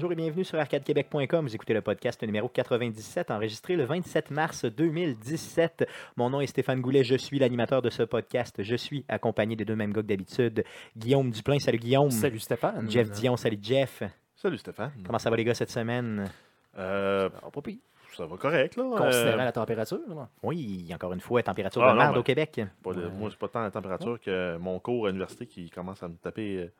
Bonjour 0.00 0.12
et 0.12 0.16
bienvenue 0.16 0.44
sur 0.46 0.58
arcadequebec.com. 0.58 1.46
Vous 1.46 1.54
écoutez 1.54 1.74
le 1.74 1.82
podcast 1.82 2.22
numéro 2.22 2.48
97, 2.48 3.30
enregistré 3.30 3.76
le 3.76 3.84
27 3.84 4.30
mars 4.30 4.64
2017. 4.64 5.86
Mon 6.16 6.30
nom 6.30 6.40
est 6.40 6.46
Stéphane 6.46 6.80
Goulet, 6.80 7.04
je 7.04 7.16
suis 7.16 7.38
l'animateur 7.38 7.82
de 7.82 7.90
ce 7.90 8.04
podcast. 8.04 8.62
Je 8.62 8.76
suis 8.76 9.04
accompagné 9.10 9.56
des 9.56 9.66
deux 9.66 9.76
mêmes 9.76 9.92
gars 9.92 10.00
que 10.00 10.06
d'habitude. 10.06 10.64
Guillaume 10.96 11.30
Duplain, 11.30 11.58
salut 11.58 11.76
Guillaume. 11.76 12.10
Salut 12.10 12.38
Stéphane. 12.38 12.90
Jeff 12.90 13.10
Dion, 13.10 13.36
salut 13.36 13.58
Jeff. 13.60 14.02
Salut 14.36 14.56
Stéphane. 14.56 14.92
Comment 15.04 15.18
ça 15.18 15.28
va 15.28 15.36
les 15.36 15.44
gars 15.44 15.52
cette 15.52 15.70
semaine? 15.70 16.30
Euh, 16.78 17.28
Ah, 17.44 17.50
pas 17.50 17.60
pire. 17.60 17.76
ça 18.16 18.24
va 18.24 18.38
correct, 18.38 18.76
là. 18.76 18.84
Considérant 18.96 19.38
Euh, 19.40 19.44
la 19.44 19.52
température. 19.52 19.98
là. 20.08 20.30
Oui, 20.42 20.88
encore 20.94 21.12
une 21.12 21.20
fois, 21.20 21.42
température 21.42 21.82
Ah, 21.84 21.88
de 21.92 21.98
non, 21.98 22.02
merde 22.04 22.16
au 22.16 22.22
Québec. 22.22 22.58
pas 22.82 22.94
de- 22.94 23.06
Moi, 23.08 23.28
c'est 23.30 23.38
pas 23.38 23.48
tant 23.48 23.60
la 23.62 23.70
température 23.70 24.18
que 24.18 24.56
mon 24.56 24.78
cours 24.80 25.04
à 25.06 25.08
l'université 25.10 25.44
qui 25.46 25.68
commence 25.68 26.02
à 26.02 26.08
me 26.08 26.14
taper, 26.14 26.70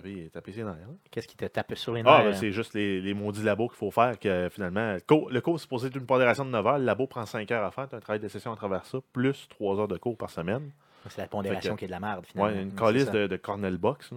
ses 0.00 0.64
nerfs. 0.64 0.64
là. 0.66 0.74
Qu'est-ce 1.10 1.28
qui 1.28 1.36
te 1.36 1.44
tape 1.44 1.74
sur 1.74 1.92
les 1.94 2.02
nerfs? 2.02 2.12
Ah, 2.12 2.22
ben, 2.24 2.34
c'est 2.34 2.52
juste 2.52 2.74
les, 2.74 3.00
les 3.00 3.14
maudits 3.14 3.42
labos 3.42 3.68
qu'il 3.68 3.76
faut 3.76 3.90
faire 3.90 4.18
que 4.18 4.48
finalement. 4.50 4.94
Le 4.94 5.00
cours, 5.00 5.30
le 5.30 5.40
cours, 5.40 5.58
c'est 5.58 5.62
supposé 5.64 5.88
être 5.88 5.96
une 5.96 6.06
pondération 6.06 6.44
de 6.44 6.50
9 6.50 6.66
heures. 6.66 6.78
Le 6.78 6.84
labo 6.84 7.06
prend 7.06 7.26
5 7.26 7.50
heures 7.50 7.64
à 7.64 7.70
faire. 7.70 7.88
Tu 7.88 7.94
as 7.94 7.98
un 7.98 8.00
travail 8.00 8.20
de 8.20 8.28
session 8.28 8.52
à 8.52 8.56
travers 8.56 8.84
ça, 8.84 8.98
plus 9.12 9.46
3 9.50 9.80
heures 9.80 9.88
de 9.88 9.98
cours 9.98 10.16
par 10.16 10.30
semaine. 10.30 10.70
C'est 11.08 11.18
la 11.20 11.26
pondération 11.26 11.74
que- 11.74 11.80
qui 11.80 11.84
est 11.84 11.88
de 11.88 11.92
la 11.92 12.00
merde, 12.00 12.20
Ouais, 12.20 12.26
finalement. 12.30 12.60
une 12.62 12.70
C'est 12.70 12.76
calice 12.76 13.04
ça. 13.06 13.10
de, 13.10 13.26
de 13.26 13.36
Cornell 13.36 13.76
Box. 13.76 14.10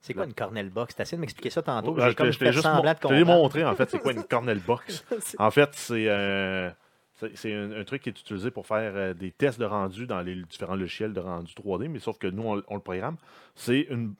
C'est 0.00 0.14
quoi 0.14 0.24
une 0.24 0.34
Cornell 0.34 0.70
Box? 0.70 0.94
T'as 0.94 1.02
essayé 1.04 1.16
de 1.16 1.20
m'expliquer 1.20 1.50
ça 1.50 1.62
tantôt. 1.62 1.92
Ouais, 1.94 2.02
J'ai 2.04 2.10
je 2.10 2.16
comme 2.16 2.26
juste 2.26 2.60
semblant 2.60 2.92
de 2.92 3.16
je 3.16 3.24
montré, 3.24 3.64
en 3.64 3.74
fait, 3.74 3.90
c'est 3.90 3.98
quoi 3.98 4.12
une 4.12 4.22
Cornell 4.24 4.58
Box. 4.60 5.04
En 5.38 5.50
fait, 5.50 5.70
c'est 5.72 6.08
euh, 6.08 6.70
c'est- 7.14 7.34
c'est 7.36 7.52
un, 7.54 7.72
un 7.72 7.84
truc 7.84 8.02
qui 8.02 8.10
est 8.10 8.20
utilisé 8.20 8.50
pour 8.50 8.66
faire 8.66 8.92
euh, 8.94 9.14
des 9.14 9.30
tests 9.32 9.58
de 9.58 9.64
rendu 9.64 10.06
dans 10.06 10.20
les 10.20 10.34
différents 10.44 10.76
logiciels 10.76 11.12
de 11.12 11.20
rendu 11.20 11.52
3D, 11.54 11.88
mais 11.88 11.98
sauf 11.98 12.18
que 12.18 12.26
nous, 12.28 12.42
on, 12.42 12.62
on 12.68 12.74
le 12.74 12.80
programme. 12.80 13.16
C'est 13.54 13.80
une. 13.90 14.14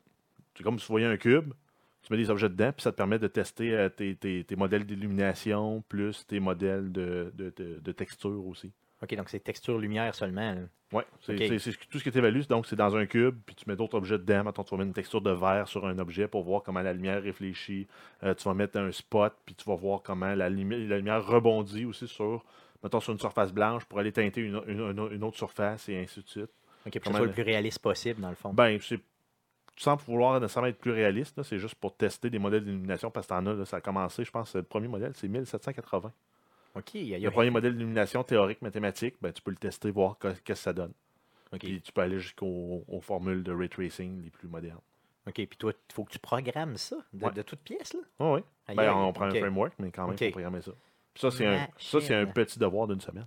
C'est 0.57 0.62
comme 0.65 0.79
si 0.79 0.87
tu 0.87 0.93
voyais 0.93 1.07
un 1.07 1.17
cube, 1.17 1.53
tu 2.03 2.12
mets 2.12 2.19
des 2.19 2.31
objets 2.31 2.49
dedans, 2.49 2.73
puis 2.73 2.83
ça 2.83 2.93
te 2.93 2.97
permet 2.97 3.19
de 3.19 3.27
tester 3.29 3.75
euh, 3.75 3.89
tes, 3.89 4.15
tes- 4.17 4.45
tes 4.45 4.57
modèles 4.57 4.85
d'illumination, 4.85 5.83
plus 5.89 6.27
tes 6.27 6.41
modèles 6.41 6.93
de, 6.93 7.33
de- 7.35 7.53
de- 7.57 7.81
de 7.81 7.93
texture 7.93 8.47
aussi. 8.47 8.73
OK, 9.03 9.15
donc 9.15 9.29
c'est 9.29 9.41
texture 9.41 9.79
lumière 9.79 10.15
seulement. 10.15 10.55
Oui, 10.93 11.03
c'est 11.21 11.59
ce 11.59 11.71
que- 11.77 11.85
tout 11.91 11.98
ce 11.98 12.03
qui 12.05 12.09
est 12.09 12.17
évalué. 12.17 12.43
Donc, 12.45 12.67
c'est 12.67 12.77
dans 12.77 12.97
un 12.97 13.05
cube, 13.07 13.37
puis 13.45 13.55
tu 13.57 13.65
mets 13.69 13.77
d'autres 13.77 13.97
objets 13.97 14.19
dedans. 14.19 14.45
Mettons, 14.45 14.63
tu 14.65 14.71
vas 14.71 14.77
mettre 14.79 14.87
une 14.89 14.95
texture 14.95 15.21
de 15.21 15.33
verre 15.33 15.67
sur 15.69 15.85
un 15.87 15.98
objet 15.98 16.29
pour 16.29 16.45
voir 16.45 16.63
comment 16.63 16.81
la 16.81 16.93
lumière 16.93 17.23
réfléchit. 17.23 17.87
Euh, 18.23 18.35
tu 18.35 18.45
vas 18.45 18.55
mettre 18.55 18.79
un 18.79 18.91
spot, 18.93 19.35
puis 19.45 19.55
tu 19.55 19.69
vas 19.69 19.75
voir 19.75 20.01
comment 20.03 20.35
la, 20.35 20.48
lumi- 20.48 20.87
la 20.89 20.97
lumière 20.98 21.27
rebondit 21.27 21.85
aussi 21.85 22.07
sur, 22.07 22.45
mettons, 22.83 23.01
sur 23.01 23.13
une 23.13 23.19
surface 23.19 23.53
blanche 23.53 23.85
pour 23.85 23.98
aller 23.98 24.13
teinter 24.13 24.41
une, 24.43 24.63
une- 24.69 25.09
une 25.13 25.25
autre 25.25 25.37
surface 25.37 25.89
et 25.89 25.98
ainsi 25.98 26.23
de 26.23 26.29
suite. 26.29 26.51
OK, 26.87 26.93
pour 26.93 27.01
que 27.01 27.07
ce 27.09 27.11
soit 27.11 27.20
le 27.20 27.27
le- 27.27 27.33
plus 27.33 27.43
réaliste 27.43 27.81
possible, 27.81 28.20
dans 28.23 28.31
le 28.31 28.37
fond. 28.37 28.55
Ben, 28.55 28.79
c'est 28.81 29.01
sans 29.77 29.97
vouloir 29.97 30.41
nécessairement 30.41 30.69
être 30.69 30.79
plus 30.79 30.91
réaliste, 30.93 31.43
c'est 31.43 31.59
juste 31.59 31.75
pour 31.77 31.95
tester 31.97 32.31
des 32.31 32.39
modèles 32.39 32.65
d'illumination 32.65 33.11
parce 33.11 33.27
que 33.27 33.31
t'en 33.35 33.45
as, 33.47 33.55
là, 33.55 33.65
ça 33.65 33.77
a 33.79 33.81
commencé, 33.81 34.25
je 34.25 34.31
pense, 34.31 34.55
le 34.57 34.63
premier 34.63 34.89
modèle, 34.89 35.13
c'est 35.15 35.29
1780. 35.29 36.13
OK, 36.75 36.95
il 36.95 37.03
y 37.09 37.15
a- 37.15 37.19
il 37.19 37.21
y 37.23 37.25
Le 37.25 37.31
premier 37.31 37.51
modèle 37.51 37.73
d'illumination 37.75 38.23
théorique 38.25 38.61
mathématique, 38.63 39.17
ben, 39.21 39.33
tu 39.33 39.43
peux 39.43 39.51
le 39.51 39.57
tester, 39.57 39.91
voir 39.91 40.19
que- 40.19 40.29
qu'est-ce 40.29 40.43
que 40.43 40.55
ça 40.55 40.73
donne. 40.73 40.93
OK, 41.53 41.61
Puis 41.61 41.81
tu 41.81 41.93
peux 41.93 42.01
aller 42.01 42.19
jusqu'aux 42.19 42.85
aux 42.89 43.01
formules 43.01 43.43
de 43.43 43.53
ray 43.53 43.69
tracing 43.69 44.23
les 44.23 44.31
plus 44.31 44.49
modernes. 44.49 44.81
OK, 45.27 45.35
puis 45.35 45.57
toi, 45.59 45.73
il 45.75 45.93
faut 45.95 46.05
que 46.05 46.13
tu 46.13 46.19
programmes 46.19 46.77
ça 46.77 46.97
de, 47.13 47.25
Ouais. 47.25 47.33
de 47.33 47.42
toute 47.42 47.61
pièce, 47.61 47.95
là? 47.95 48.01
Oui, 48.20 48.41
Ben, 48.75 48.92
on 48.95 49.13
prend 49.13 49.27
un 49.27 49.31
framework, 49.35 49.75
mais 49.79 49.91
quand 49.91 50.07
même, 50.07 50.17
il 50.20 50.25
OK. 50.25 50.31
faut 50.33 50.39
programmer 50.39 50.63
ça. 50.63 50.73
Puis 51.15 51.20
ça, 51.23 51.31
c'est 51.31 51.47
un, 51.47 51.67
ça, 51.79 52.01
c'est 52.01 52.15
un 52.15 52.27
petit 52.27 52.59
devoir 52.59 52.86
d'une 52.89 53.01
semaine. 53.01 53.27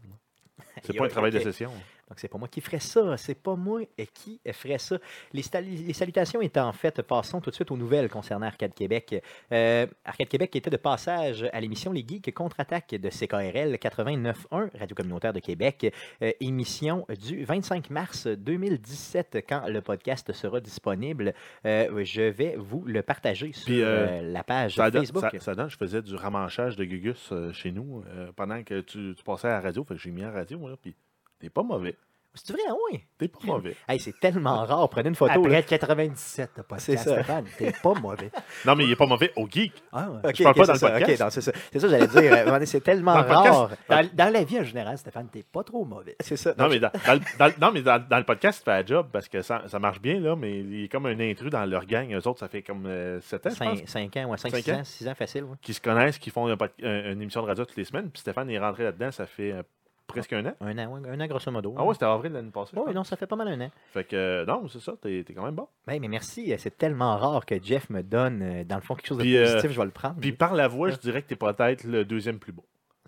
C'est 0.84 0.94
pas 0.94 1.06
un 1.06 1.10
travail 1.10 1.32
de 1.32 1.40
session. 1.40 1.72
Donc, 2.10 2.20
c'est 2.20 2.28
pas 2.28 2.38
moi 2.38 2.48
qui 2.48 2.62
ferais 2.62 2.80
ça. 2.80 3.18
C'est 3.18 3.36
pas 3.36 3.56
moi 3.56 3.82
euh, 4.00 4.06
qui 4.14 4.42
ferait 4.52 4.80
ça. 4.80 4.98
Les, 5.32 5.44
salutations 5.44 6.42
étant 6.42 6.72
faites, 6.72 7.02
passons 7.04 7.40
tout 7.40 7.52
de 7.52 7.56
suite 7.56 7.70
aux 7.72 7.78
nouvelles 7.78 8.10
concernant 8.10 8.48
Arcade 8.48 8.74
Québec. 8.74 9.24
Euh, 9.52 9.86
Arcade 10.04 10.28
Québec 10.28 10.56
était 10.56 10.70
de 10.70 10.78
passage 10.78 11.48
à 11.54 11.62
l'émission 11.62 11.92
Les 11.92 12.06
Geeks 12.08 12.34
contre-attaque 12.34 12.90
de 12.90 13.10
CKRL 13.10 13.76
89.1, 13.76 14.78
Radio 14.78 14.96
Communautaire 14.96 15.34
de 15.34 15.40
Québec, 15.40 15.94
euh, 16.22 16.32
émission 16.40 17.06
du 17.20 17.44
25 17.44 17.90
mars 17.92 18.28
2017. 18.28 19.46
Quand 19.48 19.68
le 19.68 19.82
podcast 19.82 20.32
sera 20.34 20.60
disponible, 20.60 21.34
euh, 21.66 22.04
je 22.04 22.24
vais 22.24 22.56
vous 22.58 22.84
le 22.86 23.04
partager 23.04 23.54
sur 23.54 23.66
Puis, 23.66 23.82
la 23.82 24.44
page 24.44 24.76
Ça 24.76 24.90
donne, 24.90 25.06
Facebook. 25.06 25.24
ça, 25.32 25.40
ça 25.40 25.56
donne, 25.56 25.70
je 25.70 25.78
faisais 25.78 26.02
du 26.02 26.16
ramanchage 26.16 26.76
de 26.76 26.86
Gugus 26.86 27.34
chez 27.54 27.72
nous 27.72 28.04
pendant 28.36 28.64
que 28.64 28.82
tu, 28.82 29.14
tu 29.16 29.24
passais 29.24 29.48
à 29.48 29.52
la 29.52 29.62
radio. 29.62 29.84
Fait 29.84 29.96
que 29.96 30.02
j'ai 30.02 30.12
mis 30.12 30.24
à 30.24 30.28
la 30.28 30.34
radio, 30.34 30.58
moi, 30.58 30.72
là, 30.72 30.78
puis 30.82 30.96
t'es 31.40 31.50
pas 31.50 31.64
mauvais. 31.64 31.96
C'est 32.36 32.54
vrai, 32.54 32.62
oui. 32.92 33.04
T'es 33.18 33.28
pas 33.28 33.40
mauvais. 33.44 33.76
Hey, 33.88 34.00
c'est 34.00 34.18
tellement 34.20 34.64
rare. 34.64 34.88
Prenez 34.90 35.10
une 35.10 35.16
photo. 35.16 35.34
là. 35.48 35.58
Après 35.58 35.64
97, 35.64 36.52
t'as 36.56 36.64
pas 36.64 36.78
C'est 36.78 36.96
ça. 36.96 37.16
Stéphane. 37.16 37.46
T'es 37.58 37.74
pas 37.84 37.94
mauvais. 37.96 38.30
Non, 38.66 38.76
mais 38.76 38.86
il 38.86 38.92
est 38.92 38.96
pas 38.96 39.08
mauvais 39.08 39.34
au 39.36 39.48
geek. 39.50 39.74
Ah, 39.92 40.10
ouais. 40.12 40.34
Je 40.36 40.44
parle 40.44 40.56
pas 40.56 40.62
c'est 40.62 40.68
dans 40.68 40.74
le 40.74 40.80
ça, 40.80 40.92
podcast. 40.92 41.30
c'est 41.32 41.42
ça. 41.42 41.52
Ça, 41.80 41.88
j'allais 41.90 42.08
dire. 42.08 42.32
euh, 42.48 42.66
c'est 42.66 42.82
tellement 42.84 43.16
Dans 43.16 43.28
rare. 43.28 43.72
Dans, 43.90 44.10
dans 44.14 44.32
la 44.32 44.44
vie 44.44 44.60
en 44.60 44.64
général, 44.64 44.98
Stéphane, 45.00 45.28
t'es 45.30 45.44
pas 45.44 45.64
trop 45.64 45.84
mauvais. 45.84 46.16
C'est 46.20 46.38
ça. 46.38 46.54
Non, 46.58 46.66
Donc, 46.70 46.74
mais, 46.74 46.80
dans, 46.80 47.52
non, 47.60 47.72
mais 47.74 47.82
dans, 47.82 48.08
dans 48.08 48.18
le 48.20 48.24
podcast, 48.26 48.60
tu 48.60 48.66
fais 48.66 48.72
la 48.80 48.86
job 48.86 49.08
parce 49.12 49.28
que 49.28 49.42
ça, 49.42 49.64
ça 49.66 49.80
marche 49.80 50.00
bien, 50.00 50.20
là, 50.20 50.36
mais 50.36 50.60
il 50.60 50.84
est 50.84 50.88
comme 50.88 51.08
un 51.08 51.20
intrus 51.20 51.50
dans 51.50 51.66
leur 51.66 51.86
gang. 51.88 52.14
Eux 52.14 52.28
autres, 52.28 52.40
ça 52.40 52.48
fait 52.48 52.62
comme 52.62 52.88
7 53.22 53.48
ans, 53.48 53.50
je 53.50 53.58
pense, 53.58 53.80
5, 53.88 54.18
ans, 54.18 54.26
ouais, 54.28 54.38
5, 54.38 54.52
Cinq 54.52 54.64
6 54.64 54.72
ans? 54.72 54.76
ans, 54.80 54.84
6 54.84 55.08
ans 55.08 55.16
facile. 55.16 55.44
ouais. 55.46 55.56
qui 55.64 55.74
se 55.74 55.82
connaissent, 55.82 56.20
qui 56.20 56.30
font 56.30 56.48
un 56.48 56.58
une 56.84 57.22
émission 57.24 57.42
de 57.42 57.48
radio 57.48 57.66
toutes 57.66 57.76
les 57.78 57.86
semaines. 57.86 58.12
Puis 58.12 58.22
Stéphane 58.22 58.50
est 58.52 58.60
rentré 58.60 58.84
là-dedans, 58.84 59.12
ça 59.12 59.26
fait 59.26 59.52
euh, 59.52 59.64
presque 60.10 60.34
un 60.34 60.46
an? 60.46 60.54
Un 60.60 60.78
an, 60.78 60.92
ouais, 60.92 61.10
un 61.10 61.22
an 61.22 61.28
grosso 61.28 61.50
modo. 61.52 61.74
Ah 61.78 61.86
ouais, 61.86 61.94
c'était 61.94 62.06
avril 62.06 62.34
l'année 62.34 62.52
passée. 62.52 62.76
Oui, 62.76 62.94
non, 62.94 63.04
ça 63.04 63.16
fait 63.16 63.28
pas 63.28 63.36
mal 63.38 63.48
un 63.48 63.62
an. 63.62 63.72
Fait 63.94 64.04
que, 64.04 64.16
euh, 64.16 64.46
non, 64.46 64.68
c'est 64.68 64.82
ça, 64.82 64.94
t'es 65.02 65.24
t'es 65.26 65.34
quand 65.34 65.44
même 65.44 65.56
bon. 65.56 65.68
Ben, 65.88 66.00
mais 66.02 66.08
merci, 66.08 66.52
euh, 66.52 66.58
c'est 66.58 66.78
tellement 66.78 67.18
rare 67.18 67.46
que 67.46 67.56
Jeff 67.62 67.90
me 67.90 68.04
donne, 68.04 68.42
euh, 68.42 68.64
dans 68.64 68.76
le 68.76 68.82
fond, 68.82 68.96
quelque 68.96 69.08
chose 69.08 69.18
de 69.18 69.24
Puis, 69.24 69.38
euh, 69.38 69.46
positif, 69.46 69.72
je 69.72 69.80
vais 69.80 69.86
le 69.86 69.92
prendre. 69.92 70.16
Puis 70.20 70.34
par 70.34 70.54
la 70.54 70.68
voix, 70.68 70.90
je 70.90 70.98
dirais 70.98 71.22
que 71.22 71.28
t'es 71.28 71.36
peut-être 71.36 71.84
le 71.86 72.04
deuxième 72.04 72.40
plus 72.40 72.52
beau. 72.52 72.66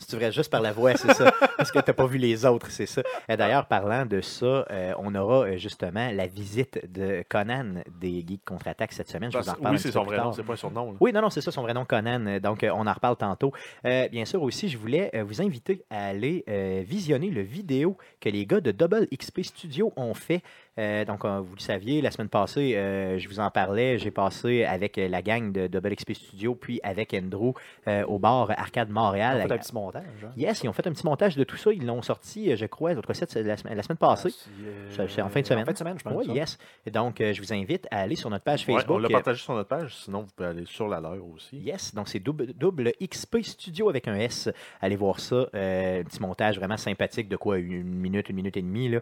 Tu 0.07 0.17
verrais 0.17 0.31
juste 0.31 0.51
par 0.51 0.62
la 0.62 0.72
voix, 0.72 0.95
c'est 0.95 1.13
ça. 1.13 1.31
Parce 1.57 1.72
que 1.72 1.79
tu 1.79 1.85
n'as 1.88 1.94
pas 1.94 2.06
vu 2.06 2.17
les 2.17 2.45
autres, 2.45 2.69
c'est 2.72 2.85
ça. 2.85 3.01
Et 3.29 3.38
D'ailleurs, 3.38 3.66
parlant 3.67 4.06
de 4.06 4.22
ça, 4.22 4.66
euh, 4.72 4.94
on 4.97 5.13
aura 5.16 5.45
euh, 5.45 5.57
justement 5.57 6.12
la 6.12 6.28
visite 6.28 6.79
de 6.91 7.23
Conan 7.29 7.84
des 8.00 8.23
Geeks 8.28 8.44
contre-attaque 8.45 8.94
cette 8.94 9.09
semaine. 9.09 9.31
Je 9.31 9.38
vous 9.38 9.50
en 9.50 9.53
reparle 9.53 9.75
oui, 9.75 9.79
c'est 9.79 9.91
son 9.91 10.03
vrai 10.03 10.17
nom, 10.17 10.34
c'est 10.34 10.44
pas 10.44 10.56
son 10.56 10.72
nom. 10.72 10.91
là. 10.91 10.97
Oui, 11.00 11.12
non, 11.13 11.22
non, 11.22 11.29
c'est 11.29 11.41
ça, 11.41 11.51
son 11.51 11.62
vrai 11.62 11.73
nom, 11.73 11.85
Conan. 11.85 12.39
Donc, 12.41 12.63
euh, 12.63 12.72
on 12.73 12.88
en 12.88 12.94
reparle 12.94 13.16
tantôt. 13.17 13.51
Euh, 13.85 14.07
bien 14.09 14.25
sûr, 14.25 14.41
aussi, 14.41 14.69
je 14.69 14.78
voulais 14.78 15.12
vous 15.25 15.41
inviter 15.41 15.84
à 15.89 16.07
aller 16.07 16.44
euh, 16.50 16.83
visionner 16.85 17.29
le 17.29 17.41
vidéo 17.41 17.97
que 18.19 18.29
les 18.29 18.45
gars 18.45 18.62
de 18.62 18.72
Double 18.72 19.07
XP 19.16 19.41
Studio 19.44 19.94
ont 19.95 20.13
fait. 20.13 20.41
Euh, 20.79 21.03
donc, 21.03 21.25
euh, 21.25 21.39
vous 21.41 21.55
le 21.55 21.59
saviez, 21.61 22.01
la 22.01 22.11
semaine 22.11 22.29
passée, 22.29 22.75
euh, 22.77 23.19
je 23.19 23.27
vous 23.27 23.39
en 23.41 23.51
parlais. 23.51 23.97
J'ai 23.97 24.09
passé 24.11 24.63
avec 24.63 24.95
la 24.97 25.21
gang 25.21 25.51
de 25.51 25.67
Double 25.67 25.93
XP 25.95 26.13
Studio, 26.13 26.55
puis 26.55 26.79
avec 26.81 27.13
Andrew 27.13 27.51
euh, 27.89 28.05
au 28.05 28.19
bar 28.19 28.49
Arcade 28.51 28.89
Montréal. 28.89 29.41
On 29.43 29.47
fait 29.47 29.53
un 29.53 29.57
petit 29.57 29.73
montage. 29.73 30.03
hein? 30.23 30.31
Yes, 30.37 30.61
ils 30.63 30.69
ont 30.69 30.73
fait 30.73 30.87
un 30.87 30.93
petit 30.93 31.05
montage 31.05 31.35
de 31.35 31.43
tout 31.43 31.57
ça. 31.57 31.73
Ils 31.73 31.85
l'ont 31.85 32.01
sorti, 32.01 32.55
je 32.55 32.65
crois, 32.67 32.93
l'autre 32.93 33.11
set, 33.13 33.29
c'est 33.29 33.43
la, 33.43 33.57
semaine- 33.57 33.75
la 33.75 33.83
semaine 33.83 33.97
passée. 33.97 34.29
Euh, 34.63 34.89
Ça- 34.91 35.07
c'est 35.09 35.21
en 35.21 35.27
fin 35.29 35.41
de 35.41 35.45
semaine. 35.45 35.63
En 35.63 35.65
fin 35.65 35.73
de 35.73 35.77
semaine, 35.77 35.97
je 35.99 36.03
pense. 36.03 36.13
Oui, 36.25 36.33
yes. 36.33 36.57
Donc, 36.91 37.15
je 37.19 37.41
vous 37.41 37.51
invite 37.53 37.85
à 37.91 37.99
aller 38.01 38.15
sur 38.15 38.29
notre 38.29 38.45
page 38.45 38.65
Ouais, 38.67 38.75
Facebook. 38.75 38.95
on 38.95 38.99
l'a 38.99 39.09
partagé 39.09 39.43
sur 39.43 39.53
notre 39.53 39.67
page, 39.69 39.93
sinon 39.93 40.21
vous 40.21 40.29
pouvez 40.35 40.47
aller 40.49 40.65
sur 40.65 40.88
la 40.88 41.01
leur 41.01 41.17
aussi. 41.35 41.57
Yes, 41.57 41.93
donc 41.93 42.07
c'est 42.07 42.19
double, 42.19 42.53
double 42.53 42.93
XP 43.03 43.41
Studio 43.43 43.89
avec 43.89 44.07
un 44.07 44.15
S. 44.15 44.49
Allez 44.81 44.95
voir 44.95 45.19
ça. 45.19 45.35
un 45.53 46.03
petit 46.03 46.21
montage 46.21 46.57
vraiment 46.57 46.77
sympathique 46.77 47.27
de 47.27 47.35
quoi 47.35 47.57
Une 47.57 47.83
minute, 47.83 48.29
une 48.29 48.38
minute 48.38 48.56
et 48.56 48.62
demie. 48.62 48.88
Là. 48.88 49.01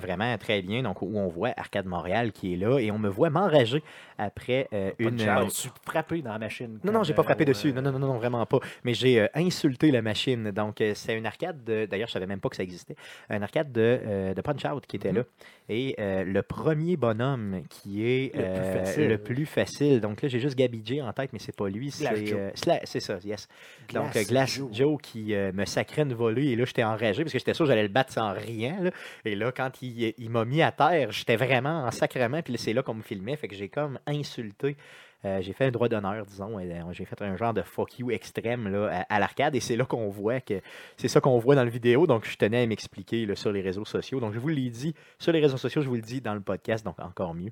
Vraiment 0.00 0.36
très 0.38 0.60
bien. 0.60 0.82
Donc, 0.82 0.87
où 1.00 1.18
on 1.18 1.28
voit 1.28 1.52
Arcade 1.56 1.86
Montréal 1.86 2.32
qui 2.32 2.54
est 2.54 2.56
là 2.56 2.78
et 2.78 2.90
on 2.90 2.98
me 2.98 3.08
voit 3.08 3.30
m'enrager 3.30 3.82
après 4.18 4.68
euh, 4.72 4.90
une. 4.98 5.20
Une... 5.20 5.28
euh, 5.28 5.46
frappé 5.86 6.22
dans 6.22 6.32
la 6.32 6.38
machine. 6.38 6.78
non, 6.84 6.92
non, 6.92 7.02
j'ai 7.02 7.14
pas 7.14 7.22
Euh, 7.22 7.24
frappé 7.24 7.44
au, 7.44 7.46
dessus. 7.46 7.68
euh, 7.68 7.80
Non, 7.80 7.92
non, 7.92 7.98
non, 7.98 8.06
non, 8.08 8.18
vraiment 8.18 8.44
pas. 8.46 8.58
Mais 8.84 8.94
j'ai 8.94 9.20
euh, 9.20 9.26
insulté 9.34 9.90
la 9.90 10.02
machine. 10.02 10.50
Donc, 10.50 10.80
euh, 10.80 10.92
c'est 10.94 11.16
une 11.16 11.26
arcade 11.26 11.62
de. 11.64 11.86
D'ailleurs, 11.86 12.08
je 12.08 12.12
savais 12.14 12.26
même 12.26 12.40
pas 12.40 12.48
que 12.48 12.56
ça 12.56 12.62
existait. 12.62 12.96
Un 13.30 13.42
arcade 13.42 13.72
de, 13.72 14.00
euh, 14.06 14.34
de 14.34 14.40
Punch 14.40 14.64
Out 14.64 14.86
qui 14.86 14.96
était 14.96 15.12
là. 15.12 15.22
Et 15.68 15.94
euh, 15.98 16.24
le 16.24 16.42
premier 16.42 16.96
bonhomme 16.96 17.62
qui 17.68 18.04
est 18.06 18.34
Le 18.34 18.40
plus 18.42 18.48
euh, 18.48 18.72
facile. 18.84 19.08
le 19.08 19.18
plus 19.18 19.46
facile. 19.46 20.00
Donc 20.00 20.22
là, 20.22 20.28
j'ai 20.28 20.40
juste 20.40 20.56
Gabby 20.56 20.82
J 20.84 21.02
en 21.02 21.12
tête, 21.12 21.32
mais 21.32 21.38
c'est 21.38 21.54
pas 21.54 21.68
lui. 21.68 21.90
C'est 21.90 22.06
euh, 22.34 22.50
ça, 22.54 22.78
yes. 23.24 23.48
Donc, 23.92 24.12
Glass 24.28 24.58
euh, 24.58 24.68
Joe. 24.72 24.98
Qui 25.02 25.34
euh, 25.34 25.52
me 25.52 25.64
sacrait 25.64 26.02
une 26.02 26.14
volée. 26.14 26.46
Et 26.46 26.56
là, 26.56 26.64
j'étais 26.64 26.84
enragé 26.84 27.22
parce 27.22 27.32
que 27.32 27.38
j'étais 27.38 27.54
sûr 27.54 27.64
que 27.66 27.68
j'allais 27.70 27.82
le 27.82 27.88
battre 27.88 28.12
sans 28.12 28.32
rien. 28.32 28.90
Et 29.24 29.34
là, 29.34 29.52
quand 29.52 29.82
il, 29.82 30.14
il 30.16 30.30
m'a 30.30 30.44
mis 30.44 30.62
à 30.62 30.72
j'étais 31.10 31.36
vraiment 31.36 31.84
en 31.84 31.90
sacrement. 31.90 32.42
Puis 32.42 32.56
c'est 32.58 32.72
là 32.72 32.82
qu'on 32.82 32.94
me 32.94 33.02
filmait. 33.02 33.36
Fait 33.36 33.48
que 33.48 33.56
j'ai 33.56 33.68
comme 33.68 33.98
insulté. 34.06 34.76
Euh, 35.24 35.40
j'ai 35.42 35.52
fait 35.52 35.66
un 35.66 35.70
droit 35.70 35.88
d'honneur, 35.88 36.24
disons. 36.26 36.58
euh, 36.60 36.92
j'ai 36.92 37.04
fait 37.04 37.20
un 37.22 37.36
genre 37.36 37.52
de 37.52 37.62
fuck 37.62 37.98
you 37.98 38.10
extrême 38.10 38.88
à, 39.08 39.18
l'arcade. 39.18 39.56
Et 39.56 39.60
c'est 39.60 39.76
là 39.76 39.84
qu'on 39.84 40.08
voit 40.08 40.40
que 40.40 40.60
c'est 40.96 41.08
ça 41.08 41.20
qu'on 41.20 41.38
voit 41.38 41.56
dans 41.56 41.64
le 41.64 41.70
vidéo. 41.70 42.06
Donc, 42.06 42.24
je 42.24 42.36
tenais 42.36 42.62
à 42.62 42.66
m'expliquer 42.66 43.26
sur 43.34 43.50
les 43.50 43.60
réseaux 43.60 43.84
sociaux. 43.84 44.20
Donc, 44.20 44.32
je 44.32 44.38
vous 44.38 44.48
l'ai 44.48 44.70
dit 44.70 44.94
sur 45.18 45.32
les 45.32 45.40
réseaux 45.40 45.56
sociaux, 45.56 45.82
je 45.82 45.88
vous 45.88 45.96
le 45.96 46.02
dis 46.02 46.20
dans 46.20 46.34
le 46.34 46.40
podcast. 46.40 46.84
Donc, 46.84 47.00
encore 47.00 47.34
mieux. 47.34 47.50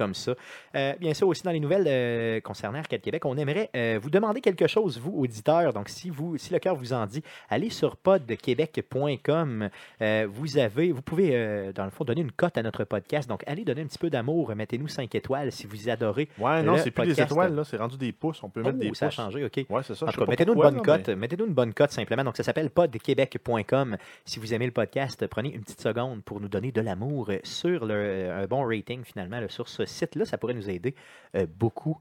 Comme 0.00 0.14
ça. 0.14 0.34
Euh, 0.76 0.94
bien 0.98 1.12
sûr, 1.12 1.28
aussi 1.28 1.42
dans 1.42 1.50
les 1.50 1.60
nouvelles 1.60 1.84
euh, 1.86 2.40
concernant 2.40 2.78
Arcade 2.78 3.02
Québec, 3.02 3.26
on 3.26 3.36
aimerait 3.36 3.68
euh, 3.76 3.98
vous 4.02 4.08
demander 4.08 4.40
quelque 4.40 4.66
chose, 4.66 4.98
vous, 4.98 5.12
auditeurs. 5.12 5.74
Donc, 5.74 5.90
si, 5.90 6.08
vous, 6.08 6.38
si 6.38 6.54
le 6.54 6.58
cœur 6.58 6.74
vous 6.74 6.94
en 6.94 7.04
dit, 7.04 7.22
allez 7.50 7.68
sur 7.68 7.98
podquebec.com. 7.98 9.68
Euh, 10.00 10.26
vous 10.30 10.56
avez, 10.56 10.92
vous 10.92 11.02
pouvez, 11.02 11.70
dans 11.74 11.84
le 11.84 11.90
fond, 11.90 12.04
donner 12.04 12.22
une 12.22 12.32
cote 12.32 12.56
à 12.56 12.62
notre 12.62 12.84
podcast. 12.84 13.28
Donc, 13.28 13.42
allez 13.46 13.64
donner 13.64 13.82
un 13.82 13.86
petit 13.86 13.98
peu 13.98 14.08
d'amour. 14.08 14.54
Mettez-nous 14.54 14.88
5 14.88 15.14
étoiles 15.14 15.52
si 15.52 15.66
vous 15.66 15.90
adorez. 15.90 16.28
Ouais, 16.38 16.62
non, 16.62 16.78
c'est 16.78 16.90
plus 16.90 17.06
des 17.14 17.20
étoiles, 17.20 17.54
là, 17.54 17.64
c'est 17.64 17.76
rendu 17.76 17.98
des 17.98 18.12
pouces. 18.12 18.42
On 18.42 18.48
peut 18.48 18.62
mettre 18.62 18.76
Oh, 18.78 18.82
des 18.82 18.94
ça 18.94 19.06
a 19.06 19.08
pouces. 19.08 19.16
changé, 19.16 19.44
OK. 19.44 19.66
Ouais, 19.68 19.82
c'est 19.82 19.94
ça. 19.94 20.06
Mettez-nous 20.26 20.54
une 20.54 20.60
bonne 20.60 20.80
cote. 20.82 21.08
Mettez-nous 21.10 21.46
une 21.46 21.52
bonne 21.54 21.74
cote 21.74 21.90
simplement. 21.90 22.24
Donc, 22.24 22.38
ça 22.38 22.42
s'appelle 22.42 22.70
podquebec.com. 22.70 23.96
Si 24.24 24.38
vous 24.38 24.54
aimez 24.54 24.64
le 24.66 24.72
podcast, 24.72 25.26
prenez 25.26 25.52
une 25.54 25.60
petite 25.60 25.82
seconde 25.82 26.22
pour 26.22 26.40
nous 26.40 26.48
donner 26.48 26.72
de 26.72 26.80
l'amour 26.80 27.30
sur 27.42 27.84
le, 27.84 28.30
un 28.30 28.46
bon 28.46 28.64
rating 28.66 29.02
finalement 29.04 29.40
là, 29.40 29.48
sur 29.48 29.68
ce 29.68 29.84
site-là. 29.90 30.24
Ça 30.24 30.38
pourrait 30.38 30.54
nous 30.54 30.68
aider 30.70 30.94
euh, 31.36 31.46
beaucoup. 31.48 31.98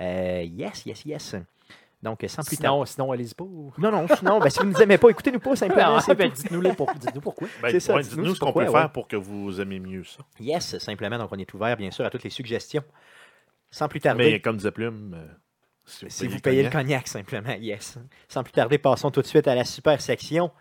Euh, 0.00 0.42
yes, 0.44 0.84
yes, 0.86 1.04
yes. 1.04 1.36
Donc, 2.00 2.24
sans 2.28 2.44
plus 2.44 2.56
tarder. 2.56 2.68
Sinon, 2.76 2.84
sinon 2.84 3.12
allez-y 3.12 3.34
pas. 3.34 3.42
ou- 3.42 3.72
Non, 3.76 3.90
non, 3.90 4.06
sinon, 4.16 4.38
ben, 4.38 4.48
si 4.50 4.60
vous 4.60 4.66
ne 4.66 4.72
nous 4.72 4.80
aimez 4.80 4.98
pas, 4.98 5.08
écoutez-nous 5.08 5.40
pas 5.40 5.56
simplement. 5.56 5.96
Ah, 5.96 6.00
c'est 6.00 6.14
ben, 6.14 6.30
dites-nous 6.30 6.74
pour- 6.74 6.94
dites-nous 6.94 7.20
pourquoi. 7.20 7.48
Ben, 7.60 7.72
ouais, 7.74 8.02
dites-nous 8.02 8.34
ce 8.36 8.40
qu'on 8.40 8.52
peut 8.52 8.60
ouais. 8.60 8.70
faire 8.70 8.92
pour 8.92 9.08
que 9.08 9.16
vous 9.16 9.60
aimiez 9.60 9.80
mieux 9.80 10.04
ça. 10.04 10.20
Yes, 10.38 10.78
simplement. 10.78 11.18
Donc, 11.18 11.30
on 11.32 11.38
est 11.38 11.52
ouvert, 11.54 11.76
bien 11.76 11.90
sûr, 11.90 12.04
à 12.04 12.10
toutes 12.10 12.22
les 12.22 12.30
suggestions. 12.30 12.84
Sans 13.70 13.88
plus 13.88 13.98
tarder. 14.00 14.30
Mais 14.32 14.40
comme 14.40 14.56
disait 14.56 14.70
Plume, 14.70 15.14
euh, 15.18 15.26
si 15.84 16.04
vous 16.04 16.10
Si 16.10 16.18
payez 16.20 16.28
vous 16.28 16.34
le 16.36 16.40
payez 16.40 16.62
le 16.62 16.68
cognac, 16.70 16.84
cognac, 16.84 17.08
simplement, 17.08 17.54
yes. 17.60 17.98
Sans 18.28 18.44
plus 18.44 18.52
tarder, 18.52 18.78
passons 18.78 19.10
tout 19.10 19.20
de 19.20 19.26
suite 19.26 19.48
à 19.48 19.54
la 19.56 19.64
super 19.64 20.00
section. 20.00 20.52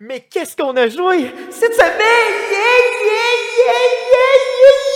Mais 0.00 0.20
qu'est-ce 0.28 0.56
qu'on 0.56 0.76
a 0.76 0.88
joué 0.88 1.30
cette 1.50 1.74
semaine? 1.74 2.34
Yeah, 2.50 2.58
yeah, 3.06 3.34
yeah, 3.58 4.93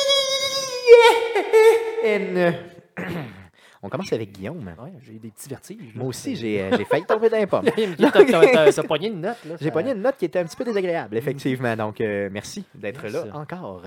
On 3.80 3.88
commence 3.88 4.12
avec 4.12 4.32
Guillaume. 4.32 4.74
Ouais, 4.82 4.92
j'ai 5.02 5.12
eu 5.12 5.18
des 5.18 5.30
petits 5.30 5.48
vertiges. 5.48 5.94
Moi 5.94 6.08
aussi, 6.08 6.34
j'ai 6.34 6.62
euh, 6.62 6.76
j'ai 6.76 6.84
failli 6.84 7.04
tomber 7.04 7.28
d'un 7.30 7.46
pomme. 7.46 7.64
T'as- 8.12 8.82
pogné 8.82 9.06
une 9.08 9.20
note, 9.20 9.36
là. 9.44 9.54
J'ai 9.60 9.70
pogné 9.70 9.92
une 9.92 10.02
note 10.02 10.16
qui 10.16 10.24
était 10.24 10.40
un 10.40 10.44
petit 10.44 10.56
peu 10.56 10.64
désagréable, 10.64 11.16
effectivement. 11.16 11.76
Donc, 11.76 12.00
euh, 12.00 12.28
merci 12.32 12.64
d'être 12.74 13.06
là 13.06 13.24
encore. 13.34 13.82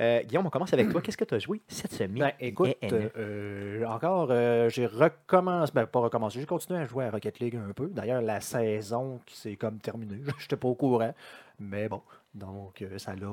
Euh, 0.00 0.22
Guillaume, 0.24 0.46
on 0.46 0.50
commence 0.50 0.72
avec 0.72 0.90
toi. 0.90 1.00
Qu'est-ce 1.00 1.16
que 1.16 1.24
tu 1.24 1.34
as 1.34 1.38
joué 1.38 1.60
cette 1.68 1.92
semaine? 1.92 2.18
Ben, 2.18 2.32
écoute, 2.40 2.74
euh, 2.82 3.84
encore, 3.86 4.28
j'ai 4.70 4.86
recommencé, 4.86 5.72
ben, 5.72 5.86
pas 5.86 6.00
recommencé, 6.00 6.40
j'ai 6.40 6.46
continué 6.46 6.80
à 6.80 6.86
jouer 6.86 7.04
à 7.04 7.10
Rocket 7.10 7.38
League 7.38 7.56
un 7.56 7.72
peu. 7.72 7.86
D'ailleurs, 7.88 8.22
la 8.22 8.40
saison 8.40 9.20
qui 9.24 9.36
s'est 9.36 9.56
comme 9.56 9.78
terminée, 9.78 10.20
j'étais 10.40 10.56
pas 10.56 10.68
au 10.68 10.74
courant, 10.74 11.14
mais 11.60 11.88
bon, 11.88 12.02
donc 12.34 12.82
ça, 12.96 13.14
l'a, 13.14 13.28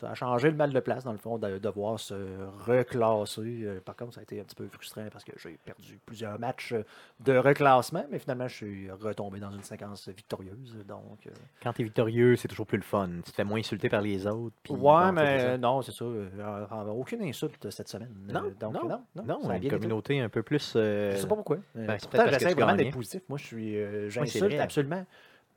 ça 0.00 0.10
a 0.10 0.14
changé 0.14 0.50
le 0.50 0.56
mal 0.56 0.72
de 0.72 0.80
place, 0.80 1.04
dans 1.04 1.12
le 1.12 1.18
fond, 1.18 1.38
de 1.38 1.58
devoir 1.58 1.98
se 2.00 2.14
reclasser. 2.66 3.62
Euh, 3.64 3.80
par 3.80 3.96
contre, 3.96 4.14
ça 4.14 4.20
a 4.20 4.22
été 4.22 4.40
un 4.40 4.44
petit 4.44 4.54
peu 4.56 4.66
frustrant 4.68 5.06
parce 5.12 5.24
que 5.24 5.32
j'ai 5.36 5.58
perdu 5.64 5.98
plusieurs 6.06 6.38
matchs 6.38 6.74
de 7.20 7.36
reclassement, 7.36 8.04
mais 8.10 8.18
finalement, 8.18 8.48
je 8.48 8.54
suis 8.56 8.90
retombé 8.90 9.40
dans 9.40 9.50
une 9.50 9.62
séquence 9.62 10.08
victorieuse. 10.08 10.76
Donc, 10.86 11.26
euh, 11.26 11.30
Quand 11.62 11.72
tu 11.72 11.82
es 11.82 11.84
victorieux, 11.84 12.36
c'est 12.36 12.48
toujours 12.48 12.66
plus 12.66 12.78
le 12.78 12.82
fun. 12.84 13.08
Tu 13.24 13.30
te 13.30 13.34
fais 13.36 13.44
moins 13.44 13.58
insulter 13.58 13.88
par 13.88 14.00
les 14.02 14.26
autres. 14.26 14.54
puis 14.62 14.74
ouais, 14.74 15.12
mais 15.12 15.58
non, 15.58 15.82
c'est 15.82 15.92
ça. 15.92 16.04
euh, 16.04 16.66
aucune 16.88 17.22
insulte 17.22 17.70
cette 17.70 17.88
semaine. 17.88 18.14
Non, 18.28 18.42
donc, 18.58 18.74
non, 18.74 18.88
non, 18.88 19.02
non, 19.16 19.24
Non, 19.24 19.50
une 19.50 19.56
été. 19.56 19.68
communauté 19.68 20.20
un 20.20 20.28
peu 20.28 20.42
plus. 20.42 20.74
euh, 20.76 21.12
Je 21.12 21.16
sais 21.20 21.26
pas 21.28 21.34
pourquoi. 21.34 21.58
Ben, 21.74 21.96
pourtant, 22.00 22.24
j'essaie 22.30 22.54
vraiment 22.54 22.74
d'être 22.74 22.92
positif. 22.94 23.22
Moi, 23.28 23.38
je 23.38 23.44
suis. 23.44 23.76
euh, 23.76 24.08
J'insulte 24.08 24.58
absolument. 24.60 25.04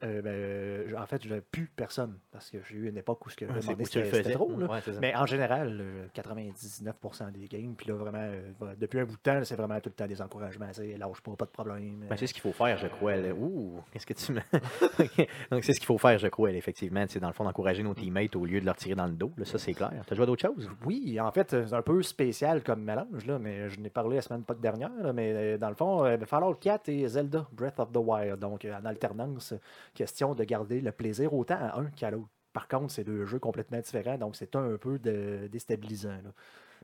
Euh, 0.03 0.21
ben, 0.21 0.95
en 1.01 1.05
fait, 1.05 1.23
je 1.23 1.29
n'avais 1.29 1.41
plus 1.41 1.69
personne 1.75 2.17
parce 2.31 2.49
que 2.49 2.57
j'ai 2.67 2.75
eu 2.75 2.89
une 2.89 2.97
époque 2.97 3.25
où 3.25 3.29
ce 3.29 3.35
que, 3.37 3.45
Ouais, 3.45 3.61
c'était- 3.61 4.31
trop. 4.33 4.51
là. 4.57 4.67
Ouais. 4.67 4.79
Mais 5.01 5.15
en 5.15 5.25
général, 5.25 5.77
euh, 5.81 6.07
99% 6.13 7.31
des 7.31 7.47
games, 7.47 7.73
puis 7.75 7.87
là, 7.87 7.95
vraiment, 7.95 8.17
euh, 8.19 8.51
depuis 8.79 8.99
un 8.99 9.05
bout 9.05 9.15
de 9.15 9.21
temps, 9.21 9.39
c'est 9.43 9.55
vraiment 9.55 9.79
tout 9.79 9.89
le 9.89 9.93
temps 9.93 10.07
des 10.07 10.21
encouragements. 10.21 10.67
c'est 10.71 10.97
Lâche 10.97 11.21
pas, 11.21 11.31
pas 11.35 11.45
de 11.45 11.51
problème. 11.51 12.05
Ben, 12.09 12.15
c'est 12.17 12.27
ce 12.27 12.33
qu'il 12.33 12.41
faut 12.41 12.51
faire, 12.51 12.77
je 12.77 12.87
crois. 12.87 13.15
là. 13.15 13.33
Ouh, 13.33 13.81
qu'est-ce 13.91 14.05
que 14.05 14.13
tu 14.13 14.31
me. 14.33 14.41
Ok. 14.99 15.27
Donc, 15.51 15.63
c'est 15.63 15.73
ce 15.73 15.79
qu'il 15.79 15.87
faut 15.87 15.97
faire, 15.97 16.17
je 16.19 16.27
crois, 16.27 16.51
là, 16.51 16.57
effectivement. 16.57 17.03
C'est 17.07 17.19
dans 17.19 17.27
le 17.27 17.33
fond 17.33 17.43
d'encourager 17.43 17.83
nos 17.83 17.93
teammates 17.93 18.35
au 18.35 18.45
lieu 18.45 18.59
de 18.59 18.65
leur 18.65 18.75
tirer 18.75 18.95
dans 18.95 19.07
le 19.07 19.13
dos. 19.13 19.31
Là, 19.37 19.45
ça, 19.45 19.57
c'est 19.57 19.73
clair. 19.73 19.91
Tu 20.07 20.13
as 20.13 20.15
joué 20.15 20.23
à 20.23 20.25
d'autres 20.25 20.41
choses? 20.47 20.69
Oui, 20.85 21.19
en 21.19 21.31
fait, 21.31 21.49
c'est 21.67 21.73
un 21.73 21.81
peu 21.81 22.01
spécial 22.03 22.61
comme 22.63 22.83
mélange, 22.83 23.25
là, 23.25 23.39
mais 23.39 23.69
je 23.69 23.79
n'ai 23.79 23.89
parlé 23.89 24.17
la 24.17 24.21
semaine 24.21 24.43
pas 24.43 24.53
dernière, 24.53 24.91
là, 25.01 25.13
mais 25.13 25.31
euh, 25.33 25.57
dans 25.57 25.69
le 25.69 25.75
fond, 25.75 26.03
euh, 26.05 26.17
Fallout 26.25 26.55
4 26.55 26.89
et 26.89 27.07
Zelda 27.07 27.47
Breath 27.51 27.79
of 27.79 27.91
the 27.91 27.97
Wild, 27.97 28.39
donc 28.39 28.65
euh, 28.65 28.73
en 28.77 28.85
alternance, 28.85 29.53
question 29.93 30.35
de 30.35 30.43
garder 30.43 30.81
le 30.81 30.91
plaisir 30.91 31.33
autant 31.33 31.57
à 31.59 31.79
un 31.79 31.85
qu'à 31.85 32.11
l'autre. 32.11 32.29
Par 32.53 32.67
contre, 32.67 32.91
c'est 32.91 33.03
deux 33.03 33.25
jeux 33.25 33.39
complètement 33.39 33.79
différents, 33.79 34.17
donc 34.17 34.35
c'est 34.35 34.55
un 34.55 34.77
peu 34.77 34.99
de- 34.99 35.47
déstabilisant. 35.51 36.09
là. 36.23 36.31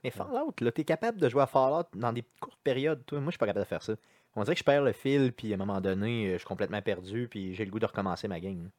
Mais 0.03 0.09
Fallout, 0.11 0.53
là, 0.61 0.71
t'es 0.71 0.83
capable 0.85 1.19
de 1.19 1.27
jouer 1.29 1.41
à 1.44 1.47
Fallout 1.47 1.83
dans 1.94 2.13
des 2.13 2.23
courtes 2.39 2.59
périodes. 2.63 3.06
Toi, 3.06 3.19
moi, 3.19 3.27
je 3.27 3.31
suis 3.31 3.38
pas 3.38 3.45
capable 3.45 3.65
de 3.65 3.69
faire 3.69 3.83
ça. 3.83 3.94
On 4.35 4.44
dirait 4.44 4.56
que 4.56 4.59
je 4.59 4.63
perds 4.63 4.83
le 4.83 4.94
fil, 4.94 5.33
puis 5.33 5.51
à 5.51 5.56
un 5.56 5.57
moment 5.57 5.81
donné, 5.81 6.27
euh, 6.29 6.33
je 6.33 6.38
suis 6.38 6.47
complètement 6.47 6.81
perdu, 6.81 7.27
puis 7.29 7.53
j'ai 7.53 7.65
le 7.65 7.71
goût 7.71 7.79
de 7.79 7.85
recommencer 7.85 8.27
ma 8.27 8.39
game. 8.39 8.69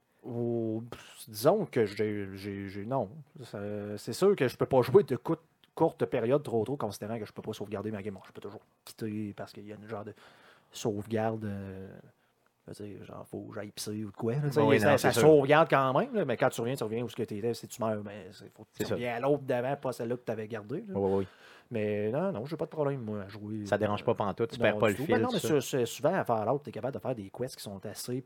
Disons 1.29 1.67
que 1.67 1.87
j'ai. 1.87 2.85
non. 2.87 3.09
C'est 3.97 4.13
sûr 4.13 4.35
que 4.37 4.49
je 4.49 4.57
peux 4.57 4.67
pas 4.67 4.83
jouer 4.83 5.03
de 5.03 5.17
courte, 5.17 5.43
courte 5.75 6.05
période 6.07 6.43
trop 6.43 6.65
trop, 6.65 6.77
considérant 6.77 7.19
que 7.19 7.27
je 7.27 7.33
peux 7.33 7.43
pas 7.43 7.53
sauvegarder 7.53 7.91
ma 7.91 8.03
game. 8.03 8.15
Bon, 8.15 8.21
je 8.27 8.33
peux 8.33 8.41
toujours 8.41 8.61
quitter 8.85 9.35
parce 9.37 9.53
qu'il 9.53 9.67
y 9.67 9.73
a 9.73 9.77
une 9.77 9.89
genre 9.89 10.05
de 10.05 10.15
sauvegarde. 10.73 11.45
euh, 11.45 11.89
genre, 13.03 13.27
faut 13.31 13.41
que 13.49 13.55
j'aille 13.55 13.71
pisser 13.71 14.05
ou 14.05 14.11
de 14.11 14.17
quoi. 14.17 14.35
là, 14.35 14.41
Oui, 14.65 14.81
ça 14.81 14.91
non, 14.93 14.99
sauvegarde 15.13 15.69
quand 15.71 15.99
même, 15.99 16.15
là, 16.15 16.25
mais 16.25 16.37
quand 16.37 16.49
tu 16.51 16.61
reviens, 16.61 16.75
tu 16.77 16.85
reviens 16.85 17.03
où 17.05 17.09
ce 17.09 17.17
que 17.17 17.23
tu 17.23 17.37
étais. 17.37 17.55
Si 17.55 17.67
tu 17.69 17.83
meurs, 17.83 18.03
mais 18.05 18.29
c'est 18.33 18.51
faut 18.55 18.65
que 18.65 18.85
tu 18.85 18.93
reviens 18.93 19.17
à 19.17 19.21
l'autre 19.21 19.43
d'avant, 19.45 19.77
pas 19.77 19.93
celle-là 19.93 20.17
que 20.17 20.25
tu 20.25 20.33
avais 20.33 20.49
gardée. 20.49 20.85
là. 20.87 20.95
Oui, 20.95 21.11
oui, 21.11 21.19
oui. 21.21 21.27
Mais 21.73 22.11
non, 22.11 22.33
non, 22.33 22.45
j'ai 22.47 22.57
pas 22.57 22.65
de 22.65 22.71
problème, 22.71 23.01
moi, 23.03 23.23
à 23.23 23.29
jouer. 23.29 23.65
Ça 23.67 23.79
dérange 23.79 24.05
pas 24.05 24.15
pantoute, 24.15 24.51
tu 24.51 24.59
Non, 24.59 24.63
perds 24.65 24.79
pas 24.79 24.89
le 24.89 24.95
tout. 24.95 25.05
fil. 25.05 25.15
Ben 25.15 25.23
non, 25.23 25.29
mais 25.33 25.87
souvent, 25.87 26.15
à 26.15 26.25
Fallout, 26.25 26.61
tu 26.65 26.71
es 26.71 26.73
capable 26.73 26.95
de 26.95 26.99
faire 27.01 27.15
des 27.15 27.31
quests 27.31 27.57
qui 27.57 27.63
sont 27.63 27.85
assez 27.87 28.25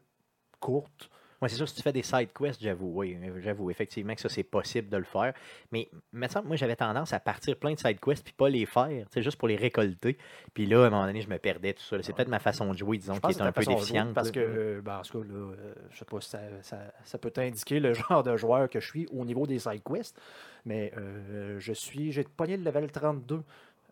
courtes. 0.60 1.10
Ouais, 1.44 1.50
c'est 1.50 1.56
sûr, 1.56 1.68
si 1.68 1.74
tu 1.74 1.82
fais 1.82 1.92
des 1.92 2.02
side 2.02 2.30
quests, 2.32 2.62
j'avoue, 2.62 2.90
oui, 2.94 3.18
j'avoue, 3.42 3.70
effectivement 3.70 4.14
que 4.14 4.20
ça, 4.22 4.30
c'est 4.30 4.42
possible 4.44 4.88
de 4.88 4.96
le 4.96 5.04
faire. 5.04 5.34
Mais, 5.70 5.90
semble, 6.30 6.48
moi, 6.48 6.56
j'avais 6.56 6.74
tendance 6.74 7.12
à 7.12 7.20
partir 7.20 7.56
plein 7.58 7.74
de 7.74 7.78
side 7.78 8.00
quests 8.00 8.24
puis 8.24 8.32
pas 8.32 8.48
les 8.48 8.64
faire, 8.64 9.06
sais, 9.10 9.20
juste 9.22 9.36
pour 9.36 9.48
les 9.48 9.56
récolter. 9.56 10.16
Puis 10.54 10.64
là, 10.64 10.84
à 10.84 10.86
un 10.86 10.90
moment 10.90 11.04
donné, 11.04 11.20
je 11.20 11.28
me 11.28 11.36
perdais, 11.38 11.74
tout 11.74 11.82
ça. 11.82 12.02
C'est 12.02 12.14
peut-être 12.14 12.28
ma 12.28 12.38
façon 12.38 12.72
de 12.72 12.78
jouer, 12.78 12.96
disons, 12.96 13.12
qui 13.20 13.20
est 13.32 13.42
un 13.42 13.52
peu 13.52 13.60
déficiente. 13.74 14.14
Parce 14.14 14.30
que, 14.30 14.40
euh, 14.40 14.80
ben, 14.82 14.98
en 14.98 15.02
tout 15.02 15.20
cas, 15.20 15.28
là, 15.28 15.34
euh, 15.34 15.74
je 15.90 15.98
sais 15.98 16.04
pas 16.06 16.20
si 16.22 16.30
ça, 16.30 16.40
ça- 16.62 16.92
ça 17.04 17.18
peut 17.18 17.30
t'indiquer 17.30 17.78
le 17.78 17.92
genre 17.94 18.22
de 18.22 18.36
joueur 18.38 18.70
que 18.70 18.80
je 18.80 18.86
suis 18.88 19.06
au 19.12 19.26
niveau 19.26 19.46
des 19.46 19.58
side 19.58 19.82
quests, 19.84 20.18
mais 20.64 20.92
euh, 20.96 21.60
je 21.60 21.72
suis, 21.74 22.10
j'ai 22.10 22.24
pogné 22.24 22.56
le 22.56 22.64
level 22.64 22.90
32 22.90 23.42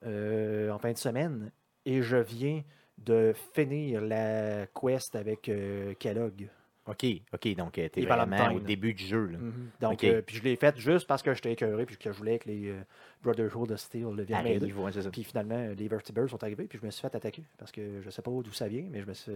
euh, 0.07 0.71
en 0.71 0.79
fin 0.79 0.93
de 0.93 0.97
semaine 0.97 1.53
et 1.85 2.01
je 2.01 2.17
viens 2.17 2.63
de 2.97 3.35
finir 3.55 4.01
la 4.01 4.67
quest 4.69 5.17
avec 5.17 5.51
Kellogg. 5.99 6.49
OK, 6.87 7.07
OK, 7.33 7.55
donc 7.55 7.73
tu 7.75 7.81
es 7.81 8.05
vraiment 8.05 8.53
au 8.53 8.59
début 8.59 8.93
du 8.93 9.05
jeu. 9.05 9.27
Là. 9.27 9.39
Donc, 9.81 10.03
euh, 10.03 10.21
puis 10.21 10.37
je 10.37 10.43
l'ai 10.43 10.57
fait 10.57 10.77
juste 10.79 11.07
parce 11.07 11.23
que 11.23 11.33
j'étais 11.33 11.53
écœuré 11.53 11.87
puis 11.87 11.97
que 11.97 12.11
je 12.11 12.19
voulais 12.19 12.41
que 12.41 12.49
les 12.49 12.71
euh, 12.71 12.83
Brotherhood 13.23 13.71
of 13.71 13.79
Steel 13.79 14.09
le 14.17 14.25
viennent 14.25 14.43
m'aider. 14.43 14.75
Puis 15.13 15.23
finalement, 15.23 15.55
euh, 15.57 15.75
les 15.75 15.87
Vertibirds 15.87 16.31
sont 16.31 16.43
arrivés, 16.43 16.65
puis 16.65 16.79
je 16.81 16.85
me 16.85 16.91
suis 16.91 17.01
fait 17.01 17.15
attaquer. 17.15 17.45
Parce 17.57 17.71
que 17.71 18.01
je 18.01 18.11
sais 18.11 18.23
pas 18.23 18.31
d'où 18.31 18.53
ça 18.53 18.67
vient, 18.67 18.85
mais 18.91 19.01
je 19.01 19.07
me 19.07 19.15
suis. 19.15 19.33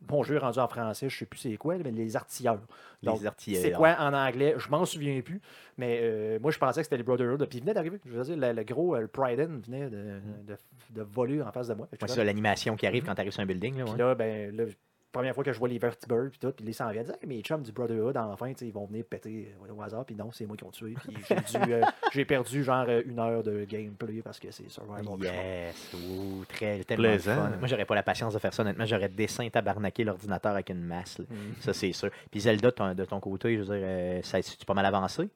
Bon 0.00 0.22
jeu 0.24 0.38
rendu 0.38 0.58
en 0.58 0.66
français, 0.66 1.08
je 1.08 1.16
sais 1.16 1.26
plus 1.26 1.38
c'est 1.38 1.56
quoi, 1.56 1.76
mais 1.78 1.92
les 1.92 2.16
artilleurs. 2.16 2.60
Donc, 3.02 3.20
les 3.20 3.26
artilleurs. 3.26 3.62
C'est 3.62 3.72
quoi 3.72 3.96
en 3.98 4.12
anglais? 4.12 4.54
Je 4.58 4.68
m'en 4.68 4.84
souviens 4.84 5.20
plus. 5.20 5.40
Mais 5.78 6.00
euh, 6.02 6.38
moi, 6.40 6.50
je 6.50 6.58
pensais 6.58 6.80
que 6.80 6.84
c'était 6.84 6.96
les 6.96 7.02
Brotherhood. 7.02 7.46
Puis 7.48 7.58
ils 7.58 7.60
venaient 7.62 7.74
d'arriver. 7.74 8.00
Je 8.04 8.10
veux 8.10 8.24
dire, 8.24 8.36
le, 8.36 8.52
le 8.52 8.64
gros, 8.64 8.96
euh, 8.96 9.02
le 9.02 9.08
Pryden 9.08 9.60
venait 9.60 9.88
de, 9.88 10.20
de, 10.46 10.56
de 10.90 11.02
voler 11.02 11.40
en 11.40 11.52
face 11.52 11.68
de 11.68 11.74
moi. 11.74 11.88
C'est 11.92 12.08
ça, 12.08 12.24
l'animation 12.24 12.74
qui 12.74 12.86
arrive 12.86 13.04
quand 13.04 13.14
tu 13.14 13.20
arrives 13.20 13.32
sur 13.32 13.42
un 13.42 13.46
building. 13.46 13.78
Là, 13.78 13.84
ouais. 13.84 13.96
là, 13.96 14.14
ben, 14.14 14.56
là, 14.56 14.64
première 15.12 15.34
fois 15.34 15.42
que 15.44 15.52
je 15.52 15.58
vois 15.58 15.68
les 15.68 15.78
Vertibirds, 15.78 16.30
puis 16.30 16.38
tout, 16.38 16.52
puis 16.52 16.64
les 16.64 16.72
s'en 16.72 16.90
viennent 16.90 17.04
dire, 17.06 17.14
Hey, 17.20 17.28
mes 17.28 17.40
chums 17.42 17.62
du 17.62 17.72
Brotherhood, 17.72 18.16
enfin, 18.16 18.48
tu 18.52 18.58
sais, 18.58 18.66
ils 18.66 18.72
vont 18.72 18.86
venir 18.86 19.04
péter 19.04 19.54
euh, 19.68 19.72
au 19.72 19.82
hasard, 19.82 20.04
puis 20.04 20.14
non, 20.14 20.30
c'est 20.32 20.46
moi 20.46 20.56
qui 20.56 20.64
ont 20.64 20.70
tué. 20.70 20.94
Puis 21.02 21.16
j'ai 21.28 21.58
dû, 21.58 21.72
euh, 21.74 21.82
j'ai 22.12 22.24
perdu 22.24 22.62
genre 22.64 22.86
euh, 22.88 23.02
une 23.06 23.18
heure 23.18 23.42
de 23.42 23.64
gameplay 23.64 24.22
parce 24.22 24.38
que 24.38 24.50
c'est 24.50 24.68
Survival. 24.70 25.04
Yes, 25.20 25.92
ouh, 25.94 26.44
très 26.46 26.84
tellement 26.84 27.08
Plaisant. 27.08 27.34
fun. 27.34 27.50
Moi, 27.58 27.68
j'aurais 27.68 27.84
pas 27.84 27.94
la 27.94 28.02
patience 28.02 28.34
de 28.34 28.38
faire 28.38 28.52
ça. 28.54 28.62
Honnêtement, 28.62 28.86
j'aurais 28.86 29.08
dessin 29.08 29.48
tabarnaqué 29.48 30.04
l'ordinateur 30.04 30.52
avec 30.52 30.70
une 30.70 30.82
masse. 30.82 31.18
Mm. 31.18 31.24
Ça, 31.60 31.72
c'est 31.72 31.92
sûr. 31.92 32.10
Puis 32.30 32.40
Zelda, 32.40 32.70
ton- 32.72 32.94
de 32.94 33.04
ton 33.04 33.20
côté, 33.20 33.56
je 33.56 33.62
veux 33.62 33.74
dire, 33.76 33.84
euh, 33.86 34.20
ça, 34.22 34.40
tu 34.42 34.64
pas 34.64 34.74
mal 34.74 34.86
avancé? 34.86 35.28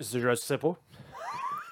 Je 0.00 0.18
je 0.18 0.34
sais 0.34 0.56
pas. 0.58 0.76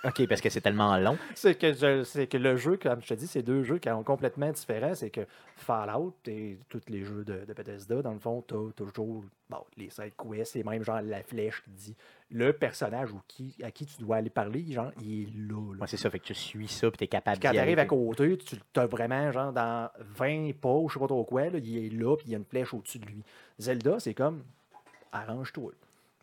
OK, 0.04 0.26
parce 0.28 0.40
que 0.40 0.48
c'est 0.48 0.60
tellement 0.60 0.96
long. 0.96 1.18
C'est 1.34 1.56
que, 1.56 1.72
je- 1.72 2.24
que 2.24 2.36
le 2.36 2.56
jeu, 2.56 2.76
comme 2.76 3.02
je 3.02 3.08
te 3.08 3.14
dis, 3.14 3.26
c'est 3.26 3.42
deux 3.42 3.64
jeux 3.64 3.78
qui 3.78 3.88
sont 3.88 4.04
complètement 4.04 4.50
différents. 4.52 4.94
C'est 4.94 5.10
que 5.10 5.22
Fallout 5.56 6.14
et 6.28 6.58
tous 6.68 6.82
les 6.88 7.04
jeux 7.04 7.24
de, 7.24 7.44
de 7.44 7.52
Bethesda, 7.52 8.00
dans 8.02 8.12
le 8.12 8.20
fond, 8.20 8.44
tu 8.46 8.54
as 8.54 8.90
toujours 8.92 9.24
bon, 9.50 9.64
les 9.76 9.90
side 9.90 10.12
quests 10.16 10.54
et 10.56 10.62
même 10.62 10.84
genre 10.84 11.00
la 11.02 11.22
flèche 11.24 11.62
qui 11.64 11.70
dit 11.70 11.96
le 12.30 12.52
personnage 12.52 13.10
ou 13.12 13.20
qui, 13.26 13.56
à 13.62 13.70
qui 13.72 13.86
tu 13.86 14.00
dois 14.00 14.16
aller 14.16 14.30
parler, 14.30 14.64
genre, 14.70 14.92
il 15.02 15.22
est 15.22 15.30
là. 15.36 15.72
là. 15.74 15.80
Ouais, 15.80 15.86
c'est 15.88 15.96
ça, 15.96 16.10
fait 16.10 16.20
que 16.20 16.26
tu 16.26 16.34
suis 16.34 16.68
ça, 16.68 16.88
puis 16.90 16.98
tu 16.98 17.04
es 17.04 17.08
capable 17.08 17.38
quand 17.40 17.50
tu 17.50 17.58
arrives 17.62 17.78
à 17.80 17.86
côté, 17.86 18.38
tu 18.38 18.56
as 18.80 18.86
vraiment, 18.86 19.32
genre, 19.32 19.52
dans 19.52 19.90
20 19.98 20.52
pas, 20.60 20.68
ou 20.74 20.88
je 20.88 20.94
sais 20.94 21.00
pas 21.00 21.06
trop 21.08 21.24
quoi, 21.24 21.48
là, 21.50 21.58
il 21.58 21.86
est 21.86 21.90
là, 21.90 22.14
puis 22.16 22.26
il 22.28 22.32
y 22.32 22.34
a 22.34 22.38
une 22.38 22.44
flèche 22.44 22.72
au-dessus 22.72 22.98
de 23.00 23.06
lui. 23.06 23.22
Zelda, 23.58 23.98
c'est 23.98 24.14
comme, 24.14 24.44
arrange-toi. 25.12 25.72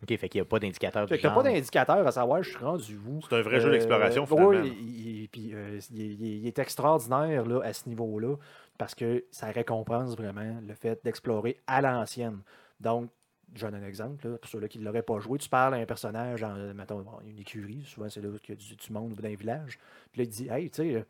OK, 0.02 0.14
fait 0.18 0.28
qu'il 0.28 0.38
n'y 0.40 0.42
a 0.42 0.44
pas 0.44 0.58
d'indicateur 0.58 1.08
Fait 1.08 1.16
que 1.16 1.22
t'as 1.22 1.30
pas 1.34 1.42
d'indicateur 1.42 2.06
à 2.06 2.12
savoir 2.12 2.42
je 2.42 2.50
suis 2.50 2.58
rendu 2.58 2.98
où. 3.08 3.20
C'est 3.28 3.34
un 3.36 3.40
vrai 3.42 3.60
jeu 3.60 3.68
Euh, 3.68 3.72
d'exploration, 3.72 4.26
finalement. 4.26 4.48
Oui, 4.50 4.76
il, 4.78 5.20
il- 5.22 5.28
puis, 5.28 5.50
euh, 5.54 5.80
il- 5.90 6.12
il- 6.22 6.38
il 6.42 6.46
est 6.46 6.58
extraordinaire 6.58 7.46
là, 7.46 7.60
à 7.64 7.72
ce 7.72 7.88
niveau-là 7.88 8.36
parce 8.78 8.94
que 8.94 9.24
ça 9.30 9.46
récompense 9.46 10.14
vraiment 10.16 10.60
le 10.66 10.74
fait 10.74 11.00
d'explorer 11.02 11.56
à 11.66 11.80
l'ancienne. 11.80 12.40
Donc, 12.78 13.08
je 13.54 13.64
donne 13.66 13.76
un 13.76 13.86
exemple, 13.86 14.28
là, 14.28 14.36
pour 14.36 14.50
ceux-là 14.50 14.68
qui 14.68 14.78
ne 14.78 14.84
l'auraient 14.84 15.02
pas 15.02 15.18
joué, 15.18 15.38
tu 15.38 15.48
parles 15.48 15.72
à 15.74 15.78
un 15.78 15.86
personnage 15.86 16.42
dans, 16.42 16.74
mettons, 16.74 17.00
bon, 17.00 17.12
une 17.26 17.38
écurie, 17.38 17.82
souvent 17.86 18.08
c'est 18.10 18.20
là 18.20 18.28
qu'il 18.42 18.54
y 18.54 18.58
a 18.58 18.60
du, 18.60 18.76
du 18.76 18.92
monde 18.92 19.12
ou 19.12 19.22
d'un 19.22 19.34
village, 19.34 19.78
puis 20.12 20.20
là, 20.20 20.24
il 20.24 20.28
dit 20.28 20.48
Hey, 20.50 20.68
tu 20.68 20.82
sais, 20.82 20.94
euh, 20.96 21.02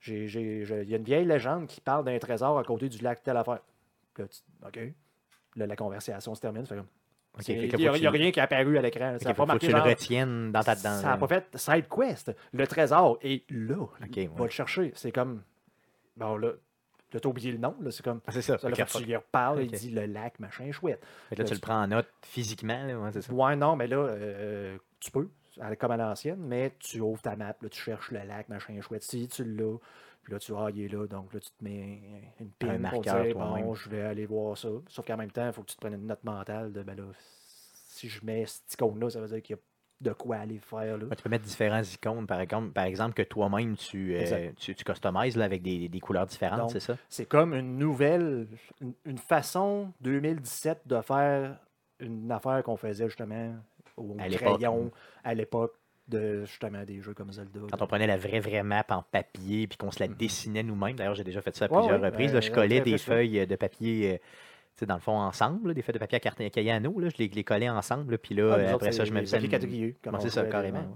j'ai- 0.00 0.28
j'ai- 0.28 0.64
j'ai- 0.64 0.82
il 0.82 0.88
y 0.88 0.94
a 0.94 0.96
une 0.96 1.04
vieille 1.04 1.26
légende 1.26 1.66
qui 1.66 1.82
parle 1.82 2.06
d'un 2.06 2.18
trésor 2.18 2.58
à 2.58 2.64
côté 2.64 2.88
du 2.88 2.96
lac 3.04 3.22
telle 3.22 3.36
affaire. 3.36 3.58
Puis 4.14 4.22
là, 4.22 4.28
tu- 4.28 4.66
OK. 4.66 4.94
Là, 5.56 5.66
la 5.66 5.76
conversation 5.76 6.34
se 6.34 6.40
termine. 6.40 6.66
comme, 6.66 6.84
Il 7.48 7.58
n'y 7.76 7.86
a, 7.86 7.92
tu- 7.92 8.08
rien 8.08 8.30
qui 8.32 8.38
est 8.40 8.42
apparu 8.42 8.76
à 8.76 8.82
l'écran. 8.82 9.14
OK, 9.14 9.22
Ça 9.22 9.34
faut- 9.34 9.46
pas 9.46 9.52
faut 9.54 9.58
que 9.58 9.66
tu 9.66 9.72
le 9.72 9.80
retiennes 9.80 10.52
dans 10.52 10.62
ta 10.62 10.74
dans, 10.74 11.00
ça 11.00 11.08
n'a 11.10 11.16
pas 11.16 11.28
fait 11.28 11.46
side 11.56 11.86
quest. 11.88 12.32
Le 12.52 12.66
trésor 12.66 13.18
est 13.22 13.44
là. 13.50 13.76
OK, 13.76 13.90
Va 14.00 14.22
ouais. 14.22 14.28
le 14.42 14.48
chercher. 14.48 14.92
C'est 14.94 15.12
comme. 15.12 15.42
Bon, 16.16 16.36
là, 16.36 16.48
là 17.12 17.20
t'as 17.20 17.28
oublié 17.28 17.52
le 17.52 17.58
nom. 17.58 17.76
là, 17.80 17.90
C'est 17.90 18.02
comme. 18.04 18.20
Ah, 18.26 18.32
c'est 18.32 18.42
ça. 18.42 18.58
Ça, 18.58 18.68
là, 18.68 18.76
tu 18.84 19.04
lui 19.04 19.16
reparles. 19.16 19.62
Il 19.62 19.70
dit 19.70 19.90
le 19.90 20.06
lac, 20.06 20.38
machin, 20.40 20.70
chouette. 20.72 21.02
fait 21.28 21.36
là, 21.36 21.44
tu 21.44 21.54
le 21.54 21.60
prends 21.60 21.82
en 21.82 21.86
note 21.86 22.08
physiquement, 22.22 22.84
là, 22.84 22.98
ouais, 22.98 23.12
ça. 23.22 23.32
Ouais, 23.32 23.56
non, 23.56 23.76
mais 23.76 23.86
là, 23.86 23.96
euh, 23.96 24.76
tu 24.98 25.10
peux, 25.10 25.28
comme 25.78 25.90
à 25.92 25.96
l'ancienne, 25.96 26.40
mais 26.40 26.72
tu 26.80 27.00
ouvres 27.00 27.22
ta 27.22 27.36
map, 27.36 27.54
là, 27.62 27.68
tu 27.70 27.80
cherches 27.80 28.10
le 28.10 28.20
lac, 28.26 28.48
machin, 28.48 28.78
chouette. 28.80 29.02
Si 29.04 29.28
tu 29.28 29.44
l'as, 29.44 29.76
puis 30.22 30.32
là, 30.32 30.38
tu 30.38 30.52
vois, 30.52 30.66
ah, 30.66 30.70
il 30.70 30.82
est 30.82 30.88
là, 30.88 31.06
donc 31.06 31.32
là, 31.32 31.40
tu 31.40 31.50
te 31.50 31.64
mets 31.64 32.02
une 32.40 32.50
pin 32.50 32.84
Un 32.84 32.90
pour 32.90 33.02
dire, 33.02 33.34
bon, 33.34 33.74
je 33.74 33.88
vais 33.88 34.02
aller 34.02 34.26
voir 34.26 34.56
ça. 34.56 34.68
Sauf 34.88 35.06
qu'en 35.06 35.16
même 35.16 35.30
temps, 35.30 35.46
il 35.46 35.52
faut 35.52 35.62
que 35.62 35.70
tu 35.70 35.76
te 35.76 35.80
prennes 35.80 35.94
une 35.94 36.06
note 36.06 36.24
mentale 36.24 36.72
de, 36.72 36.82
ben 36.82 36.96
là, 36.96 37.04
si 37.86 38.08
je 38.08 38.24
mets 38.24 38.44
cette 38.46 38.74
icône-là, 38.74 39.10
ça 39.10 39.20
veut 39.20 39.28
dire 39.28 39.42
qu'il 39.42 39.56
y 39.56 39.58
a 39.58 39.62
de 40.00 40.12
quoi 40.12 40.36
aller 40.36 40.58
faire, 40.58 40.96
là. 40.96 41.14
Tu 41.14 41.22
peux 41.22 41.28
mettre 41.28 41.44
différents 41.44 41.82
icônes, 41.82 42.26
par 42.26 42.40
exemple, 42.40 42.72
par 42.72 42.84
exemple 42.84 43.14
que 43.14 43.22
toi-même, 43.22 43.76
tu, 43.76 44.16
euh, 44.16 44.50
tu, 44.56 44.74
tu 44.74 44.84
customises 44.84 45.36
là, 45.36 45.44
avec 45.44 45.62
des, 45.62 45.88
des 45.88 46.00
couleurs 46.00 46.26
différentes, 46.26 46.70
c'est 46.70 46.80
ça? 46.80 46.96
C'est 47.08 47.26
comme 47.26 47.52
une 47.54 47.76
nouvelle, 47.76 48.48
une, 48.80 48.94
une 49.04 49.18
façon 49.18 49.92
2017 50.00 50.82
de 50.86 51.00
faire 51.02 51.58
une 51.98 52.30
affaire 52.32 52.62
qu'on 52.62 52.76
faisait 52.76 53.08
justement 53.08 53.54
au 53.96 54.16
À 54.18 54.28
crayon 54.28 54.90
à 55.22 55.34
l'époque 55.34 55.74
de 56.10 56.44
justement 56.44 56.84
des 56.84 57.00
jeux 57.00 57.14
comme 57.14 57.32
Zelda. 57.32 57.60
Quand 57.70 57.82
on 57.82 57.86
prenait 57.86 58.06
la 58.06 58.16
vraie, 58.18 58.40
vraie 58.40 58.62
map 58.62 58.84
en 58.90 59.02
papier, 59.02 59.66
puis 59.66 59.78
qu'on 59.78 59.90
se 59.90 60.00
la 60.00 60.08
Mhm. 60.08 60.14
dessinait 60.16 60.62
nous-mêmes. 60.62 60.96
D'ailleurs, 60.96 61.14
j'ai 61.14 61.24
déjà 61.24 61.40
fait 61.40 61.54
ça 61.56 61.64
à 61.64 61.68
plusieurs 61.68 62.00
ouais, 62.00 62.08
reprises. 62.08 62.30
euh, 62.32 62.34
là, 62.34 62.40
je 62.40 62.50
collais 62.50 62.80
des 62.80 62.98
feuilles 62.98 63.46
de 63.46 63.56
papier, 63.56 64.14
euh, 64.14 64.16
tu 64.16 64.80
sais, 64.80 64.86
dans 64.86 64.94
le 64.94 65.00
fond, 65.00 65.16
ensemble, 65.18 65.68
là, 65.68 65.74
des 65.74 65.82
feuilles 65.82 65.94
de 65.94 65.98
papier 65.98 66.16
à 66.16 66.20
carton 66.20 66.48
cahier 66.48 66.72
à 66.72 66.80
nous, 66.80 66.98
là, 67.00 67.08
je 67.10 67.16
les, 67.18 67.28
les 67.28 67.44
collais 67.44 67.68
ensemble, 67.68 68.18
puis 68.18 68.34
là, 68.34 68.52
Ah, 68.54 68.58
euh, 68.58 68.74
après 68.74 68.92
ça, 68.92 69.04
je 69.04 69.12
me 69.12 69.20
faisais. 69.20 69.38
une- 69.38 69.50
c'est 70.20 70.30
ça, 70.30 70.44
carrément. 70.44 70.78
ouais. 70.78 70.86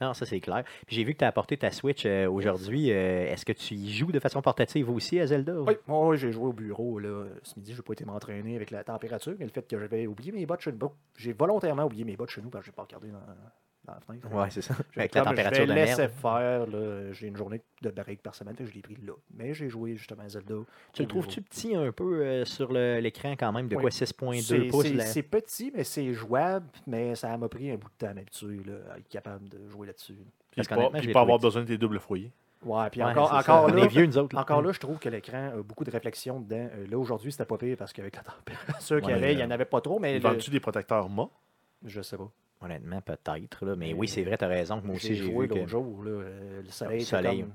Non, 0.00 0.14
ça, 0.14 0.26
c'est 0.26 0.38
clair. 0.38 0.62
Puis 0.86 0.94
j'ai 0.94 1.02
vu 1.02 1.12
que 1.14 1.18
tu 1.18 1.24
as 1.24 1.28
apporté 1.28 1.56
ta 1.56 1.72
Switch 1.72 2.04
euh, 2.06 2.30
aujourd'hui. 2.30 2.92
Euh, 2.92 3.26
Est-ce 3.32 3.44
que 3.44 3.52
tu 3.52 3.74
y 3.74 3.90
joues 3.92 4.12
de 4.12 4.20
façon 4.20 4.40
portative 4.40 4.88
aussi 4.90 5.18
à 5.18 5.26
Zelda? 5.26 5.54
ou- 5.60 5.66
Oui, 5.66 5.74
moi, 5.88 6.14
j'ai 6.14 6.30
joué 6.30 6.46
au 6.46 6.52
bureau 6.52 7.00
là, 7.00 7.24
ce 7.42 7.54
midi. 7.58 7.72
Je 7.72 7.78
n'ai 7.78 7.82
pas 7.82 7.92
été 7.94 8.04
m'entraîner 8.04 8.54
avec 8.54 8.70
la 8.70 8.84
température, 8.84 9.34
mais 9.38 9.44
le 9.44 9.50
fait 9.50 9.66
que 9.66 9.76
j'avais 9.78 10.06
oublié 10.06 10.30
mes 10.30 10.46
bottes 10.46 10.60
chez 10.60 10.70
nous. 10.72 10.92
J'ai 11.16 11.32
volontairement 11.32 11.84
oublié 11.84 12.04
mes 12.04 12.16
bottes 12.16 12.30
chez 12.30 12.40
nous 12.40 12.48
parce 12.48 12.62
que 12.62 12.66
je 12.66 12.70
n'ai 12.70 12.76
pas 12.76 12.82
regardé 12.84 13.08
dans, 13.08 13.18
dans 13.88 13.94
la 13.94 14.00
fenêtre. 14.00 14.32
Ouais, 14.32 14.50
c'est 14.50 14.62
ça. 14.62 14.74
Avec 14.96 15.14
la 15.14 15.22
température 15.22 15.62
je 15.64 15.68
de 15.68 15.74
merde. 15.74 16.10
faire. 16.20 16.66
là, 16.66 17.12
J'ai 17.12 17.26
une 17.26 17.36
journée 17.36 17.60
de 17.82 17.90
break 17.90 18.22
par 18.22 18.34
semaine, 18.34 18.54
je 18.58 18.72
l'ai 18.72 18.80
pris 18.82 18.96
là. 19.04 19.12
Mais 19.34 19.54
j'ai 19.54 19.68
joué 19.68 19.96
justement 19.96 20.22
à 20.22 20.28
Zelda. 20.28 20.54
Tu 20.92 21.02
le 21.02 21.08
trouves-tu 21.08 21.42
petit 21.42 21.74
un 21.74 21.90
peu 21.92 22.22
euh, 22.22 22.44
sur 22.44 22.72
l'écran 22.72 23.32
quand 23.38 23.52
même? 23.52 23.68
De 23.68 23.76
Oui. 23.76 23.82
quoi 23.82 23.90
6.2 23.90 24.40
C'est- 24.42 24.58
pouces? 24.68 24.86
c'est- 24.86 24.94
là? 24.94 25.06
C'est 25.06 25.22
petit, 25.22 25.72
mais 25.74 25.84
c'est 25.84 26.12
jouable, 26.12 26.66
mais 26.86 27.14
ça 27.14 27.36
m'a 27.36 27.48
pris 27.48 27.70
un 27.70 27.76
bout 27.76 27.88
de 27.88 28.06
temps 28.06 28.14
là, 28.14 28.74
à 28.94 28.98
être 28.98 29.08
capable 29.08 29.48
de 29.48 29.68
jouer 29.68 29.86
là-dessus. 29.86 30.16
Puis 30.50 30.62
pas, 30.66 30.90
puis 30.90 31.14
avoir 31.16 31.38
besoin 31.38 31.62
de 31.62 31.66
tes 31.68 31.78
doubles 31.78 32.00
foyers. 32.00 32.30
Ouais, 32.64 32.90
puis 32.90 33.00
Ouais, 33.00 33.10
encore, 33.10 33.32
encore 33.32 33.64
On 33.64 33.68
là, 33.68 33.84
est 33.84 33.88
vieux, 33.88 34.04
nous 34.06 34.18
autres. 34.18 34.34
là. 34.34 34.42
Encore 34.42 34.62
là, 34.62 34.72
je 34.72 34.80
trouve 34.80 34.98
que 34.98 35.08
l'écran 35.08 35.50
a 35.56 35.62
beaucoup 35.62 35.84
de 35.84 35.90
réflexion 35.92 36.40
dedans. 36.40 36.68
Euh, 36.74 36.86
là, 36.88 36.98
aujourd'hui, 36.98 37.30
c'était 37.30 37.44
pas 37.44 37.56
pire 37.56 37.76
parce 37.76 37.92
qu'avec 37.92 38.16
la 38.16 38.22
température 38.22 39.00
qu'il 39.00 39.10
y 39.10 39.12
avait, 39.12 39.32
il 39.32 39.36
n'y 39.36 39.44
en 39.44 39.50
avait 39.52 39.64
pas 39.64 39.80
trop, 39.80 40.00
mais 40.00 40.14
le- 40.14 40.20
Vends-tu 40.20 40.50
des 40.50 40.58
protecteurs 40.58 41.08
MA? 41.08 41.28
je 41.86 42.02
sais 42.02 42.16
pas. 42.16 42.28
Honnêtement, 42.60 43.00
peut-être. 43.00 43.64
là, 43.64 43.76
Mais 43.76 43.92
oui, 43.92 44.08
c'est 44.08 44.22
vrai, 44.24 44.36
tu 44.36 44.44
as 44.44 44.48
raison. 44.48 44.80
Moi 44.84 44.96
aussi, 44.96 45.14
J'ai 45.14 45.24
joué 45.30 45.46
que... 45.48 45.54
l'autre 45.54 45.68
jour. 45.68 46.02
Là, 46.02 46.10
euh, 46.10 46.62
le 46.62 46.70
soleil 46.70 46.98
Le 47.00 47.04
soleil. 47.04 47.40
comme 47.42 47.52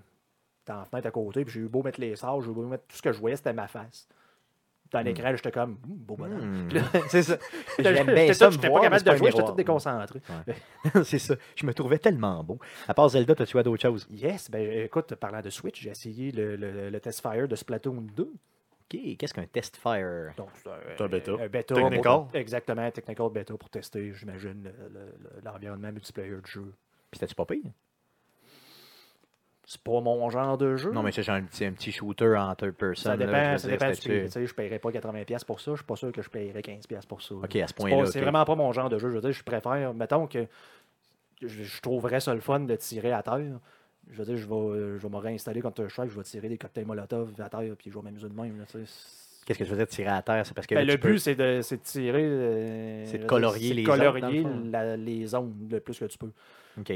dans 0.65 0.77
la 0.77 0.85
fenêtre 0.85 1.07
à 1.07 1.11
côté, 1.11 1.43
puis 1.43 1.53
j'ai 1.55 1.59
eu 1.59 1.67
beau 1.67 1.83
mettre 1.83 1.99
les 1.99 2.15
sorts, 2.15 2.41
j'ai 2.41 2.49
eu 2.49 2.53
beau 2.53 2.63
mettre 2.65 2.85
tout 2.87 2.95
ce 2.95 3.01
que 3.01 3.11
je 3.11 3.19
voyais, 3.19 3.35
c'était 3.35 3.51
ma 3.51 3.67
face. 3.67 4.07
Dans 4.91 5.01
Hmm. 5.01 5.05
l'écran, 5.05 5.35
j'étais 5.35 5.51
comme, 5.51 5.71
Hum, 5.71 5.77
beau 5.97 6.15
bonhomme. 6.15 6.67
Hmm. 6.67 6.69
C'est 7.09 7.23
ça. 7.23 7.37
J'aime 7.79 8.13
bien 8.13 8.31
ça 8.31 8.47
voir, 8.49 8.73
pas 8.73 8.81
capable 8.81 9.03
de 9.03 9.15
jouer, 9.17 9.31
j'étais 9.31 9.43
tout 9.43 9.55
déconcentré. 9.55 10.21
c'est 11.03 11.19
ça. 11.19 11.35
Je 11.55 11.65
me 11.65 11.73
trouvais 11.73 11.97
tellement 11.97 12.41
beau. 12.43 12.59
À 12.87 12.93
part 12.93 13.09
Zelda, 13.09 13.33
as-tu 13.37 13.57
à 13.57 13.63
d'autres 13.63 13.81
choses? 13.81 14.07
Yes, 14.11 14.49
ben 14.49 14.83
écoute, 14.85 15.15
parlant 15.15 15.41
de 15.41 15.49
Switch, 15.49 15.81
j'ai 15.81 15.89
essayé 15.89 16.31
le, 16.31 16.55
le, 16.55 16.89
le 16.89 16.99
Test 17.01 17.21
Fire 17.21 17.47
de 17.47 17.55
Splatoon 17.55 18.05
2. 18.15 18.31
Qu'est-ce 19.17 19.33
qu'un 19.33 19.45
test 19.45 19.75
fire? 19.77 20.33
Donc, 20.37 20.49
c'est 20.55 20.69
C'est 20.97 21.03
un 21.03 21.07
bêta. 21.07 21.31
Un 21.33 21.47
bêta 21.47 21.75
Technical. 21.75 22.01
pour- 22.03 22.29
exactement, 22.33 22.91
technical 22.91 23.29
bêta 23.31 23.55
pour 23.57 23.69
tester, 23.69 24.13
j'imagine, 24.13 24.63
le- 24.63 24.89
le- 24.89 25.05
le- 25.19 25.41
l'environnement 25.43 25.91
multiplayer 25.91 26.29
du 26.43 26.51
jeu. 26.51 26.73
Puis 27.09 27.19
t'as-tu 27.19 27.35
pas 27.35 27.45
payé? 27.45 27.63
C'est 29.65 29.81
pas 29.81 30.01
mon 30.01 30.29
genre 30.29 30.57
de 30.57 30.75
jeu. 30.75 30.91
Non, 30.91 31.01
mais 31.03 31.11
c'est 31.13 31.23
genre 31.23 31.37
un 31.37 31.43
petit, 31.43 31.63
un 31.65 31.71
petit 31.71 31.91
shooter 31.91 32.35
en 32.35 32.53
third 32.53 32.73
person. 32.73 33.03
ça 33.11 33.15
là, 33.15 33.25
dépend, 33.25 33.51
veux 33.53 33.57
ça 33.57 33.67
dire, 33.69 33.77
dépend 33.77 33.91
du 33.91 33.97
prix. 33.99 34.21
Tu 34.25 34.29
sais, 34.29 34.45
je 34.45 34.53
paierais 34.53 34.79
pas 34.79 34.91
80$ 34.91 35.45
pour 35.45 35.61
ça. 35.61 35.71
Je 35.71 35.77
suis 35.77 35.85
pas 35.85 35.95
sûr 35.95 36.11
que 36.11 36.21
je 36.21 36.29
paierais 36.29 36.61
15$ 36.61 37.05
pour 37.07 37.21
ça. 37.21 37.35
OK, 37.35 37.43
à 37.43 37.47
ce 37.47 37.67
C'est 37.67 37.75
point-là. 37.75 38.05
C'est 38.07 38.19
vraiment 38.21 38.43
pas 38.43 38.55
mon 38.55 38.71
genre 38.73 38.89
de 38.89 38.97
jeu. 38.99 39.09
Je 39.09 39.15
veux 39.15 39.21
dire, 39.21 39.31
je 39.31 39.43
préfère, 39.43 39.93
mettons 39.93 40.27
que 40.27 40.47
je, 41.41 41.47
je 41.63 41.81
trouverais 41.81 42.19
ça 42.19 42.33
le 42.35 42.41
fun 42.41 42.59
de 42.59 42.75
tirer 42.75 43.13
à 43.13 43.23
terre. 43.23 43.59
Je 44.11 44.17
veux 44.17 44.25
dire, 44.25 44.37
je 44.37 44.47
vais, 44.47 44.55
euh, 44.55 44.97
je 44.97 45.03
vais 45.03 45.09
me 45.09 45.17
réinstaller 45.17 45.61
contre 45.61 45.87
Strike, 45.87 46.11
je 46.11 46.17
vais 46.17 46.23
tirer 46.23 46.49
des 46.49 46.57
cocktails 46.57 46.85
Molotov 46.85 47.33
à 47.39 47.49
puis 47.75 47.89
je 47.89 47.95
vais 47.95 48.01
m'amuser 48.01 48.29
de 48.29 48.33
même. 48.33 48.63
Qu'est-ce 49.45 49.59
que 49.59 49.65
je 49.65 49.69
veux 49.71 49.77
dire, 49.77 49.87
tirer 49.87 50.09
à 50.09 50.21
terre? 50.21 50.45
C'est 50.45 50.53
parce 50.53 50.67
que 50.67 50.75
Ben, 50.75 50.87
le 50.87 50.95
but, 50.95 51.01
peux- 51.01 51.17
c'est 51.17 51.35
de, 51.35 51.57
de 51.57 51.75
tirer. 51.77 52.23
euh, 52.23 53.05
C'est 53.05 53.17
de 53.19 53.25
colorier 53.25 53.73
les 53.73 53.83
colorier 53.83 54.45
la- 54.71 54.95
les 54.97 55.25
zones 55.27 55.67
le 55.69 55.79
plus 55.79 55.97
que 55.99 56.05
tu 56.05 56.17
peux. 56.17 56.31
OK. 56.79 56.91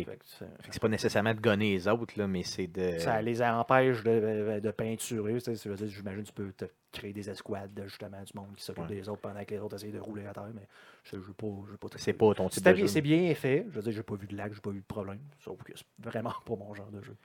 C'est 0.72 0.82
pas 0.82 0.88
nécessairement 0.88 1.36
de 1.36 1.40
gonner 1.40 1.72
les 1.74 1.88
autres, 1.88 2.14
là, 2.18 2.26
mais 2.26 2.42
c'est 2.44 2.66
de... 2.66 2.98
Ça 2.98 3.22
les 3.22 3.44
empêche 3.44 4.02
de, 4.04 4.60
de 4.60 4.72
peinturer. 4.72 5.38
J'imagine 5.40 6.24
que 6.24 6.28
tu 6.28 6.34
peux 6.34 6.52
te 6.52 6.66
créer 6.92 7.14
des 7.14 7.30
escouades 7.30 7.72
de 7.76 7.84
justement 7.84 8.18
du 8.24 8.32
monde 8.34 8.56
qui 8.56 8.64
s'occupe 8.64 8.90
Ouais. 8.90 8.96
des 8.96 9.08
autres 9.08 9.22
pendant 9.22 9.44
que 9.44 9.54
les 9.54 9.60
autres 9.60 9.76
essayent 9.76 9.92
de 9.92 10.00
rouler 10.00 10.26
à 10.26 10.34
terre. 10.34 10.48
Mais 10.56 10.68
je 11.04 11.16
ne 11.18 11.22
veux 11.22 11.34
pas, 11.34 11.48
pas 11.80 11.88
C'est 11.98 12.14
pas 12.14 12.34
ton 12.34 12.50
type 12.50 12.64
C'est 12.64 12.70
de 12.72 12.76
bien, 12.76 12.86
jeu. 12.86 12.88
c'est 12.88 13.02
bien 13.02 13.36
fait. 13.36 13.66
Je 13.70 13.76
veux 13.76 13.82
dire, 13.84 13.92
j'ai 13.92 14.04
pas 14.04 14.16
vu 14.16 14.26
de 14.26 14.36
lag, 14.36 14.52
j'ai 14.52 14.62
pas 14.62 14.72
vu 14.72 14.80
de 14.80 14.86
problème. 14.86 15.20
Sauf 15.44 15.62
que 15.62 15.74
c'est 15.76 15.86
vraiment 16.04 16.34
pas 16.44 16.56
mon 16.56 16.74
genre 16.74 16.90
de 16.92 17.04
jeu. 17.04 17.16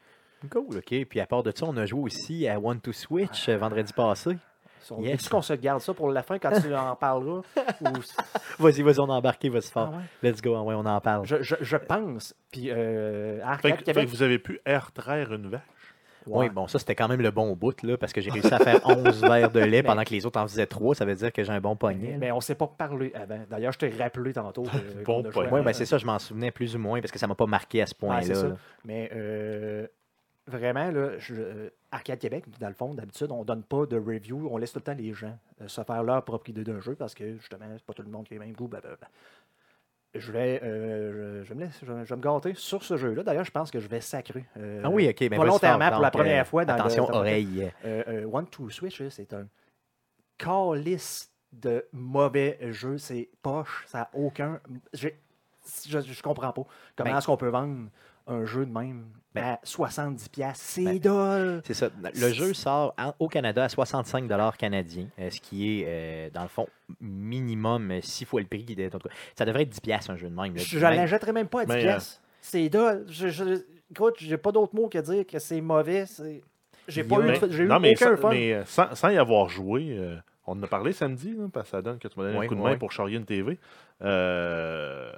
Cool, 0.51 0.77
OK. 0.77 1.05
Puis 1.09 1.21
à 1.21 1.27
part 1.27 1.43
de 1.45 1.53
ça, 1.57 1.65
on 1.67 1.77
a 1.79 1.87
joué 1.87 2.01
aussi 2.03 2.47
à 2.49 2.61
One 2.61 2.81
to 2.81 2.93
Switch 2.93 3.49
euh, 3.49 3.57
vendredi 3.57 3.93
passé. 3.95 4.37
On- 4.91 5.01
Yes. 5.03 5.15
Est-ce 5.21 5.31
qu'on 5.31 5.43
se 5.43 5.53
garde 5.55 5.81
ça 5.81 5.95
pour 5.95 6.11
la 6.11 6.23
fin 6.23 6.39
quand 6.39 6.51
tu 6.61 6.75
en 6.75 6.97
parleras? 6.97 7.43
Ou- 7.81 7.85
Vas-y, 8.63 8.83
vas-y, 8.83 9.01
on 9.01 9.11
a 9.11 9.15
embarqué, 9.15 9.49
vas-y 9.49 9.63
Ah 9.69 9.73
fort. 9.73 9.91
ouais? 10.23 10.31
Let's 10.31 10.43
go, 10.43 10.59
ouais, 10.63 10.75
on 10.75 10.87
en 10.87 11.01
parle. 11.01 11.27
je, 11.27 11.43
je, 11.43 11.55
je 11.61 11.77
pense. 11.77 12.35
Puis 12.51 12.71
euh, 12.71 13.41
Fait 13.59 13.73
que, 13.73 13.77
fait 13.79 13.83
Québec. 13.85 14.05
que 14.07 14.11
vous 14.11 14.23
avez 14.23 14.39
pu 14.39 14.61
air 14.67 14.93
traire 14.93 15.33
une 15.33 15.49
vache. 15.49 15.61
Oui, 16.25 16.49
bon, 16.51 16.69
ça, 16.69 16.79
c'était 16.79 16.95
quand 16.95 17.09
même 17.09 17.21
le 17.21 17.33
bon 17.33 17.57
bout, 17.57 17.83
là, 17.83 17.97
parce 17.97 18.13
que 18.13 18.21
j'ai 18.21 18.31
réussi 18.31 18.55
à 18.55 18.61
faire 18.61 18.79
11 18.89 19.23
verres 19.23 19.51
de 19.51 19.59
lait 19.59 19.83
pendant 19.83 20.05
que 20.05 20.11
les 20.11 20.25
autres 20.25 20.39
en 20.39 20.47
faisaient 20.47 20.67
3. 20.69 20.95
Ça 20.95 21.05
veut 21.05 21.17
dire 21.17 21.33
que 21.33 21.43
j'ai 21.43 21.51
un 21.53 21.61
bon 21.61 21.75
poignet. 21.75 22.17
Mais 22.17 22.31
on 22.31 22.41
s'est 22.41 22.55
pas 22.55 22.69
parlé 22.69 23.13
avant. 23.13 23.41
D'ailleurs, 23.51 23.73
je 23.73 23.79
t'ai 23.81 23.89
rappelé 23.91 24.33
tantôt. 24.33 24.63
que- 24.63 25.05
Bon 25.05 25.25
poignet. 25.25 25.51
à- 25.51 25.55
Oui, 25.55 25.63
ben 25.63 25.73
c'est 25.73 25.85
ça, 25.85 25.99
je 25.99 26.07
m'en 26.07 26.21
souvenais 26.21 26.53
plus 26.53 26.77
ou 26.77 26.79
moins, 26.79 27.01
parce 27.01 27.11
que 27.11 27.19
ça 27.19 27.27
m'a 27.27 27.35
pas 27.35 27.47
marqué 27.47 27.83
à 27.83 27.87
ce 27.87 27.95
point-là. 27.97 28.23
c'est 28.23 28.35
ça. 28.37 28.47
là. 28.51 28.55
Mais 28.85 29.11
euh, 29.13 29.89
vraiment, 30.47 30.91
là, 30.91 31.19
je- 31.19 31.35
euh, 31.35 31.71
Arcade 31.91 32.19
Québec, 32.19 32.45
dans 32.59 32.69
le 32.69 32.75
fond, 32.75 32.95
d'habitude, 32.95 33.31
on 33.31 33.45
donne 33.45 33.63
pas 33.63 33.87
de 33.87 33.97
review. 33.97 34.49
On 34.51 34.57
laisse 34.57 34.73
tout 34.73 34.79
le 34.79 34.85
temps 34.85 34.95
les 34.95 35.13
gens 35.13 35.37
euh, 35.61 35.69
se 35.69 35.83
faire 35.83 36.03
leur 36.03 36.25
propre 36.25 36.49
idée 36.51 36.65
d'un 36.65 36.81
jeu 36.81 36.95
parce 36.95 37.15
que, 37.15 37.37
justement, 37.37 37.67
c'est 37.77 37.85
pas 37.85 37.93
tout 37.93 38.03
le 38.03 38.09
monde 38.11 38.27
qui 38.27 38.35
a 38.35 38.39
le 38.39 38.45
même 38.45 38.55
goût. 38.55 38.69
blablabla. 38.69 39.09
Je 40.15 40.31
vais, 40.31 40.61
euh, 40.63 41.43
je, 41.45 41.55
me 41.55 41.61
laisser- 41.61 41.87
je 41.87 42.15
me 42.15 42.21
gâter 42.21 42.53
sur 42.55 42.85
ce 42.85 42.99
jeu-là. 42.99 43.23
D'ailleurs, 43.23 43.45
je 43.47 43.51
pense 43.51 43.71
que 43.71 43.81
je 43.81 43.89
vais 43.89 44.03
sacrer. 44.03 44.45
euh, 44.59 44.83
Ah 44.85 44.91
oui, 44.91 45.09
ok. 45.09 45.29
Ben, 45.31 45.39
volontairement 45.39 45.91
pour 45.91 46.03
la 46.03 46.11
première 46.11 46.47
fois 46.47 46.65
dans 46.67 46.75
le- 46.75 46.81
Attention, 46.81 47.05
dans 47.07 47.13
le- 47.13 47.19
oreille. 47.19 47.73
euh, 47.87 48.03
euh, 48.09 48.25
One 48.31 48.47
to 48.47 48.69
Switch, 48.69 49.01
là, 49.01 49.09
c'est 49.09 49.33
un 49.33 49.47
calice 50.39 51.31
de 51.53 51.87
mauvais 51.93 52.59
jeu. 52.73 52.99
C'est 52.99 53.29
poche, 53.43 53.85
ça 53.87 53.99
n'a 54.01 54.11
aucun. 54.15 54.61
Je, 54.93 55.09
je 55.87 56.23
comprends 56.23 56.53
pas. 56.53 56.65
Comment 56.97 57.11
Ben- 57.11 57.17
est-ce 57.19 57.27
qu'on 57.27 57.37
peut 57.37 57.49
vendre 57.49 57.89
un 58.27 58.45
jeu 58.45 58.65
de 58.67 58.73
même 58.73 59.05
Ben- 59.35 59.43
à 59.45 59.61
70$? 59.65 60.29
piastres? 60.31 60.65
C'est 60.65 60.85
Ben- 60.85 60.99
dole! 60.99 61.63
C'est 61.65 61.75
ça. 61.75 61.89
Le 62.15 62.33
jeu 62.33 62.53
sort 62.55 62.95
en- 62.99 63.15
au 63.19 63.29
Canada 63.29 63.65
à 63.65 63.69
65 63.69 64.29
canadiens, 64.59 65.09
euh, 65.19 65.31
ce 65.31 65.41
qui 65.41 65.81
est, 65.81 65.85
euh, 65.87 66.31
dans 66.31 66.43
le 66.43 66.49
fond, 66.49 66.67
minimum 67.01 68.01
6 68.03 68.25
fois 68.25 68.41
le 68.41 68.47
prix. 68.47 68.65
de- 68.65 68.89
donc, 68.89 69.03
Ça 69.37 69.45
devrait 69.45 69.63
être 69.63 69.71
10 69.71 69.81
piastres, 69.81 70.11
un 70.11 70.17
jeu 70.17 70.29
de 70.29 70.35
même. 70.35 70.55
là. 70.55 70.63
Je 70.63 70.77
ne 70.79 70.83
Même- 70.83 70.97
l'achèterais 70.97 71.33
même 71.33 71.49
pas 71.49 71.63
à 71.63 71.65
10$. 71.67 71.75
Mais, 71.77 71.81
euh, 71.85 71.87
piastres. 71.93 72.21
C'est 72.41 72.69
dole. 72.69 73.05
Je, 73.09 73.29
je, 73.29 73.63
écoute, 73.91 74.17
j'ai 74.19 74.37
pas 74.37 74.53
d'autre 74.53 74.75
mot 74.75 74.89
que 74.89 74.99
dire 74.99 75.27
que 75.27 75.39
c'est 75.39 75.61
mauvais. 75.61 76.07
c'est- 76.07 76.43
J'ai 76.89 77.05
pas 77.05 77.21
eu, 77.21 77.35
j'ai 77.51 77.63
eu 77.63 77.67
non, 77.69 77.79
mais, 77.79 77.93
aucun 77.93 78.17
sans, 78.17 78.21
fun. 78.23 78.31
mais, 78.31 78.53
euh, 78.55 78.65
sans, 78.65 78.95
sans 78.97 79.09
y 79.11 79.17
avoir 79.19 79.49
joué, 79.49 79.97
euh, 79.99 80.17
On 80.45 80.59
en 80.59 80.63
a 80.65 80.67
parlé 80.67 80.93
samedi, 80.93 81.37
parce 81.53 81.67
que 81.67 81.77
ça 81.77 81.83
donne 81.83 82.01
que 82.01 82.09
tu 82.09 82.19
m'as 82.19 82.25
donné 82.27 82.37
Oui, 82.41 82.47
un 82.47 82.49
coup 82.49 82.57
de 82.57 82.61
main 82.61 82.73
oui. 82.73 82.77
pour 82.77 82.91
charrier 82.91 83.17
une 83.17 83.25
TV. 83.25 83.61
Euh, 84.03 85.13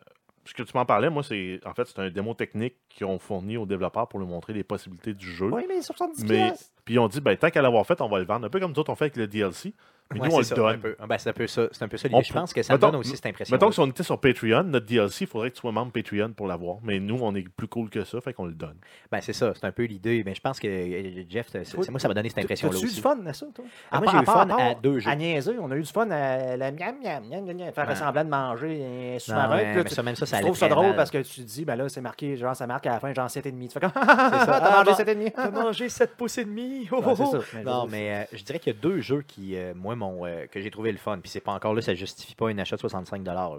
ce 0.44 0.54
que 0.54 0.62
tu 0.62 0.76
m'en 0.76 0.84
parlais, 0.84 1.10
moi, 1.10 1.22
c'est 1.22 1.60
en 1.64 1.74
fait 1.74 1.86
c'est 1.86 1.98
un 1.98 2.10
démo 2.10 2.34
technique 2.34 2.76
qu'ils 2.88 3.06
ont 3.06 3.18
fourni 3.18 3.56
aux 3.56 3.66
développeurs 3.66 4.08
pour 4.08 4.18
leur 4.18 4.28
montrer 4.28 4.52
les 4.52 4.64
possibilités 4.64 5.14
du 5.14 5.30
jeu. 5.30 5.50
Oui, 5.52 5.64
mais 5.68 5.80
70 5.80 6.24
mais 6.24 6.52
puis 6.84 6.94
ils 6.94 6.98
ont 6.98 7.08
dit 7.08 7.20
ben 7.20 7.36
tant 7.36 7.50
qu'à 7.50 7.62
l'avoir 7.62 7.86
fait, 7.86 8.00
on 8.00 8.08
va 8.08 8.18
le 8.18 8.26
vendre. 8.26 8.46
Un 8.46 8.50
peu 8.50 8.60
comme 8.60 8.72
nous 8.72 8.78
autres 8.78 8.92
on 8.92 8.96
fait 8.96 9.04
avec 9.04 9.16
le 9.16 9.26
DLC. 9.26 9.72
Mais 10.12 10.20
Ouais, 10.20 10.28
nous 10.28 10.34
on 10.34 10.42
c'est 10.42 10.50
le 10.54 10.62
ça, 10.62 10.70
donne. 10.72 10.80
peu. 10.80 10.96
Ben, 11.08 11.18
c'est 11.18 11.30
un 11.30 11.32
peu 11.32 11.46
ça. 11.46 11.62
C'est 11.72 11.82
un 11.82 11.88
peu 11.88 11.96
ça 11.96 12.08
On. 12.12 12.20
Je 12.20 12.32
pense 12.32 12.52
que 12.52 12.62
ça 12.62 12.74
me 12.74 12.78
donne 12.78 12.94
aussi 12.96 13.16
cette 13.16 13.24
impression. 13.26 13.54
Mettons 13.54 13.68
que 13.68 13.74
si 13.74 13.80
on 13.80 13.86
était 13.86 14.02
sur 14.02 14.20
Patreon, 14.20 14.62
notre 14.64 14.84
DLC, 14.86 15.24
il 15.24 15.26
faudrait 15.26 15.50
que 15.50 15.54
tu 15.56 15.60
sois 15.62 15.72
membre 15.72 15.92
Patreon 15.92 16.32
pour 16.36 16.46
l'avoir. 16.46 16.76
Mais 16.82 17.00
nous, 17.00 17.18
on 17.22 17.34
est 17.34 17.48
plus 17.48 17.66
cool 17.68 17.88
que 17.88 18.04
ça, 18.04 18.20
fait 18.20 18.34
qu'on 18.34 18.44
le 18.44 18.52
donne. 18.52 18.76
Ben, 19.10 19.20
c'est 19.22 19.32
ça, 19.32 19.52
c'est 19.54 19.64
un 19.64 19.72
peu 19.72 19.84
l'idée. 19.84 20.22
Mais 20.24 20.34
je 20.34 20.40
pense 20.42 20.60
que 20.60 20.68
euh, 20.68 21.24
Jeff, 21.28 21.48
c'est- 21.50 21.90
moi, 21.90 21.98
ça 21.98 22.06
m'a 22.08 22.14
donné 22.14 22.28
cette 22.28 22.38
impression-là 22.38 22.78
eu 22.78 22.82
du 22.94 23.00
fun 23.00 23.18
à 23.26 23.32
ça, 23.32 23.46
toi? 23.54 23.64
Ah, 23.90 24.00
moi, 24.00 24.12
j'ai 24.12 24.18
eu 24.18 24.24
part- 24.24 24.46
fun 24.46 24.56
à 24.58 24.74
deux 24.74 24.98
jeux. 25.00 25.10
À 25.10 25.16
niaiser, 25.16 25.56
on 25.58 25.70
a 25.70 25.76
eu 25.76 25.82
du 25.82 25.90
fun 25.90 26.08
à 26.10 26.56
la 26.56 26.70
miam, 26.70 26.94
miam, 27.02 27.24
miam, 27.26 27.44
miam, 27.46 27.56
miam, 27.56 27.72
faire 27.72 27.88
Ouais. 27.88 27.94
semblant 27.96 28.24
de 28.24 28.28
manger 28.30 29.16
sous-marin. 29.18 29.56
ouais, 29.56 29.62
puis 29.64 29.74
là, 29.76 29.82
mais 29.82 29.88
tu- 29.88 29.94
ça, 29.94 30.02
même 30.02 30.16
ça, 30.16 30.26
ça 30.26 30.36
je 30.38 30.42
trouve 30.42 30.56
ça 30.56 30.68
drôle 30.68 30.94
parce 30.96 31.10
que 31.10 31.18
tu 31.18 31.40
te 31.40 31.46
dis, 31.46 31.64
ben 31.64 31.76
là, 31.76 31.88
c'est 31.88 32.02
marqué, 32.02 32.36
genre, 32.36 32.54
ça 32.54 32.66
marque 32.66 32.86
à 32.86 32.90
la 32.92 33.00
fin, 33.00 33.12
genre 33.14 33.30
7,5. 33.30 33.68
Tu 33.68 33.72
fais 33.72 33.80
comme, 33.80 33.90
ça. 33.94 34.02
t'as 34.04 34.58
Ah, 34.58 34.84
mangé 34.84 34.90
bah, 34.90 34.96
7,5. 34.96 35.32
T'as 35.34 35.50
mangé 35.50 35.88
7 35.88 36.14
pouces 36.16 36.38
et 36.38 36.44
demi. 36.44 36.88
Non, 37.64 37.86
mais 37.90 38.14
euh, 38.32 38.36
je 38.36 38.42
dirais 38.44 38.58
qu'il 38.58 38.72
y 38.74 38.76
a 38.76 38.80
deux 38.80 39.00
jeux 39.00 39.22
qui, 39.26 39.56
euh, 39.56 39.72
moi, 39.94 40.08
m'ont, 40.08 40.26
euh, 40.26 40.46
que 40.46 40.60
j'ai 40.60 40.70
trouvé 40.70 40.92
le 40.92 40.98
fun. 40.98 41.18
Puis 41.20 41.30
c'est 41.30 41.40
pas 41.40 41.52
encore 41.52 41.74
là, 41.74 41.80
ça 41.82 41.94
justifie 41.94 42.34
pas 42.34 42.48
un 42.48 42.58
achat 42.58 42.76
de 42.76 42.80
65 42.80 43.24
là. 43.24 43.50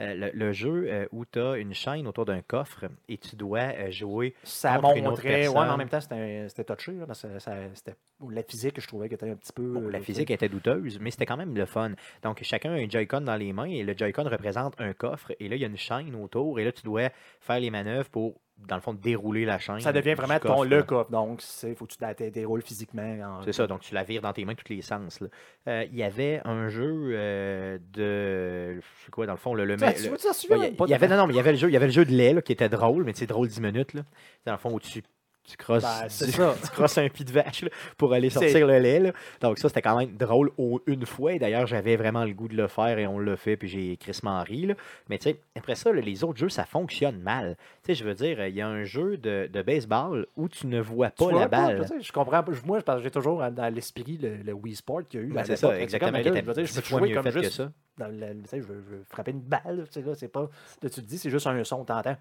Euh, 0.00 0.14
le, 0.14 0.30
le 0.32 0.52
jeu 0.52 0.86
euh, 0.88 1.06
où 1.10 1.24
tu 1.24 1.40
as 1.40 1.56
une 1.56 1.74
chaîne 1.74 2.06
autour 2.06 2.24
d'un 2.24 2.40
coffre 2.40 2.84
et 3.08 3.18
tu 3.18 3.34
dois 3.34 3.58
euh, 3.60 3.90
jouer. 3.90 4.34
Ça 4.44 4.78
contre 4.78 4.96
une 4.96 5.06
autre 5.08 5.16
montrait, 5.16 5.48
ouais, 5.48 5.52
personne. 5.54 5.66
mais 5.66 5.72
en 5.72 5.76
même 5.76 5.88
temps, 5.88 6.00
c'était 6.00 6.64
touché, 6.64 6.92
là, 6.92 7.06
parce 7.06 7.22
que 7.22 7.38
ça- 7.40 7.56
c'était 7.74 7.96
la 8.30 8.42
physique, 8.44 8.80
je 8.80 8.86
trouvais, 8.86 9.08
qui 9.08 9.14
était 9.14 9.28
un 9.30 9.34
petit 9.34 9.52
peu. 9.52 9.62
Bon, 9.72 9.88
la 9.88 10.00
physique 10.00 10.30
était 10.30 10.48
douteuse, 10.48 10.98
mais 11.00 11.10
c'était 11.10 11.26
quand 11.26 11.36
même 11.36 11.56
le 11.56 11.66
fun. 11.66 11.90
Donc, 12.22 12.40
chacun 12.42 12.70
a 12.70 12.74
un 12.76 12.88
Joy-Con 12.88 13.22
dans 13.22 13.36
les 13.36 13.52
mains 13.52 13.64
et 13.70 13.82
le 13.82 13.96
Joy-Con 13.96 14.24
représente 14.28 14.80
un 14.80 14.92
coffre. 14.92 15.32
Et 15.40 15.48
là, 15.48 15.56
il 15.56 15.62
y 15.62 15.64
a 15.64 15.68
une 15.68 15.76
chaîne 15.76 16.14
autour 16.14 16.60
et 16.60 16.64
là, 16.64 16.70
tu 16.70 16.82
dois 16.82 17.10
faire 17.40 17.58
les 17.58 17.70
manœuvres 17.70 18.08
pour, 18.08 18.40
dans 18.66 18.74
le 18.74 18.80
fond, 18.82 18.92
dérouler 18.92 19.44
la 19.44 19.58
chaîne. 19.58 19.80
Ça 19.80 19.92
devient 19.92 20.14
vraiment 20.14 20.38
ton 20.38 20.62
le 20.62 20.82
coffre. 20.82 21.10
Donc, 21.10 21.42
il 21.62 21.74
faut 21.74 21.86
que 21.86 21.92
tu 21.92 21.98
la 22.00 22.12
dé- 22.14 22.30
déroules 22.30 22.62
physiquement. 22.62 23.16
en- 23.38 23.42
C'est 23.42 23.52
ça, 23.52 23.66
donc 23.66 23.80
tu 23.80 23.94
la 23.94 24.02
vires 24.02 24.20
dans 24.22 24.32
tes 24.32 24.44
mains 24.44 24.54
tous 24.54 24.72
les 24.72 24.82
sens. 24.82 25.20
Euh, 25.68 25.84
Il 25.90 25.96
y 25.96 26.02
avait 26.02 26.40
un 26.44 26.68
jeu 26.68 27.10
euh, 27.12 27.78
de. 27.92 28.80
Je 28.80 29.04
sais 29.04 29.10
quoi, 29.10 29.26
dans 29.26 29.32
le 29.32 29.38
fond, 29.38 29.54
le. 29.54 29.64
le, 29.64 29.78
Ça, 29.78 29.92
ça 29.94 30.56
Ouais, 30.56 30.74
y, 30.88 30.94
avait, 30.94 31.08
non, 31.08 31.16
non, 31.16 31.26
mais 31.26 31.34
il 31.34 31.36
y 31.36 31.40
avait 31.40 31.52
le 31.52 31.58
jeu, 31.58 31.68
il 31.68 31.72
y 31.72 31.76
avait 31.76 31.86
le 31.86 31.92
jeu 31.92 32.04
de 32.04 32.10
lait 32.12 32.32
là, 32.34 32.42
qui 32.42 32.52
était 32.52 32.68
drôle, 32.68 33.04
mais 33.04 33.12
c'est 33.14 33.26
drôle 33.26 33.48
10 33.48 33.60
minutes. 33.60 33.94
Là. 33.94 34.02
Dans 34.46 34.52
le 34.52 34.58
fond, 34.58 34.72
où 34.72 34.80
tu, 34.80 35.02
tu 35.48 35.56
crosses, 35.56 35.82
Ben, 35.82 36.08
tu 36.62 36.70
crosses 36.70 36.98
un 36.98 37.08
pied 37.08 37.24
de 37.24 37.32
vache 37.32 37.62
là, 37.62 37.70
pour 37.96 38.12
aller 38.12 38.30
sortir 38.30 38.66
le 38.66 38.78
lait. 38.78 39.00
là. 39.00 39.12
Donc 39.40 39.58
ça, 39.58 39.68
c'était 39.68 39.82
quand 39.82 39.96
même 39.98 40.16
drôle 40.16 40.50
au- 40.58 40.80
une 40.86 41.06
fois. 41.06 41.32
Et 41.32 41.38
d'ailleurs, 41.38 41.66
j'avais 41.66 41.96
vraiment 41.96 42.24
le 42.24 42.32
goût 42.34 42.48
de 42.48 42.56
le 42.56 42.68
faire 42.68 42.98
et 42.98 43.06
on 43.06 43.18
l'a 43.18 43.36
fait, 43.36 43.56
puis 43.56 43.68
j'ai 43.68 43.96
crissement 43.96 44.42
ri. 44.42 44.66
Là. 44.66 44.74
Mais 45.08 45.18
tu 45.18 45.24
sais, 45.30 45.40
après 45.56 45.74
ça, 45.74 45.92
les 45.92 46.24
autres 46.24 46.38
jeux, 46.38 46.48
ça 46.48 46.64
fonctionne 46.64 47.18
mal. 47.20 47.56
Tu 47.82 47.86
sais, 47.86 47.94
je 47.94 48.04
veux 48.04 48.14
dire, 48.14 48.46
il 48.46 48.54
y 48.54 48.60
a 48.60 48.68
un 48.68 48.84
jeu 48.84 49.16
de, 49.16 49.48
de 49.52 49.62
baseball 49.62 50.26
où 50.36 50.48
tu 50.48 50.66
ne 50.66 50.80
vois 50.80 51.10
Tu 51.10 51.24
pas 51.24 51.30
vois 51.30 51.40
la 51.40 51.48
balle. 51.48 51.86
je 52.00 52.12
comprends 52.12 52.42
pas. 52.42 52.52
Moi, 52.64 52.80
j'ai 53.02 53.10
toujours 53.10 53.42
dans 53.50 53.74
l'esprit 53.74 54.18
le, 54.20 54.36
le 54.44 54.52
Wii 54.52 54.76
Sport 54.76 55.02
qu'il 55.08 55.20
y 55.20 55.22
a 55.22 55.26
eu. 55.26 55.32
Ben, 55.32 55.44
c'est 55.44 55.56
ça, 55.56 55.78
exactement. 55.80 56.18
je 56.22 56.28
veux 56.30 56.54
dire, 56.54 56.66
je 56.66 56.80
peux 56.80 56.86
jouer 56.86 57.12
comme 57.12 57.24
que 57.24 57.48
ça. 57.50 57.70
dans 57.96 58.06
je, 58.12 58.56
veux, 58.56 58.82
je 58.86 58.96
veux 58.96 59.04
frapper 59.08 59.30
une 59.32 59.40
balle. 59.40 59.84
Tu 59.90 60.00
sais, 60.00 60.06
là, 60.06 60.14
c'est 60.14 60.28
pas. 60.28 60.42
Là, 60.82 60.90
tu 60.90 61.00
te 61.00 61.00
dis, 61.00 61.18
c'est 61.18 61.30
juste 61.30 61.46
un 61.46 61.62
son, 61.64 61.84
t'entends. 61.84 62.16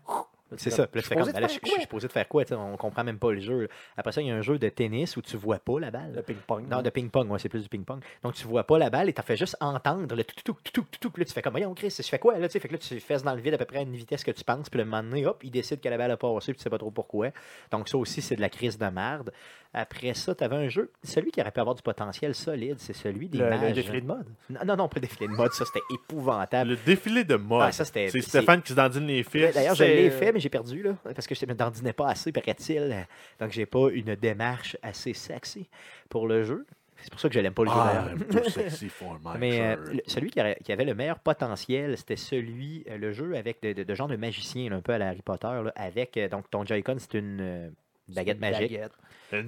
C'est 0.55 0.69
ça. 0.69 0.83
Là, 0.83 0.87
tu 0.93 1.01
fais 1.01 1.15
comme, 1.15 1.25
ben 1.25 1.39
là, 1.39 1.47
de 1.47 1.53
je, 1.53 1.59
suis 1.59 1.81
supposé 1.81 2.07
de 2.07 2.11
faire 2.11 2.27
quoi? 2.27 2.43
On 2.51 2.77
comprend 2.77 3.03
même 3.03 3.19
pas 3.19 3.31
le 3.31 3.39
jeu. 3.39 3.67
Après 3.97 4.11
ça, 4.13 4.21
il 4.21 4.27
y 4.27 4.31
a 4.31 4.35
un 4.35 4.41
jeu 4.41 4.57
de 4.57 4.69
tennis 4.69 5.17
où 5.17 5.21
tu 5.21 5.35
vois 5.35 5.59
pas 5.59 5.79
la 5.79 5.91
balle. 5.91 6.13
Le 6.15 6.21
ping-pong. 6.21 6.67
Non, 6.69 6.81
de 6.81 6.89
ping-pong, 6.89 7.29
ouais, 7.29 7.39
c'est 7.39 7.49
plus 7.49 7.63
du 7.63 7.69
ping-pong. 7.69 8.01
Donc, 8.23 8.33
tu 8.33 8.47
vois 8.47 8.63
pas 8.63 8.77
la 8.77 8.89
balle 8.89 9.09
et 9.09 9.13
tu 9.13 9.21
fait 9.21 9.35
juste 9.35 9.57
entendre 9.59 10.15
le 10.15 10.23
tout 10.23 10.35
tout 10.43 10.55
tout 10.63 10.71
tout 10.71 10.99
tout 10.99 11.09
Puis 11.11 11.21
là, 11.21 11.25
tu 11.25 11.33
fais 11.33 11.41
comme, 11.41 11.51
voyons, 11.51 11.73
Chris, 11.73 11.93
je 11.97 12.03
fais 12.03 12.19
quoi? 12.19 12.37
Là, 12.37 12.47
tu 12.47 12.53
sais, 12.53 12.59
fait 12.59 12.69
que 12.69 12.73
là, 12.73 12.79
tu 12.79 12.99
fesses 12.99 13.23
dans 13.23 13.35
le 13.35 13.41
vide 13.41 13.55
à 13.55 13.57
peu 13.57 13.65
près 13.65 13.79
à 13.79 13.81
une 13.81 13.95
vitesse 13.95 14.23
que 14.23 14.31
tu 14.31 14.43
penses. 14.43 14.69
Puis 14.69 14.77
le 14.77 14.85
moment 14.85 15.03
donné, 15.03 15.25
hop, 15.25 15.43
il 15.43 15.51
décide 15.51 15.81
que 15.81 15.89
la 15.89 15.97
balle 15.97 16.11
a 16.11 16.17
passé, 16.17 16.53
puis 16.53 16.59
tu 16.59 16.63
sais 16.63 16.69
pas 16.69 16.77
trop 16.77 16.91
pourquoi. 16.91 17.31
Donc, 17.71 17.89
ça 17.89 17.97
aussi, 17.97 18.21
c'est 18.21 18.35
de 18.35 18.41
la 18.41 18.49
crise 18.49 18.77
de 18.77 18.87
merde. 18.87 19.31
Après 19.79 20.13
ça, 20.15 20.33
tu 20.33 20.43
avais 20.43 20.55
un 20.55 20.69
jeu, 20.69 20.91
celui 21.03 21.29
qui 21.29 21.39
aurait 21.39 21.51
pu 21.51 21.59
avoir 21.59 21.75
du 21.75 21.83
potentiel 21.83 22.33
solide, 22.33 22.77
c'est 22.79 22.93
celui 22.93 23.29
des 23.29 23.37
Le, 23.37 23.73
défilé 23.73 24.01
de 24.01 24.07
mode. 24.07 24.25
Non, 24.49 24.59
non, 24.65 24.75
non, 24.75 24.87
pas 24.87 24.95
le 24.95 25.01
défilé 25.01 25.27
de 25.27 25.33
mode, 25.33 25.53
ça, 25.53 25.65
c'était 25.65 25.85
épouvantable. 25.93 26.71
Le 26.71 26.77
défilé 26.77 27.23
de 27.23 27.35
mode. 27.35 27.61
Ah, 27.67 27.71
ça, 27.71 27.85
c'était- 27.85 28.09
c'est 28.09 28.21
Stéphane 28.21 28.61
qui 28.63 28.69
se 28.69 28.73
dandine 28.75 29.05
les 29.05 29.21
fils. 29.21 29.53
D'ailleurs, 29.53 29.75
je 29.75 29.83
l'ai 29.83 30.09
fait, 30.09 30.31
mais 30.31 30.39
j'ai 30.39 30.49
perdu, 30.49 30.81
là, 30.81 30.95
parce 31.13 31.27
que 31.27 31.35
je 31.35 31.45
ne 31.45 31.51
me 31.51 31.55
dandinais 31.55 31.93
pas 31.93 32.07
assez, 32.09 32.31
paraît-il. 32.31 33.05
Donc, 33.39 33.51
j'ai 33.51 33.67
pas 33.67 33.89
une 33.91 34.15
démarche 34.15 34.75
assez 34.81 35.13
sexy 35.13 35.69
pour 36.09 36.27
le 36.27 36.43
jeu. 36.43 36.65
C'est 36.99 37.11
pour 37.11 37.19
ça 37.19 37.29
que 37.29 37.35
je 37.35 37.39
l'aime 37.39 37.53
pas 37.53 37.63
le 37.63 37.69
jeu, 37.69 37.75
Ah, 37.77 38.05
sexy 38.49 38.89
for 38.89 39.19
my 39.23 39.37
Mais 39.39 39.61
euh, 39.61 39.75
le- 39.93 40.01
celui 40.07 40.31
qui, 40.31 40.39
aurait- 40.39 40.57
qui 40.63 40.71
avait 40.71 40.85
le 40.85 40.95
meilleur 40.95 41.19
potentiel, 41.19 41.95
c'était 41.95 42.15
celui, 42.15 42.83
euh, 42.89 42.97
le 42.97 43.11
jeu 43.11 43.35
avec 43.35 43.61
de, 43.61 43.73
de- 43.73 43.83
de 43.83 43.93
genre 43.93 44.07
de 44.07 44.15
magicien, 44.15 44.71
là, 44.71 44.77
un 44.77 44.81
peu 44.81 44.93
à 44.93 44.97
la 44.97 45.09
Harry 45.09 45.21
Potter, 45.21 45.47
là, 45.63 45.71
avec 45.75 46.17
euh, 46.17 46.27
donc 46.27 46.49
ton 46.49 46.65
Joy-Con, 46.65 46.95
c'est 46.97 47.13
une 47.13 47.37
euh, 47.39 47.69
baguette 48.09 48.39
magique. 48.39 48.71
Baguette. 48.71 48.91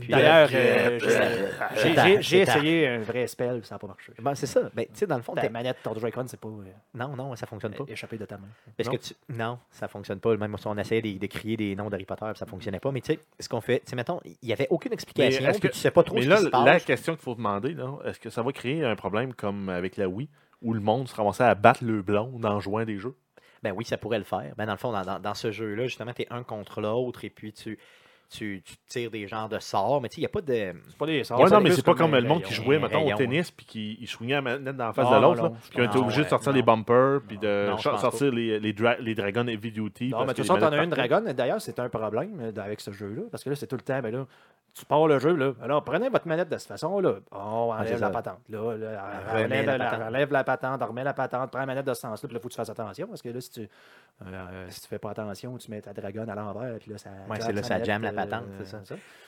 D'ailleurs, 0.09 0.49
euh, 0.53 0.99
j'ai- 2.21 2.41
essayé 2.41 2.87
un 2.87 2.99
vrai 2.99 3.27
spell, 3.27 3.63
ça 3.63 3.75
n'a 3.75 3.79
pas 3.79 3.87
marché. 3.87 4.11
Ben, 4.19 4.35
c'est 4.35 4.45
ça. 4.45 4.69
Ben, 4.73 4.85
tu 4.85 4.91
sais, 4.95 5.07
dans 5.07 5.15
le 5.15 5.21
fond, 5.21 5.33
Ta 5.35 5.41
t'es- 5.41 5.49
manette, 5.49 5.77
ton 5.83 5.97
Joy-Con, 5.97 6.25
c'est 6.27 6.39
pas 6.39 6.49
euh, 6.49 6.63
non, 6.93 7.15
non, 7.15 7.35
ça 7.35 7.45
fonctionne 7.47 7.73
pas. 7.73 7.85
échappé 7.87 8.17
de 8.17 8.25
ta 8.25 8.37
main. 8.37 8.47
Parce 8.75 8.89
Non? 8.89 8.95
que 8.95 9.01
tu... 9.01 9.13
Non, 9.29 9.59
ça 9.71 9.87
fonctionne 9.87 10.19
pas. 10.19 10.35
Même 10.35 10.55
si 10.57 10.67
on 10.67 10.77
essayait 10.77 11.01
de, 11.01 11.17
de 11.17 11.27
crier 11.27 11.55
des 11.55 11.75
noms 11.75 11.89
d'Harry 11.89 12.05
Potter, 12.05 12.31
ça 12.35 12.45
fonctionnait 12.45 12.79
pas. 12.79 12.91
Mais 12.91 13.01
tu 13.01 13.13
sais, 13.13 13.19
ce 13.39 13.47
qu'on 13.47 13.61
fait, 13.61 13.79
tu 13.79 13.89
sais, 13.91 13.95
mettons, 13.95 14.19
il 14.25 14.35
n'y 14.43 14.51
avait 14.53 14.67
aucune 14.69 14.91
explication. 14.93 15.45
est-ce 15.47 15.59
que- 15.61 15.67
tu 15.69 15.77
sais 15.77 15.91
pas 15.91 16.03
trop 16.03 16.15
Mais 16.15 16.23
ce 16.23 16.27
là, 16.29 16.35
qui 16.37 16.43
se 16.43 16.49
passe. 16.49 16.65
la 16.65 16.79
question 16.81 17.13
qu'il 17.13 17.23
faut 17.23 17.35
demander, 17.35 17.75
est-ce 18.05 18.19
que 18.19 18.29
ça 18.29 18.41
va 18.41 18.51
créer 18.51 18.83
un 18.83 18.95
problème 18.95 19.33
comme 19.33 19.69
avec 19.69 19.95
la 19.97 20.09
Wii, 20.09 20.27
où 20.61 20.73
le 20.73 20.81
monde 20.81 21.07
se 21.07 21.15
ramassait 21.15 21.43
à 21.45 21.55
battre 21.55 21.83
le 21.85 22.01
blond 22.01 22.37
en 22.43 22.59
jouant 22.59 22.83
des 22.83 22.97
jeux? 22.97 23.15
Ben 23.63 23.73
oui, 23.75 23.83
ça 23.85 23.97
pourrait 23.97 24.19
le 24.19 24.23
faire. 24.25 24.53
Ben 24.57 24.65
dans 24.65 24.71
le 24.73 24.77
fond, 24.77 24.91
dans, 24.91 25.03
dans- 25.03 25.19
dans 25.19 25.33
ce 25.33 25.51
jeu-là, 25.51 25.85
justement, 25.85 26.13
tu 26.13 26.21
es 26.23 26.27
un 26.31 26.43
contre 26.43 26.81
l'autre 26.81 27.23
et 27.25 27.29
puis 27.29 27.51
tu, 27.53 27.77
tu, 28.29 28.61
tu 28.63 28.75
tires 28.87 29.11
des 29.11 29.27
genres 29.27 29.49
de 29.49 29.59
sorts. 29.59 30.01
Mais 30.01 30.09
tu 30.09 30.15
sais, 30.15 30.21
il 30.21 30.23
n'y 30.23 30.25
a 30.27 30.29
pas 30.29 30.41
de. 30.41 30.73
C'est 30.87 30.97
pas 30.97 31.05
des 31.05 31.23
sorts. 31.23 31.39
Ouais, 31.39 31.49
non, 31.49 31.61
mais 31.61 31.71
c'est 31.71 31.83
pas 31.85 31.95
comme 31.95 32.15
le 32.15 32.21
monde 32.21 32.43
qui 32.43 32.53
jouait, 32.53 32.79
mettons, 32.79 33.11
au 33.11 33.15
tennis, 33.17 33.51
puis 33.51 33.65
qui 33.65 33.97
il 33.99 34.07
swingait 34.07 34.35
la 34.35 34.41
manette 34.41 34.75
dans 34.75 34.87
la 34.87 34.93
face 34.93 35.07
Ah, 35.09 35.15
de 35.17 35.21
l'autre, 35.21 35.51
puis 35.69 35.81
on 35.81 35.85
était 35.85 35.97
obligé 35.97 36.23
de 36.23 36.29
sortir 36.29 36.51
non. 36.51 36.55
les 36.57 36.63
bumpers, 36.63 37.19
puis 37.27 37.37
de 37.37 37.71
sortir 37.77 38.31
les, 38.31 38.59
les, 38.59 38.73
dra- 38.73 38.97
les 38.99 39.15
Dragon 39.15 39.45
Heavy 39.47 39.71
Duty. 39.71 40.09
Non, 40.09 40.19
mais 40.21 40.25
de 40.27 40.31
que 40.31 40.35
toute 40.37 40.45
façon, 40.47 40.55
les 40.55 40.61
t'en 40.61 40.71
as 40.73 40.83
une 40.83 40.89
dragonne. 40.89 41.31
D'ailleurs, 41.33 41.61
c'est 41.61 41.79
un 41.79 41.89
problème 41.89 42.39
euh, 42.41 42.61
avec 42.61 42.81
ce 42.81 42.91
jeu-là. 42.91 43.23
Parce 43.31 43.43
que 43.43 43.49
là, 43.49 43.55
c'est 43.55 43.67
tout 43.67 43.75
le 43.75 43.81
temps, 43.81 43.99
ben 44.01 44.13
là, 44.13 44.25
tu 44.75 44.85
pars 44.85 45.07
le 45.07 45.17
jeu, 45.19 45.35
là. 45.35 45.53
Alors, 45.63 45.83
prenez 45.83 46.09
votre 46.09 46.27
manette 46.27 46.47
de 46.49 46.57
cette 46.57 46.67
façon-là. 46.69 47.15
On 47.31 47.73
c'est 47.73 47.79
enlève 47.95 47.99
la 48.01 48.09
patente. 48.11 48.39
Là, 48.49 48.59
enlève 48.61 49.65
la 49.65 49.77
patente. 49.79 50.01
enlève 50.07 50.31
la 50.31 50.43
patente, 50.43 50.83
remets 50.83 51.03
la 51.03 51.13
patente, 51.13 51.49
prends 51.51 51.59
la 51.59 51.65
manette 51.65 51.85
de 51.87 51.93
ce 51.93 52.01
sens-là. 52.01 52.27
Puis 52.27 52.33
là, 52.35 52.39
il 52.39 52.41
faut 52.41 52.47
que 52.49 52.53
tu 52.53 52.57
fasses 52.57 52.69
attention. 52.69 53.07
Parce 53.07 53.21
que 53.21 53.29
là, 53.29 53.41
si 53.41 53.49
tu, 53.51 53.69
euh, 54.25 54.65
si 54.69 54.81
tu 54.81 54.87
fais 54.87 54.99
pas 54.99 55.09
attention, 55.11 55.57
tu 55.57 55.71
mets 55.71 55.81
ta 55.81 55.91
dragonne 55.91 56.29
à 56.29 56.35
l'envers. 56.35 56.77
Puis 56.79 56.91
là, 56.91 56.97
ça. 56.97 57.09
Ouais, 57.29 57.37
c'est 57.39 57.51
là, 57.51 57.63
ça 57.63 57.83
jamme 57.83 58.03
la 58.03 58.11
patente, 58.25 58.45
c'est 58.59 58.67
ça. 58.67 58.81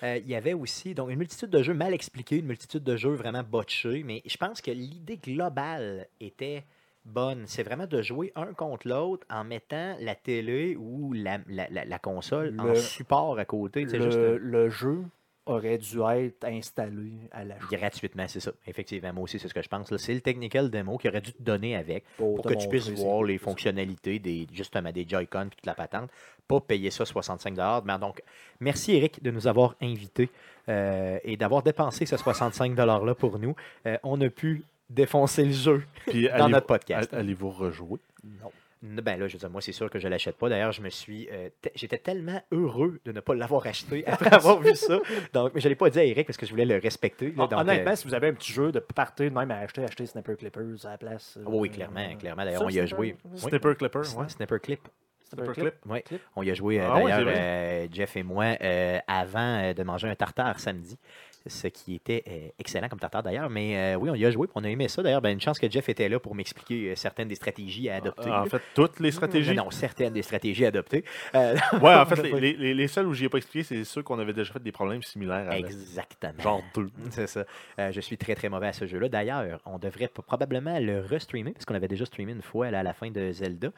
Euh, 0.03 0.17
Il 0.17 0.27
y 0.29 0.35
avait 0.35 0.53
aussi 0.53 0.93
donc, 0.93 1.09
une 1.09 1.17
multitude 1.17 1.49
de 1.49 1.61
jeux 1.63 1.73
mal 1.73 1.93
expliqués, 1.93 2.37
une 2.37 2.45
multitude 2.47 2.83
de 2.83 2.95
jeux 2.95 3.13
vraiment 3.13 3.43
botchés. 3.43 4.03
Mais 4.05 4.21
je 4.25 4.37
pense 4.37 4.61
que 4.61 4.71
l'idée 4.71 5.17
globale 5.17 6.07
était 6.19 6.63
bonne. 7.05 7.43
C'est 7.47 7.63
vraiment 7.63 7.87
de 7.87 8.01
jouer 8.01 8.31
un 8.35 8.53
contre 8.53 8.87
l'autre 8.87 9.25
en 9.29 9.43
mettant 9.43 9.95
la 9.99 10.15
télé 10.15 10.75
ou 10.75 11.13
la, 11.13 11.39
la- 11.47 11.67
la- 11.69 11.85
la 11.85 11.99
console 11.99 12.55
en 12.59 12.65
Le- 12.65 12.75
support 12.75 13.39
à 13.39 13.45
côté. 13.45 13.85
Le, 13.85 13.89
juste 14.01 14.17
euh, 14.17 14.37
le 14.39 14.69
jeu 14.69 15.03
aurait 15.45 15.77
dû 15.77 15.99
être 16.01 16.43
installé 16.45 17.13
à 17.31 17.43
la 17.43 17.55
gratuitement, 17.71 18.27
c'est 18.27 18.39
ça. 18.39 18.51
Effectivement, 18.67 19.11
moi 19.13 19.23
aussi, 19.23 19.39
c'est 19.39 19.47
ce 19.47 19.53
que 19.53 19.61
je 19.61 19.67
pense. 19.67 19.95
C'est 19.97 20.13
le 20.13 20.21
technical 20.21 20.69
demo 20.69 20.97
qui 20.97 21.07
aurait 21.09 21.21
dû 21.21 21.33
te 21.33 21.41
donner 21.41 21.75
avec. 21.75 22.03
pour 22.17 22.43
que 22.43 22.53
tu 22.53 22.67
puisses 22.67 22.89
voir 22.89 23.23
les 23.23 23.37
fonctionnalités 23.37 24.19
des 24.19 24.47
justement 24.53 24.91
des 24.91 25.05
Joy-Con 25.07 25.47
et 25.47 25.49
toute 25.49 25.65
la 25.65 25.73
patente, 25.73 26.09
pas 26.47 26.59
payer 26.59 26.91
ça 26.91 27.05
65 27.05 27.55
Mais 27.85 27.97
donc, 27.99 28.21
merci 28.59 28.93
Eric 28.95 29.21
de 29.23 29.31
nous 29.31 29.47
avoir 29.47 29.75
invités 29.81 30.29
euh, 30.69 31.17
et 31.23 31.37
d'avoir 31.37 31.63
dépensé 31.63 32.05
ce 32.05 32.17
65 32.17 32.75
là 32.77 33.15
pour 33.15 33.39
nous. 33.39 33.55
Euh, 33.87 33.97
on 34.03 34.19
a 34.21 34.29
pu 34.29 34.63
défoncer 34.89 35.45
le 35.45 35.51
jeu 35.53 35.83
Puis 36.07 36.27
dans 36.37 36.49
notre 36.49 36.67
podcast. 36.67 37.13
all- 37.13 37.19
Allez-vous 37.21 37.49
rejouer? 37.49 37.99
Non. 38.23 38.51
Ben 38.83 39.19
là, 39.19 39.27
je 39.27 39.33
veux 39.33 39.39
dire, 39.39 39.49
moi, 39.51 39.61
c'est 39.61 39.71
sûr 39.73 39.89
que 39.91 39.99
je 39.99 40.07
l'achète 40.07 40.37
pas. 40.37 40.49
D'ailleurs, 40.49 40.71
je 40.71 40.81
me 40.81 40.89
suis. 40.89 41.29
euh, 41.31 41.49
J'étais 41.75 41.99
tellement 41.99 42.41
heureux 42.51 42.99
de 43.05 43.11
ne 43.11 43.19
pas 43.19 43.35
l'avoir 43.35 43.67
acheté 43.67 44.03
après 44.07 44.33
avoir 44.33 44.59
vu 44.59 44.73
ça. 44.75 44.99
Donc, 45.33 45.51
mais 45.53 45.61
je 45.61 45.67
ne 45.67 45.69
l'ai 45.69 45.75
pas 45.75 45.89
dit 45.91 45.99
à 45.99 46.03
Eric 46.03 46.25
parce 46.25 46.37
que 46.37 46.45
je 46.47 46.51
voulais 46.51 46.65
le 46.65 46.77
respecter. 46.77 47.27
là. 47.31 47.45
Donc, 47.47 47.59
Honnêtement, 47.59 47.91
euh, 47.91 47.95
si 47.95 48.07
vous 48.07 48.13
avez 48.15 48.29
un 48.29 48.33
petit 48.33 48.51
jeu 48.51 48.71
de 48.71 48.79
partir 48.79 49.29
de 49.29 49.35
même 49.35 49.51
à 49.51 49.57
acheter, 49.59 49.83
acheter 49.83 50.07
Snapper 50.07 50.35
Clippers 50.35 50.85
à 50.85 50.89
la 50.91 50.97
place. 50.97 51.37
euh, 51.37 51.43
oui, 51.45 51.69
clairement, 51.69 52.15
clairement. 52.17 52.43
D'ailleurs, 52.43 52.63
on 52.63 52.69
y 52.69 52.79
a 52.79 52.85
joué. 52.87 53.15
oui. 53.23 53.29
Oui. 53.33 53.37
Snapper 53.39 53.75
Clipper, 53.77 53.99
ouais. 53.99 54.29
Snapper 54.29 54.59
Clip. 54.59 54.87
Snapper 55.33 55.53
Clip? 55.53 55.73
Oui, 55.85 56.01
Clip? 56.01 56.21
on 56.35 56.43
y 56.43 56.51
a 56.51 56.53
joué 56.53 56.79
Ah 56.81 56.95
ouais, 56.97 57.03
d'ailleurs, 57.09 57.33
euh, 57.33 57.87
Jeff 57.91 58.17
et 58.17 58.23
moi, 58.23 58.57
euh, 58.61 58.99
avant 59.07 59.71
de 59.73 59.83
manger 59.83 60.09
un 60.09 60.15
tartare 60.15 60.59
samedi. 60.59 60.97
Ce 61.47 61.67
qui 61.67 61.95
était 61.95 62.23
euh, 62.27 62.47
excellent 62.59 62.87
comme 62.89 62.99
tartare 62.99 63.23
d'ailleurs. 63.23 63.49
Mais 63.49 63.77
euh, 63.95 63.95
oui, 63.97 64.09
on 64.09 64.15
y 64.15 64.25
a 64.25 64.31
joué, 64.31 64.47
on 64.55 64.63
a 64.63 64.69
aimé 64.69 64.87
ça. 64.87 65.01
D'ailleurs, 65.03 65.21
ben, 65.21 65.31
une 65.31 65.41
chance 65.41 65.59
que 65.59 65.69
Jeff 65.69 65.87
était 65.89 66.09
là 66.09 66.19
pour 66.19 66.35
m'expliquer 66.35 66.91
euh, 66.91 66.95
certaines 66.95 67.27
des 67.27 67.35
stratégies 67.35 67.89
à 67.89 67.95
adopter. 67.95 68.29
En 68.29 68.45
fait, 68.45 68.61
toutes 68.75 68.99
les 68.99 69.11
stratégies? 69.11 69.53
Non, 69.55 69.71
certaines 69.71 70.13
des 70.13 70.21
stratégies 70.21 70.65
à 70.65 70.69
adopter. 70.69 71.03
Euh, 71.35 71.55
Ouais, 71.81 71.93
en 71.95 72.05
fait, 72.07 72.21
les, 72.23 72.39
les- 72.39 72.53
les- 72.53 72.73
les 72.73 72.87
seuls 72.87 73.07
où 73.07 73.13
j'y 73.13 73.25
ai 73.25 73.29
pas 73.29 73.37
expliqué, 73.37 73.63
c'est 73.63 73.83
ceux 73.83 74.03
qu'on 74.03 74.19
avait 74.19 74.33
déjà 74.33 74.53
fait 74.53 74.61
des 74.63 74.71
problèmes 74.71 75.01
similaires 75.03 75.49
avec. 75.49 75.65
Exactement. 75.65 76.33
Genre 76.41 76.63
deux. 76.75 76.89
C'est 77.11 77.27
ça. 77.27 77.45
Euh, 77.79 77.91
je 77.91 77.99
suis 78.01 78.17
très 78.17 78.35
très 78.35 78.49
mauvais 78.49 78.67
à 78.67 78.73
ce 78.73 78.85
jeu-là. 78.85 79.09
D'ailleurs, 79.09 79.59
on 79.65 79.79
devrait 79.79 80.07
probablement 80.07 80.79
le 80.79 80.99
restreamer 81.01 81.51
parce 81.53 81.65
qu'on 81.65 81.75
avait 81.75 81.87
déjà 81.87 82.05
streamé 82.05 82.31
une 82.33 82.41
fois 82.41 82.71
là, 82.71 82.79
à 82.79 82.83
la 82.83 82.93
fin 82.93 83.09
de 83.11 83.31
Zelda. 83.31 83.69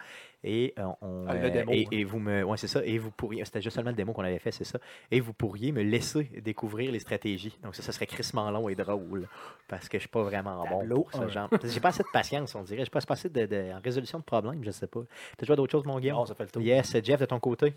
Et 0.45 0.73
on 0.77 1.25
Ah, 1.29 1.35
le 1.35 1.49
démo, 1.51 1.71
et, 1.71 1.85
hein. 1.85 1.89
et 1.93 2.03
vous 2.03 2.19
me 2.19 2.43
ouais 2.43 2.57
c'est 2.57 2.67
ça 2.67 2.81
et 2.83 2.97
vous 2.97 3.11
pourriez 3.11 3.45
c'était 3.45 3.61
juste 3.61 3.75
seulement 3.75 3.91
le 3.91 3.95
démo 3.95 4.11
qu'on 4.11 4.25
avait 4.25 4.39
fait 4.39 4.51
c'est 4.51 4.65
ça 4.65 4.77
et 5.09 5.21
vous 5.21 5.31
pourriez 5.31 5.71
me 5.71 5.81
laisser 5.83 6.25
découvrir 6.43 6.91
les 6.91 6.99
stratégies 6.99 7.52
donc 7.61 7.75
ça 7.75 7.83
ça 7.83 7.91
serait 7.91 8.05
crissement 8.07 8.49
long 8.51 8.69
et 8.69 8.75
drôle 8.75 9.27
parce 9.67 9.87
que 9.89 9.97
je 9.97 10.01
suis 10.03 10.09
pas 10.09 10.23
vraiment 10.23 10.63
bon 10.67 10.87
pour 10.87 11.11
ce 11.13 11.17
un. 11.19 11.27
genre 11.29 11.49
j'ai 11.63 11.79
pas 11.79 11.89
assez 11.89 12.03
de 12.03 12.07
patience 12.11 12.55
on 12.55 12.63
dirait 12.63 12.83
j'ai 12.85 12.89
pas 12.89 12.99
assez 13.09 13.29
de, 13.29 13.45
de- 13.45 13.71
en 13.73 13.79
résolution 13.83 14.19
de 14.19 14.23
problèmes 14.23 14.63
je 14.63 14.71
sais 14.71 14.87
pas 14.87 15.01
t'as 15.37 15.45
joué 15.45 15.53
à 15.53 15.55
d'autres 15.57 15.71
choses 15.71 15.85
mon 15.85 15.99
Guillaume? 15.99 16.17
Non, 16.17 16.25
ça 16.25 16.35
fait 16.35 16.43
le 16.45 16.49
tour. 16.49 16.61
yes 16.61 16.95
Jeff 17.03 17.19
de 17.19 17.25
ton 17.25 17.39
côté 17.39 17.73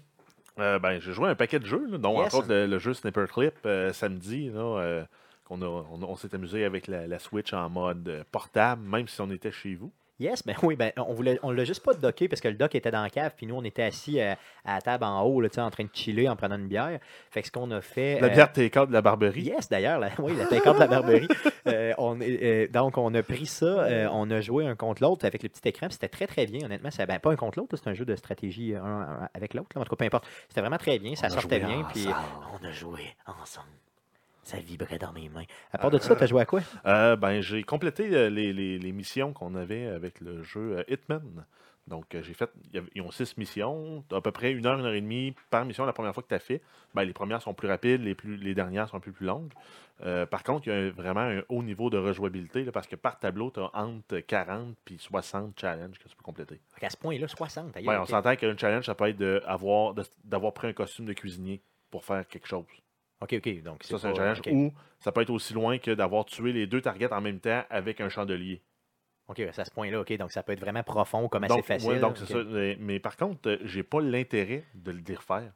Euh, 0.58 0.78
ben, 0.78 0.98
j'ai 1.00 1.12
joué 1.12 1.26
à 1.28 1.30
un 1.32 1.34
paquet 1.34 1.58
de 1.58 1.66
jeux, 1.66 1.86
là, 1.86 1.98
dont 1.98 2.16
Yes. 2.18 2.26
entre 2.32 2.36
autres 2.38 2.48
le, 2.48 2.66
le 2.66 2.78
jeu 2.78 2.94
Sniper 2.94 3.28
Clip 3.28 3.52
euh, 3.66 3.92
samedi, 3.92 4.48
là, 4.48 4.60
euh, 4.80 5.04
qu'on 5.44 5.60
a, 5.60 5.66
on, 5.66 6.02
on 6.02 6.16
s'est 6.16 6.34
amusé 6.34 6.64
avec 6.64 6.86
la, 6.86 7.06
la 7.06 7.18
Switch 7.18 7.52
en 7.52 7.68
mode 7.68 8.24
portable, 8.32 8.80
même 8.82 9.06
si 9.06 9.20
on 9.20 9.30
était 9.30 9.52
chez 9.52 9.74
vous. 9.74 9.92
Yes, 10.18 10.42
ben 10.46 10.56
oui, 10.62 10.76
ben 10.76 10.92
on 10.96 11.12
voulait, 11.12 11.38
on 11.42 11.50
l'a 11.50 11.64
juste 11.64 11.84
pas 11.84 11.92
docké 11.92 12.26
parce 12.26 12.40
que 12.40 12.48
le 12.48 12.54
dock 12.54 12.74
était 12.74 12.90
dans 12.90 13.02
la 13.02 13.10
cave, 13.10 13.32
puis 13.36 13.46
nous 13.46 13.54
on 13.54 13.64
était 13.64 13.82
assis 13.82 14.18
euh, 14.18 14.34
à 14.64 14.76
la 14.76 14.80
table 14.80 15.04
en 15.04 15.20
haut, 15.22 15.42
là, 15.42 15.48
en 15.58 15.70
train 15.70 15.84
de 15.84 15.90
chiller 15.92 16.26
en 16.26 16.36
prenant 16.36 16.56
une 16.56 16.68
bière. 16.68 16.98
Fait 17.30 17.42
que 17.42 17.48
ce 17.48 17.52
qu'on 17.52 17.70
a 17.70 17.82
fait. 17.82 18.18
La 18.20 18.28
euh, 18.28 18.30
bière 18.30 18.50
TK 18.50 18.86
de 18.88 18.92
la 18.94 19.02
Barberie. 19.02 19.42
Yes, 19.42 19.68
d'ailleurs, 19.68 19.98
la- 19.98 20.10
oui, 20.18 20.34
la 20.34 20.46
pincade 20.46 20.76
de 20.76 20.80
la 20.80 20.86
Barberie. 20.86 21.28
Euh, 21.66 21.92
on 21.98 22.18
euh, 22.22 22.66
donc, 22.68 22.96
on 22.96 23.12
a 23.14 23.22
pris 23.22 23.44
ça, 23.46 23.88
on 24.10 24.30
a 24.30 24.40
joué 24.40 24.66
un 24.66 24.74
contre 24.74 25.02
l'autre 25.02 25.26
avec 25.26 25.42
le 25.42 25.50
petit 25.50 25.68
écran, 25.68 25.88
c'était 25.90 26.08
très, 26.08 26.26
très 26.26 26.46
bien, 26.46 26.64
honnêtement. 26.64 26.90
C'est 26.90 27.04
ben, 27.04 27.18
pas 27.18 27.32
un 27.32 27.36
contre 27.36 27.58
l'autre, 27.58 27.76
c'est 27.76 27.90
un 27.90 27.94
jeu 27.94 28.06
de 28.06 28.16
stratégie 28.16 28.74
un, 28.74 29.28
avec 29.34 29.52
l'autre, 29.52 29.68
là, 29.74 29.82
en 29.82 29.84
tout 29.84 29.90
cas, 29.90 29.96
peu 29.96 30.04
importe. 30.06 30.26
C'était 30.48 30.62
vraiment 30.62 30.78
très 30.78 30.98
bien, 30.98 31.14
ça 31.14 31.26
On 31.26 31.34
sortait 31.34 31.60
bien, 31.60 31.86
puis 31.92 32.06
on 32.58 32.64
a 32.64 32.70
joué 32.70 33.02
ensemble. 33.26 33.66
Ça 34.46 34.58
vibrait 34.58 34.98
dans 34.98 35.12
mes 35.12 35.28
mains. 35.28 35.42
À 35.72 35.78
part 35.78 35.90
de 35.90 35.98
ça, 35.98 36.14
t'as 36.14 36.26
joué 36.26 36.40
à 36.40 36.46
quoi? 36.46 36.60
Euh, 36.86 37.16
ben, 37.16 37.40
j'ai 37.40 37.64
complété 37.64 38.14
euh, 38.14 38.30
les, 38.30 38.52
les- 38.52 38.78
les 38.78 38.92
missions 38.92 39.32
qu'on 39.32 39.56
avait 39.56 39.86
avec 39.86 40.20
le 40.20 40.44
jeu 40.44 40.78
euh, 40.78 40.84
Hitman. 40.88 41.44
Donc, 41.88 42.14
euh, 42.14 42.22
j'ai 42.22 42.32
fait. 42.34 42.48
Ils 42.94 43.02
ont 43.02 43.10
six 43.10 43.36
missions, 43.38 44.04
à 44.12 44.20
peu 44.20 44.30
près 44.30 44.52
une 44.52 44.64
heure, 44.66 44.78
une 44.78 44.86
heure 44.86 44.92
et 44.94 45.00
demie 45.00 45.34
par 45.50 45.64
mission 45.64 45.84
la 45.84 45.92
première 45.92 46.14
fois 46.14 46.22
que 46.22 46.28
tu 46.28 46.34
as 46.34 46.38
fait. 46.38 46.60
Ben, 46.94 47.02
les 47.04 47.12
premières 47.12 47.42
sont 47.42 47.54
plus 47.54 47.66
rapides, 47.68 48.02
les, 48.02 48.14
plus, 48.14 48.36
les 48.36 48.54
dernières 48.54 48.88
sont 48.88 48.96
un 48.96 49.00
peu 49.00 49.10
plus 49.12 49.26
longues. 49.26 49.52
Euh, 50.04 50.26
par 50.26 50.42
contre, 50.44 50.68
il 50.68 50.70
y 50.70 50.76
a 50.76 50.90
vraiment 50.90 51.20
un 51.22 51.42
haut 51.48 51.62
niveau 51.64 51.90
de 51.90 51.98
rejouabilité 51.98 52.64
là, 52.64 52.70
parce 52.70 52.86
que 52.86 52.94
par 52.96 53.18
tableau, 53.18 53.50
tu 53.50 53.58
as 53.60 53.70
entre 53.74 54.18
40 54.20 54.76
et 54.92 54.98
60 54.98 55.58
challenges 55.60 55.98
que 55.98 56.08
tu 56.08 56.14
peux 56.16 56.22
compléter. 56.24 56.60
Qu'à 56.80 56.90
ce 56.90 56.96
point-là, 56.96 57.26
60. 57.28 57.76
aïe, 57.76 57.86
Ouais. 57.86 57.96
On 57.96 58.04
s'entend 58.06 58.36
qu'un 58.36 58.56
challenge, 58.56 58.84
ça 58.86 58.94
peut 58.94 59.08
être 59.08 59.18
d'avoir 60.24 60.52
pris 60.54 60.68
un 60.68 60.72
costume 60.72 61.06
de 61.06 61.12
cuisinier 61.14 61.60
pour 61.90 62.04
faire 62.04 62.26
quelque 62.28 62.46
chose. 62.46 62.64
OK, 63.20 63.34
OK. 63.38 63.62
Donc, 63.62 63.82
Ça, 63.84 63.98
c'est 63.98 64.06
un 64.08 64.14
challenge. 64.14 64.40
Ou 64.52 64.72
ça 64.98 65.12
peut 65.12 65.22
être 65.22 65.30
aussi 65.30 65.54
loin 65.54 65.78
que 65.78 65.90
d'avoir 65.92 66.24
tué 66.26 66.52
les 66.52 66.66
deux 66.66 66.80
targets 66.80 67.12
en 67.12 67.20
même 67.20 67.40
temps 67.40 67.64
avec 67.70 68.00
un 68.00 68.08
chandelier. 68.08 68.62
OK, 69.28 69.36
c'est 69.38 69.58
à 69.60 69.64
ce 69.64 69.70
point-là, 69.70 70.00
OK. 70.00 70.12
Donc, 70.18 70.30
ça 70.32 70.42
peut 70.42 70.52
être 70.52 70.60
vraiment 70.60 70.82
profond 70.82 71.28
comme 71.28 71.44
assez 71.44 71.62
facile. 71.62 71.90
ouais, 71.90 71.98
donc 71.98 72.16
c'est 72.18 72.26
ça. 72.26 72.44
Mais, 72.44 72.76
mais 72.78 73.00
par 73.00 73.16
contre, 73.16 73.48
euh, 73.50 73.58
j'ai 73.64 73.82
pas 73.82 74.00
l'intérêt 74.00 74.64
de 74.74 74.92
le 74.92 75.02
les 75.06 75.14
refaire. 75.14 75.52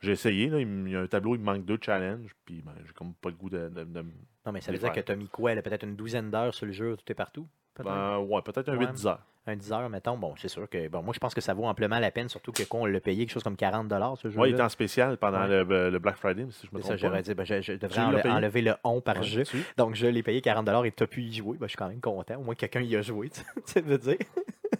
J'ai 0.00 0.12
essayé, 0.12 0.48
là, 0.48 0.60
il 0.60 0.88
y 0.88 0.94
a 0.94 1.00
un 1.00 1.06
tableau, 1.08 1.34
il 1.34 1.40
me 1.40 1.44
manque 1.44 1.64
deux 1.64 1.78
challenges, 1.82 2.30
puis 2.44 2.62
ben, 2.62 2.72
j'ai 2.86 2.92
comme 2.92 3.14
pas 3.14 3.30
le 3.30 3.34
goût 3.34 3.50
de. 3.50 3.68
de- 3.68 3.82
de- 3.82 4.04
Non, 4.46 4.52
mais 4.52 4.60
ça 4.60 4.70
veut 4.70 4.78
dire 4.78 4.92
que 4.92 5.00
tu 5.00 5.10
as 5.10 5.16
mis 5.16 5.28
quoi? 5.28 5.56
Peut-être 5.56 5.82
une 5.82 5.96
douzaine 5.96 6.30
d'heures 6.30 6.54
sur 6.54 6.66
le 6.66 6.72
jeu, 6.72 6.96
tout 6.96 7.10
est 7.10 7.16
partout? 7.16 7.48
Peut-être? 7.78 7.94
ben, 7.94 8.18
ouais, 8.18 8.42
peut-être 8.42 8.68
un 8.68 8.76
Ouais. 8.76 8.86
8-10 8.86 9.06
heures. 9.06 9.20
un 9.46 9.56
10 9.56 9.72
heures, 9.72 9.88
mettons. 9.88 10.18
Bon, 10.18 10.34
c'est 10.36 10.48
sûr 10.48 10.68
que 10.68 10.88
bon, 10.88 11.02
moi 11.02 11.14
je 11.14 11.18
pense 11.18 11.32
que 11.34 11.40
ça 11.40 11.54
vaut 11.54 11.64
amplement 11.64 11.98
la 11.98 12.10
peine, 12.10 12.28
surtout 12.28 12.52
que 12.52 12.62
quand 12.64 12.78
on 12.80 12.86
l'a 12.86 13.00
payé 13.00 13.24
quelque 13.24 13.32
chose 13.32 13.42
comme 13.42 13.56
40 13.56 13.88
ce 14.16 14.28
jeu. 14.30 14.38
Ouais, 14.38 14.50
il 14.50 14.52
était 14.52 14.62
en 14.62 14.68
spécial 14.68 15.16
pendant 15.16 15.40
Ouais. 15.48 15.64
le, 15.64 15.90
le 15.90 15.98
Black 15.98 16.16
Friday, 16.16 16.46
si 16.50 16.66
je 16.70 16.76
me 16.76 16.82
ça, 16.82 16.88
trompe 16.88 17.00
pas. 17.00 17.06
j'aurais 17.08 17.22
dit, 17.22 17.32
ben, 17.34 17.44
je, 17.44 17.60
je 17.62 17.72
devrais 17.72 18.00
enle- 18.02 18.20
payé? 18.22 18.34
enlever 18.34 18.60
le 18.62 18.74
on 18.84 19.00
par 19.00 19.16
Ouais, 19.16 19.22
jeu. 19.22 19.44
tu- 19.44 19.64
Donc 19.78 19.94
je 19.94 20.06
l'ai 20.06 20.22
payé 20.22 20.40
40 20.42 20.68
et 20.84 20.92
tu 20.92 21.02
as 21.02 21.06
pu 21.06 21.22
y 21.22 21.32
jouer. 21.32 21.56
Ben, 21.58 21.66
je 21.66 21.70
suis 21.70 21.76
quand 21.78 21.88
même 21.88 22.00
content. 22.00 22.36
Au 22.36 22.42
moins 22.42 22.54
quelqu'un 22.54 22.80
y 22.82 22.94
a 22.96 23.00
joué, 23.02 23.30
tu 23.30 23.40
sais, 23.64 23.80
tu 23.82 23.88
veux 23.88 23.96
dire? 23.98 24.16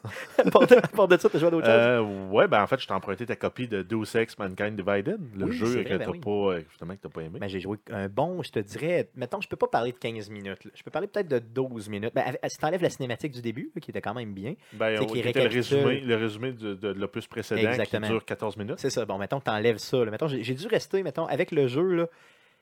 à, 0.38 0.50
part 0.50 0.66
de, 0.66 0.74
à 0.76 0.80
part 0.88 1.08
de 1.08 1.16
ça, 1.16 1.28
tu 1.28 1.36
as 1.36 1.40
joué 1.40 1.48
à 1.48 1.50
d'autres 1.50 1.66
choses? 1.66 1.74
Euh, 1.76 2.28
ouais, 2.30 2.48
ben 2.48 2.62
en 2.62 2.66
fait, 2.66 2.78
je 2.80 2.86
t'ai 2.86 2.92
emprunté 2.92 3.26
ta 3.26 3.36
copie 3.36 3.68
de 3.68 3.82
Deus 3.82 4.16
Ex 4.16 4.38
Mankind 4.38 4.76
Divided, 4.76 5.18
le 5.36 5.46
Oui, 5.46 5.52
jeu 5.52 5.82
que 5.82 5.88
t'as 5.88 5.98
ben 5.98 6.08
oui. 6.10 6.20
pas, 6.20 6.30
euh, 6.30 6.62
finalement, 6.70 6.96
que 6.96 7.02
t'as 7.02 7.08
pas 7.08 7.20
aimé. 7.22 7.38
Ben, 7.38 7.48
j'ai 7.48 7.60
joué 7.60 7.78
un 7.90 8.08
bon, 8.08 8.42
je 8.42 8.50
te 8.50 8.58
dirais, 8.60 9.10
mettons, 9.16 9.40
je 9.40 9.48
peux 9.48 9.56
pas 9.56 9.68
parler 9.68 9.92
de 9.92 9.98
15 9.98 10.30
minutes. 10.30 10.64
là. 10.64 10.70
Je 10.74 10.82
peux 10.82 10.90
parler 10.90 11.08
peut-être 11.08 11.28
de 11.28 11.38
12 11.38 11.88
minutes. 11.88 12.12
Ben, 12.14 12.24
si 12.48 12.58
tu 12.58 12.64
enlèves 12.64 12.82
la 12.82 12.90
cinématique 12.90 13.32
du 13.32 13.42
début, 13.42 13.70
là, 13.74 13.80
qui 13.80 13.90
était 13.90 14.00
quand 14.02 14.14
même 14.14 14.32
bien, 14.32 14.54
Ben, 14.74 15.04
qui 15.06 15.18
était 15.20 15.42
le 15.44 15.48
résumé, 15.48 16.00
le 16.00 16.16
résumé 16.16 16.52
de, 16.52 16.74
de 16.74 16.88
l'opus 16.88 17.26
précédent 17.26 17.68
Exactement. 17.70 18.06
qui 18.06 18.12
dure 18.12 18.24
14 18.24 18.56
minutes. 18.56 18.78
C'est 18.78 18.90
ça. 18.90 19.04
Bon, 19.04 19.18
mettons 19.18 19.38
que 19.40 19.44
tu 19.44 19.50
enlèves 19.50 19.78
ça. 19.78 20.04
là. 20.04 20.10
Mettons, 20.10 20.28
j'ai 20.28 20.42
j'ai 20.42 20.54
dû 20.54 20.66
rester, 20.66 21.02
mettons, 21.02 21.26
avec 21.26 21.50
le 21.52 21.66
jeu, 21.68 21.94
là. 21.94 22.06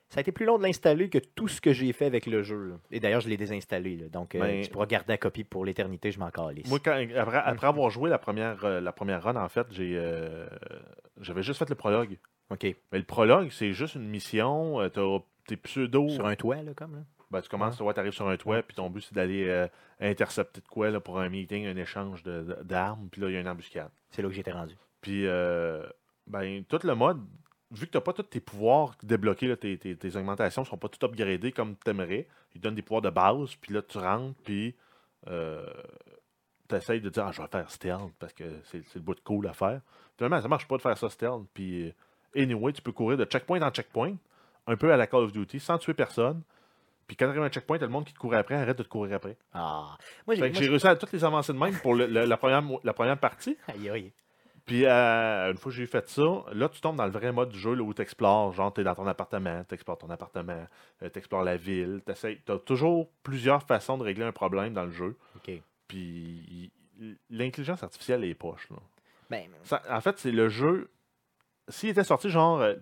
Ça 0.09 0.19
a 0.19 0.21
été 0.21 0.31
plus 0.31 0.45
long 0.45 0.57
de 0.57 0.63
l'installer 0.63 1.09
que 1.09 1.17
tout 1.17 1.47
ce 1.49 1.59
que 1.59 1.73
j'ai 1.73 1.91
fait 1.91 2.05
avec 2.05 2.25
le 2.27 2.41
jeu. 2.41 2.69
là. 2.69 2.75
Et 2.91 2.99
d'ailleurs, 3.01 3.19
je 3.21 3.27
l'ai 3.27 3.35
désinstallé. 3.37 3.97
là. 3.97 4.07
Donc, 4.07 4.35
euh, 4.35 4.39
Ben- 4.39 4.63
tu 4.63 4.69
pourras 4.69 4.85
garder 4.85 5.13
la 5.13 5.17
copie 5.17 5.43
pour 5.43 5.65
l'éternité, 5.65 6.11
je 6.11 6.19
m'en 6.19 6.29
calisse. 6.31 6.67
Moi, 6.69 6.79
quand- 6.83 7.05
après, 7.17 7.37
après 7.37 7.67
avoir 7.67 7.89
joué 7.89 8.09
la 8.09 8.17
première, 8.17 8.63
euh, 8.63 8.79
la 8.79 8.91
première 8.93 9.21
run, 9.23 9.35
en 9.35 9.49
fait, 9.49 9.67
j'ai, 9.71 9.93
euh, 9.97 10.47
j'avais 11.19 11.43
juste 11.43 11.59
fait 11.59 11.69
le 11.69 11.75
prologue. 11.75 12.17
OK. 12.49 12.63
Mais 12.63 12.97
le 12.99 13.03
prologue, 13.03 13.49
c'est 13.51 13.73
juste 13.73 13.95
une 13.95 14.07
mission. 14.07 14.79
euh, 14.79 14.87
t'as 14.89 15.01
tes 15.47 15.57
pseudos. 15.57 16.09
Sur 16.13 16.25
un 16.25 16.35
toit, 16.35 16.61
là, 16.63 16.73
comme 16.73 16.95
là? 16.95 17.01
Ben, 17.29 17.41
tu 17.41 17.49
commences, 17.49 17.77
tu 17.77 17.83
arrives 17.99 18.13
sur 18.13 18.29
un 18.29 18.37
toit, 18.37 18.61
puis 18.63 18.75
ton 18.75 18.89
but, 18.89 19.01
c'est 19.01 19.13
d'aller 19.13 19.45
euh, 19.49 19.67
intercepter 19.99 20.61
de 20.61 20.67
quoi 20.67 20.89
là, 20.89 21.01
pour 21.01 21.19
un 21.19 21.27
meeting, 21.27 21.65
un 21.65 21.75
échange 21.75 22.23
de- 22.23 22.43
de- 22.43 22.63
d'armes, 22.63 23.09
puis 23.11 23.19
là, 23.21 23.29
il 23.29 23.33
y 23.33 23.37
a 23.37 23.41
une 23.41 23.49
embuscade. 23.49 23.89
C'est 24.11 24.21
là 24.21 24.29
que 24.29 24.33
j'étais 24.33 24.51
rendu. 24.51 24.75
Puis, 25.01 25.27
euh, 25.27 25.83
ben, 26.25 26.63
tout 26.63 26.79
le 26.85 26.95
mode, 26.95 27.19
vu 27.71 27.85
que 27.85 27.91
tu 27.91 27.97
n'as 27.97 28.01
pas 28.01 28.13
tous 28.13 28.23
tes 28.23 28.39
pouvoirs 28.39 28.95
débloqués, 29.03 29.47
là, 29.47 29.55
tes, 29.57 29.77
tes, 29.77 29.95
tes 29.95 30.15
augmentations 30.15 30.61
ne 30.61 30.67
sont 30.67 30.77
pas 30.77 30.87
toutes 30.89 31.03
upgradées 31.03 31.51
comme 31.51 31.75
tu 31.83 31.89
aimerais, 31.91 32.27
ils 32.55 32.59
te 32.59 32.63
donnent 32.63 32.75
des 32.75 32.81
pouvoirs 32.81 33.01
de 33.01 33.09
base, 33.09 33.55
puis 33.55 33.73
là, 33.73 33.81
tu 33.81 33.97
rentres, 33.97 34.35
puis 34.43 34.75
tu 36.69 36.75
essayes 36.75 37.01
de 37.01 37.09
dire, 37.09 37.25
ah, 37.27 37.31
je 37.31 37.41
vais 37.41 37.47
faire 37.47 37.69
stealth 37.71 38.11
parce 38.19 38.33
que 38.33 38.43
c'est 38.65 38.81
c'est 38.87 38.95
le 38.95 39.01
bout 39.01 39.15
de 39.15 39.21
cool 39.21 39.47
à 39.47 39.53
faire. 39.53 39.81
Finalement, 40.17 40.41
ça 40.41 40.47
marche 40.47 40.67
pas 40.67 40.77
de 40.77 40.81
faire 40.81 40.97
ça 40.97 41.09
stealth, 41.09 41.45
puis 41.53 41.87
euh, 41.87 41.91
anyway, 42.41 42.73
tu 42.73 42.81
peux 42.81 42.91
courir 42.91 43.17
de 43.17 43.25
checkpoint 43.25 43.61
en 43.61 43.69
checkpoint, 43.71 44.15
un 44.65 44.75
peu 44.75 44.91
à 44.91 44.97
la 44.97 45.07
Call 45.07 45.23
of 45.23 45.31
Duty, 45.31 45.59
sans 45.59 45.77
tuer 45.77 45.93
personne. 45.93 46.41
Puis 47.07 47.15
quand 47.15 47.25
tu 47.25 47.29
arrives 47.29 47.43
à 47.43 47.45
un 47.45 47.49
checkpoint, 47.49 47.77
t'as 47.77 47.85
le 47.85 47.91
monde 47.91 48.03
qui 48.03 48.13
te 48.13 48.19
court 48.19 48.33
après, 48.33 48.55
arrête 48.55 48.77
de 48.77 48.83
te 48.83 48.89
courir 48.89 49.15
après. 49.15 49.37
Ah. 49.53 49.97
Moi, 50.25 50.35
j'ai. 50.35 50.41
Fait 50.41 50.49
que 50.49 50.53
moi, 50.55 50.61
j'ai 50.63 50.69
réussi 50.69 50.87
à 50.87 50.95
toutes 50.97 51.13
les 51.13 51.23
avancer 51.23 51.53
de 51.53 51.57
même 51.57 51.77
pour 51.79 51.95
le- 51.95 52.05
le- 52.05 52.25
la, 52.25 52.35
première, 52.35 52.61
la 52.83 52.93
première 52.93 53.17
partie. 53.17 53.55
Aïe, 53.69 53.89
aïe. 53.89 54.11
Puis 54.67 54.85
euh, 54.85 55.49
une 55.51 55.57
fois 55.57 55.71
que 55.71 55.75
j'ai 55.77 55.87
fait 55.87 56.07
ça, 56.09 56.43
là, 56.53 56.67
tu 56.69 56.79
tombes 56.81 56.97
dans 56.97 57.05
le 57.05 57.11
vrai 57.11 57.31
mode 57.31 57.49
du 57.49 57.57
jeu 57.57 57.73
là, 57.73 57.81
où 57.81 57.93
tu 57.93 58.01
explores. 58.01 58.51
Genre, 58.51 58.71
tu 58.73 58.81
es 58.81 58.83
dans 58.83 58.93
ton 58.95 59.07
appartement, 59.07 59.63
tu 59.67 59.73
explores 59.73 59.97
ton 59.97 60.09
appartement, 60.09 60.67
tu 60.99 61.17
explores 61.17 61.43
la 61.43 61.55
ville. 61.57 62.01
Tu 62.05 62.11
as 62.51 62.59
toujours 62.59 63.09
plusieurs 63.23 63.63
façons 63.63 63.97
de 63.97 64.03
régler 64.03 64.25
un 64.25 64.31
problème 64.33 64.73
dans 64.73 64.83
le 64.85 64.91
jeu. 64.91 65.15
OK. 65.37 65.51
Puis 65.87 66.69
l'intelligence 67.29 67.81
artificielle 67.81 68.23
est 68.25 68.35
poche. 68.35 68.69
Là. 68.69 68.77
Ben, 69.29 69.47
Ça- 69.63 69.81
en 69.89 70.01
fait, 70.01 70.19
c'est 70.19 70.31
le 70.31 70.49
jeu. 70.49 70.89
S'il 71.69 71.89
était 71.89 72.03
sorti, 72.03 72.29
genre, 72.29 72.59
euh, 72.61 72.75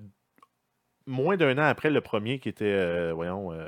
moins 1.06 1.38
d'un 1.38 1.56
an 1.60 1.66
après 1.68 1.92
le 1.92 2.02
premier 2.02 2.40
qui 2.40 2.50
était, 2.50 2.66
euh, 2.66 3.14
voyons, 3.14 3.52
euh, 3.52 3.68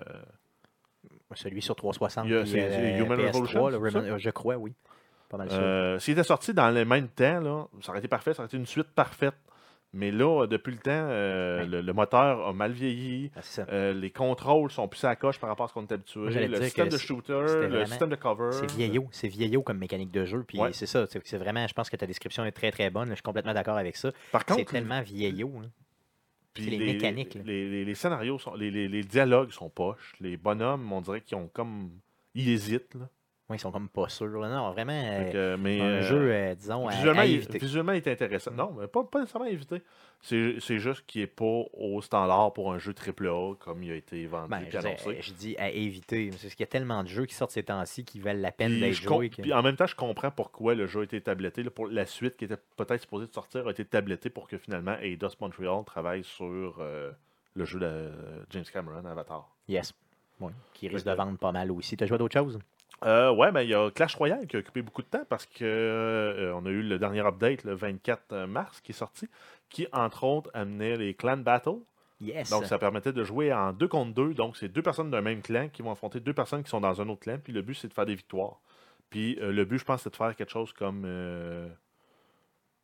celui 1.36 1.62
sur 1.62 1.75
360. 1.75 2.25
Il 2.25 2.32
y 2.32 2.36
a- 2.36 2.41
puis, 2.41 2.49
c'est- 2.49 2.62
euh, 2.62 2.97
Human 3.06 3.17
PS3, 3.19 3.71
Revolution, 3.73 3.99
euh, 3.99 4.17
je 4.17 4.30
crois, 4.32 4.56
oui. 4.58 4.73
Pas 5.30 5.38
mal. 5.38 5.50
Euh, 5.52 6.00
S'il 6.00 6.13
était 6.13 6.24
sorti 6.24 6.54
dans 6.54 6.70
le 6.70 6.86
même 6.86 7.10
temps, 7.10 7.40
là, 7.42 7.68
ça 7.82 7.90
aurait 7.90 8.00
été 8.00 8.08
parfait, 8.08 8.34
ça 8.34 8.42
aurait 8.44 8.48
été 8.48 8.58
une 8.58 8.66
suite 8.66 8.88
parfaite. 8.96 9.36
Mais 9.94 10.12
là, 10.12 10.46
depuis 10.48 10.72
le 10.74 10.78
temps, 10.80 10.92
euh, 10.92 11.66
le, 11.66 11.82
le 11.82 11.94
moteur 11.94 12.46
a 12.46 12.52
mal 12.54 12.72
vieilli. 12.74 13.32
Ah, 13.36 13.40
c'est 13.42 13.70
euh, 13.72 13.94
les 13.94 14.12
contrôles 14.12 14.70
sont 14.70 14.88
plus 14.90 15.04
à 15.06 15.10
la 15.10 15.16
coche 15.16 15.40
par 15.40 15.50
rapport 15.50 15.66
à 15.66 15.70
ce 15.70 15.74
qu'on 15.74 15.86
est 15.88 15.92
habitué. 15.94 16.20
Moi, 16.20 16.30
Le 16.30 16.62
système 16.63 16.90
de 16.90 16.98
c'est- 16.98 17.06
shooter, 17.08 17.46
le 17.70 17.86
système 17.86 18.10
de 18.10 18.16
cover. 18.18 18.50
C'est 18.52 18.70
vieillot, 18.70 19.08
c'est 19.12 19.30
vieillot 19.30 19.63
comme 19.63 19.78
mécanique 19.78 20.12
de 20.12 20.26
jeu, 20.26 20.44
puis 20.46 20.60
Ouais. 20.60 20.74
c'est 20.74 20.86
ça, 20.86 21.08
c'est 21.08 21.26
c'est 21.26 21.38
vraiment, 21.38 21.66
je 21.68 21.74
pense 21.74 21.90
que 21.90 21.96
ta 21.96 22.06
description 22.06 22.44
est 22.46 22.52
très 22.52 22.70
très 22.72 22.90
bonne, 22.90 23.08
je 23.10 23.13
suis 23.16 23.24
complètement 23.24 23.54
d'accord 23.54 23.78
avec 23.78 23.96
ça. 23.96 24.12
Par 24.34 24.44
C'est 24.48 24.56
contre, 24.56 24.72
tellement 24.74 25.02
vieillot. 25.02 25.52
puis 26.54 26.66
c'est 26.66 26.70
les 26.70 26.80
mécaniques. 26.80 27.36
Les, 27.46 27.70
les- 27.70 27.86
les 27.86 27.96
scénarios, 27.96 28.40
sont, 28.40 28.56
les 28.56 29.04
dialogues 29.04 29.52
sont 29.52 29.70
poches. 29.70 30.13
Les 30.20 30.36
bonhommes, 30.36 30.92
on 30.92 31.00
dirait 31.02 31.22
qu'ils 31.22 31.38
ont 31.38 31.48
comme. 31.48 31.92
Ils 32.36 32.50
hésitent. 32.50 32.94
Là. 32.96 33.08
Ouais, 33.50 33.56
ils 33.56 33.60
sont 33.60 33.72
comme 33.72 33.88
pas 33.88 34.10
sûrs. 34.10 34.42
là. 34.42 34.50
Non, 34.50 34.72
vraiment, 34.72 34.92
euh, 34.94 35.56
mais, 35.58 35.80
un 35.80 35.84
euh, 35.86 36.02
jeu, 36.02 36.32
euh, 36.34 36.54
disons, 36.54 36.88
Visuellement, 36.90 37.22
à 37.22 37.26
il, 37.26 37.36
éviter. 37.36 37.58
visuellement, 37.60 37.94
il 37.94 37.98
est 37.98 38.08
intéressant. 38.10 38.52
Non, 38.52 38.76
mais 38.78 38.88
pas, 38.88 39.06
pas 39.06 39.22
nécessairement 39.22 39.48
éviter. 39.48 39.82
C'est 40.22 40.80
juste 40.80 41.06
qu'il 41.08 41.22
n'est 41.22 41.28
pas 41.28 41.64
au 41.74 42.02
standard 42.02 42.52
pour 42.52 42.74
un 42.74 42.78
jeu 42.78 42.94
AAA 42.94 43.56
comme 43.60 43.84
il 43.84 43.92
a 43.92 43.96
été 43.96 44.26
vendu 44.26 44.50
Ben, 44.50 44.64
et 44.68 44.70
je, 44.72 44.78
annoncé. 44.80 45.18
je 45.22 45.32
dis 45.32 45.56
à 45.58 45.70
éviter. 45.70 46.30
Parce 46.32 46.42
qu'il 46.42 46.60
y 46.60 46.64
a 46.64 46.68
tellement 46.68 47.04
de 47.04 47.08
jeux 47.08 47.26
qui 47.26 47.36
sortent 47.36 47.52
ces 47.52 47.64
temps-ci 47.64 48.04
qui 48.04 48.20
valent 48.20 48.42
la 48.42 48.52
peine 48.52 48.80
d'être 48.82 48.94
joués. 48.96 49.30
que- 49.30 49.42
puis 49.42 49.54
en 49.54 49.62
même 49.64 49.78
temps, 49.78 49.86
je 49.88 49.96
comprends 49.96 50.32
pourquoi 50.32 50.76
le 50.76 50.86
jeu 50.86 51.02
a 51.02 51.04
été 51.04 51.22
tabletté. 51.22 51.64
là, 51.64 51.70
pour 51.70 51.88
la 51.88 52.06
suite 52.06 52.36
qui 52.36 52.44
était 52.46 52.58
peut-être 52.76 53.00
supposée 53.02 53.28
de 53.28 53.34
sortir 53.34 53.66
a 53.68 53.72
été 53.72 53.86
tablettée 53.86 54.30
pour 54.30 54.48
que 54.50 54.58
finalement 54.58 54.98
Eidos 55.00 55.30
Montreal 55.40 55.86
travaille 55.86 56.24
sur 56.26 56.76
euh, 56.80 57.12
le 57.54 57.64
jeu 57.64 57.80
de 57.80 58.10
James 58.50 58.66
Cameron, 58.74 59.06
Avatar. 59.06 59.48
Yes. 59.70 59.94
Oui, 60.42 60.52
qui 60.74 60.88
risque 60.90 61.06
de 61.06 61.12
vendre 61.14 61.38
pas 61.38 61.52
mal 61.52 61.72
aussi. 61.72 61.96
Tu 61.96 62.04
as 62.04 62.08
joué 62.08 62.18
d'autres 62.18 62.38
choses? 62.38 62.60
Euh, 63.06 63.32
ouais, 63.32 63.52
ben 63.52 63.62
il 63.62 63.70
y 63.70 63.76
a 63.76 63.92
Clash 63.92 64.16
Royale 64.16 64.48
qui 64.48 64.56
a 64.56 64.60
occupé 64.60 64.82
beaucoup 64.82 65.04
de 65.04 65.08
temps 65.08 65.24
parce 65.30 65.46
que 65.46 65.64
euh, 65.64 66.52
on 66.56 66.66
a 66.66 66.70
eu 66.70 66.82
le 66.82 66.98
dernier 66.98 67.20
update 67.22 67.64
le 67.64 67.76
24 67.76 68.46
mars 68.48 68.82
qui 68.82 68.92
est 68.92 68.96
sorti, 68.96 69.30
qui 69.70 69.88
entre 69.94 70.24
autres 70.24 70.50
amenait 70.54 70.98
les 70.98 71.14
clan 71.14 71.38
battle. 71.38 71.78
Yes. 72.20 72.50
Donc 72.50 72.66
ça 72.66 72.80
permettait 72.80 73.14
de 73.14 73.24
jouer 73.24 73.54
en 73.54 73.72
deux 73.72 73.88
contre 73.88 74.14
deux. 74.16 74.34
Donc 74.34 74.58
c'est 74.58 74.70
deux 74.70 74.82
personnes 74.82 75.12
d'un 75.12 75.22
même 75.22 75.44
clan 75.44 75.70
qui 75.70 75.84
vont 75.84 75.92
affronter 75.92 76.20
deux 76.20 76.34
personnes 76.34 76.64
qui 76.64 76.70
sont 76.72 76.82
dans 76.82 77.00
un 77.00 77.08
autre 77.10 77.22
clan. 77.22 77.38
Puis 77.44 77.54
le 77.54 77.62
but 77.62 77.76
c'est 77.76 77.88
de 77.88 77.94
faire 77.94 78.08
des 78.08 78.16
victoires. 78.16 78.60
Puis 79.12 79.38
euh, 79.42 79.52
le 79.52 79.64
but 79.66 79.78
je 79.78 79.86
pense 79.86 80.02
c'est 80.02 80.10
de 80.10 80.16
faire 80.16 80.36
quelque 80.36 80.50
chose 80.52 80.74
comme 80.74 81.04
euh, 81.06 81.70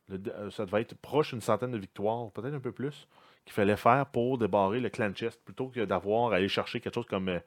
le- 0.08 0.20
euh, 0.32 0.50
ça 0.50 0.66
devait 0.66 0.82
être 0.82 0.94
proche 0.96 1.30
d'une 1.30 1.40
centaine 1.40 1.72
de 1.72 1.78
victoires, 1.78 2.30
peut-être 2.30 2.54
un 2.54 2.60
peu 2.60 2.72
plus, 2.72 3.08
qu'il 3.44 3.52
fallait 3.52 3.76
faire 3.76 4.06
pour 4.06 4.38
débarrer 4.38 4.80
le 4.80 4.90
clan 4.90 5.12
chest 5.12 5.40
plutôt 5.44 5.68
que 5.68 5.84
d'avoir 5.84 6.32
à 6.32 6.36
aller 6.36 6.48
chercher 6.48 6.80
quelque 6.80 6.94
chose 6.94 7.06
comme 7.06 7.28
euh, 7.28 7.40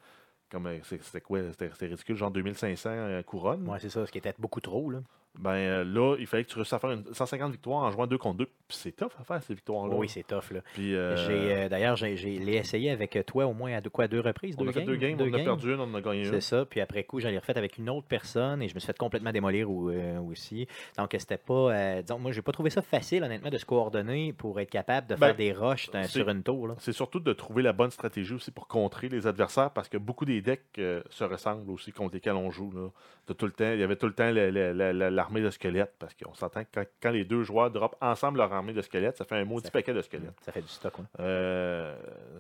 comme 0.50 0.68
euh, 0.68 0.80
c'était 0.84 1.22
quoi 1.22 1.40
C'était 1.52 1.70
c'était 1.72 1.88
ridicule, 1.88 2.16
genre 2.16 2.32
2500 2.32 2.90
euh, 2.90 3.24
couronnes. 3.24 3.68
Ouais, 3.68 3.80
c'est 3.80 3.90
ça, 3.90 4.06
ce 4.06 4.12
qui 4.12 4.18
était 4.18 4.34
beaucoup 4.40 4.62
trop. 4.62 4.90
Là. 4.90 5.00
Ben 5.40 5.52
euh, 5.52 5.84
là, 5.84 6.16
il 6.20 6.26
fallait 6.28 6.44
que 6.44 6.50
tu 6.50 6.56
réussisses 6.56 6.74
à 6.74 6.80
faire 6.80 6.92
une 6.92 7.04
150 7.14 7.52
victoires 7.52 7.84
en 7.84 7.92
jouant 7.92 8.08
deux 8.08 8.18
contre 8.18 8.38
deux. 8.38 8.46
Puis 8.68 8.78
c'est 8.82 8.92
tough 8.92 9.12
à 9.20 9.24
faire 9.24 9.42
ces 9.44 9.54
victoires-là. 9.54 9.96
Oui, 9.96 10.10
c'est 10.10 10.26
tough. 10.26 10.52
Là. 10.52 10.62
Puis 10.74 10.96
euh, 10.96 11.16
J'ai, 11.16 11.56
euh, 11.56 11.70
d'ailleurs, 11.70 11.96
j'ai, 11.96 12.16
l'ai 12.16 12.56
essayé 12.56 12.92
avec 12.92 13.18
toi 13.26 13.46
au 13.46 13.54
moins 13.54 13.74
à 13.74 13.82
deux, 13.82 13.90
quoi, 13.90 14.08
deux 14.08 14.20
reprises. 14.20 14.56
on 14.58 14.64
deux 14.64 14.70
a 14.70 14.74
fait 14.74 14.80
games, 14.80 14.88
deux 14.88 14.96
games, 14.98 15.16
on 15.20 15.24
en 15.36 15.40
a 15.40 15.44
perdu 15.44 15.74
une, 15.74 15.80
on 15.80 15.84
en 15.84 15.94
a 15.94 16.02
gagné 16.02 16.26
C'est 16.26 16.36
une. 16.36 16.42
ça. 16.42 16.66
Puis 16.66 16.82
après 16.82 17.04
coup, 17.04 17.20
j'en 17.20 17.30
ai 17.30 17.38
refait 17.38 17.58
avec 17.58 17.78
une 17.78 17.90
autre 17.90 18.08
personne 18.08 18.62
et 18.62 18.68
je 18.68 18.74
me 18.76 18.80
suis 18.80 18.88
fait 18.88 18.98
complètement 18.98 19.32
démolir 19.32 19.70
ou- 19.70 19.90
euh, 19.90 20.20
aussi. 20.20 20.68
Donc, 20.98 21.16
c'était 21.18 21.38
pas. 21.38 21.54
euh, 21.72 22.02
disons, 22.02 22.20
moi, 22.20 22.32
j'ai 22.32 22.42
pas 22.42 22.52
trouvé 22.52 22.70
ça 22.70 22.82
facile, 22.82 23.24
honnêtement, 23.24 23.50
de 23.50 23.58
se 23.58 23.66
coordonner 23.66 24.34
pour 24.34 24.60
être 24.60 24.70
capable 24.72 25.08
de 25.08 25.16
Ben, 25.16 25.28
faire 25.28 25.36
des 25.36 25.54
rushs 25.54 25.90
c'est- 25.92 26.08
sur 26.08 26.28
une 26.30 26.44
tour. 26.44 26.68
Là. 26.68 26.76
C'est 26.80 26.94
surtout 26.94 27.20
de 27.20 27.32
trouver 27.34 27.62
la 27.64 27.74
bonne 27.74 27.92
stratégie 27.92 28.34
aussi 28.34 28.52
pour 28.52 28.68
contrer 28.68 29.08
les 29.08 29.28
adversaires 29.28 29.72
parce 29.72 29.88
que 29.88 29.98
beaucoup 29.98 30.26
des 30.26 30.42
decks 30.42 30.64
se 30.76 31.24
ressemblent 31.24 31.70
aussi 31.72 31.92
contre 31.92 32.16
lesquels 32.16 32.34
on 32.34 32.50
joue. 32.52 32.72
Là. 32.72 32.90
Tout 33.34 33.46
le 33.46 33.52
temps, 33.52 33.72
il 33.72 33.80
y 33.80 33.84
avait 33.84 33.98
tout 33.98 34.08
le 34.08 34.14
temps 34.14 34.32
le- 34.32 34.50
le- 34.52 35.10
l'armée 35.28 35.42
de 35.42 35.50
squelettes 35.50 35.94
parce 36.00 36.14
qu'on 36.14 36.34
s'entend 36.34 36.64
que 36.64 36.70
quand, 36.74 36.84
quand 37.02 37.12
les 37.12 37.26
deux 37.26 37.44
joueurs 37.44 37.70
droppent 37.70 37.98
ensemble 38.02 38.38
leur 38.40 38.52
armée 38.54 38.74
de 38.74 38.82
squelettes, 38.82 39.18
ça 39.18 39.26
fait 39.26 39.36
un 39.36 39.46
maudit 39.46 39.66
Ça- 39.68 39.72
paquet 39.72 39.94
de 39.94 40.02
squelettes. 40.02 40.40
Ça 40.42 40.52
fait 40.52 40.62
du 40.62 40.68
stock. 40.68 40.94
Euh, 41.20 41.96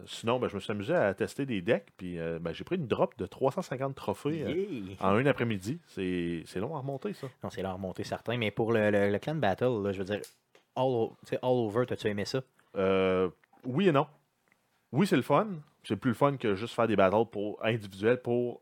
sinon, 0.06 0.40
ben, 0.40 0.48
je 0.48 0.56
me 0.56 0.60
suis 0.60 0.72
amusé 0.72 0.94
à 0.96 1.14
tester 1.14 1.46
des 1.46 1.62
decks 1.62 1.88
puis 1.98 2.18
euh, 2.20 2.40
ben, 2.40 2.54
j'ai 2.54 2.64
pris 2.64 2.78
une 2.78 2.88
drop 2.88 3.18
de 3.18 3.26
350 3.26 3.94
trophées 3.96 4.44
euh, 4.46 4.50
Yeah! 4.52 4.96
en 5.02 5.10
un 5.16 5.26
après-midi. 5.26 5.80
C'est 5.88 6.44
long 6.56 6.76
à 6.76 6.80
remonter 6.80 7.14
ça. 7.14 7.28
Non, 7.44 7.50
c'est 7.50 7.62
là 7.62 7.74
remonter 7.74 8.04
certains. 8.04 8.38
Mais 8.38 8.52
pour 8.52 8.72
le, 8.72 8.90
le- 8.90 9.12
le 9.12 9.20
clan 9.20 9.36
battle, 9.36 9.84
là, 9.84 9.92
je 9.92 10.00
veux 10.00 10.06
dire, 10.06 10.22
all, 10.76 11.10
all 11.32 11.38
over, 11.42 11.86
t'as-tu 11.86 12.08
aimé 12.08 12.26
ça? 12.26 12.42
Oui 13.66 13.90
et 13.90 13.92
non. 13.92 14.08
Oui, 14.92 15.06
c'est 15.08 15.16
le 15.18 15.22
fun. 15.22 15.48
C'est 15.84 15.96
plus 15.96 16.10
le 16.12 16.16
fun 16.16 16.36
que 16.38 16.56
juste 16.56 16.74
faire 16.74 16.88
des 16.88 16.96
battles 16.96 17.26
pour, 17.32 17.64
individuels 17.66 18.22
pour 18.22 18.62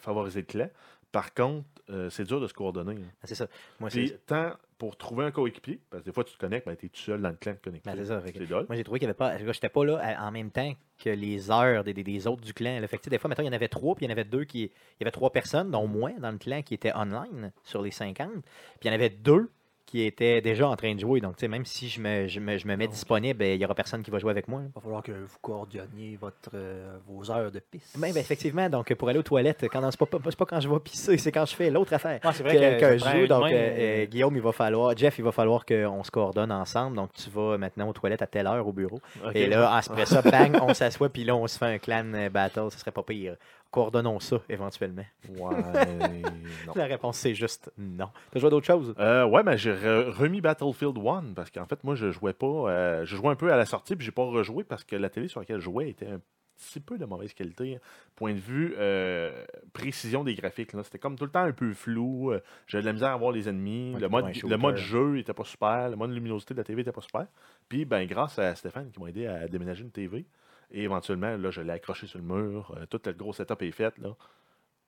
favoriser 0.00 0.40
le 0.40 0.46
clan. 0.46 0.68
Par 1.12 1.32
contre, 1.34 1.66
euh, 1.90 2.08
c'est 2.10 2.24
dur 2.24 2.40
de 2.40 2.46
se 2.48 2.54
coordonner. 2.54 2.94
hein. 2.94 3.10
Ah, 3.22 3.26
c'est 3.26 3.34
ça. 3.34 3.46
Moi, 3.78 3.90
Puis, 3.90 4.12
tant 4.26 4.52
pour 4.78 4.96
trouver 4.96 5.24
un 5.26 5.30
coéquipier, 5.30 5.78
parce 5.90 6.02
que 6.02 6.08
des 6.08 6.12
fois, 6.12 6.24
tu 6.24 6.32
te 6.34 6.38
connectes, 6.38 6.66
ben, 6.66 6.74
tu 6.74 6.86
es 6.86 6.88
tout 6.88 6.98
seul 7.00 7.20
dans 7.20 7.28
le 7.28 7.36
clan 7.36 7.52
de. 7.64 7.70
Ben, 7.70 7.80
c'est 7.96 8.04
ça, 8.06 8.20
fait 8.20 8.32
que- 8.32 8.38
C'est 8.40 8.46
dole. 8.46 8.66
moi 8.68 8.74
j'ai 8.76 8.82
trouvé 8.82 8.98
qu'il 8.98 9.06
n'y 9.06 9.10
avait 9.10 9.16
pas. 9.18 9.36
Je 9.38 9.44
n'étais 9.44 9.68
pas 9.68 9.84
là 9.84 9.98
à- 10.02 10.26
en 10.26 10.32
même 10.32 10.50
temps 10.50 10.72
que 10.98 11.10
les 11.10 11.50
heures 11.50 11.84
des, 11.84 11.92
des- 11.94 12.02
des 12.02 12.26
autres 12.26 12.42
du 12.42 12.52
clan. 12.54 12.80
là. 12.80 12.88
Fait 12.88 12.96
que, 12.96 13.02
tu 13.02 13.06
sais, 13.06 13.10
des 13.10 13.18
fois, 13.18 13.28
maintenant, 13.28 13.44
il 13.44 13.48
y 13.48 13.50
en 13.50 13.54
avait 13.54 13.68
trois, 13.68 13.94
puis 13.94 14.04
il 14.06 14.08
y 14.08 14.10
en 14.10 14.12
avait 14.12 14.24
deux 14.24 14.44
qui. 14.44 14.62
Il 14.62 14.70
y 15.00 15.02
avait 15.04 15.10
trois 15.12 15.30
personnes, 15.30 15.70
dont 15.70 15.86
moi, 15.86 16.10
dans 16.18 16.30
le 16.32 16.38
clan, 16.38 16.62
qui 16.62 16.74
étaient 16.74 16.94
online 16.96 17.52
sur 17.62 17.82
les 17.82 17.90
50. 17.92 18.30
Puis 18.32 18.42
il 18.84 18.86
y 18.88 18.90
en 18.90 18.94
avait 18.94 19.10
deux 19.10 19.50
qui 19.92 20.04
étaient 20.04 20.40
déjà 20.40 20.66
en 20.66 20.74
train 20.74 20.94
de 20.94 21.00
jouer. 21.00 21.20
Donc, 21.20 21.36
tu 21.36 21.40
sais, 21.40 21.48
même 21.48 21.66
si 21.66 21.86
je 21.90 22.00
me, 22.00 22.26
je 22.26 22.40
me, 22.40 22.56
je 22.56 22.66
me 22.66 22.76
mets 22.76 22.88
disponible, 22.88 23.38
ben, 23.38 23.52
il 23.52 23.58
n'y 23.58 23.64
aura 23.66 23.74
personne 23.74 24.02
qui 24.02 24.10
va 24.10 24.18
jouer 24.18 24.30
avec 24.30 24.48
moi. 24.48 24.62
Il 24.64 24.72
va 24.74 24.80
falloir 24.80 25.02
que 25.02 25.12
vous 25.12 25.36
coordonniez 25.42 26.16
votre, 26.18 26.48
euh, 26.54 26.96
vos 27.06 27.30
heures 27.30 27.52
de 27.52 27.58
piste. 27.58 27.98
Ben, 27.98 28.10
ben, 28.10 28.20
effectivement, 28.20 28.70
donc 28.70 28.94
pour 28.94 29.10
aller 29.10 29.18
aux 29.18 29.22
toilettes, 29.22 29.66
quand 29.70 29.90
c'est 29.90 30.36
pas, 30.38 30.46
quand 30.46 30.60
je 30.60 30.68
vais 30.70 30.78
pisser, 30.78 31.18
c'est 31.18 31.30
quand 31.30 31.44
je 31.44 31.54
fais 31.54 31.68
l'autre 31.68 31.92
affaire. 31.92 32.20
C'est 32.32 32.42
vrai 32.42 32.78
que, 32.80 32.96
je 32.96 33.04
joue. 33.04 33.26
Donc, 33.26 33.44
euh, 33.44 33.52
euh, 33.52 34.06
Guillaume, 34.06 34.34
il 34.34 34.40
va 34.40 34.52
falloir, 34.52 34.96
Jeff, 34.96 35.18
il 35.18 35.24
va 35.24 35.32
falloir 35.32 35.66
qu'on 35.66 36.02
se 36.02 36.10
coordonne 36.10 36.52
ensemble. 36.52 36.96
Donc, 36.96 37.12
tu 37.12 37.28
vas 37.28 37.58
maintenant 37.58 37.90
aux 37.90 37.92
toilettes 37.92 38.22
à 38.22 38.26
telle 38.26 38.46
heure 38.46 38.66
au 38.66 38.72
bureau. 38.72 39.02
Et 39.34 39.46
là, 39.46 39.74
après 39.74 40.06
ça, 40.06 40.22
bang, 40.22 40.56
on 40.62 40.72
s'assoit, 40.72 41.10
puis 41.10 41.24
là, 41.24 41.36
on 41.36 41.46
se 41.46 41.58
fait 41.58 41.66
un 41.66 41.78
clan 41.78 42.28
battle. 42.32 42.68
Ce 42.70 42.78
serait 42.78 42.92
pas 42.92 43.02
pire. 43.02 43.36
Coordonnons 43.72 44.20
ça, 44.20 44.40
éventuellement. 44.48 45.04
Ouais, 45.30 45.54
non. 46.66 46.72
La 46.76 46.84
réponse, 46.84 47.16
c'est 47.18 47.34
juste 47.34 47.72
non. 47.76 48.10
T'as 48.30 48.38
joué 48.38 48.46
à 48.46 48.50
d'autres 48.50 48.66
choses? 48.66 48.94
Euh, 49.00 49.24
ouais, 49.26 49.42
mais 49.42 49.58
j'ai 49.58 49.72
re- 49.72 50.10
remis 50.10 50.40
Battlefield 50.40 50.96
1 50.98 51.32
parce 51.34 51.50
qu'en 51.50 51.66
fait, 51.66 51.82
moi, 51.82 51.94
je 51.96 52.10
jouais 52.12 52.34
pas. 52.34 52.46
euh, 52.46 53.04
je 53.04 53.16
jouais 53.16 53.30
un 53.30 53.34
peu 53.34 53.52
à 53.52 53.56
la 53.56 53.66
sortie, 53.66 53.96
puis 53.96 54.04
j'ai 54.04 54.12
pas 54.12 54.24
rejoué 54.24 54.62
parce 54.62 54.84
que 54.84 54.94
la 54.94 55.08
télé 55.10 55.26
sur 55.26 55.40
laquelle 55.40 55.58
je 55.58 55.64
jouais 55.64 55.88
était 55.90 56.06
un 56.06 56.20
petit 56.58 56.78
peu 56.80 56.96
de 56.98 57.04
mauvaise 57.06 57.32
qualité. 57.32 57.80
Point 58.14 58.34
de 58.34 58.38
vue 58.38 58.74
euh, 58.78 59.42
précision 59.72 60.22
des 60.22 60.34
graphiques. 60.34 60.70
C'était 60.84 60.98
comme 60.98 61.16
tout 61.16 61.24
le 61.24 61.30
temps 61.30 61.42
un 61.42 61.52
peu 61.52 61.72
flou. 61.72 62.30
euh, 62.30 62.40
J'avais 62.68 62.82
de 62.82 62.86
la 62.86 62.92
misère 62.92 63.10
à 63.12 63.16
voir 63.16 63.32
les 63.32 63.48
ennemis. 63.48 63.94
Ouais, 63.94 64.00
le, 64.00 64.08
mode, 64.10 64.24
le 64.50 64.56
mode 64.58 64.76
jeu 64.76 65.18
était 65.18 65.32
pas 65.32 65.44
super. 65.44 65.88
Le 65.88 65.96
mode 65.96 66.10
luminosité 66.12 66.52
de 66.54 66.58
la 66.58 66.64
TV 66.64 66.82
était 66.82 66.92
pas 66.92 67.00
super. 67.00 67.26
Puis, 67.68 67.84
ben, 67.86 68.06
grâce 68.06 68.38
à 68.38 68.54
Stéphane 68.54 68.90
qui 68.92 69.00
m'a 69.00 69.08
aidé 69.08 69.26
à 69.26 69.48
déménager 69.48 69.82
une 69.82 69.90
TV. 69.90 70.26
Et 70.72 70.82
éventuellement, 70.84 71.36
là, 71.36 71.50
je 71.50 71.60
l'ai 71.60 71.72
accroché 71.72 72.06
sur 72.06 72.18
le 72.18 72.24
mur. 72.24 72.74
euh, 72.76 72.86
tout 72.86 73.00
le 73.04 73.12
gros 73.12 73.32
setup 73.32 73.60
est 73.62 73.70
fait. 73.72 73.96
Là. 73.98 74.16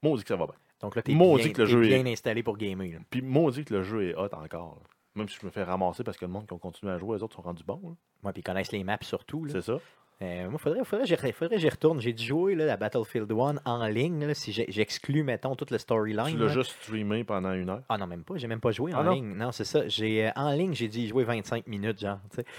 Maudit 0.03 0.23
que 0.23 0.29
ça 0.29 0.37
va 0.37 0.47
bien. 0.47 0.55
Donc 0.81 0.97
là, 0.97 1.03
t'es 1.03 1.14
bien, 1.44 1.53
que 1.53 1.62
le 1.62 1.66
jeu 1.66 1.85
est- 1.85 2.03
bien 2.03 2.12
installé 2.12 2.42
pour 2.42 2.57
gamer. 2.57 2.92
là. 2.92 2.99
Puis 3.11 3.23
maudit 3.23 3.64
que 3.64 3.75
le 3.75 3.83
jeu 3.83 4.09
est 4.09 4.14
hot 4.14 4.29
encore. 4.33 4.79
là. 4.83 4.88
Même 5.16 5.29
si 5.29 5.38
je 5.40 5.47
me 5.47 5.51
fais 5.51 5.62
ramasser 5.62 6.03
parce 6.03 6.16
que 6.18 6.25
le 6.25 6.31
monde 6.33 6.47
qui 6.47 6.53
ont 6.55 6.59
continué 6.59 6.90
à 6.92 6.99
jouer, 6.99 7.16
les 7.18 7.23
autres 7.23 7.37
sont 7.37 7.42
rendus 7.42 7.62
bons. 7.64 7.81
là. 7.83 7.94
Ouais, 8.25 8.33
puis 8.33 8.40
ils 8.40 8.44
connaissent 8.44 8.73
les 8.73 8.83
maps 8.85 8.99
surtout. 9.03 9.44
là. 9.44 9.53
C'est 9.53 9.62
ça. 9.62 9.79
Euh, 10.22 10.48
moi, 10.48 10.59
faudrait, 10.59 10.85
faudrait, 10.85 11.07
faudrait, 11.07 11.33
faudrait 11.33 11.57
que 11.57 11.61
j'y 11.61 11.68
retourne. 11.68 12.00
J'ai 12.00 12.12
dû 12.12 12.24
jouer 12.24 12.55
là, 12.55 12.72
à 12.72 12.77
Battlefield 12.77 13.31
1 13.31 13.57
en 13.64 13.87
ligne. 13.87 14.24
là, 14.24 14.33
si 14.35 14.53
j'exclus, 14.53 15.22
mettons, 15.24 15.55
toute 15.57 15.70
le 15.70 15.79
storyline. 15.79 16.27
Tu 16.29 16.37
l'as 16.37 16.48
juste 16.48 16.72
streamé 16.83 17.24
pendant 17.24 17.53
une 17.53 17.68
heure. 17.68 17.83
Ah 17.88 17.98
non, 17.98 18.07
même 18.07 18.22
pas. 18.22 18.35
J'ai 18.37 18.46
même 18.46 18.61
pas 18.61 18.70
joué 18.70 18.92
Ah 18.94 19.00
en 19.00 19.05
non? 19.05 19.12
ligne. 19.14 19.35
Non, 19.35 19.50
c'est 19.53 19.64
ça. 19.64 19.87
J'ai 19.88 20.27
euh, 20.27 20.31
en 20.37 20.53
ligne, 20.53 20.72
j'ai 20.72 20.88
dû 20.88 21.00
y 21.00 21.09
jouer 21.09 21.24
25 21.24 21.66
minutes, 21.66 22.00
genre. 22.00 22.18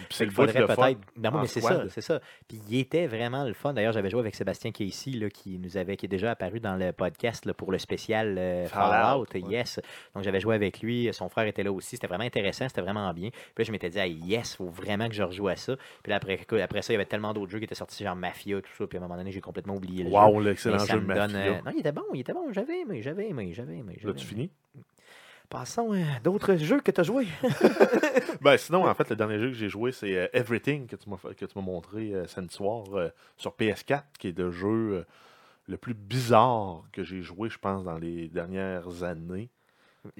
c'est 0.09 0.25
le 0.25 0.31
faudrait 0.31 0.65
peut-être. 0.65 0.99
Ben 1.15 1.31
oui, 1.33 1.39
mais 1.41 1.47
c'est 1.47 1.61
ça, 1.61 1.83
c'est 1.89 2.01
ça. 2.01 2.19
Puis 2.47 2.61
il 2.69 2.79
était 2.79 3.07
vraiment 3.07 3.45
le 3.45 3.53
fun. 3.53 3.73
D'ailleurs, 3.73 3.93
j'avais 3.93 4.09
joué 4.09 4.19
avec 4.19 4.35
Sébastien 4.35 4.71
qui 4.71 4.83
est 4.83 4.87
ici, 4.87 5.11
là, 5.11 5.29
qui 5.29 5.57
nous 5.57 5.77
avait, 5.77 5.95
qui 5.97 6.05
est 6.07 6.09
déjà 6.09 6.31
apparu 6.31 6.59
dans 6.59 6.75
le 6.75 6.91
podcast 6.91 7.45
là, 7.45 7.53
pour 7.53 7.71
le 7.71 7.77
spécial 7.77 8.35
euh, 8.37 8.65
Fallout, 8.67 9.25
Fallout. 9.25 9.47
ouais. 9.47 9.53
Yes. 9.55 9.79
Donc 10.13 10.23
j'avais 10.23 10.39
joué 10.41 10.55
avec 10.55 10.81
lui. 10.81 11.09
Son 11.13 11.29
frère 11.29 11.45
était 11.47 11.63
là 11.63 11.71
aussi. 11.71 11.91
C'était 11.95 12.07
vraiment 12.07 12.23
intéressant. 12.25 12.67
C'était 12.67 12.81
vraiment 12.81 13.13
bien. 13.13 13.29
Puis 13.29 13.39
là, 13.59 13.63
je 13.63 13.71
m'étais 13.71 13.89
dit, 13.89 13.99
ah, 13.99 14.07
yes, 14.07 14.55
faut 14.55 14.67
vraiment 14.69 15.07
que 15.07 15.15
je 15.15 15.23
rejoue 15.23 15.47
à 15.47 15.55
ça. 15.55 15.75
Puis 16.03 16.09
là, 16.09 16.17
après, 16.17 16.39
après 16.61 16.81
ça, 16.81 16.91
il 16.91 16.95
y 16.95 16.97
avait 16.97 17.05
tellement 17.05 17.33
d'autres 17.33 17.44
jeux 17.51 17.59
qui 17.59 17.65
étaient 17.65 17.75
sortis, 17.75 18.03
genre 18.03 18.15
Mafia, 18.15 18.61
tout 18.61 18.71
ça. 18.77 18.87
Puis 18.87 18.97
à 18.97 19.01
un 19.01 19.03
moment 19.07 19.17
donné, 19.17 19.31
j'ai 19.31 19.41
complètement 19.41 19.75
oublié 19.75 20.03
le 20.03 20.09
jeu. 20.09 20.15
Wow, 20.15 20.39
Mais 20.39 20.45
l'excellent 20.45 20.79
jeu 20.79 20.99
me 20.99 21.05
Mafia. 21.07 21.27
donne, 21.27 21.35
euh, 21.35 21.61
Non, 21.65 21.71
il 21.73 21.79
était 21.79 21.91
bon, 21.91 22.03
il 22.13 22.19
était 22.21 22.33
bon. 22.33 22.51
J'avais 22.53 22.81
aimé, 22.81 23.01
j'avais 23.01 23.29
aimé, 23.29 23.51
j'avais 23.53 23.77
aimé. 23.77 23.95
j'avais 23.99 24.13
L'as-tu 24.13 24.25
fini? 24.25 24.49
Passons 25.49 25.91
à 25.91 26.19
d'autres 26.21 26.55
jeux 26.55 26.81
que 26.81 26.89
tu 26.91 26.99
as 27.01 27.03
joués. 27.03 27.27
Ben, 28.41 28.57
sinon, 28.57 28.87
en 28.87 28.93
fait, 28.95 29.09
le 29.09 29.15
dernier 29.15 29.39
jeu 29.39 29.47
que 29.49 29.53
j'ai 29.53 29.69
joué, 29.69 29.91
c'est 29.91 30.15
euh, 30.17 30.27
Everything 30.33 30.87
que 30.87 30.95
tu 30.95 31.09
m'as 31.09 31.17
fait- 31.17 31.35
que 31.35 31.45
tu 31.45 31.57
m'as 31.57 31.63
montré 31.63 32.13
euh, 32.13 32.27
samedi 32.27 32.53
soir 32.53 32.83
euh, 32.93 33.09
sur 33.37 33.51
PS4, 33.55 34.03
qui 34.19 34.29
est 34.29 34.37
le 34.37 34.51
jeu 34.51 34.67
euh, 34.67 35.03
le 35.67 35.77
plus 35.77 35.93
bizarre 35.93 36.83
que 36.91 37.03
j'ai 37.03 37.21
joué, 37.21 37.49
je 37.49 37.57
pense, 37.59 37.83
dans 37.83 37.97
les 37.97 38.27
dernières 38.27 39.03
années. 39.03 39.49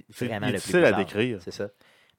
C'est 0.09 0.27
vraiment 0.27 0.47
le 0.47 0.53
plus 0.53 0.57
difficile 0.59 0.77
à 0.77 0.81
bizarre. 0.91 0.99
décrire. 0.99 1.41
C'est 1.41 1.51
ça. 1.51 1.69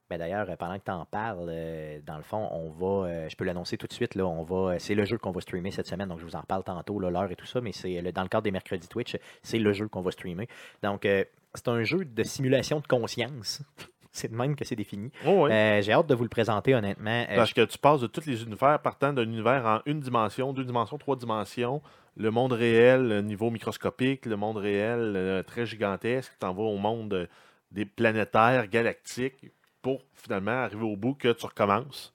Ben 0.08 0.18
D'ailleurs, 0.18 0.48
euh, 0.48 0.56
pendant 0.56 0.78
que 0.78 0.84
tu 0.84 0.90
en 0.92 1.04
parles, 1.04 1.48
euh, 1.48 1.98
dans 2.06 2.16
le 2.16 2.22
fond, 2.22 2.48
on 2.52 2.70
va, 2.70 3.08
euh, 3.08 3.28
je 3.28 3.34
peux 3.36 3.44
l'annoncer 3.44 3.76
tout 3.76 3.86
de 3.88 3.92
suite, 3.92 4.14
là, 4.14 4.24
on 4.24 4.44
va, 4.44 4.78
c'est 4.78 4.94
le 4.94 5.04
jeu 5.04 5.18
qu'on 5.18 5.32
va 5.32 5.40
streamer 5.40 5.72
cette 5.72 5.88
semaine, 5.88 6.08
donc 6.08 6.20
je 6.20 6.24
vous 6.24 6.36
en 6.36 6.42
parle 6.42 6.62
tantôt, 6.62 6.98
l'heure 7.00 7.30
et 7.30 7.34
tout 7.36 7.46
ça, 7.46 7.60
mais 7.60 7.72
c'est 7.72 8.00
le- 8.00 8.12
dans 8.12 8.22
le 8.22 8.28
cadre 8.28 8.44
des 8.44 8.52
mercredis 8.52 8.86
Twitch, 8.88 9.16
c'est 9.42 9.58
le 9.58 9.72
jeu 9.72 9.88
qu'on 9.88 10.02
va 10.02 10.12
streamer. 10.12 10.46
Donc, 10.82 11.04
euh, 11.06 11.24
c'est 11.54 11.66
un 11.68 11.82
jeu 11.82 12.04
de 12.04 12.22
simulation 12.22 12.78
de 12.80 12.86
conscience. 12.86 13.62
c'est 14.12 14.30
de 14.30 14.36
même 14.36 14.54
que 14.54 14.64
c'est 14.64 14.76
défini. 14.76 15.10
Oh, 15.26 15.48
J'ai 15.48 15.92
hâte 15.92 16.06
de 16.06 16.14
vous 16.14 16.22
le 16.22 16.28
présenter, 16.28 16.74
honnêtement. 16.74 17.24
Parce 17.34 17.52
que 17.52 17.62
tu 17.64 17.76
passes 17.76 18.00
de 18.00 18.06
tous 18.06 18.26
les 18.26 18.42
univers, 18.44 18.78
partant 18.80 19.12
d'un 19.12 19.24
univers 19.24 19.66
en 19.66 19.80
une 19.86 20.00
dimension, 20.00 20.52
deux 20.52 20.64
dimensions, 20.64 20.96
trois 20.98 21.16
dimensions, 21.16 21.82
le 22.16 22.30
monde 22.30 22.52
réel, 22.52 23.22
niveau 23.24 23.50
microscopique, 23.50 24.24
le 24.24 24.36
monde 24.36 24.56
réel 24.56 25.42
très 25.46 25.66
gigantesque, 25.66 26.32
tu 26.32 26.38
t'en 26.38 26.54
vas 26.54 26.62
au 26.62 26.78
monde 26.78 27.28
des 27.72 27.84
planétaires, 27.84 28.68
galactiques, 28.68 29.50
pour 29.86 30.02
finalement 30.14 30.50
arriver 30.64 30.82
au 30.82 30.96
bout 30.96 31.14
que 31.14 31.32
tu 31.32 31.46
recommences 31.46 32.12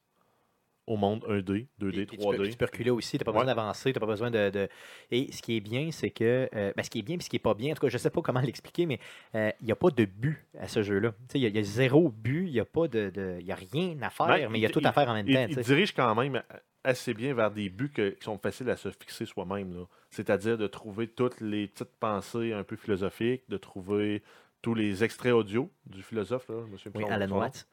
au 0.87 0.97
monde 0.97 1.23
1D, 1.29 1.67
2D, 1.79 1.91
Puis- 1.91 2.05
puis 2.05 2.05
tu 2.05 2.17
peux- 2.17 2.21
3D. 2.35 2.49
Tu 2.49 2.57
peux 2.57 2.65
reculer 2.65 2.89
aussi, 2.89 3.17
tu 3.17 3.21
n'as 3.21 3.23
pas 3.23 3.31
Ouais. 3.31 3.37
besoin 3.45 3.55
d'avancer, 3.55 3.93
tu 3.93 3.97
n'as 3.97 4.05
pas 4.05 4.11
besoin 4.11 4.29
de, 4.29 4.67
Et 5.09 5.31
ce 5.31 5.41
qui 5.41 5.55
est 5.55 5.61
bien, 5.61 5.89
c'est 5.91 6.09
que. 6.09 6.49
euh, 6.53 6.73
ben, 6.75 6.83
ce 6.83 6.89
qui 6.89 6.99
est 6.99 7.01
bien 7.01 7.15
et 7.15 7.21
ce 7.21 7.29
qui 7.29 7.35
n'est 7.35 7.39
pas 7.39 7.53
bien, 7.53 7.71
en 7.71 7.75
tout 7.75 7.81
cas, 7.81 7.87
je 7.87 7.95
ne 7.95 7.99
sais 7.99 8.09
pas 8.09 8.21
comment 8.21 8.41
l'expliquer, 8.51 8.85
mais 8.85 8.99
euh, 9.35 9.51
il 9.61 9.67
n'y 9.67 9.71
a 9.71 9.75
pas 9.77 9.89
de 9.89 10.03
but 10.03 10.45
à 10.59 10.67
ce 10.67 10.83
jeu-là. 10.83 11.13
Il 11.33 11.39
y, 11.41 11.45
a- 11.45 11.49
il 11.49 11.55
y 11.55 11.59
a 11.59 11.63
zéro 11.63 12.09
but, 12.09 12.47
il 12.47 12.51
n'y 12.51 12.59
a 12.59 12.65
pas 12.65 12.89
de. 12.89 13.09
de- 13.09 13.37
Il 13.39 13.45
y 13.45 13.51
a 13.53 13.55
rien 13.55 13.95
à 14.01 14.09
faire, 14.09 14.27
Ben, 14.27 14.49
mais 14.49 14.59
il 14.59 14.61
y 14.63 14.65
a 14.65 14.69
il- 14.69 14.73
tout 14.73 14.81
à 14.83 14.91
faire 14.91 15.07
en 15.07 15.13
même 15.13 15.29
Il, 15.29 15.33
temps. 15.35 15.45
il 15.47 15.55
sais. 15.55 15.61
dirige 15.61 15.93
quand 15.93 16.13
même 16.13 16.43
assez 16.83 17.13
bien 17.13 17.33
vers 17.35 17.51
des 17.51 17.69
buts 17.69 17.91
que- 17.93 18.09
qui 18.09 18.23
sont 18.25 18.37
faciles 18.39 18.69
à 18.69 18.75
se 18.75 18.89
fixer 18.89 19.25
soi-même. 19.25 19.85
C'est-à-dire 20.09 20.57
de 20.57 20.67
trouver 20.67 21.07
toutes 21.07 21.39
les 21.39 21.67
petites 21.67 21.95
pensées 22.01 22.51
un 22.51 22.63
peu 22.65 22.75
philosophiques, 22.75 23.43
de 23.47 23.55
trouver 23.57 24.23
tous 24.61 24.73
les 24.73 25.03
extraits 25.03 25.33
audio 25.33 25.69
du 25.85 26.01
philosophe, 26.03 26.47
là, 26.49 26.55
je 26.67 26.71
me 26.71 26.77
souviens 26.77 27.01
Oui, 27.03 27.09
Alan. 27.11 27.27
Watts. 27.37 27.67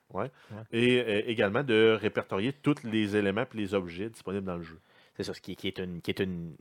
Et 0.73 1.01
euh, 1.01 1.23
également 1.27 1.63
de 1.63 1.97
répertorier 2.01 2.53
tous 2.53 2.83
les 2.85 3.17
éléments 3.17 3.43
et 3.43 3.57
les 3.57 3.75
objets 3.75 4.09
disponibles 4.09 4.47
dans 4.47 4.57
le 4.57 4.63
jeu. 4.63 4.79
C'est 5.17 5.23
ça, 5.25 5.35
ce 5.35 5.41
qui, 5.41 5.57
qui 5.57 5.69
est 5.69 5.79
une. 5.79 6.01
Qui 6.01 6.11
est 6.11 6.21
une 6.21 6.55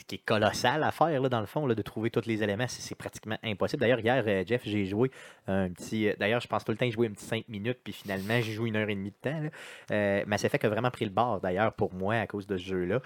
ce 0.00 0.04
qui 0.04 0.14
est 0.14 0.24
colossal 0.24 0.84
à 0.84 0.92
faire, 0.92 1.20
là, 1.20 1.28
dans 1.28 1.40
le 1.40 1.46
fond, 1.46 1.66
là, 1.66 1.74
de 1.74 1.82
trouver 1.82 2.08
tous 2.08 2.24
les 2.24 2.40
éléments. 2.44 2.66
C'est 2.68 2.94
pratiquement 2.94 3.36
impossible. 3.42 3.80
D'ailleurs, 3.80 3.98
hier, 3.98 4.22
euh, 4.28 4.44
Jeff, 4.46 4.62
j'ai 4.64 4.84
joué 4.86 5.10
un 5.48 5.70
petit. 5.70 6.08
euh, 6.08 6.14
D'ailleurs, 6.20 6.40
je 6.40 6.46
pense 6.46 6.64
tout 6.64 6.70
le 6.70 6.78
temps 6.78 6.88
jouer 6.88 7.08
un 7.08 7.10
petit 7.10 7.24
5 7.24 7.48
minutes, 7.48 7.80
puis 7.82 7.92
finalement, 7.92 8.40
j'ai 8.40 8.52
joué 8.52 8.68
une 8.68 8.76
heure 8.76 8.88
et 8.88 8.94
demie 8.94 9.10
de 9.10 9.16
temps. 9.30 9.40
Là. 9.40 9.48
Euh, 9.90 10.22
Mass 10.28 10.44
Effect 10.44 10.64
a 10.64 10.68
vraiment 10.68 10.92
pris 10.92 11.04
le 11.04 11.10
bord, 11.10 11.40
d'ailleurs, 11.40 11.72
pour 11.72 11.92
moi, 11.94 12.14
à 12.14 12.28
cause 12.28 12.46
de 12.46 12.56
ce 12.56 12.62
jeu-là. 12.62 13.02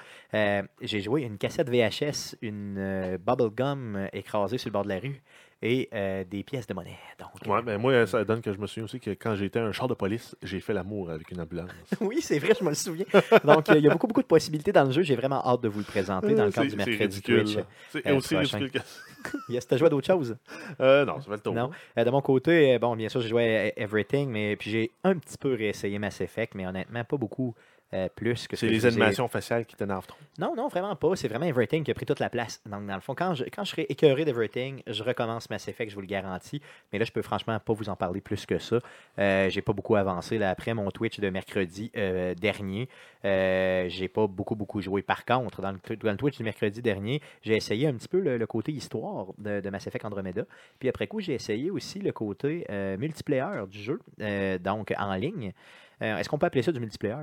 J'ai 0.82 1.00
joué 1.00 1.22
une 1.22 1.38
cassette 1.38 1.70
VHS, 1.70 2.36
une 2.42 3.16
bubblegum 3.16 4.08
écrasée 4.12 4.58
sur 4.58 4.68
le 4.68 4.72
bord 4.72 4.84
de 4.84 4.90
la 4.90 4.98
rue 4.98 5.22
et 5.62 5.88
euh, 5.94 6.24
des 6.24 6.42
pièces 6.42 6.66
de 6.66 6.74
monnaie. 6.74 6.98
Donc, 7.18 7.30
Ouais, 7.46 7.62
ben 7.62 7.78
moi, 7.78 8.06
ça 8.06 8.24
donne 8.24 8.40
que 8.40 8.52
je 8.52 8.58
me 8.58 8.66
souviens 8.66 8.84
aussi 8.84 9.00
que 9.00 9.10
quand 9.10 9.34
j'étais 9.34 9.60
un 9.60 9.72
char 9.72 9.88
de 9.88 9.94
police, 9.94 10.36
j'ai 10.42 10.60
fait 10.60 10.72
l'amour 10.72 11.10
avec 11.10 11.30
une 11.30 11.40
ambulance. 11.40 11.70
oui, 12.00 12.20
c'est 12.20 12.38
vrai, 12.38 12.54
je 12.58 12.64
me 12.64 12.70
le 12.70 12.74
souviens. 12.74 13.06
Donc, 13.44 13.68
euh, 13.70 13.74
il 13.78 13.84
y 13.84 13.88
a 13.88 13.92
beaucoup, 13.92 14.06
beaucoup 14.06 14.22
de 14.22 14.26
possibilités 14.26 14.72
dans 14.72 14.84
le 14.84 14.90
jeu. 14.92 15.02
J'ai 15.02 15.16
vraiment 15.16 15.44
hâte 15.46 15.60
de 15.62 15.68
vous 15.68 15.78
le 15.78 15.84
présenter 15.84 16.34
dans 16.34 16.44
le 16.44 16.50
cadre 16.52 16.68
du 16.70 16.76
mercredi 16.76 17.22
Twitch. 17.22 17.56
là. 17.56 17.62
C'est 17.90 18.06
euh, 18.06 18.16
aussi 18.16 18.34
prochain. 18.34 18.58
ridicule 18.58 18.80
que 18.80 18.86
Yes, 19.48 19.66
t'as 19.66 19.76
joué 19.76 19.86
à 19.86 19.90
d'autres 19.90 20.06
choses? 20.06 20.36
Euh, 20.80 21.04
non, 21.04 21.20
ça 21.20 21.26
fait 21.26 21.30
le 21.32 21.38
tour. 21.40 21.54
Non. 21.54 21.70
Euh, 21.96 22.04
de 22.04 22.10
mon 22.10 22.20
côté, 22.20 22.74
euh, 22.74 22.78
bon, 22.78 22.96
bien 22.96 23.08
sûr, 23.08 23.20
j'ai 23.20 23.28
joué 23.28 23.72
à 23.76 23.80
Everything, 23.80 24.28
mais 24.30 24.56
puis 24.56 24.70
j'ai 24.70 24.90
un 25.04 25.16
petit 25.16 25.38
peu 25.38 25.54
réessayé 25.54 25.98
Mass 25.98 26.20
Effect, 26.20 26.54
mais 26.54 26.66
honnêtement, 26.66 27.04
pas 27.04 27.16
beaucoup 27.16 27.54
euh, 27.94 28.08
plus 28.14 28.46
que 28.46 28.56
ce 28.56 28.66
C'est 28.66 28.68
que 28.68 28.72
les 28.72 28.86
animations 28.86 29.28
faciales 29.28 29.66
qui 29.66 29.76
t'énervent 29.76 30.06
trop. 30.06 30.18
Non, 30.38 30.54
non, 30.56 30.68
vraiment 30.68 30.96
pas. 30.96 31.14
C'est 31.16 31.28
vraiment 31.28 31.46
Everything 31.46 31.84
qui 31.84 31.90
a 31.90 31.94
pris 31.94 32.06
toute 32.06 32.20
la 32.20 32.30
place. 32.30 32.62
Donc, 32.66 32.86
dans 32.86 32.94
le 32.94 33.00
fond, 33.00 33.14
quand 33.14 33.34
je, 33.34 33.44
quand 33.44 33.64
je 33.64 33.70
serai 33.70 33.86
écœuré 33.88 34.24
d'Everything, 34.24 34.82
je 34.86 35.02
recommence 35.02 35.50
Mass 35.50 35.68
Effect, 35.68 35.90
je 35.90 35.94
vous 35.94 36.00
le 36.00 36.06
garantis. 36.06 36.60
Mais 36.92 36.98
là, 36.98 37.04
je 37.04 37.12
peux 37.12 37.22
franchement 37.22 37.58
pas 37.60 37.72
vous 37.72 37.88
en 37.88 37.96
parler 37.96 38.20
plus 38.20 38.46
que 38.46 38.58
ça. 38.58 38.78
Euh, 39.18 39.50
j'ai 39.50 39.62
pas 39.62 39.72
beaucoup 39.72 39.96
avancé. 39.96 40.38
Là, 40.38 40.50
après 40.50 40.74
mon 40.74 40.90
Twitch 40.90 41.20
de 41.20 41.28
mercredi 41.28 41.90
euh, 41.96 42.34
dernier, 42.34 42.88
euh, 43.24 43.88
j'ai 43.88 44.08
pas 44.08 44.26
beaucoup, 44.26 44.54
beaucoup 44.54 44.80
joué. 44.80 45.02
Par 45.02 45.24
contre, 45.24 45.60
dans 45.60 45.72
le, 45.72 45.96
dans 45.96 46.10
le 46.10 46.16
Twitch 46.16 46.38
du 46.38 46.44
mercredi 46.44 46.82
dernier, 46.82 47.20
j'ai 47.42 47.56
essayé 47.56 47.88
un 47.88 47.94
petit 47.94 48.08
peu 48.08 48.20
le, 48.20 48.38
le 48.38 48.46
côté 48.46 48.72
histoire 48.72 49.26
de, 49.38 49.60
de 49.60 49.70
Mass 49.70 49.86
Effect 49.86 50.04
Andromeda. 50.04 50.44
Puis 50.78 50.88
après 50.88 51.06
coup, 51.06 51.20
j'ai 51.20 51.34
essayé 51.34 51.70
aussi 51.70 51.98
le 51.98 52.12
côté 52.12 52.64
euh, 52.70 52.96
multiplayer 52.96 53.66
du 53.68 53.78
jeu, 53.78 54.00
donc 54.60 54.92
en 54.96 55.14
ligne. 55.14 55.52
Est-ce 56.00 56.28
qu'on 56.28 56.38
peut 56.38 56.46
appeler 56.46 56.62
ça 56.62 56.72
du 56.72 56.80
multiplayer? 56.80 57.16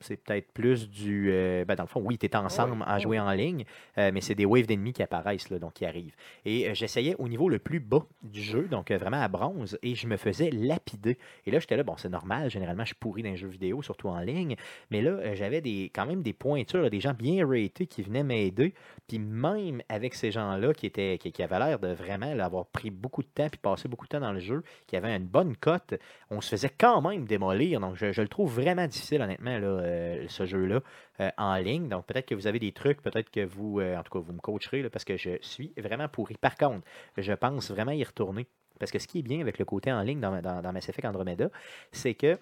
C'est 0.00 0.16
peut-être 0.16 0.52
plus 0.52 0.88
du. 0.88 1.30
euh, 1.32 1.64
ben 1.64 1.74
dans 1.74 1.82
le 1.84 1.88
fond, 1.88 2.00
oui, 2.04 2.18
tu 2.18 2.26
es 2.26 2.36
ensemble 2.36 2.84
à 2.86 2.98
jouer 2.98 3.18
en 3.18 3.30
ligne, 3.32 3.64
euh, 3.98 4.10
mais 4.12 4.20
c'est 4.20 4.34
des 4.34 4.44
waves 4.44 4.66
d'ennemis 4.66 4.92
qui 4.92 5.02
apparaissent, 5.02 5.50
là, 5.50 5.58
donc 5.58 5.74
qui 5.74 5.84
arrivent. 5.84 6.14
Et 6.44 6.68
euh, 6.68 6.74
j'essayais 6.74 7.16
au 7.18 7.28
niveau 7.28 7.48
le 7.48 7.58
plus 7.58 7.80
bas 7.80 8.06
du 8.22 8.40
jeu, 8.40 8.68
donc 8.68 8.92
vraiment 8.92 9.20
à 9.20 9.28
bronze, 9.28 9.78
et 9.82 9.94
je 9.94 10.06
me 10.06 10.16
faisais 10.16 10.50
lapider. 10.50 11.18
Et 11.46 11.50
là, 11.50 11.58
j'étais 11.58 11.76
là, 11.76 11.82
bon, 11.82 11.96
c'est 11.96 12.08
normal, 12.08 12.50
généralement, 12.50 12.84
je 12.84 12.88
suis 12.88 12.96
pourri 12.96 13.22
dans 13.22 13.30
les 13.30 13.36
jeux 13.36 13.48
vidéo, 13.48 13.82
surtout 13.82 14.08
en 14.08 14.20
ligne, 14.20 14.56
mais 14.90 15.02
là, 15.02 15.34
j'avais 15.34 15.60
des, 15.60 15.90
quand 15.94 16.06
même 16.06 16.22
des 16.22 16.32
pointures, 16.32 16.82
là, 16.82 16.90
des 16.90 17.00
gens 17.00 17.14
bien 17.14 17.46
ratés 17.46 17.86
qui 17.86 18.02
venaient 18.02 18.22
m'aider. 18.22 18.74
Puis 19.08 19.18
même 19.18 19.82
avec 19.88 20.14
ces 20.14 20.30
gens-là 20.30 20.74
qui, 20.74 20.86
étaient, 20.86 21.18
qui, 21.18 21.32
qui 21.32 21.42
avaient 21.42 21.58
l'air 21.58 21.78
de 21.78 21.88
vraiment 21.88 22.34
là, 22.34 22.44
avoir 22.44 22.66
pris 22.66 22.90
beaucoup 22.90 23.22
de 23.22 23.28
temps 23.28 23.48
puis 23.48 23.58
passé 23.58 23.88
beaucoup 23.88 24.06
de 24.06 24.10
temps 24.10 24.20
dans 24.20 24.32
le 24.32 24.40
jeu, 24.40 24.62
qui 24.86 24.96
avaient 24.96 25.14
une 25.14 25.26
bonne 25.26 25.56
cote, 25.56 25.94
on 26.30 26.40
se 26.40 26.50
faisait 26.50 26.70
quand 26.70 27.00
même 27.00 27.24
démolir. 27.24 27.80
Donc, 27.80 27.96
je, 27.96 28.12
je 28.12 28.22
le 28.22 28.28
trouve 28.28 28.54
vraiment 28.54 28.86
difficile, 28.86 29.22
honnêtement, 29.22 29.58
là, 29.58 29.80
euh, 29.88 30.26
ce 30.28 30.46
jeu-là 30.46 30.80
euh, 31.20 31.30
en 31.36 31.56
ligne. 31.56 31.88
Donc, 31.88 32.06
peut-être 32.06 32.26
que 32.26 32.34
vous 32.34 32.46
avez 32.46 32.58
des 32.58 32.72
trucs, 32.72 33.02
peut-être 33.02 33.30
que 33.30 33.44
vous, 33.44 33.80
euh, 33.80 33.96
en 33.96 34.02
tout 34.02 34.12
cas, 34.12 34.18
vous 34.18 34.32
me 34.32 34.40
coacherez 34.40 34.82
là, 34.82 34.90
parce 34.90 35.04
que 35.04 35.16
je 35.16 35.38
suis 35.40 35.72
vraiment 35.76 36.08
pourri. 36.08 36.36
Par 36.40 36.56
contre, 36.56 36.86
je 37.16 37.32
pense 37.32 37.70
vraiment 37.70 37.92
y 37.92 38.04
retourner. 38.04 38.46
Parce 38.78 38.92
que 38.92 38.98
ce 38.98 39.06
qui 39.08 39.18
est 39.20 39.22
bien 39.22 39.40
avec 39.40 39.58
le 39.58 39.64
côté 39.64 39.92
en 39.92 40.02
ligne 40.02 40.20
dans, 40.20 40.40
dans, 40.40 40.62
dans 40.62 40.72
Mass 40.72 40.88
Effect 40.88 41.06
Andromeda, 41.06 41.50
c'est 41.90 42.14
que 42.14 42.38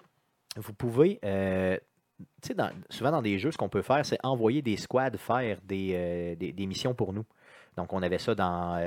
vous 0.55 0.73
pouvez. 0.73 1.19
dans- 1.23 2.71
souvent 2.89 3.11
dans 3.11 3.21
des 3.21 3.39
jeux, 3.39 3.51
ce 3.51 3.57
qu'on 3.57 3.69
peut 3.69 3.81
faire, 3.81 4.05
c'est 4.05 4.19
envoyer 4.23 4.61
des 4.61 4.77
squads 4.77 5.17
faire 5.17 5.59
des, 5.63 6.35
des, 6.35 6.65
missions 6.67 6.93
pour 6.93 7.13
nous. 7.13 7.25
Donc, 7.75 7.93
on 7.93 8.03
avait 8.03 8.19
ça 8.19 8.35
dans, 8.35 8.77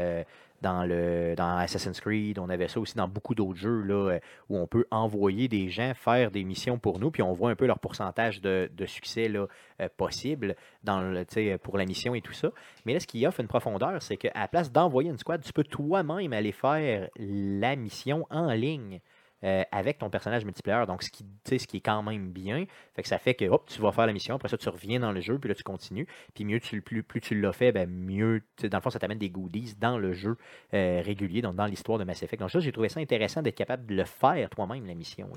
dans, 0.61 0.85
le, 0.85 1.35
dans 1.37 1.57
Assassin's 1.57 2.01
Creed, 2.01 2.39
on 2.39 2.49
avait 2.49 2.69
ça 2.69 2.81
aussi 2.81 2.97
dans 2.97 3.09
beaucoup 3.09 3.35
d'autres 3.35 3.59
jeux 3.59 3.83
là, 3.83 4.13
euh, 4.13 4.21
où 4.49 4.59
on 4.59 4.67
peut 4.67 4.87
envoyer 4.91 5.49
des 5.49 5.69
gens 5.69 5.93
faire 5.95 6.31
des 6.31 6.45
missions 6.45 6.79
pour 6.79 6.99
nous, 6.99 7.11
puis 7.11 7.23
on 7.23 7.33
voit 7.33 7.51
un 7.51 7.57
peu 7.57 7.67
leur 7.67 7.79
pourcentage 7.79 8.41
de, 8.41 8.71
de 8.75 8.87
succès 8.87 9.29
là, 9.29 9.47
euh, 9.81 9.89
possible 9.97 10.57
dans 10.85 11.01
le, 11.01 11.57
pour 11.57 11.79
la 11.79 11.87
mission 11.87 12.15
et 12.15 12.21
tout 12.21 12.33
ça. 12.33 12.51
Mais 12.85 12.93
là, 12.93 13.01
ce 13.01 13.07
qui 13.07 13.27
offre 13.27 13.41
une 13.41 13.49
profondeur, 13.49 14.03
c'est 14.03 14.17
qu'à 14.17 14.33
la 14.35 14.49
place 14.49 14.71
d'envoyer 14.71 15.11
une 15.11 15.19
squad, 15.19 15.43
tu 15.43 15.53
peux 15.53 15.65
toi-même 15.65 16.33
aller 16.33 16.53
faire 16.53 17.09
la 17.17 17.77
mission 17.77 18.27
en 18.31 18.53
ligne. 18.53 19.01
Euh, 19.45 19.63
avec 19.73 19.99
ton 19.99 20.11
personnage 20.11 20.45
multiplayer, 20.45 20.87
donc 20.87 21.03
ce 21.03 21.11
qui, 21.11 21.25
ce 21.47 21.67
qui 21.67 21.79
est 21.79 21.81
quand 21.81 22.03
même 22.03 22.31
bien. 22.31 22.67
Fait 22.95 23.03
que 23.03 23.09
ça 23.09 23.19
fait 23.19 23.35
que 23.35 23.45
hop, 23.47 23.69
tu 23.69 23.81
vas 23.81 23.93
faire 23.93 24.07
la 24.07 24.13
mission, 24.13 24.35
après 24.35 24.49
ça 24.49 24.59
tu 24.59 24.69
reviens 24.69 25.01
dans 25.01 25.13
le 25.13 25.21
jeu, 25.21 25.39
puis 25.39 25.49
là 25.49 25.55
tu 25.55 25.63
continues. 25.63 26.07
Puis 26.35 26.45
mieux 26.45 26.61
tu, 26.61 26.83
plus, 26.83 27.03
plus 27.03 27.21
tu 27.21 27.41
l'as 27.41 27.53
fait, 27.53 27.73
ben 27.73 27.89
mieux, 27.89 28.43
dans 28.63 28.79
le 28.79 28.83
fond, 28.83 28.91
ça 28.91 28.99
t'amène 28.99 29.19
des 29.19 29.31
goodies 29.31 29.75
dans 29.81 29.99
le 29.99 30.13
jeu 30.13 30.37
euh, 30.75 31.03
régulier, 31.05 31.43
donc 31.43 31.57
dans 31.57 31.67
l'histoire 31.67 31.99
de 31.99 32.05
Mass 32.05 32.23
Effect. 32.23 32.41
Donc 32.41 32.51
ça, 32.51 32.61
j'ai 32.61 32.73
trouvé 32.73 32.89
ça 32.89 33.01
intéressant 33.01 33.43
d'être 33.43 33.57
capable 33.57 33.87
de 33.87 33.95
le 33.95 34.05
faire 34.05 34.51
toi-même, 34.51 34.87
la 34.87 34.95
mission. 34.95 35.31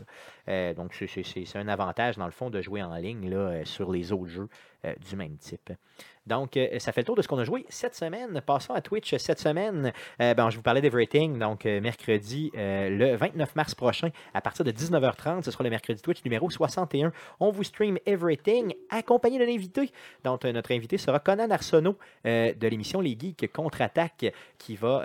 Euh, 0.48 0.74
donc 0.74 0.94
c'est- 0.94 1.56
un 1.56 1.68
avantage, 1.68 2.18
dans 2.18 2.26
le 2.26 2.32
fond, 2.32 2.50
de 2.50 2.62
jouer 2.62 2.82
en 2.82 2.96
ligne 2.96 3.30
là, 3.30 3.64
sur 3.66 3.92
les 3.92 4.12
autres 4.12 4.28
jeux 4.28 4.50
euh, 4.86 4.94
du 5.10 5.16
même 5.16 5.38
type. 5.38 5.72
Donc, 6.28 6.58
euh, 6.58 6.78
ça 6.80 6.92
fait 6.92 7.02
le 7.02 7.06
tour 7.06 7.16
de 7.16 7.22
ce 7.22 7.28
qu'on 7.30 7.38
a 7.38 7.46
joué 7.46 7.66
cette 7.70 7.96
semaine. 7.96 8.42
Passons 8.46 8.74
à 8.74 8.82
Twitch 8.82 9.16
cette 9.16 9.40
semaine. 9.40 9.94
Euh, 10.22 10.34
ben, 10.34 10.50
je 10.50 10.58
vous 10.58 10.62
parlais 10.62 10.82
d'Everything, 10.82 11.40
donc 11.40 11.64
mercredi, 11.64 12.52
le 12.54 13.16
29 13.16 13.56
mars 13.56 13.76
prochain, 13.76 14.10
à 14.34 14.42
partir 14.42 14.66
de 14.66 14.72
19h30, 14.72 15.44
ce 15.44 15.52
sera 15.52 15.64
le 15.64 15.70
mercredi 15.70 16.02
Twitch 16.02 16.24
numéro 16.26 16.50
61. 16.50 17.14
On 17.40 17.52
vous 17.52 17.64
stream 17.64 17.98
Everything, 18.06 18.74
accompagné 18.90 19.40
d'un 19.40 19.52
invité. 19.52 19.90
Donc, 20.26 20.44
notre 20.44 20.74
invité 20.74 20.98
sera 20.98 21.20
Conan 21.20 21.50
Arsenault 21.50 21.98
de 22.26 22.68
l'émission 22.68 23.00
Les 23.00 23.18
Geeks 23.18 23.52
Contre-Attaque, 23.52 24.34
qui, 24.58 24.76
va, 24.76 25.04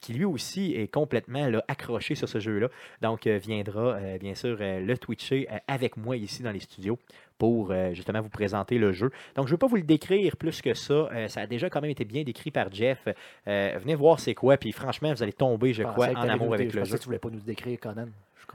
qui 0.00 0.14
lui 0.14 0.24
aussi 0.24 0.74
est 0.74 0.88
complètement 0.88 1.50
accroché 1.68 2.14
sur 2.14 2.28
ce 2.28 2.40
jeu-là. 2.40 2.68
Donc, 3.02 3.26
viendra 3.26 3.98
bien 4.18 4.34
sûr 4.34 4.56
le 4.60 4.96
Twitcher 4.96 5.48
avec 5.66 5.96
moi 5.96 6.16
ici 6.16 6.42
dans 6.42 6.52
les 6.52 6.60
studios 6.60 6.98
pour 7.38 7.70
euh, 7.70 7.94
justement 7.94 8.20
vous 8.20 8.28
présenter 8.28 8.78
le 8.78 8.92
jeu. 8.92 9.10
Donc, 9.36 9.46
je 9.46 9.52
ne 9.52 9.54
veux 9.54 9.58
pas 9.58 9.66
vous 9.66 9.76
le 9.76 9.82
décrire 9.82 10.36
plus 10.36 10.60
que 10.60 10.74
ça. 10.74 10.92
Euh, 10.92 11.28
ça 11.28 11.42
a 11.42 11.46
déjà 11.46 11.70
quand 11.70 11.80
même 11.80 11.90
été 11.90 12.04
bien 12.04 12.22
décrit 12.24 12.50
par 12.50 12.72
Jeff. 12.72 13.08
Euh, 13.46 13.78
venez 13.80 13.94
voir 13.94 14.20
c'est 14.20 14.34
quoi, 14.34 14.56
puis 14.56 14.72
franchement, 14.72 15.12
vous 15.12 15.22
allez 15.22 15.32
tomber, 15.32 15.72
je 15.72 15.82
Je 15.82 15.88
crois, 15.88 16.08
en 16.08 16.28
amour 16.28 16.54
avec 16.54 16.70
je 16.70 16.78
le 16.78 16.84
jeu. 16.84 16.96
que 16.96 17.02
tu 17.02 17.06
voulais 17.06 17.18
pas 17.18 17.30
nous 17.30 17.40
décrire 17.40 17.78
Conan. 17.80 18.06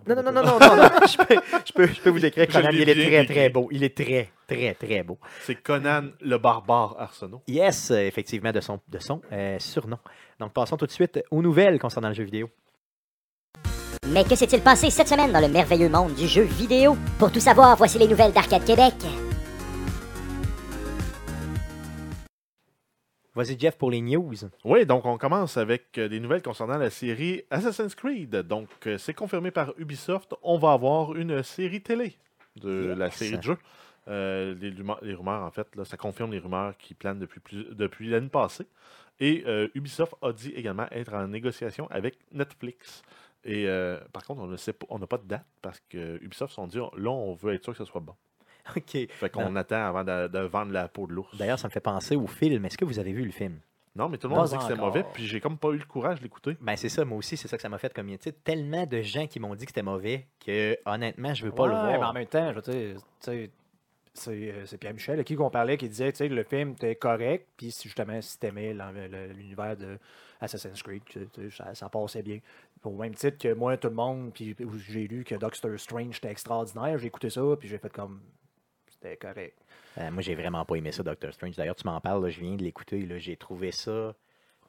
Non, 0.08 0.16
non, 0.16 0.24
non, 0.24 0.32
non, 0.32 0.44
non, 0.44 0.60
non, 0.60 0.76
non. 0.76 0.90
Je, 1.08 1.18
peux, 1.18 1.42
je, 1.66 1.74
peux, 1.74 1.88
je 1.88 2.02
peux 2.02 2.10
vous 2.10 2.20
décrire 2.20 2.48
Conan. 2.48 2.70
Il 2.74 2.90
est 2.90 3.10
très, 3.10 3.26
très 3.26 3.50
beau. 3.50 3.70
Il 3.72 3.84
est 3.84 3.96
très, 3.96 4.30
très, 4.48 4.74
très 4.74 5.04
beau. 5.04 5.20
C'est 5.42 5.56
Conan 5.56 6.10
le 6.20 6.38
barbare 6.38 6.96
Arsenault. 7.00 7.42
Yes, 7.48 7.92
effectivement, 7.92 8.52
de 8.52 8.60
son, 8.60 8.80
de 8.88 9.00
son 9.00 9.22
euh, 9.32 9.58
surnom. 9.60 10.00
Donc, 10.40 10.52
passons 10.54 10.78
tout 10.78 10.88
de 10.88 10.92
suite 10.92 11.24
aux 11.32 11.42
nouvelles 11.42 11.80
concernant 11.80 12.10
le 12.10 12.16
jeu 12.16 12.24
vidéo. 12.24 12.50
Mais 14.14 14.24
que 14.24 14.36
s'est-il 14.36 14.62
passé 14.62 14.90
cette 14.90 15.08
semaine 15.08 15.32
dans 15.32 15.40
le 15.40 15.48
merveilleux 15.50 15.90
monde 15.90 16.14
du 16.14 16.28
jeu 16.28 16.44
vidéo? 16.44 16.96
Pour 17.18 17.32
tout 17.32 17.40
savoir, 17.40 17.76
voici 17.78 17.98
les 17.98 18.08
nouvelles 18.08 18.32
d'Arcade 18.32 18.64
Québec. 18.64 18.94
Vas-y, 23.36 23.58
Jeff, 23.60 23.76
pour 23.80 23.90
les 23.90 24.02
news. 24.02 24.32
Oui, 24.64 24.86
donc 24.86 25.06
on 25.06 25.18
commence 25.18 25.58
avec 25.58 25.98
euh, 25.98 26.08
des 26.08 26.20
nouvelles 26.20 26.44
concernant 26.44 26.78
la 26.78 26.92
série 26.92 27.42
Assassin's 27.50 27.96
Creed. 27.96 28.30
Donc, 28.44 28.70
euh, 28.86 29.00
c'est 29.00 29.16
confirmé 29.16 29.50
par 29.50 29.74
Ubisoft. 29.80 30.36
On 30.44 30.60
va 30.60 30.74
avoir 30.74 31.16
une 31.16 31.42
série 31.42 31.82
télé 31.82 32.16
de 32.58 32.90
Yes. 32.90 32.98
la 33.00 33.10
série 33.10 33.38
de 33.40 33.42
jeux. 33.44 33.58
Euh, 34.08 34.54
les, 34.62 34.70
rumeurs, 34.70 35.00
les 35.02 35.16
rumeurs, 35.16 35.42
en 35.42 35.50
fait, 35.50 35.66
là, 35.76 35.84
ça 35.84 35.98
confirme 35.98 36.32
les 36.32 36.38
rumeurs 36.38 36.78
qui 36.78 36.94
planent 36.94 37.18
depuis, 37.18 37.40
plus- 37.40 37.66
depuis 37.72 38.08
l'année 38.10 38.30
passée. 38.30 38.68
Et 39.20 39.44
euh, 39.48 39.68
Ubisoft 39.74 40.14
a 40.22 40.32
dit 40.32 40.52
également 40.56 40.86
être 40.92 41.14
en 41.16 41.28
négociation 41.28 41.88
avec 41.90 42.20
Netflix. 42.32 43.02
Et 43.46 43.68
euh, 43.68 44.00
par 44.14 44.24
contre, 44.24 44.42
on 44.42 44.48
ne 44.48 44.58
sait 44.58 44.74
pas, 44.74 44.86
on 44.90 45.00
n'a 45.00 45.08
pas 45.08 45.18
de 45.18 45.28
date 45.28 45.46
parce 45.62 45.82
que 45.90 46.18
Ubisoft 46.24 46.54
sont 46.54 46.68
dit 46.68 46.78
là, 46.78 47.10
on 47.12 47.34
veut 47.34 47.54
être 47.54 47.64
sûr 47.64 47.74
que 47.74 47.80
ce 47.80 47.86
soit 47.86 48.02
bon. 48.02 48.16
OK. 48.76 49.08
Fait 49.10 49.30
qu'on 49.30 49.56
attend 49.56 49.86
avant 49.86 50.04
de, 50.04 50.28
de 50.28 50.40
vendre 50.40 50.72
la 50.72 50.88
peau 50.88 51.08
de 51.08 51.14
l'ours. 51.14 51.36
D'ailleurs, 51.38 51.60
ça 51.60 51.68
me 51.68 51.74
fait 51.74 51.82
penser 51.82 52.16
au 52.16 52.28
film. 52.28 52.64
Est-ce 52.66 52.78
que 52.78 52.86
vous 52.86 53.00
avez 53.00 53.12
vu 53.12 53.26
le 53.26 53.32
film? 53.32 53.60
Non, 53.96 54.10
mais 54.10 54.18
tout 54.18 54.28
le 54.28 54.34
monde 54.34 54.48
dit 54.48 54.56
que 54.56 54.64
c'était 54.64 54.76
mauvais, 54.76 55.06
puis 55.14 55.28
j'ai 55.28 55.40
comme 55.40 55.58
pas 55.58 55.70
eu 55.70 55.78
le 55.78 55.86
courage 55.86 56.18
de 56.18 56.24
l'écouter. 56.24 56.58
Ben, 56.62 56.76
c'est 56.76 56.90
ça, 56.90 57.06
moi 57.06 57.20
aussi, 57.20 57.38
c'est 57.38 57.48
ça 57.48 57.58
que 57.58 57.62
ça 57.62 57.70
m'a 57.70 57.78
fait 57.78 57.94
comme. 57.94 58.08
Tu 58.08 58.18
sais, 58.22 58.32
tellement 58.32 58.88
de 58.88 59.02
gens 59.02 59.28
qui 59.28 59.40
m'ont 59.40 59.54
dit 59.54 59.66
que 59.66 59.70
c'était 59.70 59.84
mauvais 59.84 60.26
que, 60.44 60.76
honnêtement, 60.88 61.34
je 61.36 61.46
veux 61.46 61.52
pas 61.52 61.68
le 61.68 61.74
Ouais, 61.74 61.80
voir. 61.80 62.00
Mais 62.00 62.06
en 62.06 62.14
même 62.14 62.26
temps, 62.26 62.50
je 62.50 62.56
veux 62.56 62.62
dire, 62.62 62.96
tu 62.96 63.32
sais, 63.32 63.52
c'est 64.16 64.52
euh, 64.52 64.66
c'est 64.66 64.78
Pierre-Michel 64.78 65.20
à 65.20 65.24
qui 65.24 65.36
qu'on 65.36 65.50
parlait 65.50 65.78
qui 65.78 65.90
disait 65.90 66.12
tu 66.12 66.20
sais, 66.20 66.28
le 66.28 66.44
film 66.44 66.72
était 66.72 66.96
correct, 66.96 67.48
puis 67.58 67.72
si 67.72 67.88
justement 67.88 68.22
si 68.22 68.40
t'aimais 68.40 68.76
l'univers 69.36 69.76
de 69.76 69.98
Assassin's 70.44 70.84
Creed, 70.84 71.04
ça, 71.74 71.90
passait 71.90 72.22
bien. 72.22 72.40
Au 72.84 72.92
même 72.92 73.16
titre 73.16 73.38
que 73.38 73.54
moi, 73.54 73.78
tout 73.78 73.88
le 73.88 73.96
monde, 73.96 74.34
puis 74.34 74.56
j'ai 74.90 75.08
lu 75.08 75.24
que 75.24 75.36
Doctor 75.36 75.80
Strange 75.80 76.18
était 76.18 76.30
extraordinaire, 76.30 76.98
j'ai 76.98 77.08
écouté 77.08 77.30
ça, 77.30 77.42
puis 77.58 77.70
j'ai 77.70 77.78
fait 77.78 77.92
comme 77.92 78.22
c'était 78.90 79.18
correct. 79.18 79.58
Euh, 79.98 80.12
moi, 80.12 80.22
j'ai 80.22 80.36
vraiment 80.36 80.66
pas 80.66 80.76
aimé 80.76 80.92
ça, 80.92 81.04
Doctor 81.04 81.34
Strange. 81.34 81.56
D'ailleurs, 81.56 81.76
tu 81.76 81.86
m'en 81.86 82.00
parles, 82.00 82.30
je 82.30 82.40
viens 82.40 82.56
de 82.56 82.64
l'écouter. 82.64 83.08
J'ai 83.20 83.38
trouvé 83.38 83.72
ça 83.72 84.16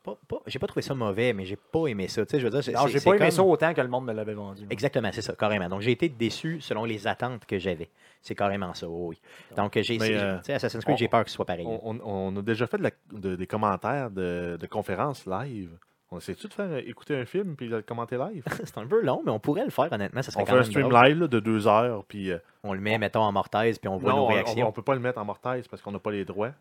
pas, 0.04 0.16
pas- 0.28 0.42
j'ai 0.46 0.58
pas 0.58 0.66
trouvé 0.66 0.82
ça 0.82 0.94
mauvais, 0.94 1.32
mais 1.32 1.44
j'ai 1.46 1.56
pas 1.56 1.86
aimé 1.86 2.06
ça. 2.08 2.24
Tu 2.26 2.30
sais, 2.32 2.38
je 2.40 2.46
veux 2.46 2.50
dire, 2.60 2.74
Non, 2.78 2.86
j'ai 2.86 3.00
pas 3.00 3.10
aimé 3.10 3.18
comme- 3.18 3.30
ça 3.30 3.42
autant 3.42 3.72
que 3.74 3.80
le 3.80 3.88
monde 3.88 4.04
me 4.04 4.12
l'avait 4.12 4.34
vendu. 4.34 4.66
Exactement, 4.70 5.08
c'est 5.12 5.22
ça, 5.22 5.34
carrément. 5.34 5.68
Donc, 5.68 5.80
j'ai 5.80 5.92
été 5.92 6.08
déçu 6.08 6.60
selon 6.60 6.84
les 6.84 7.06
attentes 7.06 7.46
que 7.46 7.58
j'avais. 7.58 7.88
C'est 8.22 8.34
carrément 8.34 8.72
ça, 8.74 8.86
oui. 8.88 9.18
Donc, 9.56 9.78
j'ai, 9.80 9.98
euh, 10.00 10.36
tu 10.38 10.44
sais, 10.44 10.52
Assassin's 10.54 10.84
Creed, 10.84 10.98
j'ai 10.98 11.08
peur 11.08 11.24
que 11.24 11.30
ce 11.30 11.36
soit 11.36 11.44
pareil. 11.46 11.66
On, 11.66 11.80
on- 11.96 12.00
on 12.04 12.36
a 12.38 12.42
déjà 12.42 12.66
fait 12.66 12.78
de 12.78 12.82
la- 12.84 12.90
de- 13.12 13.34
des 13.36 13.46
commentaires 13.46 14.10
de, 14.10 14.56
de 14.60 14.66
conférences 14.66 15.26
live. 15.26 15.70
On 16.10 16.18
essaie-tu 16.18 16.46
de 16.46 16.52
faire 16.52 16.66
euh, 16.70 16.80
écouter 16.86 17.16
un 17.16 17.24
film 17.24 17.56
puis 17.56 17.68
de 17.68 17.76
le 17.76 17.82
commenter 17.82 18.16
live? 18.16 18.44
C'est 18.64 18.78
un 18.78 18.86
peu 18.86 19.02
long, 19.02 19.22
mais 19.24 19.32
on 19.32 19.40
pourrait 19.40 19.64
le 19.64 19.70
faire, 19.70 19.90
honnêtement. 19.90 20.22
Ça 20.22 20.30
serait 20.30 20.42
On 20.42 20.46
quand 20.46 20.52
fait 20.52 20.58
un 20.58 20.64
stream 20.64 20.88
drôle. 20.88 21.04
live 21.06 21.20
là, 21.22 21.26
de 21.26 21.40
deux 21.40 21.66
heures, 21.66 22.04
puis 22.04 22.30
euh, 22.30 22.38
On 22.62 22.72
le 22.72 22.80
met, 22.80 22.98
mettons, 22.98 23.22
en 23.22 23.32
mortaise, 23.32 23.78
puis 23.78 23.88
on 23.88 23.96
voit 23.96 24.10
non, 24.12 24.16
nos 24.18 24.22
on- 24.22 24.26
on, 24.26 24.28
réactions. 24.28 24.68
on 24.68 24.72
peut 24.72 24.82
pas 24.82 24.94
le 24.94 25.00
mettre 25.00 25.18
en 25.18 25.24
mortaise 25.24 25.66
parce 25.66 25.82
qu'on 25.82 25.90
n'a 25.92 25.98
pas 25.98 26.12
les 26.12 26.24
droits. 26.24 26.52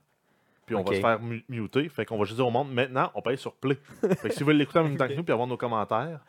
Puis 0.65 0.75
on 0.75 0.83
va 0.83 0.85
se 0.95 1.01
faire 1.01 1.19
mu- 1.19 1.43
muter. 1.49 1.89
Fait 1.89 2.05
qu'on 2.05 2.17
va 2.17 2.23
juste 2.25 2.37
dire 2.37 2.47
au 2.47 2.51
monde, 2.51 2.71
maintenant, 2.73 3.11
on 3.15 3.21
paye 3.21 3.37
sur 3.37 3.53
play. 3.53 3.77
fait 4.01 4.29
que 4.29 4.33
si 4.33 4.39
vous 4.39 4.45
voulez 4.45 4.57
l'écouter 4.59 4.79
en 4.79 4.83
même 4.83 4.97
temps 4.97 5.07
que 5.07 5.13
nous, 5.13 5.23
puis 5.23 5.33
avoir 5.33 5.47
nos 5.47 5.57
commentaires, 5.57 6.19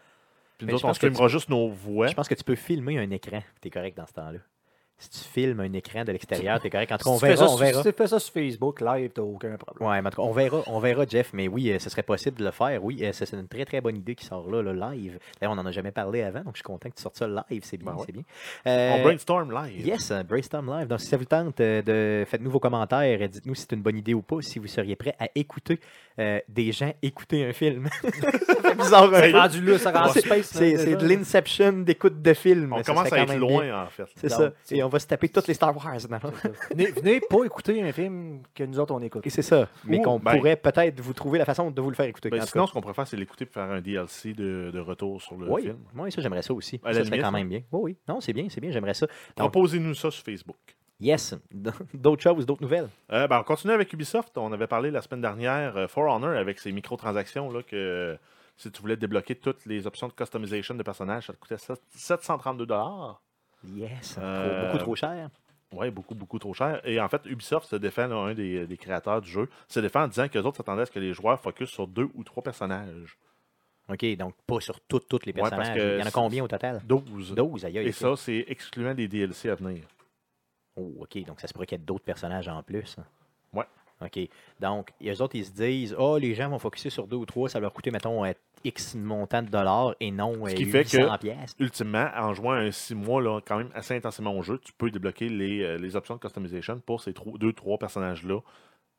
puis 0.58 0.66
nous 0.66 0.74
autres, 0.74 0.84
on 0.86 0.94
streamera 0.94 1.28
juste 1.28 1.48
nos 1.48 1.68
voix. 1.68 2.06
Je 2.08 2.14
pense 2.14 2.28
que 2.28 2.34
tu 2.34 2.44
peux 2.44 2.54
filmer 2.54 2.98
un 2.98 3.10
écran. 3.10 3.40
Tu 3.60 3.68
es 3.68 3.70
correct 3.70 3.96
dans 3.96 4.06
ce 4.06 4.12
temps-là. 4.14 4.38
Si 4.96 5.10
tu 5.10 5.18
filmes 5.28 5.58
un 5.60 5.72
écran 5.72 6.04
de 6.04 6.12
l'extérieur, 6.12 6.60
tu 6.60 6.68
es 6.68 6.70
correct. 6.70 6.92
En 6.92 6.96
tout 6.98 7.04
cas, 7.04 7.10
on 7.10 7.14
Si 7.14 7.20
tu 7.20 7.26
fais 7.26 7.32
verra. 7.34 7.46
ça 7.48 7.52
On 7.52 7.56
sur- 7.56 7.66
verra. 7.66 7.82
Si 7.82 7.88
tu 7.90 7.94
fais 7.96 8.06
ça 8.06 8.18
sur 8.20 8.32
Facebook 8.32 8.80
live, 8.80 9.10
t'as 9.12 9.22
aucun 9.22 9.56
problème. 9.56 9.88
Ouais, 9.90 10.00
mais 10.00 10.06
en 10.06 10.10
tout 10.10 10.22
cas, 10.22 10.28
on 10.28 10.32
verra, 10.32 10.62
on 10.68 10.78
verra, 10.78 11.04
Jeff. 11.06 11.30
Mais 11.34 11.48
oui, 11.48 11.70
euh, 11.72 11.78
ce 11.80 11.90
serait 11.90 12.04
possible 12.04 12.38
de 12.38 12.44
le 12.44 12.52
faire. 12.52 12.82
Oui, 12.82 13.00
euh, 13.04 13.10
c'est 13.12 13.26
c'est 13.26 13.36
une 13.36 13.48
très 13.48 13.64
très 13.64 13.80
bonne 13.80 13.96
idée 13.96 14.14
qui 14.14 14.24
sort 14.24 14.48
là, 14.50 14.62
le 14.62 14.72
live. 14.72 15.18
D'ailleurs, 15.40 15.52
on 15.52 15.56
n'en 15.56 15.66
a 15.66 15.72
jamais 15.72 15.90
parlé 15.90 16.22
avant, 16.22 16.40
donc 16.40 16.54
je 16.54 16.58
suis 16.58 16.62
content 16.62 16.88
que 16.88 16.94
tu 16.94 17.02
sortes 17.02 17.16
ça 17.16 17.26
live. 17.26 17.62
C'est 17.64 17.76
bien, 17.76 17.90
Ben 17.90 17.98
ouais. 17.98 18.04
c'est 18.06 18.12
bien. 18.12 18.22
On 18.66 18.70
Euh, 18.70 19.02
brainstorm 19.02 19.52
live. 19.52 19.84
Yes, 19.86 20.12
Brainstorm 20.28 20.78
Live. 20.78 20.86
Donc, 20.86 21.00
si 21.00 21.06
ça 21.08 21.16
vous 21.16 21.24
tente, 21.24 21.58
de 21.58 22.24
faites-nous 22.26 22.50
vos 22.50 22.60
commentaires. 22.60 23.20
et 23.20 23.28
Dites-nous 23.28 23.56
si 23.56 23.62
c'est 23.62 23.72
une 23.74 23.82
bonne 23.82 23.96
idée 23.98 24.14
ou 24.14 24.22
pas. 24.22 24.36
Si 24.42 24.60
vous 24.60 24.68
seriez 24.68 24.94
prêt 24.94 25.16
à 25.18 25.26
écouter 25.34 25.80
euh, 26.20 26.38
des 26.48 26.70
gens 26.70 26.92
écouter 27.02 27.44
un 27.44 27.52
film. 27.52 27.88
fait 28.00 28.74
bizarre. 28.76 29.10
C'est 29.12 29.32
peu. 29.32 29.36
rendu 29.38 29.60
là, 29.62 29.78
ça 29.78 29.90
rend 29.90 30.08
C'est- 30.12 30.24
là, 30.28 30.36
C'est 30.44 30.76
c'est 30.78 30.94
de 30.96 31.08
l'inception 31.08 31.72
d'écoute 31.72 32.22
de 32.22 32.32
film. 32.34 32.72
On 32.72 32.76
Ça 32.76 32.84
commence 32.84 33.12
à 33.12 33.18
être 33.18 33.30
bien. 33.30 33.36
loin, 33.38 33.84
en 33.84 33.88
fait. 33.88 34.04
C'est 34.16 34.28
ça. 34.28 34.52
c'est- 34.62 34.76
Et 34.76 34.82
on 34.84 34.88
va 34.88 34.98
se 34.98 35.06
taper 35.06 35.28
toutes 35.28 35.46
les 35.48 35.54
Star 35.54 35.76
Wars. 35.76 35.96
non? 36.10 36.18
venez, 36.70 36.86
venez 36.86 37.20
pas 37.20 37.44
écouter 37.44 37.82
un 37.82 37.92
film 37.92 38.42
que 38.54 38.64
nous 38.64 38.78
autres 38.78 38.94
on 38.94 39.00
écoute. 39.00 39.26
Et 39.26 39.30
c'est 39.30 39.42
ça. 39.42 39.68
Mais 39.84 40.00
qu'on 40.00 40.18
ben- 40.18 40.36
pourrait 40.36 40.56
peut-être 40.56 41.00
vous 41.00 41.12
trouver 41.14 41.38
la 41.38 41.44
façon 41.44 41.70
de 41.70 41.80
vous 41.80 41.90
le 41.90 41.96
faire 41.96 42.06
écouter. 42.06 42.30
Ben, 42.30 42.42
sinon, 42.42 42.64
cas. 42.64 42.68
ce 42.68 42.72
qu'on 42.74 42.80
pourrait 42.80 42.94
faire, 42.94 43.06
c'est 43.08 43.16
l'écouter 43.16 43.46
pour 43.46 43.54
faire 43.54 43.70
un 43.70 43.80
DLC 43.80 44.32
de, 44.34 44.70
de 44.72 44.78
retour 44.80 45.20
sur 45.22 45.36
le 45.36 45.48
oui, 45.50 45.62
film. 45.62 45.78
oui, 45.96 46.12
ça 46.12 46.20
j'aimerais 46.22 46.42
ça 46.42 46.54
aussi. 46.54 46.80
À 46.84 46.88
la 46.88 46.94
ça 46.94 47.00
serait 47.00 47.04
limite, 47.10 47.20
quand 47.22 47.28
hein? 47.28 47.32
même 47.32 47.48
bien. 47.48 47.62
Oui, 47.72 47.80
oui. 47.82 47.96
Non, 48.08 48.20
c'est 48.20 48.32
bien, 48.32 48.46
c'est 48.48 48.60
bien, 48.60 48.70
j'aimerais 48.70 48.94
ça. 48.94 49.06
Donc- 49.06 49.50
Proposez-nous 49.52 49.94
ça 49.94 50.10
sur 50.10 50.24
Facebook. 50.24 50.56
Yes. 51.00 51.34
D'autres 51.94 52.22
choses, 52.22 52.46
d'autres 52.46 52.62
nouvelles? 52.62 52.88
Euh, 53.12 53.26
ben, 53.26 53.40
on 53.40 53.42
continue 53.42 53.72
avec 53.72 53.92
Ubisoft. 53.92 54.38
On 54.38 54.52
avait 54.52 54.68
parlé 54.68 54.90
la 54.92 55.02
semaine 55.02 55.20
dernière, 55.20 55.76
euh, 55.76 55.88
For 55.88 56.04
Honor, 56.04 56.30
avec 56.36 56.60
ses 56.60 56.70
microtransactions, 56.72 57.50
là, 57.50 57.62
que 57.62 57.74
euh, 57.74 58.16
si 58.56 58.70
tu 58.70 58.80
voulais 58.80 58.96
débloquer 58.96 59.34
toutes 59.34 59.66
les 59.66 59.86
options 59.88 60.06
de 60.06 60.12
customisation 60.12 60.74
de 60.76 60.82
personnages, 60.84 61.26
ça 61.26 61.32
te 61.32 61.38
coûtait 61.38 61.58
sept- 61.58 61.80
732 61.90 62.66
Yes. 63.74 64.16
Euh, 64.18 64.60
Trop- 64.60 64.66
beaucoup 64.66 64.78
trop 64.84 64.96
cher. 64.96 65.30
Oui, 65.72 65.90
beaucoup, 65.90 66.14
beaucoup 66.14 66.38
trop 66.38 66.54
cher. 66.54 66.80
Et 66.84 67.00
en 67.00 67.08
fait, 67.08 67.22
Ubisoft 67.26 67.66
se 67.68 67.76
défend, 67.76 68.06
là, 68.06 68.16
un 68.16 68.34
des, 68.34 68.66
des 68.66 68.76
créateurs 68.76 69.20
du 69.20 69.28
jeu, 69.30 69.48
se 69.68 69.80
défend 69.80 70.02
en 70.04 70.08
disant 70.08 70.28
que 70.28 70.38
les 70.38 70.44
autres 70.46 70.58
s'attendaient 70.58 70.82
à 70.82 70.86
ce 70.86 70.90
que 70.92 71.00
les 71.00 71.12
joueurs 71.12 71.40
focus 71.40 71.68
sur 71.70 71.86
deux 71.88 72.08
ou 72.14 72.22
trois 72.22 72.42
personnages. 72.42 73.16
OK, 73.88 74.16
donc 74.16 74.34
pas 74.46 74.60
sur 74.60 74.80
toutes, 74.80 75.26
les 75.26 75.32
Ouais, 75.32 75.40
parce 75.40 75.50
personnages. 75.50 75.76
que 75.78 75.96
Il 75.96 76.00
y 76.00 76.02
en 76.02 76.06
a 76.06 76.10
combien 76.10 76.44
au 76.44 76.48
total? 76.48 76.80
12. 76.86 77.34
12, 77.34 77.64
aïe, 77.64 77.78
aïe. 77.78 77.86
Et 77.88 77.92
ça, 77.92 78.14
c'est 78.16 78.44
excluant 78.48 78.94
des 78.94 79.08
DLC 79.08 79.50
à 79.50 79.56
venir. 79.56 79.84
Oh, 80.76 80.92
OK, 81.00 81.24
donc 81.24 81.40
ça 81.40 81.46
se 81.48 81.52
pourrait 81.52 81.66
qu'il 81.66 81.78
y 81.78 81.80
ait 81.80 81.84
d'autres 81.84 82.04
personnages 82.04 82.48
en 82.48 82.62
plus. 82.62 82.96
Ouais. 83.52 83.64
OK. 84.00 84.18
Donc, 84.60 84.92
les 85.00 85.20
autres, 85.20 85.36
ils 85.36 85.44
se 85.44 85.52
disent, 85.52 85.94
oh, 85.98 86.18
les 86.18 86.34
gens 86.34 86.48
vont 86.48 86.58
focuser 86.58 86.90
sur 86.90 87.06
deux 87.06 87.16
ou 87.16 87.26
trois, 87.26 87.48
ça 87.48 87.58
va 87.58 87.62
leur 87.64 87.72
coûter, 87.72 87.90
mettons, 87.90 88.24
euh, 88.24 88.32
X 88.64 88.94
montant 88.94 89.42
de 89.42 89.48
dollars 89.48 89.94
et 90.00 90.10
non 90.10 90.46
Ce 90.46 90.52
euh, 90.52 90.54
qui 90.54 90.64
fait 90.64 90.82
800 90.84 91.14
que- 91.14 91.18
pièces. 91.20 91.54
Ultimement, 91.58 92.08
en 92.16 92.32
jouant 92.34 92.52
un 92.52 92.70
6 92.70 92.94
mois, 92.94 93.22
là, 93.22 93.40
quand 93.46 93.58
même 93.58 93.70
assez 93.74 93.94
intensément 93.94 94.36
au 94.36 94.42
jeu, 94.42 94.58
tu 94.58 94.72
peux 94.72 94.90
débloquer 94.90 95.28
les, 95.28 95.62
euh, 95.62 95.76
les 95.78 95.96
options 95.96 96.14
de 96.16 96.20
customization 96.20 96.80
pour 96.80 97.00
ces 97.02 97.12
tro- 97.12 97.38
deux, 97.38 97.52
trois 97.52 97.78
personnages-là. 97.78 98.40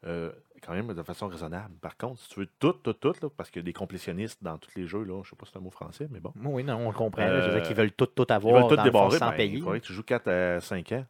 euh, 0.05 0.32
quand 0.61 0.74
même 0.74 0.93
de 0.93 1.01
façon 1.01 1.28
raisonnable. 1.28 1.74
Par 1.82 1.97
contre, 1.97 2.20
si 2.22 2.30
tu 2.30 2.39
veux 2.41 2.47
tout, 2.59 2.74
tout, 2.74 2.93
tout, 2.93 3.13
là, 3.24 3.30
parce 3.36 3.49
qu'il 3.49 3.61
y 3.61 3.63
a 3.63 3.66
des 3.66 3.74
complétionnistes 3.74 4.43
dans 4.43 4.57
tous 4.59 4.70
les 4.76 4.86
jeux, 4.86 5.03
là, 5.03 5.22
je 5.24 5.32
sais 5.32 5.36
pas 5.36 5.45
si 5.47 5.51
c'est 5.53 5.57
un 5.57 5.61
mot 5.61 5.72
français, 5.72 6.07
mais 6.11 6.20
bon. 6.20 6.32
Oui, 6.43 6.63
non, 6.63 6.76
on 6.78 6.89
le 6.89 6.95
comprend. 6.95 7.24
là. 7.26 7.39
Je 7.41 7.45
veux 7.47 7.53
dire 7.53 7.63
Euh, 7.63 7.66
qu'ils 7.66 7.76
veulent 7.76 7.91
tout, 7.91 8.05
tout 8.05 8.26
Ils 8.30 8.34
avoir 8.34 8.53
veulent 8.61 8.70
tout 8.70 8.76
dans 8.76 8.84
débarrer, 8.84 9.18
sans 9.18 9.30
ben, 9.32 9.36
payer. 9.38 9.63
tu 9.82 9.93
joues 9.93 10.03
4 10.03 10.28
à 10.28 10.61
5 10.61 10.91
ans, 10.91 11.05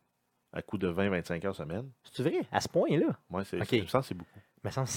à 0.53 0.61
coût 0.61 0.77
de 0.77 0.87
20-25 0.87 1.43
heures 1.45 1.55
semaine. 1.55 1.89
C'est 2.13 2.23
vrai, 2.23 2.39
à 2.53 2.61
ce 2.61 2.69
point-là? 2.69 3.07
Moi, 3.29 3.43
c'est 3.43 3.59
Ok. 3.59 3.67
c'est- 3.69 3.81
je 3.81 3.87
sens 3.87 4.03
que 4.03 4.07
c'est 4.07 4.15
beaucoup. 4.15 4.39
Me 4.65 4.71
semble 4.71 4.87
que 4.87 4.93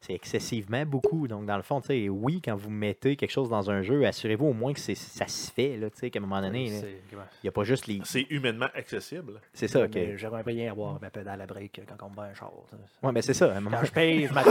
c'est 0.00 0.12
excessivement 0.14 0.84
beaucoup. 0.86 1.28
Donc, 1.28 1.46
dans 1.46 1.56
le 1.56 1.62
fond, 1.62 1.80
tu 1.80 1.88
sais, 1.88 2.08
oui, 2.08 2.40
quand 2.44 2.54
vous 2.56 2.70
mettez 2.70 3.16
quelque 3.16 3.30
chose 3.30 3.48
dans 3.50 3.70
un 3.70 3.82
jeu, 3.82 4.04
assurez-vous 4.06 4.46
au 4.46 4.52
moins 4.52 4.72
que 4.72 4.80
c'est- 4.80 4.94
ça 4.94 5.26
se 5.26 5.50
fait, 5.50 5.76
là, 5.76 5.90
tu 5.90 5.98
sais, 5.98 6.10
qu'à 6.10 6.18
un 6.18 6.22
moment 6.22 6.40
donné, 6.40 6.66
il 6.66 7.18
n'y 7.44 7.48
a 7.48 7.52
pas 7.52 7.64
juste 7.64 7.86
les... 7.86 8.00
C'est 8.04 8.26
humainement 8.30 8.68
accessible. 8.74 9.40
C'est 9.52 9.68
ça, 9.68 9.84
OK. 9.84 9.90
Mais 9.94 10.16
J'aimerais 10.18 10.42
bien 10.44 10.70
avoir 10.70 11.00
ma 11.00 11.10
pédale 11.10 11.40
à 11.40 11.46
break 11.46 11.80
quand 11.88 12.06
on 12.06 12.10
me 12.10 12.14
bat 12.16 12.28
un 12.30 12.34
char. 12.34 12.50
Ouais, 13.02 13.12
mais 13.12 13.22
c'est 13.22 13.34
ça, 13.34 13.52
à 13.52 13.56
un 13.56 13.60
moment 13.60 13.76
Quand 13.80 13.86
je 13.86 13.92
paye, 13.92 14.26
je 14.26 14.32
m'attends. 14.32 14.50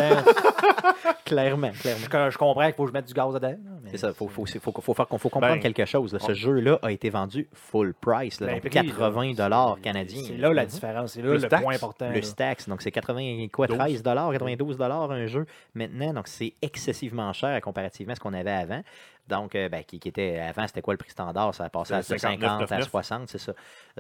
clairement, 1.25 1.71
clairement. 1.71 2.03
je, 2.03 2.29
je 2.31 2.38
comprends 2.38 2.65
qu'il 2.65 2.73
faut 2.73 2.83
que 2.83 2.89
je 2.89 2.93
mette 2.93 3.07
du 3.07 3.13
gaz 3.13 3.33
dedans. 3.33 3.55
C'est 3.91 3.97
ça, 3.97 4.09
il 4.09 4.13
faut, 4.13 4.27
faut, 4.27 4.45
faut, 4.45 4.81
faut, 4.81 4.93
faire- 4.93 5.07
faut 5.07 5.29
comprendre 5.29 5.55
Ben, 5.55 5.59
quelque 5.61 5.86
chose. 5.86 6.13
là. 6.13 6.19
Ce 6.19 6.31
on- 6.31 6.33
jeu-là 6.33 6.79
a 6.81 6.91
été 6.91 7.09
vendu 7.09 7.47
full 7.53 7.93
price, 7.93 8.39
là, 8.41 8.47
Ben, 8.47 8.53
donc 8.53 8.61
prix, 8.61 8.69
80 8.71 9.27
là, 9.29 9.33
dollars 9.33 9.75
c'est- 9.75 9.81
canadiens. 9.81 10.23
C'est 10.27 10.38
là 10.38 10.53
la 10.53 10.63
Mhm. 10.63 10.69
différence. 10.69 11.13
C'est 11.13 11.21
là 11.21 11.33
le 11.33 11.41
taxe, 11.47 11.63
point 11.63 11.75
important. 11.75 12.09
Le. 12.11 12.21
Stax, 12.21 12.67
donc 12.67 12.81
c'est 12.81 12.91
80, 12.91 13.47
quoi, 13.51 13.67
12. 13.67 13.77
13 13.77 14.03
dollars, 14.03 14.24
92 14.32 14.78
dollars 14.78 15.11
un 15.11 15.26
jeu 15.28 15.45
maintenant, 15.73 16.13
donc 16.13 16.28
c'est 16.28 16.53
excessivement 16.61 17.32
cher 17.34 17.59
comparativement 17.61 18.13
à 18.13 18.15
ce 18.15 18.19
qu'on 18.19 18.34
avait 18.34 18.51
avant. 18.51 18.82
Donc, 19.28 19.55
euh, 19.55 19.69
ben, 19.69 19.84
qui, 19.84 19.99
qui 19.99 20.09
était 20.09 20.38
avant, 20.39 20.67
c'était 20.67 20.84
quoi 20.84 20.93
le 20.93 20.99
prix 20.99 21.09
standard? 21.09 21.53
Ça 21.55 21.63
a 21.65 21.69
passé 21.69 21.93
à 21.95 22.03
C'était 22.03 22.19
50 22.19 22.43
à 22.43 22.65
59,9. 22.78 22.84
60, 22.89 23.28
c'est 23.30 23.38
ça. 23.39 23.53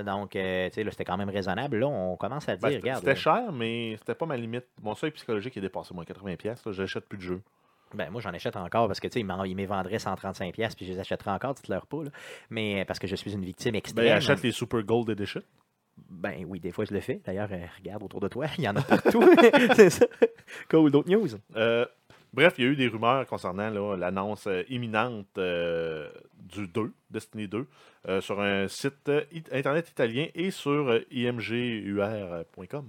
Donc, 0.03 0.35
euh, 0.35 0.67
tu 0.69 0.75
sais, 0.75 0.83
là, 0.83 0.91
c'était 0.91 1.03
quand 1.05 1.17
même 1.17 1.29
raisonnable. 1.29 1.77
Là, 1.79 1.87
on 1.87 2.15
commence 2.15 2.47
à 2.47 2.55
dire, 2.55 2.61
Ben, 2.61 2.69
c'était 2.69 2.81
regarde, 2.81 2.99
c'était 2.99 3.11
là, 3.11 3.15
cher, 3.15 3.51
mais 3.51 3.95
c'était 3.97 4.13
pas 4.13 4.27
ma 4.27 4.37
limite. 4.37 4.65
Mon 4.83 4.93
seuil 4.93 5.09
psychologique 5.11 5.57
est 5.57 5.61
dépassé, 5.61 5.95
moi, 5.95 6.03
80$. 6.05 6.37
pièces. 6.37 6.61
J'achète 6.69 7.05
plus 7.07 7.17
de 7.17 7.23
jeux. 7.23 7.41
ben, 7.95 8.09
moi, 8.11 8.19
j'en 8.21 8.31
achète 8.33 8.55
encore 8.57 8.87
parce 8.87 8.99
que, 8.99 9.07
tu 9.07 9.13
sais, 9.13 9.19
il 9.21 9.25
m'en- 9.25 9.43
il 9.45 9.55
me 9.55 9.65
vendrait 9.65 9.97
135 9.99 10.53
pièces 10.53 10.75
puis 10.75 10.85
je 10.85 10.91
les 10.91 10.99
achèterais 10.99 11.31
encore, 11.31 11.53
dites-leur 11.55 11.87
pas, 11.87 12.03
là. 12.03 12.09
Mais 12.49 12.81
euh, 12.81 12.85
parce 12.85 12.99
que 12.99 13.07
je 13.07 13.15
suis 13.15 13.31
une 13.33 13.45
victime 13.45 13.73
extrême. 13.75 14.05
Ben, 14.05 14.17
achète 14.17 14.43
les 14.43 14.51
Super 14.51 14.83
Gold 14.83 15.09
Edition. 15.09 15.41
Ben 15.97 16.45
oui, 16.47 16.59
des 16.59 16.71
fois, 16.71 16.85
je 16.85 16.93
le 16.93 16.99
fais. 17.01 17.21
D'ailleurs, 17.25 17.49
euh, 17.51 17.65
regarde 17.77 18.03
autour 18.03 18.19
de 18.19 18.27
toi, 18.27 18.45
il 18.57 18.63
y 18.63 18.69
en 18.69 18.75
a 18.75 18.81
partout. 18.81 19.23
c'est 19.75 19.89
ça. 19.89 20.05
Cool, 20.69 20.91
d'autres 20.91 21.09
news? 21.09 21.27
Euh, 21.55 21.85
bref, 22.33 22.55
il 22.57 22.63
y 22.65 22.67
a 22.67 22.71
eu 22.71 22.75
des 22.75 22.87
rumeurs 22.87 23.25
concernant 23.27 23.69
là, 23.69 23.95
l'annonce 23.95 24.47
euh, 24.47 24.63
imminente 24.69 25.27
euh, 25.37 26.09
du 26.37 26.67
2, 26.67 26.91
Destiny 27.09 27.47
2, 27.47 27.65
euh, 28.07 28.21
sur 28.21 28.39
un 28.41 28.67
site 28.67 29.09
it- 29.31 29.49
internet 29.53 29.89
italien 29.89 30.27
et 30.35 30.51
sur 30.51 30.89
euh, 30.89 30.99
imgur.com. 31.11 32.85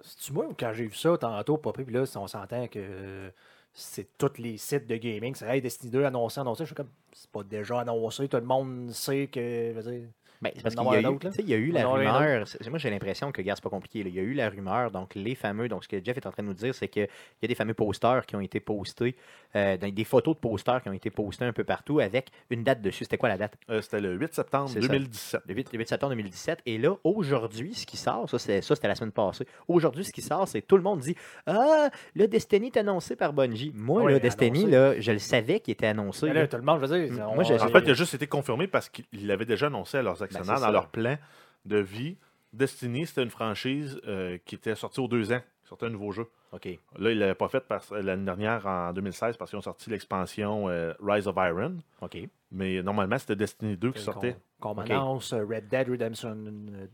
C'est-tu 0.00 0.32
moi 0.32 0.46
ou 0.48 0.54
quand 0.58 0.72
j'ai 0.72 0.86
vu 0.86 0.94
ça 0.94 1.16
tantôt, 1.18 1.56
popper, 1.56 1.84
puis 1.84 1.94
là, 1.94 2.04
on 2.16 2.26
s'entend 2.26 2.66
que 2.68 2.78
euh, 2.78 3.30
c'est 3.72 4.16
tous 4.18 4.38
les 4.38 4.56
sites 4.58 4.86
de 4.86 4.96
gaming. 4.96 5.34
C'est 5.34 5.46
hey, 5.48 5.60
Destiny 5.60 5.90
2 5.90 6.04
annoncé, 6.04 6.40
annoncé. 6.40 6.64
Je 6.64 6.68
suis 6.68 6.74
comme, 6.74 6.90
c'est 7.12 7.30
pas 7.30 7.42
déjà 7.42 7.80
annoncé. 7.80 8.28
Tout 8.28 8.36
le 8.36 8.44
monde 8.44 8.90
sait 8.92 9.26
que. 9.26 9.40
je 9.74 9.80
veux 9.80 9.90
dire, 9.92 10.08
Ben, 10.42 10.50
c'est 10.54 10.62
parce 10.62 10.74
qu'il 10.74 10.84
y 10.84 11.50
y, 11.50 11.54
a 11.54 11.56
eu- 11.56 11.70
la 11.70 11.86
rumeur. 11.86 12.44
Moi, 12.68 12.78
j'ai 12.78 12.90
l'impression 12.90 13.32
que, 13.32 13.40
regarde, 13.40 13.56
c'est 13.58 13.62
pas 13.64 13.70
compliqué. 13.70 14.02
là. 14.02 14.08
Il 14.10 14.14
y 14.14 14.18
a 14.18 14.22
eu 14.22 14.34
la 14.34 14.48
rumeur, 14.50 14.90
donc 14.90 15.14
les 15.14 15.34
fameux. 15.34 15.68
Donc, 15.68 15.84
ce 15.84 15.88
que 15.88 16.02
Jeff 16.04 16.16
est 16.16 16.26
en 16.26 16.30
train 16.32 16.42
de 16.42 16.48
nous 16.48 16.54
dire, 16.54 16.74
c'est 16.74 16.88
qu'il 16.88 17.08
y 17.42 17.44
a 17.44 17.48
des 17.48 17.54
fameux 17.54 17.74
posters 17.74 18.26
qui 18.26 18.36
ont 18.36 18.40
été 18.40 18.60
postés, 18.60 19.16
euh, 19.56 19.76
des 19.76 20.04
photos 20.04 20.34
de 20.34 20.40
posters 20.40 20.82
qui 20.82 20.88
ont 20.88 20.92
été 20.92 21.10
postés 21.10 21.44
un 21.44 21.52
peu 21.52 21.64
partout 21.64 22.00
avec 22.00 22.28
une 22.50 22.62
date 22.64 22.82
dessus. 22.82 23.04
C'était 23.04 23.16
quoi 23.18 23.28
la 23.28 23.38
date? 23.38 23.54
Euh, 23.70 23.80
C'était 23.80 24.00
le 24.00 24.14
8 24.14 24.34
septembre 24.34 24.68
C'est 24.70 24.80
ça. 24.82 24.88
2017. 24.88 25.40
Le 25.46 25.54
8, 25.54 25.72
le 25.72 25.78
8 25.78 25.88
septembre 25.88 26.10
2017. 26.12 26.58
Et 26.66 26.78
là, 26.78 26.94
aujourd'hui, 27.04 27.74
ce 27.74 27.86
qui 27.86 27.96
sort, 27.96 28.28
ça, 28.28 28.38
c'est- 28.38 28.60
ça, 28.62 28.74
c'était 28.74 28.88
la 28.88 28.94
semaine 28.94 29.12
passée. 29.12 29.46
Aujourd'hui, 29.68 30.04
ce 30.04 30.12
qui 30.12 30.22
sort, 30.22 30.46
c'est 30.48 30.62
tout 30.62 30.76
le 30.76 30.82
monde 30.82 31.00
dit 31.00 31.14
Ah, 31.46 31.88
le 32.14 32.26
Destiny 32.28 32.66
est 32.66 32.76
annoncé 32.76 33.16
par 33.16 33.32
Bungie. 33.32 33.72
Moi, 33.74 34.02
Oui, 34.02 34.12
le 34.12 34.20
Destiny, 34.20 34.66
là, 34.66 34.98
je 35.00 35.12
le 35.12 35.18
savais 35.18 35.60
qu'il 35.60 35.72
était 35.72 35.86
annoncé. 35.86 36.26
mais 36.26 36.34
là. 36.34 36.40
là, 36.42 36.48
tout 36.48 36.56
le 36.56 36.62
monde, 36.62 36.80
je 36.82 36.86
veux 36.86 37.06
dire. 37.08 37.28
On- 37.30 37.40
En 37.40 37.44
fait, 37.68 37.80
il 37.84 37.90
a 37.90 37.94
juste 37.94 38.14
été 38.14 38.26
confirmé 38.26 38.66
parce 38.66 38.88
qu'il 38.88 39.04
l'avait 39.26 39.44
déjà 39.44 39.66
annoncé 39.66 39.98
à 39.98 40.02
leurs 40.02 40.22
actionnaires 40.36 40.60
Ben, 40.60 40.60
dans 40.60 40.66
ça. 40.66 40.72
leur 40.72 40.88
plan 40.88 41.16
de 41.64 41.78
vie. 41.78 42.16
Destiny, 42.52 43.06
c'était 43.06 43.22
une 43.22 43.30
franchise 43.30 44.00
euh, 44.06 44.38
qui 44.44 44.54
était 44.54 44.74
sortie 44.76 45.00
aux 45.00 45.08
deux 45.08 45.32
ans, 45.32 45.40
qui 45.62 45.68
sortait 45.68 45.86
un 45.86 45.90
nouveau 45.90 46.12
jeu. 46.12 46.26
OK. 46.52 46.66
Là, 46.66 47.10
il 47.10 47.16
ne 47.16 47.20
l'avait 47.20 47.34
pas 47.34 47.48
fait 47.48 47.64
parce- 47.66 47.90
l'année 47.90 48.24
dernière, 48.24 48.64
en 48.64 48.92
2016, 48.92 49.36
parce 49.36 49.50
qu'ils 49.50 49.58
ont 49.58 49.62
sorti 49.62 49.90
l'expansion 49.90 50.68
euh, 50.68 50.92
Rise 51.02 51.26
of 51.26 51.34
Iron. 51.36 51.78
OK. 52.00 52.16
Mais 52.52 52.80
normalement, 52.80 53.18
c'était 53.18 53.34
Destiny 53.34 53.76
2 53.76 53.90
qui 53.90 54.00
sortait. 54.00 54.36
Qu'on 54.60 54.70
Ok. 54.70 54.88
m'annonce 54.88 55.32
euh, 55.32 55.44
Red 55.44 55.66
Dead 55.68 55.88
Redemption 55.88 56.36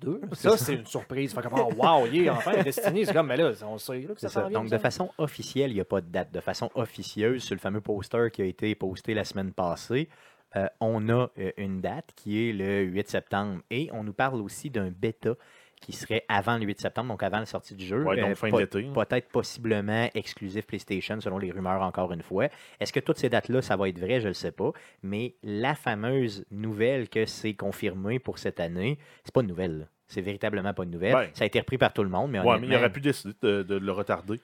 2. 0.01 0.21
Ça, 0.33 0.57
c'est 0.57 0.77
une 0.77 0.87
surprise. 0.87 1.35
Fait 1.35 1.43
comme, 1.43 1.59
oh, 1.61 1.71
wow, 1.77 2.07
yeah, 2.07 2.33
enfin, 2.33 2.63
Destiny, 2.63 3.05
c'est 3.05 3.13
comme, 3.13 3.27
mais 3.27 3.37
là, 3.37 3.53
on 3.67 3.77
sait 3.77 4.01
là, 4.01 4.15
que 4.15 4.21
ça 4.21 4.31
ça. 4.31 4.49
vient. 4.49 4.61
Donc, 4.61 4.71
ça. 4.71 4.79
de 4.79 4.81
façon 4.81 5.11
officielle, 5.19 5.73
il 5.73 5.75
n'y 5.75 5.81
a 5.81 5.85
pas 5.85 6.01
de 6.01 6.07
date. 6.09 6.33
De 6.33 6.41
façon 6.41 6.71
officieuse, 6.75 7.43
sur 7.43 7.55
le 7.55 7.61
fameux 7.61 7.83
poster 7.83 8.31
qui 8.33 8.41
a 8.41 8.47
été 8.47 8.75
posté 8.75 9.13
la 9.13 9.25
semaine 9.25 9.53
passée, 9.53 10.09
euh, 10.57 10.67
on 10.81 11.09
a 11.09 11.29
euh, 11.39 11.53
une 11.57 11.81
date 11.81 12.11
qui 12.17 12.49
est 12.49 12.53
le 12.53 12.83
8 12.83 13.09
septembre. 13.09 13.61
Et 13.71 13.89
on 13.93 14.05
nous 14.05 14.13
parle 14.13 14.41
aussi 14.41 14.71
d'un 14.71 14.91
bêta 14.91 15.35
qui 15.81 15.93
serait 15.93 16.25
avant 16.29 16.59
le 16.59 16.65
8 16.67 16.79
septembre, 16.81 17.09
donc 17.09 17.23
avant 17.23 17.39
la 17.39 17.47
sortie 17.47 17.75
du 17.75 17.87
jeu. 17.87 18.03
Ouais, 18.05 18.17
donc 18.21 18.31
Euh, 18.31 18.35
fin 18.35 18.51
l'été. 18.51 18.83
Peut-être 18.93 19.29
possiblement 19.29 20.11
exclusif 20.15 20.67
PlayStation, 20.67 21.19
selon 21.21 21.39
les 21.39 21.51
rumeurs 21.51 21.81
encore 21.81 22.13
une 22.13 22.21
fois. 22.23 22.49
Est-ce 22.81 22.93
que 22.93 23.01
toutes 23.01 23.17
ces 23.19 23.31
dates-là, 23.31 23.63
ça 23.63 23.77
va 23.77 23.89
être 23.89 23.99
vrai? 23.99 24.19
Je 24.21 24.25
ne 24.25 24.29
le 24.29 24.35
sais 24.35 24.53
pas. 24.53 24.73
Mais 25.03 25.37
la 25.43 25.75
fameuse 25.75 26.45
nouvelle 26.51 27.09
que 27.09 27.25
c'est 27.25 27.55
confirmé 27.55 28.19
pour 28.19 28.39
cette 28.39 28.61
année, 28.61 28.99
c'est 29.25 29.33
pas 29.33 29.41
une 29.41 29.47
nouvelle. 29.49 29.89
C'est 30.07 30.21
véritablement 30.21 30.75
pas 30.75 30.83
une 30.83 30.91
nouvelle. 30.91 31.15
Ouais. 31.15 31.31
Ça 31.35 31.45
a 31.45 31.47
été 31.47 31.59
repris 31.61 31.79
par 31.79 31.93
tout 31.95 32.03
le 32.03 32.11
monde, 32.11 32.31
mais 32.33 32.41
Ouais, 32.41 32.59
mais 32.59 32.67
il 32.67 32.75
aurait 32.75 32.91
pu 32.93 33.01
décider 33.01 33.33
de, 33.41 33.63
de 33.63 33.77
le 33.77 33.93
retarder. 33.93 34.41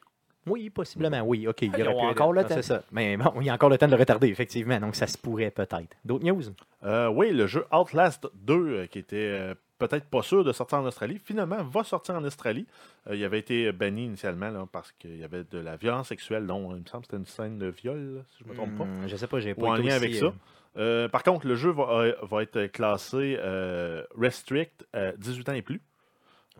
Oui, 0.46 0.70
possiblement, 0.70 1.20
oui. 1.22 1.46
OK. 1.48 1.62
Il 1.62 1.76
y 1.76 1.82
ont 1.82 1.98
pu- 2.00 2.06
encore 2.06 2.32
le 2.32 2.42
non, 2.42 2.48
temps. 2.48 2.54
C'est 2.54 2.62
ça. 2.62 2.82
Mais 2.92 3.16
bon, 3.16 3.32
il 3.40 3.46
y 3.46 3.50
a 3.50 3.54
encore 3.54 3.68
le 3.70 3.78
temps 3.78 3.86
de 3.86 3.92
le 3.92 3.98
retarder, 3.98 4.28
effectivement. 4.28 4.78
Donc, 4.78 4.94
ça 4.94 5.06
se 5.06 5.18
pourrait 5.18 5.50
peut-être. 5.50 5.96
D'autres 6.04 6.24
news? 6.24 6.42
Euh, 6.84 7.08
oui, 7.08 7.32
le 7.32 7.46
jeu 7.46 7.64
Outlast 7.72 8.28
2, 8.34 8.54
euh, 8.54 8.86
qui 8.86 8.98
était 9.00 9.16
euh, 9.16 9.54
peut-être 9.78 10.06
pas 10.06 10.22
sûr 10.22 10.44
de 10.44 10.52
sortir 10.52 10.78
en 10.78 10.84
Australie, 10.86 11.18
finalement 11.22 11.62
va 11.64 11.82
sortir 11.84 12.14
en 12.14 12.24
Australie. 12.24 12.66
Euh, 13.08 13.16
il 13.16 13.24
avait 13.24 13.38
été 13.40 13.72
banni 13.72 14.04
initialement 14.04 14.50
là, 14.50 14.66
parce 14.70 14.92
qu'il 14.92 15.18
y 15.18 15.24
avait 15.24 15.44
de 15.50 15.58
la 15.58 15.76
violence 15.76 16.08
sexuelle, 16.08 16.46
dont 16.46 16.74
il 16.74 16.82
me 16.82 16.86
semble 16.86 17.02
que 17.02 17.08
c'était 17.08 17.16
une 17.16 17.26
scène 17.26 17.58
de 17.58 17.66
viol, 17.66 17.98
là, 18.16 18.20
si 18.30 18.38
je 18.40 18.44
ne 18.44 18.50
me 18.50 18.54
trompe 18.54 18.78
pas. 18.78 18.84
Hmm, 18.84 19.08
je 19.08 19.16
sais 19.16 19.26
pas, 19.26 19.40
j'ai 19.40 19.54
pas 19.54 19.62
Ou 19.62 19.66
en 19.68 19.74
lien 19.74 19.86
aussi, 19.86 19.92
avec 19.92 20.14
euh, 20.14 20.20
ça. 20.20 20.34
Euh, 20.78 21.08
par 21.08 21.22
contre, 21.22 21.46
le 21.46 21.56
jeu 21.56 21.70
va, 21.70 22.04
va 22.22 22.42
être 22.42 22.66
classé 22.66 23.36
euh, 23.40 24.04
Restrict 24.16 24.86
euh, 24.94 25.12
18 25.18 25.48
ans 25.48 25.52
et 25.54 25.62
plus, 25.62 25.80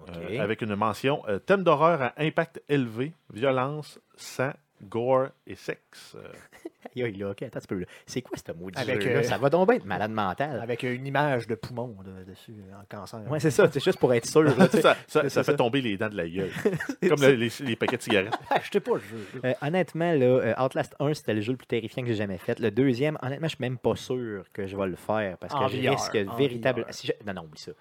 Euh, 0.09 0.41
avec 0.41 0.63
une 0.63 0.75
mention 0.77 1.23
euh, 1.29 1.39
thème 1.39 1.65
d'horreur 1.65 2.01
à 2.03 2.13
impact 2.19 2.63
élevé, 2.69 3.13
violence, 3.33 3.99
sang, 4.17 4.53
gore 4.83 5.29
et 5.47 5.55
sexe. 5.57 6.15
Euh, 6.17 6.29
Aïe, 6.95 7.03
aïe, 7.03 7.13
là, 7.17 7.31
OK, 7.31 7.43
attends 7.43 7.59
un 7.59 7.67
peu. 7.69 7.85
C'est 8.07 8.23
quoi 8.23 8.39
ce 8.39 8.53
mot 8.53 8.71
Avec, 8.75 9.05
euh, 9.05 9.23
Ça 9.23 9.37
va 9.37 9.51
donc 9.51 9.69
bien 9.69 9.77
être 9.77 9.85
malade 9.85 10.11
mental. 10.13 10.61
Avec 10.63 10.83
une 10.83 11.07
image 11.07 11.47
de 11.47 11.55
poumon 11.55 11.95
de- 12.05 12.25
dessus, 12.25 12.55
en 12.73 12.85
cancer. 12.89 13.21
Ouais, 13.31 13.39
c'est 13.41 13.51
ça. 13.51 13.69
C'est 13.71 13.83
juste 13.85 13.99
pour 13.99 14.15
être 14.15 14.25
sûr. 14.27 14.43
là, 14.45 14.53
ça, 14.71 14.97
ça- 15.07 15.29
ça 15.29 15.43
fait 15.45 15.57
tomber 15.57 15.83
les 15.83 15.99
dents 15.99 16.09
de 16.09 16.17
la 16.17 16.27
gueule. 16.29 16.51
Comme 17.09 17.21
le- 17.21 17.33
les, 17.35 17.51
les 17.61 17.77
paquets 17.77 17.97
de 17.99 18.03
cigarettes. 18.03 18.33
Achetez 18.49 18.81
pas 18.81 18.95
le 18.95 19.01
jeu. 19.01 19.27
Euh, 19.45 19.53
honnêtement, 19.61 20.13
là, 20.13 20.25
euh, 20.27 20.55
Outlast 20.65 20.95
1, 21.01 21.13
c'était 21.15 21.35
le 21.35 21.41
jeu 21.43 21.53
le 21.53 21.59
plus 21.59 21.67
terrifiant 21.67 22.03
que 22.03 22.09
j'ai 22.09 22.15
jamais 22.15 22.39
fait. 22.39 22.59
Le 22.61 22.71
deuxième, 22.71 23.19
honnêtement, 23.21 23.49
je 23.49 23.57
suis 23.57 23.63
même 23.63 23.77
pas 23.79 23.97
sûr 23.97 24.45
que 24.55 24.67
je 24.67 24.75
vais 24.77 24.87
le 24.87 24.97
faire 24.97 25.37
parce 25.39 25.53
que 25.53 25.59
En 25.59 25.69
je 25.69 25.77
VR, 25.79 25.91
risque 25.91 26.17
véritable. 26.39 26.83
VR. 26.83 26.95
Si 26.95 27.09
je- 27.09 27.13
Non, 27.27 27.35
non, 27.35 27.43
oublie 27.43 27.61
ça. 27.61 27.73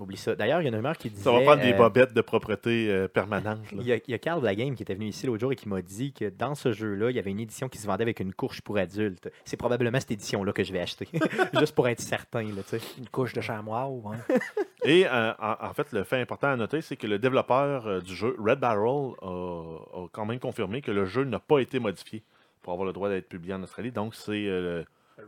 Oublie 0.00 0.16
ça. 0.16 0.34
D'ailleurs, 0.34 0.60
il 0.60 0.64
y 0.64 0.66
a 0.66 0.70
une 0.70 0.76
rumeur 0.76 0.96
qui 0.96 1.10
disait. 1.10 1.22
Ça 1.24 1.32
va 1.32 1.40
prendre 1.40 1.62
des 1.62 1.72
euh, 1.72 1.76
bobettes 1.76 2.12
de 2.12 2.20
propreté 2.20 2.90
euh, 2.90 3.08
permanente. 3.08 3.60
Il 3.72 3.82
y, 3.82 3.92
a, 3.92 3.96
il 3.96 4.02
y 4.08 4.14
a 4.14 4.18
Carl 4.18 4.40
de 4.40 4.46
la 4.46 4.54
Game 4.54 4.74
qui 4.74 4.82
était 4.82 4.94
venu 4.94 5.06
ici 5.06 5.26
l'autre 5.26 5.40
jour 5.40 5.52
et 5.52 5.56
qui 5.56 5.68
m'a 5.68 5.82
dit 5.82 6.12
que 6.12 6.28
dans 6.28 6.54
ce 6.54 6.72
jeu-là, 6.72 7.10
il 7.10 7.16
y 7.16 7.18
avait 7.18 7.30
une 7.30 7.40
édition 7.40 7.68
qui 7.68 7.78
se 7.78 7.86
vendait 7.86 8.02
avec 8.02 8.20
une 8.20 8.32
couche 8.34 8.60
pour 8.60 8.78
adultes. 8.78 9.30
C'est 9.44 9.56
probablement 9.56 9.98
cette 10.00 10.10
édition-là 10.12 10.52
que 10.52 10.62
je 10.64 10.72
vais 10.72 10.80
acheter. 10.80 11.08
Juste 11.58 11.74
pour 11.74 11.88
être 11.88 12.00
certain. 12.00 12.42
Là. 12.42 12.62
Une 12.98 13.08
couche 13.08 13.32
de 13.32 13.40
chamois. 13.40 13.88
hein. 14.06 14.18
Et 14.84 15.06
euh, 15.06 15.32
en, 15.40 15.56
en 15.68 15.72
fait, 15.74 15.92
le 15.92 16.04
fait 16.04 16.20
important 16.20 16.48
à 16.48 16.56
noter, 16.56 16.80
c'est 16.80 16.96
que 16.96 17.06
le 17.06 17.18
développeur 17.18 17.86
euh, 17.86 18.00
du 18.00 18.14
jeu, 18.14 18.36
Red 18.38 18.60
Barrel, 18.60 19.12
a, 19.22 19.26
a 19.26 20.06
quand 20.12 20.24
même 20.24 20.38
confirmé 20.38 20.80
que 20.82 20.90
le 20.92 21.04
jeu 21.04 21.24
n'a 21.24 21.40
pas 21.40 21.58
été 21.58 21.78
modifié 21.80 22.22
pour 22.62 22.72
avoir 22.72 22.86
le 22.86 22.92
droit 22.92 23.08
d'être 23.08 23.28
publié 23.28 23.54
en 23.54 23.62
Australie. 23.62 23.90
Donc, 23.90 24.14
c'est 24.14 24.46
euh, 24.46 24.84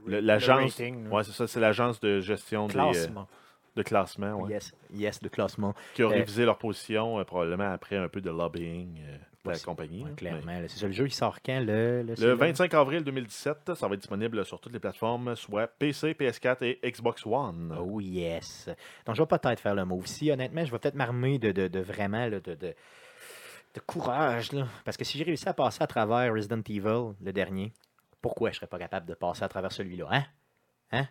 l'agence. 0.06 0.78
Ouais, 0.78 1.24
c'est 1.24 1.32
ça, 1.32 1.46
c'est 1.46 1.60
l'agence 1.60 2.00
de 2.00 2.20
gestion 2.20 2.66
des, 2.68 2.76
euh, 2.76 2.82
Classement. 2.92 3.28
De 3.76 3.82
classement 3.82 4.34
ouais, 4.40 4.50
Yes, 4.52 4.72
yes, 4.92 5.20
de 5.22 5.28
classement. 5.28 5.74
qui 5.94 6.02
a 6.02 6.06
Euh, 6.06 6.08
révisé 6.08 6.44
leur 6.44 6.58
position 6.58 7.18
euh, 7.18 7.24
probablement 7.24 7.70
après 7.72 7.96
un 7.96 8.08
peu 8.08 8.20
de 8.20 8.30
lobbying 8.30 9.00
euh, 9.06 9.16
de 9.44 9.50
la 9.50 9.58
compagnie. 9.58 10.02
Ouais, 10.02 10.10
là. 10.10 10.16
clairement. 10.16 10.60
C'est 10.68 10.78
ça, 10.80 10.86
le 10.86 10.92
jeu, 10.92 11.06
il 11.06 11.12
sort 11.12 11.40
quand? 11.42 11.60
Le, 11.60 12.02
Le 12.02 12.16
celui-là? 12.16 12.34
25 12.34 12.74
avril 12.74 13.04
2017, 13.04 13.74
ça 13.74 13.88
va 13.88 13.94
être 13.94 14.00
disponible 14.00 14.44
sur 14.44 14.60
toutes 14.60 14.72
les 14.72 14.78
plateformes, 14.80 15.34
soit 15.36 15.66
PC, 15.68 16.12
PS4 16.14 16.58
et 16.64 16.80
Xbox 16.90 17.24
One. 17.24 17.74
Oh 17.80 18.00
yes. 18.00 18.68
Donc, 19.06 19.14
je 19.16 19.22
vais 19.22 19.26
peut-être 19.26 19.60
faire 19.60 19.74
le 19.74 19.84
move. 19.84 20.06
Si, 20.06 20.30
honnêtement, 20.30 20.64
je 20.64 20.70
vais 20.72 20.78
peut-être 20.78 20.94
m'armer 20.96 21.38
de, 21.38 21.52
de, 21.52 21.68
de 21.68 21.80
vraiment 21.80 22.26
là, 22.26 22.40
de, 22.40 22.54
de, 22.54 22.74
de 23.74 23.80
courage. 23.86 24.52
Là. 24.52 24.66
Parce 24.84 24.96
que 24.96 25.04
si 25.04 25.16
j'ai 25.16 25.24
réussi 25.24 25.48
à 25.48 25.54
passer 25.54 25.82
à 25.82 25.86
travers 25.86 26.34
Resident 26.34 26.60
Evil, 26.68 27.14
le 27.22 27.32
dernier, 27.32 27.72
pourquoi 28.20 28.50
je 28.50 28.56
serais 28.56 28.66
pas 28.66 28.78
capable 28.78 29.06
de 29.06 29.14
passer 29.14 29.44
à 29.44 29.48
travers 29.48 29.72
celui-là? 29.72 30.24
Hein? 30.92 31.06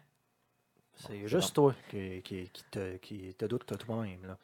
C'est 1.07 1.27
juste 1.27 1.55
toi 1.55 1.73
qui, 1.89 2.21
qui, 2.23 2.49
qui 2.51 2.63
te, 2.69 2.97
qui 2.97 3.33
te 3.37 3.45
doute 3.45 3.67
de 3.71 3.75
toi-même. 3.75 4.35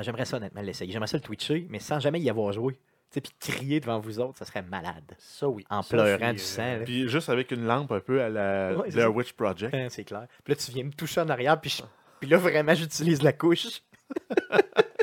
J'aimerais 0.00 0.24
ça, 0.24 0.36
honnêtement, 0.38 0.60
l'essayer. 0.62 0.92
J'aimerais 0.92 1.06
ça 1.08 1.16
le 1.16 1.22
twitcher, 1.22 1.66
mais 1.70 1.78
sans 1.80 2.00
jamais 2.00 2.20
y 2.20 2.30
avoir 2.30 2.52
joué. 2.52 2.74
Tu 2.74 2.80
sais, 3.10 3.20
Puis 3.20 3.32
crier 3.38 3.80
devant 3.80 4.00
vous 4.00 4.18
autres, 4.18 4.38
ça 4.38 4.44
serait 4.44 4.62
malade. 4.62 5.14
Ça, 5.18 5.48
oui. 5.48 5.64
En 5.70 5.82
Ça, 5.82 5.90
pleurant 5.96 6.32
du 6.32 6.40
euh, 6.40 6.42
sang. 6.42 6.78
Puis 6.84 7.08
juste 7.08 7.28
avec 7.28 7.50
une 7.52 7.64
lampe 7.64 7.92
un 7.92 8.00
peu 8.00 8.20
à 8.22 8.28
la 8.28 8.76
Ouais. 8.76 9.04
Witch 9.06 9.32
Project. 9.34 9.72
Hein, 9.74 9.86
C'est 9.90 10.04
clair. 10.04 10.26
Puis 10.42 10.52
là, 10.52 10.56
tu 10.56 10.70
viens 10.72 10.84
me 10.84 10.92
toucher 10.92 11.20
en 11.20 11.28
arrière, 11.28 11.60
puis, 11.60 11.70
je- 11.70 11.82
puis 12.20 12.28
là, 12.28 12.38
vraiment, 12.38 12.74
j'utilise 12.74 13.22
la 13.22 13.32
couche. 13.32 13.82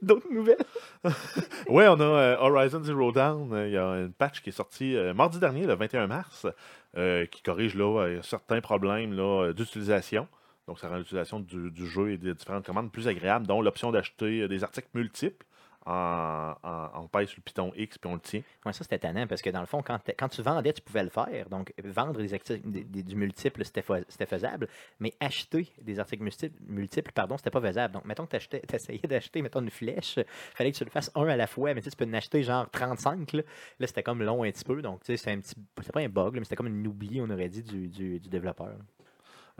D'autres 0.02 0.30
nouvelles? 0.30 0.64
Ouais, 1.68 1.86
on 1.88 2.00
a 2.00 2.04
euh, 2.04 2.36
Horizon 2.38 2.82
Zero 2.82 3.12
euh, 3.16 3.66
Il 3.66 3.72
y 3.72 3.76
a 3.76 3.84
une 4.00 4.12
patch 4.12 4.42
qui 4.42 4.50
est 4.50 4.52
sortie 4.52 4.96
euh, 4.96 5.14
mardi 5.14 5.38
dernier, 5.38 5.66
le 5.66 5.74
21 5.74 6.06
mars, 6.06 6.46
euh, 6.96 7.26
qui 7.26 7.42
corrige 7.42 7.76
certains 8.22 8.60
problèmes 8.60 9.16
d'utilisation. 9.54 10.26
Donc, 10.66 10.78
ça 10.78 10.88
rend 10.88 10.96
l'utilisation 10.98 11.40
du, 11.40 11.70
du 11.70 11.86
jeu 11.86 12.12
et 12.12 12.18
des 12.18 12.34
différentes 12.34 12.64
commandes 12.64 12.92
plus 12.92 13.08
agréable, 13.08 13.46
dont 13.46 13.60
l'option 13.60 13.90
d'acheter 13.90 14.46
des 14.48 14.64
articles 14.64 14.88
multiples. 14.94 15.46
En, 15.86 16.54
en- 16.62 16.90
on 17.02 17.08
pèse 17.08 17.28
sur 17.30 17.38
le 17.38 17.42
piton 17.42 17.72
X 17.74 17.96
puis 17.96 18.10
on 18.10 18.14
le 18.14 18.20
tient. 18.20 18.42
Ouais, 18.66 18.72
ça, 18.74 18.84
c'était 18.84 18.98
tannant 18.98 19.26
parce 19.26 19.40
que 19.40 19.48
dans 19.48 19.60
le 19.60 19.66
fond, 19.66 19.82
quand, 19.82 19.98
quand 20.18 20.28
tu 20.28 20.42
vendais, 20.42 20.72
tu 20.74 20.82
pouvais 20.82 21.02
le 21.02 21.08
faire. 21.08 21.48
Donc, 21.48 21.72
vendre 21.82 22.20
des 22.20 22.34
acti- 22.34 22.60
des- 22.62 22.84
des- 22.84 23.02
du 23.02 23.16
multiple, 23.16 23.64
c'était 23.64 23.80
fa- 23.82 24.00
c'était 24.08 24.26
faisable. 24.26 24.68
Mais 24.98 25.14
acheter 25.20 25.72
des 25.80 25.98
articles 25.98 26.22
multiples, 26.22 26.58
multiples 26.66 27.12
pardon, 27.12 27.38
c'était 27.38 27.50
pas 27.50 27.62
faisable. 27.62 27.94
Donc, 27.94 28.04
mettons 28.04 28.26
que 28.26 28.36
tu 28.36 28.74
essayais 28.74 28.98
d'acheter, 29.08 29.40
mettons, 29.40 29.62
une 29.62 29.70
flèche, 29.70 30.18
fallait 30.54 30.70
que 30.72 30.76
tu 30.76 30.84
le 30.84 30.90
fasses 30.90 31.10
un 31.14 31.26
à 31.28 31.36
la 31.36 31.46
fois. 31.46 31.72
Mais 31.72 31.80
tu 31.80 31.90
peux 31.90 32.04
en 32.04 32.12
acheter 32.12 32.42
genre 32.42 32.68
35. 32.70 33.32
Là, 33.32 33.42
Là, 33.78 33.86
c'était 33.86 34.02
comme 34.02 34.22
long 34.22 34.42
un 34.44 34.50
petit 34.50 34.64
peu. 34.64 34.82
Donc, 34.82 35.00
tu 35.00 35.06
sais, 35.06 35.16
c'est 35.16 35.32
un 35.32 35.40
petit. 35.40 35.54
C'est 35.82 35.92
pas 35.92 36.00
un 36.00 36.08
bug, 36.10 36.34
là, 36.34 36.40
mais 36.40 36.44
c'était 36.44 36.56
comme 36.56 36.66
un 36.66 36.84
oubli, 36.84 37.20
on 37.22 37.30
aurait 37.30 37.48
dit, 37.48 37.62
du, 37.62 37.88
du, 37.88 38.20
du 38.20 38.28
développeur. 38.28 38.74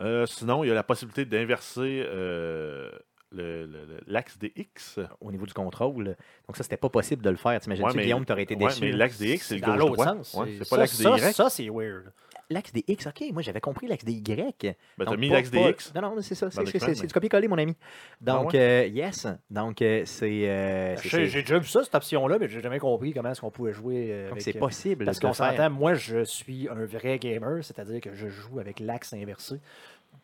Euh, 0.01 0.25
sinon, 0.27 0.65
il 0.65 0.69
y 0.69 0.71
a 0.71 0.75
la 0.75 0.83
possibilité 0.83 1.25
d'inverser 1.25 2.05
euh, 2.07 2.91
l'axe 3.33 4.39
des 4.39 4.53
X. 4.57 4.99
Au 5.21 5.31
niveau 5.31 5.47
du 5.47 5.53
contrôle. 5.55 6.17
Donc, 6.47 6.57
ça, 6.57 6.63
c'était 6.63 6.77
pas 6.77 6.89
possible 6.89 7.23
de 7.23 7.31
le 7.31 7.37
faire. 7.37 7.59
T'imagines-tu, 7.61 7.89
Ouais, 7.91 7.97
mais- 7.97 8.03
Guillaume, 8.05 8.25
t'aurais 8.25 8.43
été 8.43 8.55
ouais, 8.57 8.67
déçu. 8.67 8.81
mais 8.83 8.91
là? 8.93 8.97
l'axe 8.99 9.19
des 9.19 9.35
X, 9.35 9.47
c'est 9.49 9.59
le 9.59 9.61
gauche-droit. 9.67 10.05
sens. 10.07 10.35
Ouais, 10.35 10.49
c'est 10.53 10.59
pas 10.61 10.65
ça, 10.65 10.77
l'axe 10.79 10.99
des 10.99 11.05
Y. 11.05 11.33
Ça, 11.35 11.51
c'est 11.51 11.69
weird. 11.69 12.13
L'axe 12.53 12.73
des 12.73 12.85
X, 12.89 13.07
ok, 13.07 13.23
moi 13.33 13.43
j'avais 13.43 13.61
compris 13.61 13.87
l'axe 13.87 14.05
des 14.05 14.11
Y. 14.15 14.77
Ben, 14.99 15.05
t'as 15.05 15.17
mis 15.17 15.29
l'axe 15.29 15.53
des 15.53 15.61
X. 15.71 15.93
Non, 15.95 16.01
non, 16.03 16.17
c'est 16.21 16.35
ça. 16.35 16.47
dans 16.47 16.51
C'est 16.67 16.85
mais- 16.85 16.95
du 17.07 17.07
copier-coller, 17.13 17.47
mon 17.47 17.59
ami. 17.59 17.77
Donc, 18.21 18.57
Ah 18.57 18.59
euh, 18.59 18.87
yes. 18.87 19.29
Donc, 19.49 19.81
euh, 19.83 20.03
c'est. 20.05 20.49
euh, 20.49 20.97
J'ai 20.97 21.09
c'est- 21.09 21.27
j'ai 21.29 21.43
déjà 21.43 21.61
vu 21.61 21.69
ça, 21.69 21.85
cette 21.85 21.95
option-là, 21.95 22.39
mais 22.41 22.49
j'ai 22.49 22.61
jamais 22.61 22.81
compris 22.81 23.13
comment 23.15 23.31
est-ce 23.31 23.41
qu'on 23.41 23.53
pouvait 23.53 23.73
jouer 23.73 24.27
donc, 24.29 24.41
c'est 24.41 24.55
possible. 24.59 25.05
Parce 25.05 25.21
qu'on 25.21 25.33
s'entend, 25.33 25.71
moi, 25.71 25.95
je 25.95 26.25
suis 26.25 26.69
un 26.69 26.85
vrai 26.87 27.21
gamer, 27.21 27.63
c'est-à-dire 27.63 28.01
que 28.01 28.15
je 28.15 28.27
joue 28.27 28.59
avec 28.59 28.81
l'axe 28.81 29.13
inversé, 29.13 29.61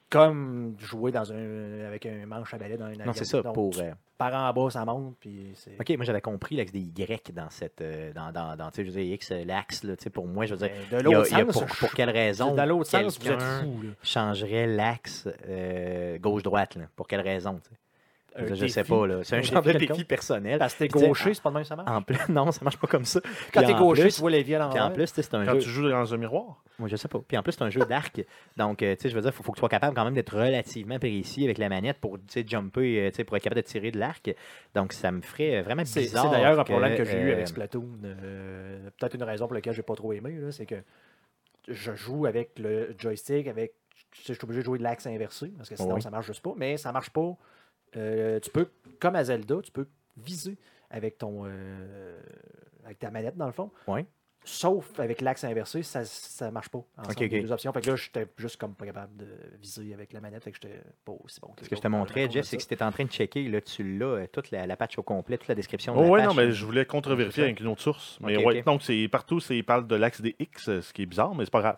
comme 0.09 0.76
jouer 0.78 1.11
dans 1.11 1.32
un, 1.32 1.84
avec 1.87 2.07
un 2.07 2.26
manche 2.26 2.55
à 2.55 2.59
balai 2.59 2.76
dans 2.76 2.84
un 2.84 2.91
avion. 2.91 3.07
Non, 3.07 3.12
c'est 3.12 3.24
ça. 3.24 3.43
Donc, 3.43 3.55
Pour, 3.55 3.70
tu 3.70 3.80
euh, 3.80 3.93
pars 4.16 4.34
en 4.34 4.53
bas, 4.53 4.70
ça 4.70 4.84
monte, 4.84 5.16
puis. 5.18 5.53
Ok, 5.80 5.91
moi 5.97 6.05
j'avais 6.05 6.20
compris 6.20 6.57
l'axe 6.57 6.72
des 6.72 6.78
Y 6.80 7.32
dans 7.34 7.51
cette. 7.51 7.80
euh, 7.80 8.12
dans, 8.12 8.30
dans, 8.30 8.57
dans, 8.57 8.70
je 8.74 8.82
veux 8.82 8.91
dire, 8.91 9.14
X, 9.14 9.32
euh, 9.32 9.45
l'axe, 9.45 9.84
pour 10.12 10.26
moi, 10.26 10.47
je 10.47 10.55
veux 10.55 10.66
dire. 10.66 10.76
Mais 10.91 10.99
de 10.99 11.03
l'autre 11.03 11.26
il 11.30 11.39
y 11.39 11.41
a 11.41 11.45
sens, 11.45 11.53
pour, 11.53 11.66
pour 11.66 11.91
quelle 11.93 12.11
raison 12.11 12.55
dans 12.55 12.64
l'autre 12.66 12.89
sens, 12.89 13.18
vous 13.18 13.28
êtes 13.28 13.43
fou. 13.43 13.82
là. 13.82 13.91
changerait 14.03 14.66
l'axe 14.66 15.28
euh, 15.49 16.18
gauche-droite? 16.18 16.78
Pour 16.95 17.09
quelle 17.09 17.20
raison 17.22 17.55
tu 17.57 17.70
sais? 17.70 17.74
Un 17.74 17.86
Je, 18.55 18.66
sais 18.66 18.84
pas, 18.84 19.07
là. 19.07 19.20
C'est 19.22 19.37
un, 19.37 19.39
Un 19.39 19.43
genre 19.43 19.62
de 19.62 19.72
défi 19.72 19.87
quelconque. 19.87 20.07
personnel. 20.07 20.59
Parce 20.59 20.74
que 20.74 20.78
t'es 20.80 20.89
gaucher, 20.89 21.34
c'est 21.34 21.43
pas 21.43 21.51
de 21.51 21.55
même 21.55 21.62
que 21.62 21.68
ça 21.68 21.76
marche? 21.76 21.91
En 21.91 22.03
plus, 22.03 22.18
non, 22.28 22.51
ça 22.53 22.61
marche 22.64 22.76
pas 22.78 22.87
comme 22.87 23.05
ça. 23.05 23.20
Quand 23.53 23.62
t'es 23.62 23.74
gaucher, 23.74 24.03
plus- 24.03 24.14
tu 24.14 24.20
vois 24.20 24.30
les 24.30 24.43
vies 24.43 24.55
à 24.57 24.68
Puis 24.68 24.78
en 24.78 24.82
l'envers. 24.84 24.93
plus, 24.93 25.07
tu 25.07 25.14
sais, 25.14 25.22
c'est 25.22 25.34
un 25.34 25.45
Quand 25.45 25.53
jeu. 25.55 25.59
tu 25.61 25.68
joues 25.70 25.89
dans 25.89 26.12
un 26.14 26.16
miroir. 26.16 26.62
Moi, 26.78 26.89
je 26.89 26.97
sais 26.97 27.09
pas. 27.09 27.18
Puis 27.26 27.37
en 27.39 27.43
plus, 27.43 27.53
c'est 27.53 27.62
un 27.62 27.70
jeu 27.70 27.80
d'arc. 27.87 28.22
Donc, 28.57 28.82
euh, 28.82 28.95
tu 28.97 29.03
sais, 29.03 29.09
je 29.09 29.14
veux 29.14 29.22
dire, 29.22 29.30
il 29.30 29.34
faut, 29.34 29.43
faut 29.43 29.53
que 29.53 29.57
tu 29.57 29.61
sois 29.61 29.68
capable 29.68 29.95
quand 29.97 30.05
même 30.05 30.14
d'être 30.14 30.37
relativement 30.37 30.99
précis 30.99 31.45
avec 31.45 31.59
la 31.59 31.68
manette 31.68 31.99
pour, 31.99 32.18
tu 32.18 32.24
sais, 32.28 32.45
jumper, 32.47 33.01
euh, 33.07 33.11
tu 33.11 33.16
sais, 33.16 33.24
pour 33.24 33.37
être 33.37 33.43
capable 33.43 33.62
de 33.62 33.66
tirer 33.66 33.91
de 33.91 33.99
l'arc. 33.99 34.34
Donc, 34.74 34.93
ça 34.93 35.11
me 35.11 35.22
ferait 35.22 35.62
vraiment 35.62 35.84
C'est 35.87 36.01
bizarre. 36.01 36.24
c'est 36.26 36.30
d'ailleurs 36.30 36.61
un 36.61 36.64
problème 36.64 36.97
que 36.97 37.05
j'ai 37.05 37.18
eu 37.18 37.30
euh, 37.30 37.32
avec 37.34 37.49
Splatoon. 37.49 37.89
euh, 38.05 38.91
Peut-être 38.99 39.14
une 39.14 39.22
raison 39.22 39.47
pour 39.47 39.55
laquelle 39.55 39.72
j'ai 39.72 39.82
pas 39.82 39.95
trop 39.95 40.12
aimé, 40.12 40.32
là, 40.39 40.53
c'est 40.53 40.66
que 40.66 40.76
je 41.68 41.95
joue 41.95 42.26
avec 42.26 42.59
le 42.59 42.95
joystick, 42.99 43.49
avec. 43.49 43.72
tu 44.12 44.22
sais, 44.22 44.32
Je 44.34 44.39
suis 44.39 44.45
obligé 44.45 44.61
de 44.61 44.64
jouer 44.66 44.78
de 44.78 44.82
l'axe 44.84 45.07
inversé, 45.07 45.49
parce 45.57 45.68
que 45.68 45.76
sinon 45.76 45.95
Oui. 45.95 46.03
ça 46.03 46.11
marche 46.11 46.26
juste 46.26 46.43
pas. 46.43 46.53
Mais 46.57 46.76
ça 46.76 46.93
marche 46.93 47.11
pas. 47.11 47.34
Euh, 47.97 48.41
tu 48.41 48.51
peux, 48.51 48.68
comme 49.01 49.16
à 49.16 49.24
Zelda, 49.24 49.57
tu 49.62 49.70
peux 49.72 49.87
viser 50.16 50.57
avec 50.91 51.18
ton 51.18 51.43
euh, 51.47 52.18
avec 52.84 52.99
ta 52.99 53.11
manette 53.11 53.37
dans 53.37 53.47
le 53.47 53.53
fond. 53.53 53.70
Oui. 53.87 54.01
Sauf 54.49 55.01
avec 55.01 55.22
l'axe 55.22 55.43
inversé, 55.43 55.82
ça 55.82 56.05
ça 56.05 56.53
marche 56.53 56.68
pas. 56.68 56.78
ensemble, 56.99 57.11
Ok, 57.16 57.22
ok. 57.22 57.30
les 57.32 57.41
deux 57.41 57.51
options. 57.51 57.72
Fait 57.72 57.80
que 57.80 57.91
là, 57.91 57.97
j'étais 57.97 58.28
juste 58.37 58.59
comme 58.59 58.74
pas 58.76 58.87
capable 58.87 59.16
de 59.16 59.26
viser 59.61 59.93
avec 59.93 60.12
la 60.12 60.20
manette. 60.20 60.45
Fait 60.45 60.53
que 60.53 60.59
j'étais 60.62 60.80
pas 61.05 61.12
aussi 61.24 61.41
bon. 61.41 61.49
que 61.49 61.64
Ce 61.64 61.68
que 61.68 61.74
je 61.74 61.80
te 61.80 61.89
montrais, 61.89 62.28
de 62.28 62.32
Jeff, 62.32 62.45
c'est 62.47 62.57
que 62.57 62.62
tu 62.74 62.84
en 62.84 62.93
train 62.93 63.05
de 63.07 63.11
checker, 63.11 63.49
là, 63.49 63.61
tu 63.61 63.99
l'as, 63.99 64.07
euh, 64.07 64.26
toute 64.30 64.53
la, 64.53 64.64
la 64.68 64.76
patch 64.76 64.99
au 64.99 65.03
complet, 65.03 65.37
toute 65.37 65.49
la 65.49 65.57
description 65.57 65.95
de 65.95 65.99
Oh, 65.99 66.03
la 66.05 66.11
ouais, 66.11 66.20
patch. 66.20 66.28
non, 66.28 66.34
mais 66.34 66.53
je 66.53 66.64
voulais 66.64 66.84
contre-vérifier 66.87 67.43
avec 67.43 67.59
une 67.59 67.66
autre 67.66 67.82
source. 67.82 68.18
Mais 68.20 68.37
Ok, 68.37 68.47
ouais, 68.47 68.62
donc 68.62 68.82
c'est 68.82 69.09
partout, 69.09 69.41
c'est- 69.41 69.57
il 69.59 69.64
parle 69.64 69.89
de 69.89 69.97
l'axe 69.97 70.20
des 70.20 70.37
X, 70.39 70.80
ce 70.80 70.93
qui 70.93 71.03
est 71.03 71.07
bizarre, 71.07 71.34
mais 71.34 71.45
c'est 71.45 71.51
pas 71.51 71.62
grave. 71.62 71.76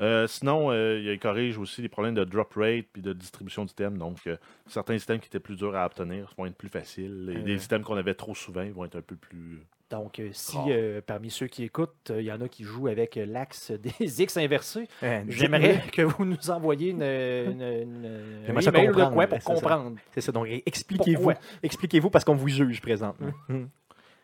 Euh, 0.00 0.26
sinon, 0.26 0.70
euh, 0.70 1.00
il 1.02 1.18
corrige 1.18 1.58
aussi 1.58 1.82
les 1.82 1.88
problèmes 1.88 2.14
de 2.14 2.24
drop 2.24 2.52
rate 2.54 2.86
puis 2.92 3.02
de 3.02 3.12
distribution 3.12 3.64
d'items. 3.64 3.98
Donc, 3.98 4.18
euh, 4.26 4.36
certains 4.66 4.94
items 4.96 5.20
qui 5.20 5.26
étaient 5.26 5.40
plus 5.40 5.56
durs 5.56 5.74
à 5.76 5.86
obtenir 5.86 6.32
vont 6.38 6.46
être 6.46 6.56
plus 6.56 6.68
faciles. 6.68 7.30
Et 7.34 7.38
Euh. 7.38 7.42
des 7.42 7.64
items 7.64 7.84
qu'on 7.86 7.96
avait 7.96 8.14
trop 8.14 8.34
souvent 8.34 8.64
vont 8.70 8.84
être 8.84 8.96
un 8.96 9.02
peu 9.02 9.16
plus. 9.16 9.60
Donc, 9.90 10.22
si 10.32 10.56
euh, 10.68 11.00
parmi 11.04 11.30
ceux 11.30 11.48
qui 11.48 11.64
écoutent, 11.64 12.10
euh, 12.10 12.20
il 12.22 12.26
y 12.26 12.30
en 12.32 12.40
a 12.40 12.48
qui 12.48 12.62
jouent 12.62 12.86
avec 12.86 13.16
euh, 13.16 13.26
l'axe 13.26 13.72
des 13.72 14.22
X 14.22 14.36
inversés, 14.36 14.86
Euh, 15.02 15.24
j'aimerais 15.26 15.82
que 15.92 16.02
vous 16.02 16.24
nous 16.24 16.48
envoyiez 16.50 16.90
une, 16.90 17.02
une, 17.02 17.60
une- 17.60 18.42
J'aimerais 18.46 18.58
un 18.58 18.60
ça 18.60 18.70
email 18.70 18.84
ou 18.90 18.92
de 18.92 18.92
comprendre, 18.92 19.14
quoi 19.14 19.26
pour 19.26 19.40
comprendre. 19.42 19.96
C'est 20.14 20.20
ça, 20.20 20.30
donc 20.30 20.46
expliquez-vous. 20.64 21.32
Expliquez-vous 21.64 22.08
parce 22.08 22.24
qu'on 22.24 22.36
vous 22.36 22.46
juge 22.48 22.80
présentement. 22.80 23.32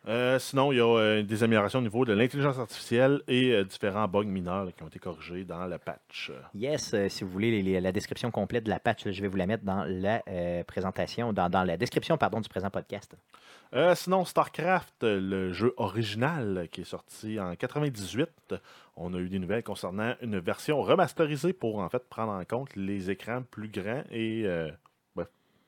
Euh, 0.07 0.39
sinon, 0.39 0.71
il 0.71 0.77
y 0.77 0.79
a 0.79 0.85
euh, 0.85 1.21
des 1.21 1.43
améliorations 1.43 1.79
au 1.79 1.81
niveau 1.81 2.05
de 2.05 2.13
l'intelligence 2.13 2.57
artificielle 2.57 3.21
et 3.27 3.51
euh, 3.51 3.65
différents 3.65 4.07
bugs 4.07 4.23
mineurs 4.23 4.63
là, 4.63 4.71
qui 4.71 4.81
ont 4.81 4.87
été 4.87 4.99
corrigés 4.99 5.43
dans 5.43 5.65
le 5.65 5.77
patch. 5.77 6.31
Yes, 6.55 6.95
si 7.09 7.23
vous 7.25 7.29
voulez 7.29 7.51
les- 7.51 7.61
les- 7.61 7.81
la 7.81 7.91
description 7.91 8.31
complète 8.31 8.63
de 8.63 8.69
la 8.69 8.79
patch, 8.79 9.09
je 9.11 9.21
vais 9.21 9.27
vous 9.27 9.35
la 9.35 9.47
mettre 9.47 9.65
dans 9.65 9.83
la 9.85 10.21
présentation, 10.65 11.33
dans, 11.33 11.49
dans 11.49 11.63
la 11.65 11.75
description 11.75 12.17
pardon, 12.17 12.39
du 12.39 12.47
présent 12.47 12.69
podcast. 12.69 13.15
Sinon, 13.95 14.23
StarCraft, 14.23 15.03
le 15.03 15.51
jeu 15.51 15.73
original 15.75 16.69
qui 16.71 16.81
est 16.81 16.85
sorti 16.85 17.37
en 17.37 17.53
98, 17.57 18.29
euh, 18.53 18.57
on 18.95 19.13
a 19.13 19.17
eu 19.17 19.27
des 19.27 19.39
nouvelles 19.39 19.63
concernant 19.63 20.13
une 20.21 20.39
version 20.39 20.81
remasterisée 20.81 21.51
pour 21.51 21.79
en 21.79 21.89
fait 21.89 22.07
prendre 22.07 22.31
en 22.31 22.45
compte 22.45 22.73
les 22.77 23.09
écrans 23.11 23.41
plus 23.51 23.67
grands 23.67 24.03
et 24.09 24.45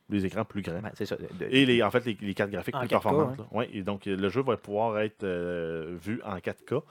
les 0.10 0.26
écrans 0.26 0.43
plus 0.45 0.62
grands. 0.62 0.82
C'est 0.95 1.05
ça. 1.05 1.16
de- 1.16 1.45
Et 1.49 1.66
les, 1.66 1.82
en 1.84 1.91
fait, 1.91 2.05
les, 2.05 2.18
les 2.22 2.34
cartes 2.34 2.51
graphiques 2.51 2.76
En 2.76 2.80
plus 2.80 2.88
4K, 2.88 2.89
performantes. 2.89 3.39
Ouais, 3.51 3.70
et 3.74 3.84
donc, 3.84 4.05
le 4.05 4.30
jeu 4.30 4.41
va 4.41 4.57
pouvoir 4.57 4.99
être 4.99 5.24
euh, 5.24 5.95
vu 6.01 6.22
en 6.26 6.38
4K. 6.38 6.82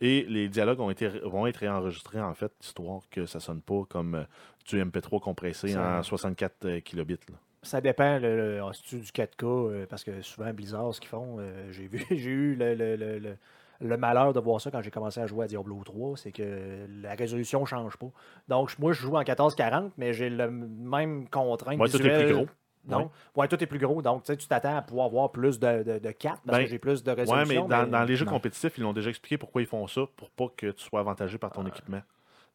Et 0.00 0.24
les 0.28 0.48
dialogues 0.48 0.78
ont 0.80 0.90
été, 0.90 1.08
vont 1.24 1.46
être 1.48 1.56
réenregistrés, 1.56 2.20
en 2.20 2.32
fait, 2.34 2.52
histoire 2.62 3.00
que 3.10 3.26
ça 3.26 3.40
sonne 3.40 3.60
pas 3.62 3.82
comme 3.88 4.14
euh, 4.14 4.22
du 4.68 4.80
MP3 4.80 5.18
compressé 5.20 5.68
Ça- 5.68 5.98
en 5.98 6.02
64 6.04 6.64
euh, 6.66 6.80
kilobits. 6.80 7.18
là. 7.28 7.34
Ça 7.64 7.80
dépend, 7.80 8.18
le, 8.20 8.36
le- 8.36 8.60
ah, 8.62 8.70
du 8.90 8.98
4K, 9.00 9.44
euh, 9.44 9.86
parce 9.90 10.04
que 10.04 10.22
souvent, 10.22 10.52
Blizzard, 10.54 10.94
ce 10.94 11.00
qu'ils 11.00 11.08
font, 11.10 11.38
euh, 11.40 11.72
j'ai 11.72 11.88
eu 12.30 12.54
le, 12.54 12.74
le- 12.76 12.94
le- 12.94 13.36
le- 13.80 13.96
malheur 13.96 14.32
de 14.32 14.38
voir 14.38 14.60
ça 14.60 14.70
quand 14.70 14.80
j'ai 14.82 14.92
commencé 14.92 15.18
à 15.20 15.26
jouer 15.26 15.46
à 15.46 15.48
Diablo 15.48 15.80
3, 15.84 16.16
c'est 16.16 16.30
que 16.30 16.86
la 17.02 17.14
résolution 17.16 17.62
ne 17.62 17.66
change 17.66 17.96
pas. 17.96 18.10
Donc, 18.46 18.78
moi, 18.78 18.92
je 18.92 19.00
joue 19.00 19.16
en 19.16 19.18
1440, 19.24 19.92
mais 19.98 20.12
j'ai 20.12 20.30
le 20.30 20.48
même 20.48 21.28
contrainte 21.28 21.80
Ouais, 21.80 21.88
tout 21.88 21.96
est 21.96 22.02
visuelle. 22.02 22.26
plus 22.26 22.34
gros. 22.36 22.46
Non, 22.86 23.10
ouais. 23.36 23.48
tout 23.48 23.62
est 23.62 23.66
plus 23.66 23.78
gros. 23.78 24.00
Donc, 24.02 24.22
tu 24.22 24.32
sais, 24.32 24.36
tu 24.36 24.46
t'attends 24.46 24.76
à 24.76 24.82
pouvoir 24.82 25.06
avoir 25.06 25.30
plus 25.32 25.58
de, 25.58 25.82
de, 25.82 25.98
de 25.98 26.10
4 26.10 26.42
parce 26.42 26.58
Ben, 26.58 26.64
que 26.64 26.70
j'ai 26.70 26.78
plus 26.78 27.02
de 27.02 27.10
résolution. 27.10 27.66
mais 27.68 27.68
dans, 27.76 27.86
dans 27.90 28.04
les 28.04 28.16
jeux 28.16 28.24
non. 28.24 28.32
compétitifs, 28.32 28.78
ils 28.78 28.82
l'ont 28.82 28.92
déjà 28.92 29.10
expliqué 29.10 29.36
pourquoi 29.38 29.60
ils 29.62 29.66
font 29.68 29.86
ça, 29.86 30.02
pour 30.16 30.30
pas 30.30 30.46
que 30.56 30.70
tu 30.70 30.84
sois 30.84 31.00
avantagé 31.00 31.38
par 31.38 31.50
ton 31.52 31.66
équipement. 31.66 32.00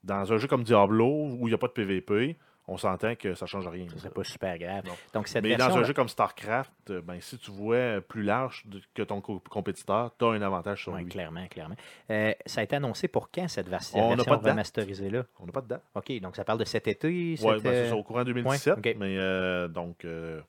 Dans 0.04 0.34
un 0.34 0.38
jeu 0.38 0.48
comme 0.48 0.64
Diablo, 0.64 1.08
où 1.08 1.48
il 1.48 1.52
n'y 1.52 1.54
a 1.54 1.58
pas 1.58 1.68
de 1.68 1.72
PVP, 1.74 2.38
on 2.68 2.78
s'entend 2.78 3.16
que 3.16 3.34
ça 3.36 3.46
change 3.46 3.68
rien. 3.68 3.88
Ce 3.92 4.00
serait 4.00 4.10
pas 4.10 4.24
super 4.24 4.58
grave. 4.58 4.86
Non. 4.86 4.94
Donc, 5.14 5.28
cette 5.28 5.44
Mais 5.44 5.52
dans 5.58 5.66
version 5.66 5.82
un 5.82 5.84
jeu 5.84 5.94
comme 5.94 6.08
StarCraft, 6.08 6.72
euh, 6.92 7.02
ben, 7.02 7.20
si 7.20 7.38
tu 7.38 7.52
vois 7.52 8.00
plus 8.02 8.24
large 8.24 8.64
que 8.94 9.02
ton 9.04 9.20
co- 9.20 9.42
compétiteur, 9.50 10.12
tu 10.18 10.24
as 10.26 10.30
un 10.30 10.42
avantage 10.42 10.84
sur 10.84 10.96
lui. 10.96 11.06
clairement, 11.08 11.46
clairement. 11.48 11.76
Euh, 12.10 12.34
ça 12.46 12.62
a 12.62 12.64
été 12.64 12.76
annoncé 12.78 13.08
pour 13.10 13.30
quand 13.32 13.48
cette 13.50 13.68
vers- 13.68 13.82
On 13.94 14.10
n'a 14.10 14.16
version 14.16 14.24
pas 14.32 14.38
de 14.38 14.44
date. 14.44 14.52
remasterisée-là? 14.54 15.24
On 15.40 15.46
n'a 15.46 15.52
pas 15.52 15.62
de 15.62 15.68
date. 15.68 15.84
OK, 15.96 16.20
donc 16.22 16.36
ça 16.38 16.46
parle 16.46 16.60
de 16.60 16.66
cet 16.66 16.88
été? 16.88 17.08
Oui, 17.08 17.38
ben, 17.42 17.60
c'est 17.62 17.88
ça, 17.90 17.94
euh, 17.94 17.98
au 17.98 18.04
courant 18.04 18.24
2017. 18.24 18.76
ouais, 18.78 18.92
ok. 18.94 18.98
Mais 19.00 19.18
euh, 19.18 19.68
donc, 19.68 20.06
euh, 20.06 20.40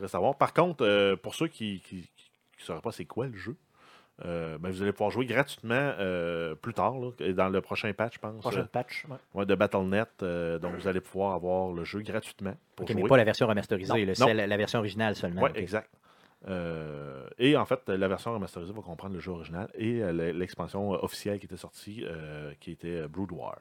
reste 0.00 0.14
à 0.14 0.18
voir. 0.18 0.36
Par 0.36 0.54
contre, 0.54 1.14
pour 1.16 1.34
ceux 1.34 1.48
qui 1.48 1.82
ne 2.58 2.64
sauraient 2.64 2.80
pas 2.80 2.92
c'est 2.92 3.04
quoi 3.04 3.26
le 3.26 3.36
jeu, 3.36 3.56
euh, 4.24 4.58
ben, 4.58 4.70
vous 4.70 4.82
allez 4.82 4.92
pouvoir 4.92 5.10
jouer 5.10 5.26
gratuitement 5.26 5.74
euh, 5.98 6.54
plus 6.54 6.72
tard, 6.74 6.94
là, 6.98 7.10
dans 7.32 7.48
le 7.48 7.60
prochain 7.60 7.92
patch, 7.92 8.14
je 8.14 8.18
pense. 8.20 8.38
Prochaine 8.40 8.60
euh, 8.62 8.64
patch. 8.70 9.04
ouais. 9.08 9.16
ouais, 9.34 9.46
de 9.46 9.54
Battle.net. 9.54 10.08
donc, 10.60 10.74
vous 10.74 10.86
allez 10.88 11.00
pouvoir 11.00 11.34
avoir 11.34 11.72
le 11.72 11.84
jeu 11.84 12.00
gratuitement 12.02 12.54
pour 12.76 12.84
OK, 12.84 12.92
jouer. 12.92 13.02
mais 13.02 13.08
pas 13.08 13.16
la 13.16 13.24
version 13.24 13.46
remasterisée, 13.46 14.06
Non, 14.06 14.14
c'est 14.14 14.34
la, 14.34 14.46
la 14.46 14.56
version 14.56 14.78
originale 14.78 15.16
seulement. 15.16 15.42
Oui, 15.42 15.50
exact. 15.54 15.90
Et 17.38 17.56
en 17.56 17.64
fait, 17.64 17.88
la 17.88 18.06
version 18.08 18.32
remasterisée 18.34 18.72
va 18.72 18.82
comprendre 18.82 19.14
le 19.14 19.20
jeu 19.20 19.32
original 19.32 19.68
et 19.74 20.00
le- 20.00 20.30
l'expansion 20.32 20.90
officielle 20.90 21.38
qui 21.38 21.46
était 21.46 21.56
sortie, 21.56 22.04
qui 22.60 22.70
était 22.72 23.08
Brood 23.08 23.32
War. 23.32 23.56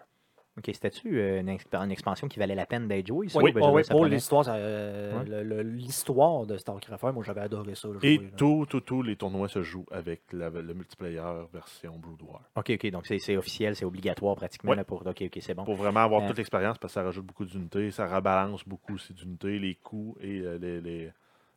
OK, 0.56 0.66
c'était-tu 0.72 1.20
euh, 1.20 1.40
une, 1.40 1.50
exp- 1.50 1.76
une 1.76 1.92
expansion 1.92 2.28
qui 2.28 2.38
valait 2.38 2.54
la 2.54 2.68
peine 2.68 2.88
d'être 2.88 3.08
jouée? 3.08 3.28
ça, 3.28 3.40
Oui, 3.40 3.50
ou 3.50 3.54
ben, 3.56 3.84
pour 3.90 4.06
l'histoire, 4.06 4.46
euh, 4.50 5.64
l'histoire 5.64 6.46
de 6.46 6.58
StarCraft 6.58 7.04
1, 7.04 7.12
moi 7.12 7.24
j'avais 7.26 7.42
adoré 7.42 7.74
ça. 7.74 7.88
le 7.88 7.98
Et 8.06 8.20
tous 8.38 8.66
tous 8.68 8.82
tous 8.82 9.02
les 9.02 9.16
tournois 9.16 9.48
se 9.48 9.64
jouent 9.64 9.86
avec 9.92 10.22
la- 10.32 10.50
le 10.52 10.74
multiplayer 10.74 11.22
version 11.52 11.98
Brood 11.98 12.22
War. 12.22 12.42
OK, 12.56 12.70
OK, 12.72 12.88
donc 12.92 13.08
c'est 13.08 13.36
officiel, 13.36 13.76
c'est 13.76 13.86
obligatoire 13.86 14.36
pratiquement 14.36 14.72
Ouais. 14.72 14.78
là, 14.78 14.84
pour... 14.84 15.06
OK, 15.06 15.24
OK, 15.26 15.38
c'est 15.42 15.54
bon. 15.56 15.64
Pour 15.66 15.76
vraiment 15.76 16.02
avoir 16.02 16.22
Euh. 16.24 16.28
toute 16.28 16.38
l'expérience, 16.38 16.78
parce 16.78 16.94
que 16.94 17.00
ça 17.00 17.04
rajoute 17.04 17.26
beaucoup 17.26 17.46
d'unités, 17.46 17.90
ça 17.90 18.08
rebalance 18.14 18.64
beaucoup 18.68 18.94
aussi 18.94 19.14
d'unités, 19.14 19.58
les 19.58 19.76
coûts 19.76 20.16
et 20.22 20.42
euh, 20.42 20.58
les- 20.60 20.82
les- 20.82 21.12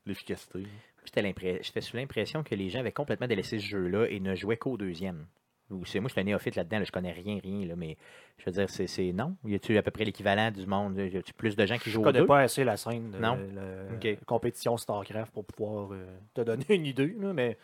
l'efficacité. 0.07 0.62
J'étais 1.05 1.80
sous 1.82 1.97
l'impression 1.97 2.42
que 2.42 2.55
les 2.55 2.68
gens 2.70 2.80
avaient 2.80 2.92
complètement 2.92 3.26
délaissé 3.28 3.59
ce 3.59 3.64
jeu-là 3.66 4.07
et 4.09 4.20
ne 4.20 4.34
jouaient 4.34 4.57
qu'au 4.57 4.76
deuxième. 4.76 5.26
Ou 5.71 5.85
c'est 5.85 5.99
moi, 5.99 6.09
je 6.09 6.12
suis 6.12 6.21
un 6.21 6.25
néophyte 6.25 6.55
là-dedans, 6.55 6.79
là, 6.79 6.85
je 6.85 6.93
connais 6.93 7.11
rien, 7.11 7.41
rien, 7.43 7.67
là, 7.67 7.75
mais 7.77 7.97
je 8.39 8.45
veux 8.47 8.53
dire, 8.53 8.71
c'est 8.71 8.87
c'est- 8.87 9.12
non. 9.12 9.37
Y 9.45 9.57
a-tu 9.57 9.77
à 9.77 9.83
peu 9.83 9.91
près 9.91 10.05
l'équivalent 10.05 10.51
du 10.53 10.64
monde? 10.67 10.97
Y 10.97 11.17
a-tu 11.17 11.33
plus 11.35 11.57
de 11.57 11.67
gens 11.67 11.77
qui 11.77 11.91
Je 11.91 11.95
jouent 11.95 12.01
au 12.03 12.05
connais 12.05 12.21
deux? 12.21 12.27
pas 12.27 12.41
assez 12.41 12.62
la 12.62 12.77
scène 12.77 13.11
de 13.11 13.19
Non? 13.19 13.37
la 13.55 14.14
compétition 14.27 14.77
StarCraft 14.77 15.33
pour 15.33 15.45
pouvoir 15.45 15.89
euh, 15.93 16.07
te 16.35 16.43
donner 16.43 16.64
une 16.69 16.87
idée, 16.87 17.17
là, 17.19 17.33
mais 17.33 17.59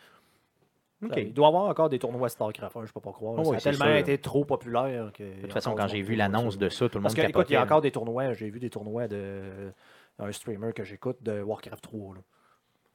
ça- 1.09 1.19
il 1.19 1.33
doit 1.33 1.47
y 1.47 1.49
avoir 1.49 1.65
encore 1.69 1.87
des 1.89 1.99
tournois 1.99 2.27
StarCraft 2.29 2.75
1, 2.75 2.85
je 2.85 2.91
peux 2.91 2.99
pas 2.99 3.11
croire. 3.13 3.35
Oh 3.37 3.43
ça 3.45 3.49
oui, 3.51 3.57
a 3.57 3.61
tellement 3.61 3.85
sûr. 3.85 3.95
été 3.97 4.17
trop 4.17 4.43
populaire 4.45 5.11
que. 5.13 5.23
De 5.23 5.41
toute 5.41 5.53
façon, 5.53 5.73
quand 5.75 5.87
j'ai 5.87 6.01
vu 6.01 6.15
l'annonce 6.15 6.57
de 6.57 6.67
ça, 6.69 6.89
tout 6.89 6.97
le 6.97 7.01
monde 7.03 7.03
Parce 7.03 7.15
que, 7.15 7.21
écoute, 7.29 7.49
il 7.49 7.53
y 7.53 7.55
a 7.55 7.63
encore 7.63 7.81
des 7.81 7.91
tournois, 7.91 8.33
j'ai 8.33 8.49
vu 8.49 8.59
des 8.59 8.69
tournois 8.69 9.07
de 9.07 9.71
un 10.19 10.31
streamer 10.31 10.73
que 10.73 10.83
j'écoute 10.83 11.17
de 11.23 11.41
Warcraft 11.41 11.83
3. 11.83 12.15
là. 12.15 12.21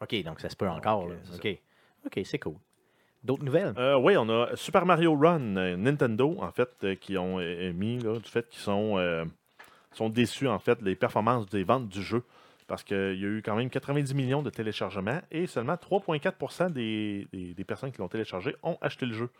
OK, 0.02 0.22
donc 0.22 0.40
ça 0.40 0.48
se 0.48 0.54
peut 0.56 0.68
encore. 0.68 1.08
euh, 1.08 1.36
OK. 1.36 1.58
OK, 2.06 2.20
c'est 2.24 2.38
cool. 2.38 2.54
D'autres 3.24 3.44
nouvelles? 3.44 3.74
Euh, 3.78 3.96
oui, 3.96 4.16
on 4.16 4.28
a 4.28 4.54
Super 4.54 4.86
Mario 4.86 5.14
Run, 5.14 5.56
euh, 5.56 5.76
Nintendo, 5.76 6.36
en 6.40 6.52
fait, 6.52 6.70
euh, 6.84 6.94
qui 6.94 7.18
ont 7.18 7.40
émis 7.40 7.98
là, 7.98 8.18
du 8.18 8.28
fait 8.28 8.48
qu'ils 8.48 8.60
sont, 8.60 8.96
euh, 8.96 9.24
sont 9.92 10.08
déçus, 10.08 10.48
en 10.48 10.58
fait, 10.58 10.82
des 10.82 10.94
performances 10.94 11.46
des 11.46 11.64
ventes 11.64 11.88
du 11.88 12.02
jeu. 12.02 12.22
Parce 12.68 12.84
qu'il 12.84 12.96
y 12.96 13.24
a 13.24 13.28
eu 13.28 13.42
quand 13.42 13.56
même 13.56 13.70
90 13.70 14.14
millions 14.14 14.42
de 14.42 14.50
téléchargements 14.50 15.20
et 15.30 15.46
seulement 15.46 15.76
3,4 15.76 16.70
des, 16.70 17.26
des, 17.32 17.54
des 17.54 17.64
personnes 17.64 17.90
qui 17.90 17.98
l'ont 17.98 18.08
téléchargé 18.08 18.54
ont 18.62 18.76
acheté 18.82 19.06
le 19.06 19.14
jeu. 19.14 19.30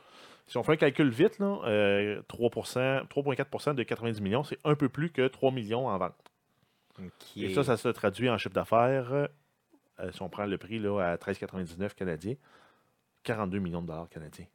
Si 0.46 0.56
on 0.56 0.62
fait 0.62 0.72
un 0.72 0.76
calcul 0.76 1.10
vite, 1.10 1.38
là, 1.38 1.58
euh, 1.66 2.22
3 2.26 2.48
3,4% 2.48 3.74
de 3.74 3.82
90 3.82 4.22
millions, 4.22 4.44
c'est 4.44 4.58
un 4.64 4.74
peu 4.74 4.88
plus 4.88 5.10
que 5.10 5.28
3 5.28 5.52
millions 5.52 5.88
en 5.88 5.98
vente. 5.98 6.14
Et 7.36 7.52
ça, 7.54 7.62
ça 7.62 7.76
se 7.76 7.88
traduit 7.88 8.30
en 8.30 8.38
chiffre 8.38 8.54
d'affaires, 8.54 9.12
euh, 9.12 10.10
si 10.10 10.22
on 10.22 10.30
prend 10.30 10.46
le 10.46 10.56
prix 10.56 10.78
là, 10.78 10.98
à 11.12 11.16
13,99 11.16 11.94
canadiens, 11.94 12.34
42 13.22 13.58
millions 13.58 13.82
de 13.82 13.86
dollars 13.86 14.08
canadiens. 14.08 14.46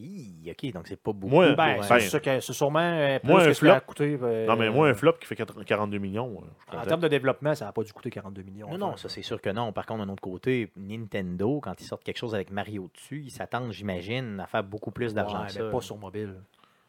Hi, 0.00 0.52
OK, 0.52 0.72
donc 0.72 0.86
c'est 0.86 0.94
pas 1.02 1.12
beaucoup. 1.12 1.34
Moi, 1.34 1.54
Ben, 1.56 1.82
c'est 1.82 2.20
ben, 2.24 2.40
c'est 2.40 2.52
sûrement 2.52 2.78
euh, 2.78 3.18
plus 3.18 3.28
moi, 3.28 3.42
que 3.42 3.48
un 3.48 3.52
ce 3.54 3.58
qu'il 3.58 3.68
a 3.68 3.74
flop- 3.80 3.86
coûté. 3.86 4.18
euh, 4.22 4.46
Non, 4.46 4.54
mais 4.54 4.70
moi, 4.70 4.88
un 4.88 4.94
flop 4.94 5.14
qui 5.14 5.26
fait 5.26 5.34
4 5.34 5.64
42 5.64 5.98
millions, 5.98 6.40
euh, 6.72 6.76
En 6.78 6.84
termes 6.86 7.00
de 7.00 7.08
développement, 7.08 7.52
ça 7.56 7.64
n'a 7.64 7.72
pas 7.72 7.82
dû 7.82 7.92
coûter 7.92 8.10
42 8.10 8.42
millions. 8.42 8.70
Non, 8.70 8.78
non, 8.78 8.96
ça 8.96 9.08
c'est 9.08 9.22
sûr 9.22 9.40
que 9.40 9.50
non. 9.50 9.72
Par 9.72 9.86
contre, 9.86 10.06
d'un 10.06 10.12
autre 10.12 10.22
côté, 10.22 10.70
Nintendo, 10.76 11.58
quand 11.60 11.80
ils 11.80 11.84
sortent 11.84 12.04
quelque 12.04 12.18
chose 12.18 12.32
avec 12.32 12.52
Mario 12.52 12.88
dessus, 12.94 13.22
ils 13.24 13.30
s'attendent, 13.32 13.72
j'imagine, 13.72 14.38
à 14.38 14.46
faire 14.46 14.62
beaucoup 14.62 14.92
plus 14.92 15.14
d'argent 15.14 15.38
Ouais, 15.40 15.46
mais 15.46 15.60
ça. 15.60 15.68
pas 15.70 15.80
sur 15.80 15.96
mobile. 15.96 16.36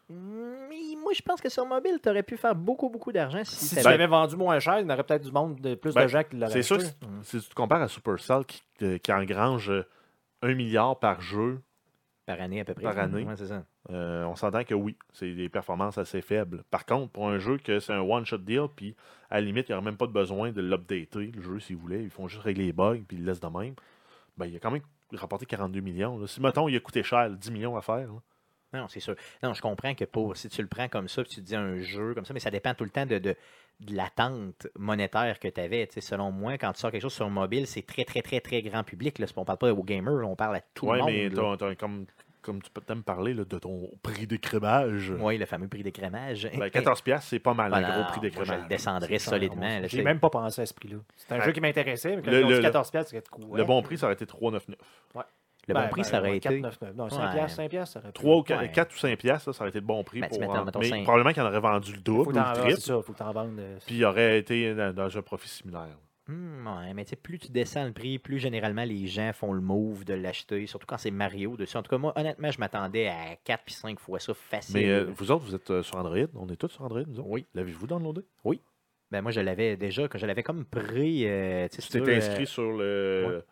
Mais 0.07 0.95
moi, 1.01 1.11
je 1.13 1.21
pense 1.23 1.41
que 1.41 1.49
sur 1.49 1.65
mobile, 1.65 1.99
tu 2.01 2.09
aurais 2.09 2.23
pu 2.23 2.37
faire 2.37 2.55
beaucoup, 2.55 2.89
beaucoup 2.89 3.11
d'argent 3.11 3.41
si, 3.43 3.55
Si 3.65 3.75
tu 3.75 3.83
l'avais 3.83 4.07
vendu 4.07 4.35
moins 4.35 4.59
cher, 4.59 4.79
il 4.79 4.87
y 4.87 4.91
aurait 4.91 5.03
peut-être 5.03 5.23
du 5.23 5.31
monde, 5.31 5.59
de, 5.59 5.73
plus 5.75 5.93
Ben, 5.95 6.03
de 6.03 6.07
gens 6.07 6.23
qui 6.23 6.35
l'auraient 6.35 6.51
C'est 6.51 6.61
sûr, 6.63 6.77
que 6.77 6.83
si 7.23 7.39
tu 7.41 7.49
te 7.49 7.55
compares 7.55 7.81
à 7.81 7.87
Supercell 7.87 8.43
qui, 8.45 8.61
qui 8.99 9.11
engrange 9.11 9.71
euh, 10.43 10.49
un 10.51 10.55
milliard 10.55 10.99
par 10.99 11.21
jeu, 11.21 11.61
par 12.25 12.39
année 12.41 12.59
à 12.61 12.65
peu 12.65 12.73
près. 12.73 12.83
Par 12.83 12.97
année. 12.99 13.23
Ouais, 13.23 13.35
c'est 13.35 13.47
ça. 13.47 13.63
euh, 13.89 14.23
on 14.25 14.35
s'entend 14.35 14.63
que 14.63 14.73
oui, 14.75 14.95
c'est 15.13 15.33
des 15.33 15.49
performances 15.49 15.97
assez 15.97 16.21
faibles. 16.21 16.63
Par 16.69 16.85
contre, 16.85 17.11
pour 17.11 17.27
un 17.27 17.39
jeu 17.39 17.57
que 17.57 17.79
c'est 17.79 17.93
un 17.93 18.01
one-shot 18.01 18.37
deal, 18.39 18.67
puis 18.75 18.95
à 19.29 19.35
la 19.35 19.41
limite, 19.41 19.67
il 19.69 19.71
n'y 19.71 19.75
aurait 19.75 19.85
même 19.85 19.97
pas 19.97 20.07
de 20.07 20.11
besoin 20.11 20.51
de 20.51 20.61
l'updater, 20.61 21.31
le 21.35 21.41
jeu, 21.41 21.59
s'ils 21.59 21.75
voulaient. 21.77 22.03
Ils 22.03 22.09
font 22.11 22.27
juste 22.27 22.43
régler 22.43 22.65
les 22.65 22.73
bugs, 22.73 23.01
puis 23.07 23.17
ils 23.17 23.21
le 23.23 23.31
laissent 23.31 23.39
de 23.39 23.47
même. 23.47 23.73
Ben, 24.37 24.45
il 24.45 24.55
a 24.55 24.59
quand 24.59 24.71
même 24.71 24.83
rapporté 25.13 25.45
42 25.47 25.79
millions. 25.81 26.19
là. 26.19 26.27
Si, 26.27 26.39
mettons, 26.39 26.67
il 26.67 26.75
a 26.75 26.79
coûté 26.79 27.01
cher, 27.03 27.29
10 27.31 27.51
millions 27.51 27.75
à 27.75 27.81
faire. 27.81 28.13
là. 28.13 28.19
Non, 28.73 28.87
c'est 28.87 28.99
sûr. 28.99 29.15
Non, 29.41 29.53
je 29.53 29.61
comprends 29.61 29.95
que 29.95 30.05
pour 30.05 30.37
si 30.37 30.47
tu 30.49 30.61
le 30.61 30.67
prends 30.67 30.87
comme 30.87 31.07
ça, 31.07 31.23
puis 31.23 31.31
tu 31.31 31.41
te 31.41 31.45
dis 31.45 31.55
un 31.55 31.77
jeu 31.79 32.13
comme 32.13 32.25
ça, 32.25 32.33
mais 32.33 32.39
ça 32.39 32.51
dépend 32.51 32.73
tout 32.75 32.83
le 32.83 32.91
temps 32.91 33.05
de, 33.05 33.17
de, 33.17 33.35
de 33.79 33.95
l'attente 33.95 34.67
monétaire 34.77 35.39
que 35.39 35.47
tu 35.47 35.59
avais. 35.59 35.87
Tu 35.87 35.93
sais, 35.95 36.01
selon 36.01 36.31
moi, 36.31 36.57
quand 36.57 36.71
tu 36.73 36.79
sors 36.79 36.91
quelque 36.91 37.01
chose 37.01 37.13
sur 37.13 37.29
mobile, 37.29 37.65
c'est 37.65 37.81
très, 37.85 38.03
très, 38.03 38.21
très, 38.21 38.39
très 38.41 38.61
grand 38.61 38.83
public. 38.83 39.17
Là. 39.19 39.25
On 39.35 39.45
parle 39.45 39.57
pas 39.57 39.71
aux 39.73 39.83
gamers, 39.83 40.27
on 40.27 40.35
parle 40.35 40.57
à 40.57 40.61
tout 40.73 40.85
ouais, 40.87 40.97
le 40.97 41.03
monde. 41.03 41.11
mais 41.11 41.29
là. 41.29 41.75
comme, 41.75 42.05
comme 42.41 42.61
tu 42.61 42.69
peux 42.69 42.93
me 42.93 43.01
parler 43.01 43.33
là, 43.33 43.43
de 43.43 43.57
ton 43.59 43.89
prix 44.03 44.27
d'écrémage. 44.27 45.11
Oui, 45.19 45.37
le 45.39 45.45
fameux 45.45 45.67
prix 45.67 45.81
d'écrémage. 45.83 46.47
Ben, 46.55 46.69
14 46.71 47.01
piastres, 47.01 47.27
c'est 47.29 47.39
pas 47.39 47.53
mal, 47.55 47.73
un 47.73 47.81
gros 47.81 48.03
prix 48.03 48.03
moi, 48.03 48.13
je 48.15 48.21
d'écrémage. 48.21 48.61
le 48.63 48.67
descendrais 48.69 49.17
C'est 49.19 49.29
solidement. 49.29 49.79
J'ai 49.83 49.89
c'est- 49.89 50.03
même 50.03 50.19
pas 50.19 50.29
pensé 50.29 50.61
à 50.61 50.65
ce 50.67 50.73
prix-là. 50.75 50.97
C'est 51.17 51.31
un 51.33 51.39
Ouais. 51.39 51.45
jeu 51.45 51.51
qui 51.53 51.61
m'intéressait, 51.61 52.15
mais 52.15 52.21
quand 52.21 52.31
Le- 52.31 52.43
le- 52.43 52.59
14 52.61 52.91
piastres, 52.91 53.11
c'était 53.11 53.27
cool. 53.29 53.57
Le 53.57 53.63
bon 53.65 53.81
prix, 53.81 53.97
ça 53.97 54.05
aurait 54.05 54.13
été 54.13 54.25
3,99. 54.27 54.77
Le 55.69 55.73
Ben, 55.75 55.83
bon 55.83 55.89
prix, 55.89 56.01
ben, 56.01 56.07
ça 56.07 56.19
aurait 56.19 56.37
été. 56.37 56.49
4,99. 56.49 56.93
Non, 56.95 57.09
5 57.09 57.21
Ouais. 57.27 57.33
piastres, 57.33 57.55
5 57.55 57.69
piastres, 57.69 57.93
ça 57.93 57.99
aurait. 57.99 58.11
3 58.11 58.35
ou 58.35 58.39
Ouais. 58.39 58.71
4, 58.71 58.93
ou 58.93 58.97
5 58.97 59.17
piastres, 59.17 59.45
ça, 59.45 59.53
ça 59.53 59.61
aurait 59.63 59.69
été 59.69 59.79
le 59.79 59.85
bon 59.85 60.03
prix. 60.03 60.19
Ben, 60.19 60.29
pour, 60.29 60.39
mettons- 60.39 60.53
en- 60.57 60.65
mettons 60.65 60.79
mais 60.79 61.03
probablement 61.03 61.31
qu'il 61.33 61.41
en 61.43 61.47
aurait 61.47 61.59
vendu 61.59 61.91
le 61.91 61.97
Faut 61.97 62.03
double 62.03 62.29
ou 62.29 62.39
le 62.39 62.53
triple. 62.53 62.75
C'est 62.75 62.81
ça, 62.87 63.01
faut 63.01 63.13
que 63.13 63.17
t'en 63.17 63.31
vendes. 63.31 63.59
euh, 63.59 63.77
Puis 63.85 63.95
il 63.95 64.05
aurait 64.05 64.39
été 64.39 64.73
dans, 64.75 64.93
dans 64.93 65.17
un 65.17 65.21
profit 65.21 65.47
similaire. 65.47 65.95
Hmm, 66.27 66.67
ouais, 66.67 66.93
mais 66.93 67.05
tu 67.05 67.11
sais, 67.11 67.15
plus 67.15 67.39
tu 67.39 67.51
descends 67.51 67.85
le 67.85 67.91
prix, 67.91 68.19
plus 68.19 68.37
généralement 68.37 68.83
les 68.83 69.07
gens 69.07 69.31
font 69.33 69.51
le 69.51 69.61
move 69.61 70.05
de 70.05 70.13
l'acheter, 70.13 70.67
surtout 70.67 70.85
quand 70.85 70.99
c'est 70.99 71.09
Mario 71.09 71.57
dessus. 71.57 71.75
En 71.75 71.81
tout 71.81 71.89
cas, 71.89 71.97
moi, 71.97 72.13
honnêtement, 72.15 72.51
je 72.51 72.59
m'attendais 72.59 73.07
à 73.07 73.35
4 73.43 73.63
puis 73.65 73.73
5 73.73 73.97
fois 73.99 74.19
ça 74.19 74.35
facile. 74.35 74.75
Mais 74.75 74.89
euh, 74.89 75.05
vous 75.15 75.31
autres, 75.31 75.43
vous 75.45 75.55
êtes 75.55 75.71
euh, 75.71 75.81
sur 75.81 75.95
Android? 75.97 76.27
On 76.35 76.47
est 76.49 76.55
tous 76.55 76.67
sur 76.69 76.83
Android, 76.83 77.01
nous 77.07 77.19
autres? 77.19 77.29
Oui. 77.29 77.47
L'avez-vous 77.55 77.87
downloadé? 77.87 78.21
Ben, 79.11 79.23
moi, 79.23 79.31
je 79.31 79.39
l'avais 79.41 79.75
déjà, 79.75 80.07
que 80.07 80.19
je 80.19 80.27
l'avais 80.27 80.43
comme 80.43 80.65
pris. 80.65 81.25
euh, 81.27 81.67
tu 81.67 81.97
euh, 81.99 82.17
inscrit 82.17 82.45
sur 82.45 82.71
le 82.73 82.77
le- 83.27 83.45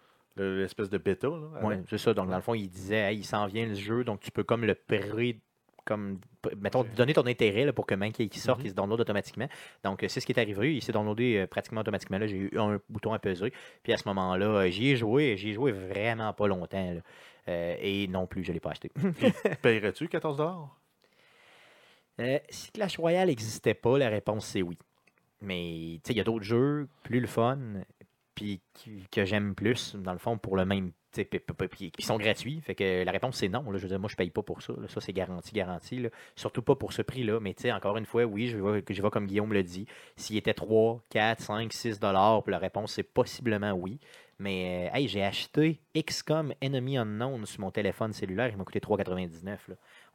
l'espèce 0.44 0.90
de 0.90 0.98
bêta. 0.98 1.30
Oui, 1.64 1.76
c'est 1.90 1.98
ça. 1.98 2.14
Donc, 2.14 2.30
dans 2.30 2.36
le 2.36 2.42
fond, 2.42 2.54
il 2.54 2.68
disait, 2.70 3.12
Hey, 3.12 3.20
il 3.20 3.24
s'en 3.26 3.46
vient 3.48 3.66
le 3.66 3.76
jeu, 3.76 4.04
donc 4.04 4.20
tu 4.22 4.32
peux 4.32 4.44
comme 4.44 4.66
le 4.66 4.76
pré 4.76 5.40
comme, 5.86 6.20
mettons, 6.58 6.84
donner 6.84 7.14
ton 7.14 7.26
intérêt 7.28 7.64
là, 7.64 7.72
pour 7.72 7.86
que 7.86 7.96
même 7.96 8.12
qu'il 8.12 8.34
sorte, 8.34 8.60
Mhm. 8.60 8.66
il 8.66 8.70
se 8.72 8.76
download 8.76 9.00
automatiquement. 9.00 9.48
Donc, 9.86 10.04
c'est 10.10 10.20
ce 10.20 10.26
qui 10.26 10.34
est 10.34 10.40
arrivé. 10.40 10.76
Il 10.76 10.82
s'est 10.84 10.92
downloadé 10.92 11.38
euh, 11.38 11.48
pratiquement 11.48 11.80
automatiquement. 11.80 12.20
J'ai 12.28 12.36
eu 12.36 12.52
un 12.60 12.78
bouton 12.90 13.14
à 13.14 13.20
peser. 13.20 13.54
Puis 13.84 13.94
à 13.94 13.98
ce 13.98 14.06
moment-là, 14.10 14.46
euh, 14.48 14.70
j'y 14.70 14.90
ai 14.90 14.96
joué. 14.98 15.38
J'y 15.38 15.52
ai 15.52 15.54
joué 15.54 15.72
vraiment 15.72 16.34
pas 16.34 16.48
longtemps. 16.48 16.92
là. 16.94 17.00
Euh, 17.48 17.76
et 17.80 18.10
non 18.10 18.28
plus, 18.28 18.44
je 18.44 18.50
ne 18.50 18.56
l'ai 18.56 18.60
pas 18.60 18.72
acheté. 18.72 18.92
Payerais-tu 19.62 20.10
14 20.10 20.42
Euh, 22.20 22.40
si 22.50 22.72
Clash 22.72 22.98
Royale 22.98 23.28
n'existait 23.30 23.74
pas, 23.74 23.98
la 23.98 24.10
réponse 24.10 24.46
c'est 24.46 24.62
oui. 24.62 24.78
Mais 25.42 26.00
tu 26.04 26.08
sais, 26.08 26.14
il 26.14 26.18
y 26.18 26.20
a 26.20 26.24
d'autres 26.24 26.44
jeux 26.44 26.88
plus 27.04 27.20
le 27.20 27.28
fun, 27.28 27.60
puis 28.38 28.62
que 29.12 29.26
j'aime 29.26 29.56
plus, 29.56 29.96
dans 29.96 30.14
le 30.14 30.20
fond, 30.20 30.38
pour 30.38 30.58
le 30.58 30.64
même. 30.64 30.92
sais, 31.12 31.26
puis- 31.26 31.90
Qui 31.92 32.06
sont 32.06 32.18
gratuits. 32.20 32.62
Fait 32.62 32.76
que 32.76 33.04
la 33.04 33.12
réponse 33.12 33.38
c'est 33.38 33.50
non. 33.50 33.64
je 33.74 33.80
veux 33.80 33.88
dire, 33.88 34.00
moi, 34.00 34.10
je 34.12 34.16
paye 34.16 34.30
pas 34.30 34.44
pour 34.44 34.62
ça. 34.62 34.74
Ça, 34.90 35.02
c'est 35.02 35.12
garanti, 35.12 35.54
garanti. 35.54 36.06
Surtout 36.36 36.62
pas 36.62 36.76
pour 36.76 36.94
ce 36.94 37.02
prix-là. 37.02 37.40
Mais 37.40 37.56
encore 37.74 37.98
une 37.98 38.06
fois, 38.06 38.26
oui, 38.26 38.48
je 38.50 38.58
vais, 38.58 38.84
je 38.88 39.02
vais 39.02 39.10
comme 39.10 39.26
Guillaume 39.26 39.54
le 39.54 39.64
dit. 39.64 39.88
S'il 40.18 40.38
était 40.38 40.54
3, 40.54 41.02
4, 41.10 41.42
5, 41.42 41.74
6 41.74 42.00
dollars, 42.00 42.44
la 42.46 42.60
réponse 42.60 42.94
c'est 42.94 43.02
possiblement 43.04 43.72
oui. 43.72 44.00
Mais 44.38 44.92
euh, 44.94 44.96
hey, 44.96 45.08
j'ai 45.08 45.24
acheté 45.24 45.82
XCOM 45.96 46.54
Enemy 46.62 47.00
Unknown 47.00 47.44
sur 47.48 47.62
mon 47.62 47.72
téléphone 47.72 48.14
cellulaire. 48.14 48.50
Il 48.52 48.58
m'a 48.58 48.66
coûté 48.66 48.80
3,99. 48.80 49.58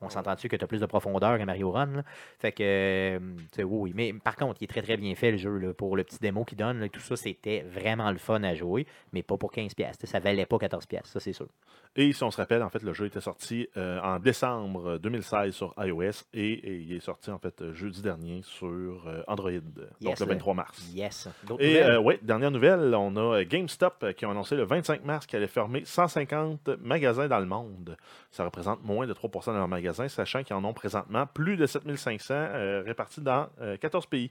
On 0.02 0.08
s'entend-tu 0.10 0.48
que 0.48 0.56
tu 0.56 0.64
as 0.64 0.66
plus 0.66 0.80
de 0.80 0.86
profondeur 0.86 1.38
que 1.38 1.44
Mario 1.44 1.70
Run? 1.70 1.86
là? 1.86 2.02
Fait 2.38 2.52
que, 2.52 2.62
euh, 2.62 3.18
oui, 3.58 3.64
oui. 3.64 3.92
Mais 3.94 4.12
par 4.12 4.36
contre, 4.36 4.58
il 4.60 4.64
est 4.64 4.68
très, 4.68 4.82
très 4.82 4.96
bien 4.96 5.14
fait, 5.14 5.30
le 5.32 5.38
jeu. 5.38 5.56
là. 5.58 5.72
Pour 5.72 5.96
le 5.96 6.04
petit 6.04 6.18
démo 6.18 6.44
qu'il 6.44 6.58
donne, 6.58 6.80
là, 6.80 6.88
tout 6.88 7.00
ça, 7.00 7.16
c'était 7.16 7.62
vraiment 7.62 8.10
le 8.10 8.18
fun 8.18 8.42
à 8.42 8.54
jouer, 8.54 8.86
mais 9.12 9.22
pas 9.22 9.36
pour 9.36 9.52
15$. 9.52 9.74
piastres. 9.74 10.06
Ça 10.06 10.18
valait 10.20 10.46
pas 10.46 10.56
14$, 10.56 11.00
ça, 11.04 11.20
c'est 11.20 11.32
sûr. 11.32 11.46
Et 11.94 12.10
si 12.14 12.22
on 12.24 12.30
se 12.30 12.38
rappelle, 12.38 12.62
en 12.62 12.70
fait, 12.70 12.82
le 12.82 12.94
jeu 12.94 13.04
était 13.06 13.20
sorti 13.20 13.68
euh, 13.76 14.00
en 14.00 14.18
décembre 14.18 14.96
2016 14.98 15.52
sur 15.54 15.74
iOS 15.78 16.24
et, 16.32 16.52
et 16.52 16.76
il 16.76 16.92
est 16.94 17.00
sorti 17.00 17.30
en 17.30 17.38
fait 17.38 17.60
euh, 17.60 17.74
jeudi 17.74 18.00
dernier 18.00 18.40
sur 18.42 19.06
euh, 19.06 19.22
Android, 19.28 19.50
donc 20.00 20.18
le 20.18 20.24
23 20.26 20.54
mars. 20.54 20.82
Yes. 20.94 21.28
Et 21.58 21.82
euh, 21.82 22.00
ouais, 22.00 22.18
dernière 22.22 22.50
nouvelle, 22.50 22.94
on 22.94 23.14
a 23.16 23.40
euh, 23.40 23.44
GameStop 23.46 23.96
euh, 24.04 24.12
qui 24.12 24.24
ont 24.24 24.30
annoncé 24.30 24.56
le 24.56 24.64
25 24.64 25.04
mars 25.04 25.26
qu'elle 25.26 25.40
allait 25.42 25.48
fermer 25.48 25.82
150 25.84 26.68
magasins 26.80 27.28
dans 27.28 27.40
le 27.40 27.44
monde. 27.46 27.98
Ça 28.30 28.44
représente 28.46 28.82
moins 28.82 29.06
de 29.06 29.12
3% 29.12 29.52
de 29.52 29.58
leurs 29.58 29.68
magasins, 29.68 29.91
sachant 29.92 30.42
qu'ils 30.42 30.56
en 30.56 30.64
ont 30.64 30.72
présentement 30.72 31.26
plus 31.26 31.56
de 31.56 31.66
7500 31.66 32.34
euh, 32.34 32.82
répartis 32.84 33.20
dans 33.20 33.48
euh, 33.60 33.76
14 33.76 34.06
pays. 34.06 34.30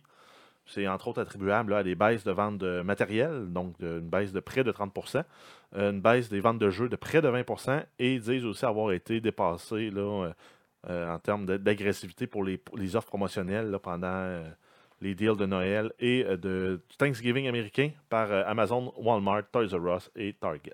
C'est 0.66 0.88
entre 0.88 1.08
autres 1.08 1.22
attribuable 1.22 1.74
à 1.74 1.84
des 1.84 1.96
baisses 1.96 2.24
de 2.24 2.32
vente 2.32 2.58
de 2.60 2.82
matériel, 2.82 3.52
donc 3.52 3.76
une 3.80 4.00
baisse 4.00 4.32
de 4.32 4.40
près 4.40 4.64
de 4.64 4.72
30% 4.72 5.24
euh, 5.76 5.92
une 5.92 6.02
baisse 6.02 6.30
des 6.30 6.40
ventes 6.40 6.60
de 6.60 6.70
jeux 6.70 6.90
de 6.90 6.96
près 6.96 7.22
de 7.22 7.30
20% 7.30 7.84
et 8.00 8.16
ils 8.16 8.22
disent 8.22 8.46
aussi 8.46 8.66
avoir 8.66 8.92
été 8.92 9.22
dépassés 9.22 9.90
là, 9.90 10.02
euh, 10.02 10.34
euh, 10.90 11.14
en 11.14 11.20
termes 11.20 11.46
d'agressivité 11.46 12.28
pour 12.28 12.44
les, 12.44 12.60
offres 12.96 13.08
promotionnelles 13.08 13.78
pendant 13.82 14.08
euh, 14.08 14.44
les 15.00 15.16
deals 15.16 15.38
de 15.38 15.46
Noël 15.46 15.92
et 16.00 16.26
euh, 16.26 16.38
de 16.38 16.82
Thanksgiving 16.98 17.48
américain 17.48 17.92
par 18.10 18.32
euh, 18.32 18.44
Amazon, 18.46 18.94
Walmart, 18.98 19.44
Toys 19.52 19.68
R 19.74 19.96
Us 19.96 20.12
et 20.16 20.34
Target. 20.34 20.74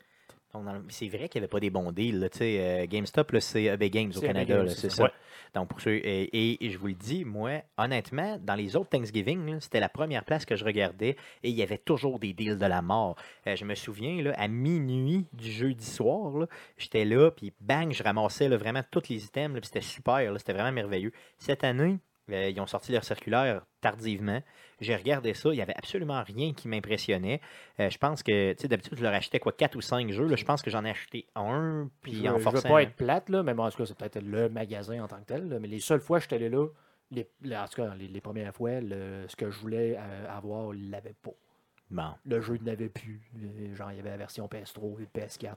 C'est 0.89 1.07
vrai 1.07 1.29
qu'il 1.29 1.39
n'y 1.41 1.45
avait 1.45 1.51
pas 1.51 1.59
des 1.59 1.69
bons 1.69 1.91
deals. 1.91 2.19
là, 2.19 2.27
euh, 2.41 2.85
GameStop, 2.87 3.35
c'est 3.39 3.63
EB 3.65 3.83
Games 3.85 4.09
au 4.09 4.19
C'est 4.19 4.25
EB 4.25 4.33
Canada. 4.33 4.57
Games, 4.57 4.69
c'est 4.69 4.89
ça. 4.89 5.03
Ouais. 5.03 5.11
Donc, 5.53 5.69
pour 5.69 5.81
ceux, 5.81 5.95
et, 5.95 6.65
et 6.65 6.69
je 6.69 6.77
vous 6.77 6.87
le 6.87 6.93
dis, 6.93 7.25
moi, 7.25 7.61
honnêtement, 7.77 8.37
dans 8.41 8.55
les 8.55 8.75
autres 8.75 8.89
Thanksgiving, 8.89 9.59
c'était 9.59 9.79
la 9.79 9.89
première 9.89 10.23
place 10.23 10.45
que 10.45 10.55
je 10.55 10.65
regardais 10.65 11.15
et 11.43 11.49
il 11.49 11.55
y 11.55 11.63
avait 11.63 11.77
toujours 11.77 12.19
des 12.19 12.33
deals 12.33 12.57
de 12.57 12.65
la 12.65 12.81
mort. 12.81 13.15
Euh, 13.47 13.55
je 13.55 13.65
me 13.65 13.75
souviens, 13.75 14.21
là, 14.21 14.33
à 14.37 14.47
minuit 14.47 15.25
du 15.33 15.51
jeudi 15.51 15.85
soir, 15.85 16.47
j'étais 16.77 17.05
là, 17.05 17.31
puis 17.31 17.53
bang, 17.61 17.91
je 17.91 18.03
ramassais 18.03 18.49
là, 18.49 18.57
vraiment 18.57 18.81
tous 18.89 19.09
les 19.09 19.25
items, 19.25 19.59
puis 19.59 19.67
c'était 19.67 19.81
super, 19.81 20.33
c'était 20.37 20.53
vraiment 20.53 20.71
merveilleux. 20.71 21.11
Cette 21.37 21.63
année, 21.63 21.97
euh, 22.31 22.49
ils 22.49 22.59
ont 22.59 22.67
sorti 22.67 22.91
leur 22.91 23.03
circulaire 23.03 23.65
tardivement. 23.81 24.41
J'ai 24.79 24.95
regardé 24.95 25.33
ça, 25.33 25.49
il 25.49 25.55
n'y 25.55 25.61
avait 25.61 25.75
absolument 25.75 26.21
rien 26.23 26.53
qui 26.53 26.67
m'impressionnait. 26.67 27.41
Euh, 27.79 27.89
je 27.89 27.97
pense 27.97 28.21
que, 28.23 28.53
tu 28.53 28.61
sais, 28.61 28.67
d'habitude, 28.67 28.97
je 28.97 29.03
leur 29.03 29.13
achetais 29.13 29.39
quoi, 29.39 29.51
4 29.51 29.75
ou 29.75 29.81
5 29.81 30.11
jeux. 30.11 30.27
Là, 30.27 30.35
je 30.35 30.45
pense 30.45 30.61
que 30.61 30.69
j'en 30.69 30.85
ai 30.85 30.89
acheté 30.91 31.25
un, 31.35 31.85
Je 31.85 31.89
puis 32.01 32.21
veux, 32.21 32.27
en 32.29 32.33
je 32.33 32.37
veux 32.37 32.39
forçant. 32.51 32.69
pas 32.69 32.83
être 32.83 32.95
plate, 32.95 33.29
là, 33.29 33.41
mais 33.43 33.53
bon, 33.53 33.63
en 33.65 33.71
tout 33.71 33.77
cas, 33.77 33.85
c'est 33.85 33.97
peut-être 33.97 34.21
le 34.21 34.49
magasin 34.49 35.03
en 35.03 35.07
tant 35.07 35.17
que 35.19 35.25
tel. 35.25 35.47
là, 35.49 35.59
mais 35.59 35.67
les 35.67 35.79
seules 35.79 35.99
fois 36.01 36.19
que 36.19 36.23
j'étais 36.23 36.35
allé 36.35 36.49
là, 36.49 36.67
les, 37.11 37.27
en 37.55 37.65
tout 37.67 37.81
cas, 37.81 37.95
les, 37.95 38.07
les 38.07 38.21
premières 38.21 38.53
fois, 38.53 38.81
le- 38.81 39.25
ce 39.27 39.35
que 39.35 39.49
je 39.49 39.57
voulais 39.59 39.95
euh, 39.97 40.25
avoir, 40.29 40.75
il 40.75 40.91
l'avait 40.91 41.15
pas. 41.21 41.31
Bon. 41.89 42.09
Le 42.25 42.41
jeu 42.41 42.57
n'avait 42.61 42.89
plus. 42.89 43.21
Euh, 43.37 43.73
Genre, 43.75 43.91
il 43.93 43.97
y 43.97 43.99
avait 43.99 44.09
la 44.09 44.17
version 44.17 44.45
PS3 44.47 44.99
et 44.99 45.07
le 45.13 45.21
PS4. 45.21 45.55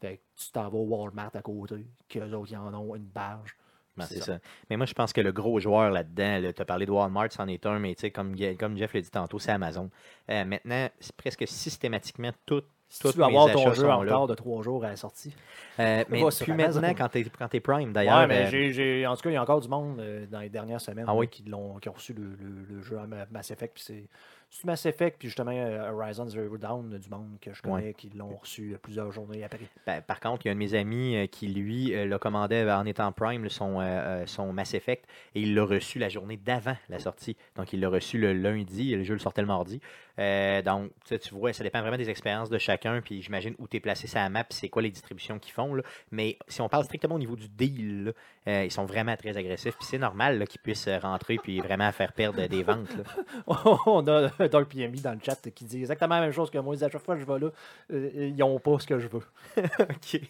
Fait 0.00 0.16
que 0.18 0.22
tu 0.36 0.50
t'en 0.52 0.68
vas 0.68 0.78
au 0.78 0.84
Walmart 0.84 1.30
à 1.34 1.42
côté, 1.42 1.86
qu'eux 2.08 2.30
autres, 2.34 2.52
ils 2.52 2.56
en 2.58 2.72
ont 2.74 2.94
une 2.94 3.04
barge. 3.04 3.56
Ben, 3.96 4.04
C'est 4.06 4.18
ça. 4.18 4.24
ça. 4.24 4.38
Mais 4.70 4.76
moi, 4.76 4.86
je 4.86 4.94
pense 4.94 5.12
que 5.12 5.20
le 5.20 5.32
gros 5.32 5.58
joueur 5.60 5.90
là-dedans, 5.90 6.52
tu 6.54 6.62
as 6.62 6.64
parlé 6.64 6.86
de 6.86 6.90
Walmart, 6.90 7.28
c'en 7.30 7.46
est 7.48 7.66
un, 7.66 7.78
mais 7.78 7.94
tu 7.94 8.02
sais, 8.02 8.10
comme, 8.10 8.34
comme 8.58 8.76
Jeff 8.76 8.94
l'a 8.94 9.00
dit 9.00 9.10
tantôt, 9.10 9.38
c'est 9.38 9.52
Amazon. 9.52 9.90
Euh, 10.30 10.44
maintenant, 10.44 10.88
c'est 11.00 11.14
presque 11.16 11.46
systématiquement 11.46 12.30
tout. 12.46 12.62
Si 12.92 13.08
tu 13.12 13.18
mes 13.18 13.24
avoir 13.24 13.52
ton 13.52 13.72
jeu 13.72 13.88
en 13.88 14.00
retard 14.00 14.26
de 14.26 14.34
trois 14.34 14.62
jours 14.64 14.84
à 14.84 14.88
la 14.88 14.96
sortie. 14.96 15.32
Euh, 15.78 16.02
mais 16.08 16.18
Amazon. 16.50 16.80
maintenant 16.80 17.06
quand 17.06 17.08
tu 17.48 17.56
es, 17.56 17.60
Prime, 17.60 17.92
d'ailleurs. 17.92 18.18
Ouais, 18.18 18.26
mais 18.26 18.52
euh, 18.52 19.06
en 19.08 19.14
tout 19.14 19.22
cas, 19.22 19.30
il 19.30 19.34
y 19.34 19.36
a 19.36 19.42
encore 19.42 19.60
du 19.60 19.68
monde 19.68 20.00
euh, 20.00 20.26
dans 20.26 20.40
les 20.40 20.48
dernières 20.48 20.80
semaines 20.80 21.04
Ah 21.06 21.14
oui? 21.14 21.28
qui, 21.28 21.44
l'ont, 21.44 21.76
qui 21.78 21.88
ont 21.88 21.92
reçu 21.92 22.14
le, 22.14 22.22
le- 22.24 22.74
le 22.76 22.82
jeu 22.82 22.98
à 22.98 23.06
Ma- 23.06 23.26
Mass 23.30 23.52
Effect. 23.52 23.74
Puis 23.74 23.84
c'est, 23.86 24.08
c'est 24.52 24.64
Mass 24.64 24.84
Effect, 24.84 25.16
puis 25.18 25.28
justement 25.28 25.52
euh, 25.52 25.92
Horizon 25.92 26.26
Zero 26.26 26.58
Dawn, 26.58 26.92
euh, 26.92 26.98
du 26.98 27.08
monde 27.08 27.38
que 27.40 27.54
je 27.54 27.62
connais, 27.62 27.94
qui 27.94 28.10
l'ont 28.10 28.36
reçu 28.36 28.72
euh, 28.72 28.78
plusieurs 28.78 29.12
journées 29.12 29.44
après. 29.44 29.60
Ben, 29.86 30.02
par 30.02 30.18
contre, 30.18 30.44
il 30.44 30.48
y 30.48 30.50
a 30.50 30.52
un 30.52 30.54
de 30.56 30.58
mes 30.58 30.74
amis 30.74 31.28
qui, 31.30 31.46
lui, 31.46 31.90
le 31.90 32.18
commandait 32.18 32.68
en 32.70 32.84
étant 32.84 33.12
Prime, 33.12 33.48
son, 33.48 33.80
euh, 33.80 34.26
son 34.26 34.52
Mass 34.52 34.74
Effect, 34.74 35.06
et 35.36 35.42
il 35.42 35.54
l'a 35.54 35.64
reçu 35.64 36.00
la 36.00 36.08
journée 36.08 36.36
d'avant 36.36 36.76
la 36.88 36.98
sortie. 36.98 37.36
Donc, 37.54 37.72
il 37.72 37.80
l'a 37.80 37.88
reçu 37.88 38.18
le 38.18 38.32
lundi, 38.32 38.92
et 38.92 38.96
le 38.96 39.04
jeu 39.04 39.14
le 39.14 39.20
sortait 39.20 39.40
le 39.40 39.46
mardi. 39.46 39.80
Euh, 40.18 40.60
donc, 40.62 40.90
tu 41.06 41.34
vois, 41.34 41.52
ça 41.52 41.64
dépend 41.64 41.80
vraiment 41.80 41.96
des 41.96 42.10
expériences 42.10 42.50
de 42.50 42.58
chacun, 42.58 43.00
puis 43.00 43.22
j'imagine 43.22 43.54
où 43.58 43.68
tu 43.68 43.76
es 43.76 43.80
placé 43.80 44.06
sur 44.06 44.18
la 44.18 44.28
map, 44.28 44.44
c'est 44.50 44.68
quoi 44.68 44.82
les 44.82 44.90
distributions 44.90 45.38
qu'ils 45.38 45.52
font. 45.52 45.74
là. 45.74 45.82
Mais 46.10 46.36
si 46.48 46.60
on 46.60 46.68
parle 46.68 46.84
strictement 46.84 47.14
au 47.14 47.18
niveau 47.18 47.36
du 47.36 47.48
deal, 47.48 48.04
là, 48.04 48.12
euh, 48.48 48.64
ils 48.64 48.70
sont 48.70 48.84
vraiment 48.84 49.16
très 49.16 49.36
agressifs, 49.36 49.76
puis 49.76 49.86
c'est 49.86 49.98
normal 49.98 50.46
qu'ils 50.48 50.60
puissent 50.60 50.88
rentrer, 50.88 51.36
puis 51.36 51.60
vraiment 51.60 51.90
faire 51.92 52.12
perdre 52.12 52.46
des 52.46 52.62
ventes. 52.62 52.94
là. 52.96 53.04
On 53.86 54.06
a 54.08 54.30
Dark 54.48 54.68
PMI 54.72 55.00
dans 55.00 55.12
le 55.12 55.18
chat 55.22 55.36
qui 55.54 55.64
dit 55.64 55.78
exactement 55.80 56.16
la 56.16 56.22
même 56.22 56.32
chose 56.32 56.50
que 56.50 56.58
moi. 56.58 56.74
À 56.82 56.88
chaque 56.88 57.02
fois 57.02 57.14
que 57.16 57.20
je 57.20 57.26
vais 57.26 57.38
là, 57.38 57.50
euh, 57.92 58.10
ils 58.14 58.36
n'ont 58.36 58.58
pas 58.58 58.78
ce 58.78 58.86
que 58.86 58.98
je 58.98 59.08
veux. 59.08 59.22
OK. 59.80 60.20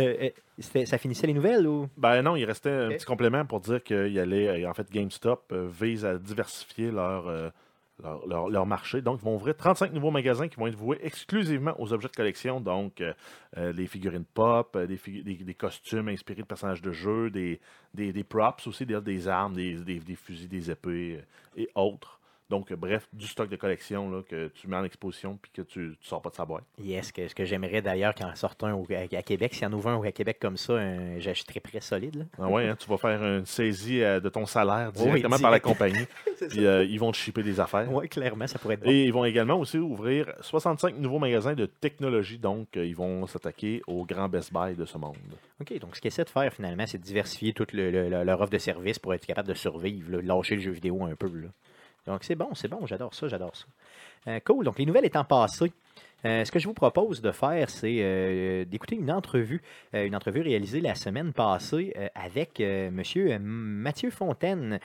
Euh, 0.00 0.28
euh, 0.76 0.84
ça 0.84 0.98
finissait 0.98 1.26
les 1.26 1.34
nouvelles 1.34 1.66
ou? 1.66 1.88
Ben 1.96 2.22
non, 2.22 2.36
il 2.36 2.44
restait 2.44 2.70
un 2.70 2.88
petit 2.90 3.04
complément 3.06 3.44
pour 3.44 3.60
dire 3.60 3.82
qu'il 3.82 4.18
allait, 4.18 4.64
euh, 4.64 4.70
en 4.70 4.74
fait, 4.74 4.90
GameStop 4.90 5.50
euh, 5.52 5.68
vise 5.68 6.04
à 6.04 6.18
diversifier 6.18 6.90
leur, 6.90 7.26
euh, 7.28 7.50
leur, 8.02 8.26
leur- 8.26 8.48
leur 8.48 8.66
marché. 8.66 9.00
Donc, 9.02 9.18
ils 9.20 9.24
vont 9.24 9.34
ouvrir 9.36 9.56
35 9.56 9.92
nouveaux 9.92 10.10
magasins 10.10 10.48
qui 10.48 10.56
vont 10.56 10.66
être 10.66 10.76
voués 10.76 10.98
exclusivement 11.02 11.74
aux 11.80 11.92
objets 11.92 12.08
de 12.08 12.14
collection, 12.16 12.60
donc 12.60 13.00
euh, 13.00 13.12
euh, 13.56 13.72
les 13.72 13.86
figurines 13.86 14.24
pop, 14.34 14.76
euh, 14.76 14.86
des, 14.86 14.96
figu- 14.96 15.22
des- 15.24 15.34
des 15.36 15.54
costumes 15.54 16.08
inspirés 16.08 16.42
de 16.42 16.46
personnages 16.46 16.82
de 16.82 16.92
jeu, 16.92 17.30
des, 17.30 17.58
des, 17.94 18.12
des 18.12 18.24
props 18.24 18.66
aussi, 18.66 18.86
des, 18.86 19.00
des 19.00 19.28
armes, 19.28 19.54
des, 19.54 19.76
fusils, 20.14 20.48
des 20.48 20.70
épées 20.70 21.18
euh, 21.20 21.60
et 21.62 21.68
autres. 21.74 22.15
Donc, 22.48 22.70
euh, 22.70 22.76
bref, 22.76 23.08
du 23.12 23.26
stock 23.26 23.48
de 23.48 23.56
collection 23.56 24.08
là, 24.08 24.22
que 24.22 24.46
tu 24.54 24.68
mets 24.68 24.76
en 24.76 24.84
exposition 24.84 25.36
puis 25.42 25.50
que 25.52 25.62
tu 25.62 25.78
ne 25.80 25.92
sors 26.00 26.22
pas 26.22 26.30
de 26.30 26.36
sa 26.36 26.44
boîte. 26.44 26.62
Yes, 26.80 27.10
que, 27.10 27.26
ce 27.26 27.34
que 27.34 27.44
j'aimerais 27.44 27.82
d'ailleurs 27.82 28.14
qu'il 28.14 28.24
en 28.24 28.34
sorte 28.36 28.62
un 28.62 28.72
au- 28.74 28.86
à, 28.90 29.16
à 29.16 29.22
Québec. 29.22 29.52
S'il 29.54 29.64
y 29.64 29.66
en 29.66 29.72
ouvre 29.72 29.88
un 29.90 29.96
au- 29.96 30.04
à 30.04 30.12
Québec 30.12 30.38
comme 30.40 30.56
ça, 30.56 30.78
j'achèterais 31.18 31.58
très 31.58 31.80
solide. 31.80 32.14
Là. 32.16 32.24
Ah 32.38 32.48
ouais, 32.48 32.68
hein, 32.68 32.76
tu 32.78 32.88
vas 32.88 32.98
faire 32.98 33.20
une 33.24 33.44
saisie 33.46 34.00
euh, 34.02 34.20
de 34.20 34.28
ton 34.28 34.46
salaire 34.46 34.92
Oui, 34.96 35.02
directement 35.04 35.38
par 35.40 35.50
la 35.50 35.58
compagnie. 35.60 36.06
Puis 36.50 36.64
euh, 36.66 36.84
ils 36.84 37.00
vont 37.00 37.10
te 37.10 37.16
shipper 37.16 37.42
des 37.42 37.58
affaires. 37.58 37.92
Oui, 37.92 38.08
clairement, 38.08 38.46
ça 38.46 38.58
pourrait 38.60 38.74
être 38.74 38.84
bon. 38.84 38.90
Et 38.90 39.04
ils 39.06 39.12
vont 39.12 39.24
également 39.24 39.58
aussi 39.58 39.78
ouvrir 39.78 40.32
65 40.40 40.98
nouveaux 40.98 41.18
magasins 41.18 41.54
de 41.54 41.66
technologie. 41.66 42.38
Donc, 42.38 42.68
ils 42.76 42.94
vont 42.94 43.26
s'attaquer 43.26 43.82
aux 43.88 44.04
grands 44.04 44.28
Best 44.28 44.52
Buy 44.52 44.76
de 44.76 44.84
ce 44.84 44.98
monde. 44.98 45.16
OK, 45.60 45.76
donc 45.80 45.96
ce 45.96 46.00
qu'ils 46.00 46.08
essaient 46.08 46.24
de 46.24 46.30
faire 46.30 46.52
finalement, 46.52 46.86
c'est 46.86 46.98
de 46.98 47.02
diversifier 47.02 47.52
toute 47.54 47.72
le- 47.72 47.90
le- 47.90 48.08
le- 48.08 48.22
leur 48.22 48.40
offre 48.40 48.50
de 48.52 48.58
service 48.58 48.98
pour 49.00 49.14
être 49.14 49.26
capable 49.26 49.48
de 49.48 49.54
survivre, 49.54 50.12
là, 50.12 50.22
lâcher 50.22 50.54
le 50.54 50.60
jeu 50.60 50.70
vidéo 50.70 51.02
un 51.04 51.16
peu. 51.16 51.26
là. 51.26 51.48
Donc 52.06 52.24
c'est 52.24 52.36
bon, 52.36 52.54
c'est 52.54 52.68
bon, 52.68 52.86
j'adore 52.86 53.14
ça, 53.14 53.28
j'adore 53.28 53.56
ça. 53.56 53.66
Euh, 54.28 54.40
cool, 54.44 54.64
donc 54.64 54.78
les 54.78 54.86
nouvelles 54.86 55.06
étant 55.06 55.24
passées, 55.24 55.72
Euh, 56.24 56.44
ce 56.44 56.50
que 56.50 56.58
je 56.58 56.66
vous 56.66 56.74
propose 56.74 57.20
de 57.20 57.30
faire, 57.30 57.68
c'est 57.68 57.98
euh, 58.00 58.64
d'écouter 58.64 58.96
une 58.96 59.12
entrevue, 59.12 59.60
une 59.92 60.16
entrevue 60.16 60.40
réalisée 60.40 60.80
la 60.80 60.94
semaine 60.94 61.32
passée 61.32 61.94
avec 62.14 62.58
Monsieur 62.58 63.38
Mathieu 63.38 64.10
Fontaine, 64.10 64.80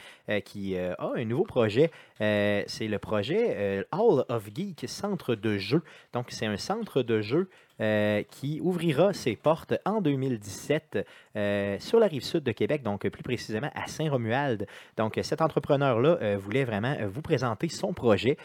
qui 0.46 0.78
a 0.78 0.98
un 1.00 1.26
nouveau 1.26 1.46
projet. 1.46 1.90
C'est 2.20 2.88
le 2.88 3.00
projet 3.00 3.86
Hall 3.92 4.26
of 4.28 4.50
Geek, 4.54 4.84
centre 4.88 5.34
de 5.36 5.58
jeu. 5.58 5.82
Donc, 6.14 6.28
c'est 6.30 6.46
un 6.46 6.58
centre 6.58 7.02
de 7.02 7.22
jeu 7.22 7.50
euh, 7.82 8.24
qui 8.30 8.60
ouvrira 8.62 9.14
ses 9.14 9.36
portes 9.36 9.74
en 9.86 10.02
2017 10.02 11.08
euh, 11.36 11.80
sur 11.80 12.00
la 12.00 12.08
rive 12.08 12.24
sud 12.24 12.44
de 12.44 12.52
Québec, 12.52 12.84
donc 12.84 13.08
plus 13.10 13.24
précisément 13.24 13.72
à 13.74 13.88
Saint-Romuald. 13.88 14.68
Donc, 14.98 15.20
cet 15.24 15.42
entrepreneur-là 15.42 16.18
euh, 16.22 16.38
voulait 16.38 16.64
vraiment 16.64 16.96
vous 17.08 17.22
présenter 17.22 17.70
son 17.70 17.94
projet. 17.94 18.38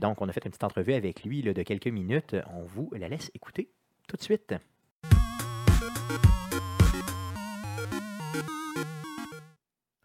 Donc, 0.00 0.20
on 0.20 0.28
a 0.28 0.32
fait 0.32 0.44
une 0.44 0.50
petite 0.50 0.64
entrevue 0.64 0.94
avec 0.94 1.24
lui 1.24 1.42
de 1.42 1.62
quelques 1.62 1.86
minutes. 1.86 2.36
On 2.54 2.62
vous 2.62 2.90
la 2.92 3.08
laisse 3.08 3.30
écouter 3.34 3.70
tout 4.08 4.16
de 4.16 4.22
suite. 4.22 4.54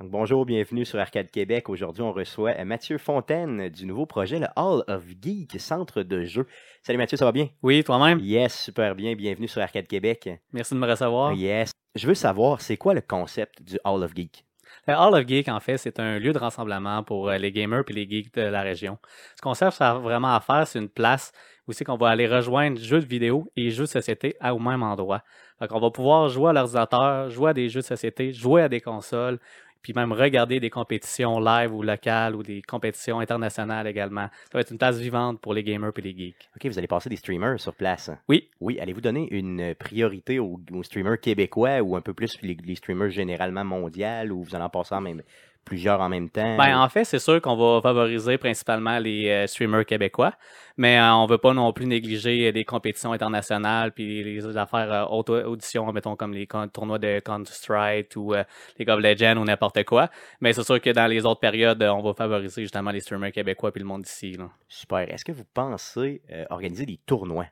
Bonjour, 0.10 0.46
bienvenue 0.46 0.86
sur 0.86 1.00
Arcade 1.00 1.30
Québec. 1.30 1.70
Aujourd'hui, 1.70 2.02
on 2.02 2.14
reçoit 2.14 2.64
Mathieu 2.64 2.98
Fontaine 2.98 3.70
du 3.70 3.86
nouveau 3.86 4.06
projet, 4.06 4.40
le 4.40 4.48
Hall 4.56 4.84
of 4.88 5.04
Geek, 5.22 5.60
centre 5.60 6.04
de 6.04 6.24
jeu. 6.24 6.48
Salut 6.82 6.98
Mathieu, 6.98 7.18
ça 7.18 7.26
va 7.26 7.32
bien? 7.32 7.50
Oui, 7.62 7.84
toi-même? 7.84 8.20
Yes, 8.20 8.64
super 8.64 8.96
bien. 8.96 9.16
Bienvenue 9.16 9.48
sur 9.48 9.62
Arcade 9.62 9.88
Québec. 9.88 10.30
Merci 10.54 10.74
de 10.74 10.80
me 10.80 10.88
recevoir. 10.88 11.34
Yes. 11.34 11.72
Je 11.96 12.08
veux 12.08 12.16
savoir, 12.16 12.62
c'est 12.62 12.78
quoi 12.78 12.94
le 12.94 13.02
concept 13.02 13.62
du 13.62 13.78
Hall 13.84 14.04
of 14.04 14.14
Geek? 14.16 14.46
Le 14.88 14.94
Hall 14.94 15.16
of 15.16 15.28
Geek, 15.28 15.50
en 15.50 15.60
fait, 15.60 15.78
c'est 15.78 16.00
un 16.00 16.20
lieu 16.20 16.32
de 16.32 16.38
rassemblement 16.38 17.04
pour 17.04 17.30
euh, 17.30 17.38
les 17.38 17.52
gamers 17.52 17.84
et 17.88 17.94
les 17.94 18.10
geeks 18.10 18.34
de 18.36 18.42
la 18.42 18.62
région. 18.62 18.98
Ce 19.36 19.42
qu'on 19.42 19.54
cherche 19.54 19.80
vraiment 19.80 20.34
à 20.34 20.40
faire, 20.40 20.66
c'est 20.66 20.80
une 20.80 20.90
place 20.90 21.32
où 21.68 21.74
c'est 21.74 21.84
qu'on 21.84 21.98
va 21.98 22.10
aller 22.10 22.28
rejoindre 22.28 22.80
jeux 22.80 23.02
de 23.02 23.06
vidéo 23.06 23.52
et 23.58 23.72
jeux 23.72 23.84
de 23.84 23.90
société 23.90 24.38
au 24.42 24.60
même 24.60 24.84
endroit. 24.84 25.24
Donc, 25.60 25.72
on 25.74 25.80
va 25.80 25.92
pouvoir 25.92 26.30
jouer 26.30 26.52
à 26.52 26.54
l'ordinateur, 26.54 27.30
jouer 27.30 27.50
à 27.50 27.54
des 27.54 27.68
jeux 27.68 27.82
de 27.82 27.86
société, 27.86 28.32
jouer 28.32 28.62
à 28.62 28.70
des 28.70 28.80
consoles, 28.80 29.40
puis 29.88 29.94
même 29.94 30.12
regarder 30.12 30.60
des 30.60 30.70
compétitions 30.70 31.40
live 31.40 31.74
ou 31.74 31.82
locales 31.82 32.36
ou 32.36 32.44
des 32.44 32.62
compétitions 32.62 33.22
internationales 33.22 33.88
également. 33.88 34.28
Ça 34.52 34.56
va 34.56 34.60
être 34.60 34.72
une 34.72 34.78
place 34.78 34.98
vivante 34.98 35.40
pour 35.40 35.54
les 35.54 35.64
gamers 35.64 35.94
et 35.96 36.02
les 36.02 36.18
geeks. 36.18 36.50
OK, 36.58 36.66
vous 36.66 36.78
allez 36.78 36.88
passer 36.88 37.08
des 37.10 37.16
streamers 37.16 37.58
sur 37.58 37.74
place. 37.74 38.12
Oui. 38.28 38.50
Oui, 38.60 38.82
allez-vous 38.82 39.00
donner 39.00 39.30
une 39.32 39.74
priorité 39.76 40.40
aux, 40.40 40.60
aux 40.74 40.84
streamers 40.84 41.22
québécois 41.22 41.80
ou 41.80 41.96
un 41.96 42.02
peu 42.02 42.14
plus 42.14 42.38
les, 42.42 42.58
les 42.66 42.76
streamers 42.76 43.12
généralement 43.12 43.64
mondiaux 43.64 44.30
ou 44.30 44.44
vous 44.44 44.56
allez 44.56 44.66
en 44.66 44.70
passer 44.70 44.94
en 44.94 45.00
même, 45.00 45.22
plusieurs 45.68 46.00
en 46.02 46.10
même 46.10 46.30
temps? 46.30 46.58
Ben, 46.58 46.80
en 46.80 46.90
fait, 46.90 47.04
c'est 47.04 47.20
sûr 47.20 47.42
qu'on 47.42 47.56
va 47.56 47.82
favoriser 47.82 48.38
principalement 48.38 48.98
les 49.00 49.30
euh, 49.30 49.48
streamers 49.48 49.86
québécois, 49.86 50.34
mais 50.78 50.98
euh, 50.98 51.14
on 51.14 51.26
veut 51.26 51.38
pas 51.38 51.54
non 51.54 51.72
plus 51.74 51.86
négliger 51.86 52.52
les 52.52 52.66
compétitions 52.66 53.12
internationales 53.12 53.92
puis 53.92 54.24
les 54.24 54.58
affaires 54.58 54.92
euh, 54.92 55.06
auto 55.06 55.36
auditions, 55.36 55.92
mettons 55.92 56.16
comme 56.16 56.34
les 56.34 56.48
tournois 56.74 57.00
de 57.00 57.20
Counter-Strike 57.20 58.14
ou 58.16 58.34
euh, 58.34 58.44
League 58.80 58.90
of 58.90 59.00
Legends 59.00 59.38
ou 59.38 59.44
n'importe 59.44 59.84
quoi. 59.84 60.10
Mais 60.42 60.54
c'est 60.54 60.64
sûr 60.64 60.80
que 60.80 60.90
dans 60.90 61.08
les 61.08 61.26
autres 61.26 61.42
périodes, 61.42 61.82
euh, 61.82 61.92
on 61.92 62.02
va 62.02 62.14
favoriser 62.14 62.62
justement 62.62 62.92
les 62.92 63.02
streamers 63.02 63.32
québécois 63.32 63.72
puis 63.72 63.82
le 63.82 63.88
monde 63.88 64.04
d'ici. 64.04 64.38
Super. 64.68 65.12
Est-ce 65.14 65.26
que 65.26 65.32
vous 65.32 65.46
pensez 65.54 66.22
euh, 66.32 66.46
organiser 66.50 66.86
des 66.86 67.00
tournois? 67.06 67.48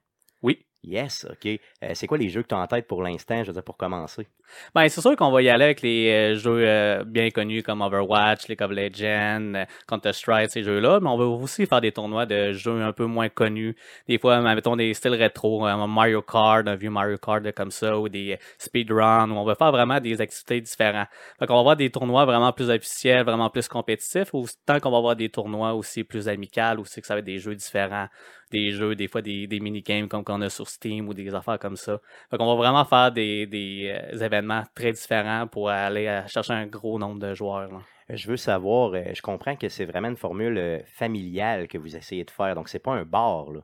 Yes, 0.87 1.25
OK. 1.29 1.47
Euh, 1.47 1.91
c'est 1.93 2.05
quoi 2.05 2.17
les 2.17 2.29
jeux 2.29 2.43
que 2.43 2.47
tu 2.47 2.55
as 2.55 2.59
en 2.59 2.67
tête 2.67 2.87
pour 2.87 3.01
l'instant, 3.01 3.41
je 3.41 3.47
veux 3.47 3.53
dire, 3.53 3.63
pour 3.63 3.75
commencer? 3.75 4.27
Ben, 4.75 4.87
c'est 4.87 5.01
sûr 5.01 5.15
qu'on 5.15 5.31
va 5.31 5.41
y 5.41 5.49
aller 5.49 5.65
avec 5.65 5.81
les 5.81 6.11
euh, 6.11 6.35
jeux 6.35 6.63
euh, 6.67 7.03
bien 7.03 7.31
connus 7.31 7.63
comme 7.63 7.81
Overwatch, 7.81 8.47
League 8.47 8.61
of 8.61 8.69
Legends, 8.71 9.55
euh, 9.55 9.65
Counter-Strike, 9.87 10.51
ces 10.51 10.61
jeux-là, 10.61 10.99
mais 10.99 11.09
on 11.09 11.17
va 11.17 11.25
aussi 11.25 11.65
faire 11.65 11.81
des 11.81 11.91
tournois 11.91 12.27
de 12.27 12.53
jeux 12.53 12.81
un 12.81 12.93
peu 12.93 13.05
moins 13.05 13.29
connus. 13.29 13.75
Des 14.07 14.19
fois, 14.19 14.39
mettons 14.41 14.75
des 14.75 14.93
styles 14.93 15.15
rétro, 15.15 15.67
euh, 15.67 15.87
Mario 15.87 16.21
Kart, 16.21 16.67
un 16.67 16.75
vieux 16.75 16.91
Mario 16.91 17.17
Kart 17.17 17.51
comme 17.53 17.71
ça, 17.71 17.97
ou 17.97 18.07
des 18.07 18.33
euh, 18.33 18.37
speedruns, 18.59 19.31
où 19.31 19.35
on 19.35 19.43
va 19.43 19.55
faire 19.55 19.71
vraiment 19.71 19.99
des 19.99 20.21
activités 20.21 20.61
différentes. 20.61 21.07
Fait 21.39 21.47
qu'on 21.47 21.55
va 21.55 21.59
avoir 21.61 21.75
des 21.75 21.89
tournois 21.89 22.25
vraiment 22.25 22.51
plus 22.53 22.69
officiels, 22.69 23.25
vraiment 23.25 23.49
plus 23.49 23.67
compétitifs, 23.67 24.33
ou 24.33 24.45
tant 24.67 24.79
qu'on 24.79 24.91
va 24.91 24.97
avoir 24.97 25.15
des 25.15 25.29
tournois 25.29 25.73
aussi 25.73 26.03
plus 26.03 26.27
amicales, 26.27 26.79
aussi 26.79 27.01
que 27.01 27.07
ça 27.07 27.15
va 27.15 27.19
être 27.19 27.25
des 27.25 27.39
jeux 27.39 27.55
différents, 27.55 28.07
des 28.55 28.71
jeux, 28.71 28.95
des 28.95 29.07
fois 29.07 29.21
des, 29.21 29.47
des 29.47 29.59
mini-games 29.59 30.07
comme 30.07 30.23
qu'on 30.23 30.41
a 30.41 30.49
sur 30.49 30.67
Steam 30.67 31.07
ou 31.09 31.13
des 31.13 31.33
affaires 31.35 31.59
comme 31.59 31.75
ça. 31.75 31.99
Fait 32.29 32.37
qu'on 32.37 32.45
va 32.47 32.55
vraiment 32.55 32.85
faire 32.85 33.11
des, 33.11 33.45
des 33.47 33.93
euh, 34.13 34.25
événements 34.25 34.63
très 34.73 34.91
différents 34.93 35.47
pour 35.47 35.69
aller 35.69 36.07
euh, 36.07 36.27
chercher 36.27 36.53
un 36.53 36.65
gros 36.67 36.97
nombre 36.99 37.19
de 37.19 37.33
joueurs. 37.33 37.69
là. 37.71 37.79
Euh, 38.11 38.15
Je 38.15 38.27
veux 38.27 38.37
savoir, 38.37 38.93
je 39.13 39.21
comprends 39.21 39.55
que 39.55 39.67
c'est 39.69 39.85
vraiment 39.85 40.09
une 40.09 40.17
formule 40.17 40.83
familiale 40.85 41.67
que 41.67 41.77
vous 41.77 41.95
essayez 41.95 42.23
de 42.23 42.31
faire, 42.31 42.55
donc 42.55 42.69
c'est 42.69 42.79
pas 42.79 42.93
un 42.93 43.03
bar, 43.03 43.51
là. 43.51 43.61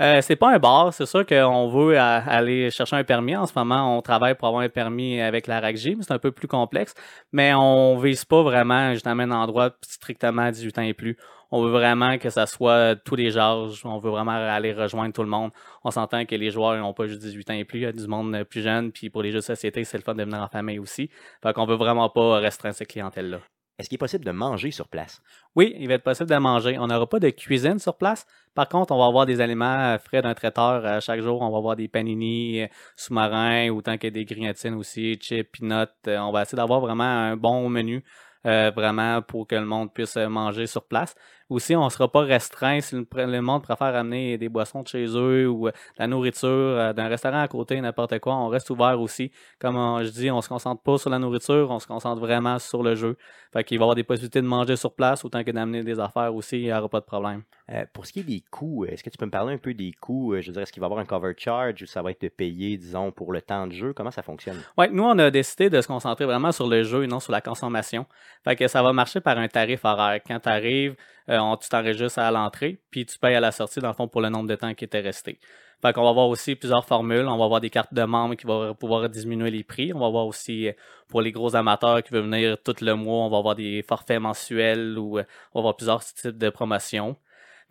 Euh, 0.00 0.20
c'est 0.20 0.36
pas 0.36 0.50
un 0.54 0.58
bar, 0.58 0.92
c'est 0.92 1.06
sûr 1.06 1.24
qu'on 1.26 1.68
veut 1.68 1.98
aller 1.98 2.70
chercher 2.70 2.96
un 2.96 3.04
permis. 3.04 3.34
En 3.36 3.46
ce 3.46 3.52
moment, 3.56 3.96
on 3.96 4.02
travaille 4.02 4.34
pour 4.34 4.48
avoir 4.48 4.62
un 4.62 4.68
permis 4.68 5.20
avec 5.20 5.46
la 5.46 5.60
RACJ, 5.60 5.96
mais 5.96 6.02
c'est 6.02 6.12
un 6.12 6.18
peu 6.18 6.32
plus 6.32 6.48
complexe. 6.48 6.94
Mais 7.32 7.54
on 7.54 7.98
vise 7.98 8.24
pas 8.24 8.42
vraiment 8.42 8.92
justement 8.92 9.22
un 9.22 9.30
endroit 9.30 9.70
strictement 9.82 10.42
à 10.42 10.50
18 10.52 10.78
ans 10.78 10.82
et 10.82 10.94
plus. 10.94 11.16
On 11.50 11.62
veut 11.62 11.70
vraiment 11.70 12.18
que 12.18 12.30
ça 12.30 12.46
soit 12.46 12.96
tous 12.96 13.16
les 13.16 13.38
âges. 13.38 13.82
On 13.84 13.98
veut 13.98 14.10
vraiment 14.10 14.32
aller 14.32 14.72
rejoindre 14.72 15.12
tout 15.12 15.22
le 15.22 15.28
monde. 15.28 15.50
On 15.84 15.90
s'entend 15.90 16.24
que 16.24 16.34
les 16.34 16.50
joueurs 16.50 16.76
n'ont 16.76 16.94
pas 16.94 17.06
juste 17.06 17.20
18 17.20 17.50
ans 17.50 17.54
et 17.54 17.64
plus, 17.64 17.80
il 17.80 17.82
y 17.82 17.86
a 17.86 17.92
du 17.92 18.06
monde 18.06 18.44
plus 18.44 18.62
jeune. 18.62 18.92
Puis 18.92 19.10
pour 19.10 19.22
les 19.22 19.30
jeux 19.30 19.38
de 19.38 19.44
société, 19.44 19.84
c'est 19.84 19.98
le 19.98 20.02
fun 20.02 20.14
de 20.14 20.24
venir 20.24 20.40
en 20.40 20.48
famille 20.48 20.78
aussi. 20.78 21.10
Fait 21.42 21.52
qu'on 21.52 21.66
veut 21.66 21.76
vraiment 21.76 22.08
pas 22.08 22.38
restreindre 22.38 22.74
cette 22.74 22.88
clientèle-là. 22.88 23.38
Est-ce 23.78 23.90
qu'il 23.90 23.96
est 23.96 23.98
possible 23.98 24.24
de 24.24 24.30
manger 24.30 24.70
sur 24.70 24.88
place? 24.88 25.20
Oui, 25.54 25.74
il 25.78 25.86
va 25.86 25.94
être 25.94 26.02
possible 26.02 26.30
de 26.30 26.36
manger. 26.36 26.78
On 26.78 26.86
n'aura 26.86 27.06
pas 27.06 27.20
de 27.20 27.28
cuisine 27.28 27.78
sur 27.78 27.98
place. 27.98 28.26
Par 28.54 28.70
contre, 28.70 28.94
on 28.94 28.98
va 28.98 29.04
avoir 29.04 29.26
des 29.26 29.42
aliments 29.42 29.66
euh, 29.66 29.98
frais 29.98 30.22
d'un 30.22 30.32
traiteur 30.32 30.86
euh, 30.86 31.00
chaque 31.00 31.20
jour. 31.20 31.42
On 31.42 31.50
va 31.50 31.58
avoir 31.58 31.76
des 31.76 31.86
panini 31.86 32.62
euh, 32.62 32.68
sous-marins, 32.96 33.68
autant 33.68 33.98
que 33.98 34.06
des 34.06 34.24
grignotines 34.24 34.74
aussi, 34.74 35.16
chips, 35.20 35.58
peanuts. 35.58 35.92
On 36.06 36.32
va 36.32 36.42
essayer 36.42 36.56
d'avoir 36.56 36.80
vraiment 36.80 37.04
un 37.04 37.36
bon 37.36 37.68
menu, 37.68 38.02
euh, 38.46 38.70
vraiment 38.74 39.20
pour 39.20 39.46
que 39.46 39.56
le 39.56 39.66
monde 39.66 39.92
puisse 39.92 40.16
manger 40.16 40.66
sur 40.66 40.86
place. 40.86 41.14
Aussi, 41.48 41.76
on 41.76 41.84
ne 41.84 41.90
sera 41.90 42.10
pas 42.10 42.22
restreint 42.22 42.80
si 42.80 42.96
le, 42.96 43.40
monde 43.40 43.62
préfère 43.62 43.94
amener 43.94 44.36
des 44.36 44.48
boissons 44.48 44.82
de 44.82 44.88
chez 44.88 45.06
eux 45.06 45.48
ou 45.48 45.68
euh, 45.68 45.70
de 45.70 45.76
la 46.00 46.08
nourriture 46.08 46.48
euh, 46.48 46.92
d'un 46.92 47.06
restaurant 47.06 47.40
à 47.40 47.46
côté, 47.46 47.80
n'importe 47.80 48.18
quoi. 48.18 48.34
On 48.34 48.48
reste 48.48 48.68
ouvert 48.70 49.00
aussi. 49.00 49.30
Comme 49.60 49.76
je 50.02 50.10
dis, 50.10 50.30
on 50.30 50.40
se 50.40 50.48
concentre 50.48 50.82
pas 50.82 50.98
sur 50.98 51.08
la 51.08 51.20
nourriture, 51.20 51.68
on 51.70 51.78
se 51.78 51.86
concentre 51.86 52.20
vraiment 52.20 52.58
sur 52.58 52.82
le 52.82 52.96
jeu. 52.96 53.16
Fait 53.52 53.62
qu'il 53.62 53.78
va 53.78 53.82
y 53.82 53.84
avoir 53.84 53.94
des 53.94 54.02
possibilités 54.02 54.42
de 54.42 54.46
manger 54.46 54.74
sur 54.74 54.92
place, 54.92 55.24
autant 55.24 55.44
que 55.44 55.52
d'amener 55.52 55.84
des 55.84 56.00
affaires 56.00 56.34
aussi, 56.34 56.58
il 56.58 56.64
n'y 56.64 56.72
aura 56.72 56.88
pas 56.88 57.00
de 57.00 57.04
problème. 57.04 57.42
Euh, 57.70 57.84
pour 57.92 58.06
ce 58.06 58.12
qui 58.12 58.20
est 58.20 58.24
des 58.24 58.42
coûts, 58.50 58.84
est-ce 58.84 59.04
que 59.04 59.10
tu 59.10 59.18
peux 59.18 59.26
me 59.26 59.30
parler 59.30 59.54
un 59.54 59.58
peu 59.58 59.72
des 59.72 59.92
coûts? 59.92 60.34
Je 60.40 60.46
veux 60.46 60.52
dire, 60.52 60.62
est-ce 60.62 60.72
qu'il 60.72 60.80
va 60.80 60.86
y 60.86 60.88
avoir 60.88 61.00
un 61.00 61.04
cover 61.04 61.32
charge 61.36 61.82
ou 61.82 61.86
ça 61.86 62.02
va 62.02 62.10
être 62.10 62.28
payé, 62.28 62.76
disons, 62.76 63.12
pour 63.12 63.32
le 63.32 63.40
temps 63.40 63.68
de 63.68 63.72
jeu? 63.72 63.92
Comment 63.92 64.10
ça 64.10 64.22
fonctionne? 64.22 64.60
Ouais, 64.76 64.88
nous, 64.88 65.04
on 65.04 65.18
a 65.18 65.30
décidé 65.30 65.70
de 65.70 65.80
se 65.80 65.86
concentrer 65.86 66.24
vraiment 66.24 66.50
sur 66.50 66.68
le 66.68 66.82
jeu 66.82 67.04
et 67.04 67.06
non 67.06 67.20
sur 67.20 67.32
la 67.32 67.40
consommation. 67.40 68.06
Fait 68.44 68.56
que 68.56 68.66
ça 68.66 68.82
va 68.82 68.92
marcher 68.92 69.20
par 69.20 69.38
un 69.38 69.48
tarif 69.48 69.84
horaire. 69.84 70.20
Quand 70.26 70.40
tu 70.40 70.48
arrives, 70.48 70.96
on- 71.28 71.56
tu 71.56 71.68
t'enregistres 71.68 72.18
à 72.18 72.30
l'entrée, 72.30 72.80
puis 72.90 73.06
tu 73.06 73.18
payes 73.18 73.34
à 73.34 73.40
la 73.40 73.52
sortie, 73.52 73.80
dans 73.80 73.88
le 73.88 73.94
fond, 73.94 74.08
pour 74.08 74.20
le 74.20 74.28
nombre 74.28 74.48
de 74.48 74.54
temps 74.54 74.74
qui 74.74 74.84
était 74.84 75.00
resté. 75.00 75.38
Fait 75.82 75.92
qu'on 75.92 76.04
va 76.04 76.10
avoir 76.10 76.28
aussi 76.28 76.54
plusieurs 76.54 76.86
formules. 76.86 77.26
On 77.28 77.36
va 77.36 77.44
avoir 77.44 77.60
des 77.60 77.68
cartes 77.68 77.92
de 77.92 78.02
membres 78.02 78.34
qui 78.34 78.46
vont 78.46 78.74
pouvoir 78.74 79.08
diminuer 79.10 79.50
les 79.50 79.62
prix. 79.62 79.92
On 79.92 79.98
va 79.98 80.06
avoir 80.06 80.26
aussi, 80.26 80.68
euh, 80.68 80.72
pour 81.08 81.20
les 81.20 81.32
gros 81.32 81.54
amateurs 81.54 82.02
qui 82.02 82.12
veulent 82.14 82.24
venir 82.24 82.56
tout 82.64 82.74
le 82.80 82.94
mois, 82.94 83.26
on 83.26 83.28
va 83.28 83.38
avoir 83.38 83.54
des 83.54 83.82
forfaits 83.82 84.20
mensuels 84.20 84.98
ou 84.98 85.18
euh, 85.18 85.24
on 85.52 85.58
va 85.58 85.60
avoir 85.60 85.76
plusieurs 85.76 86.02
types 86.02 86.38
de 86.38 86.48
promotions. 86.48 87.16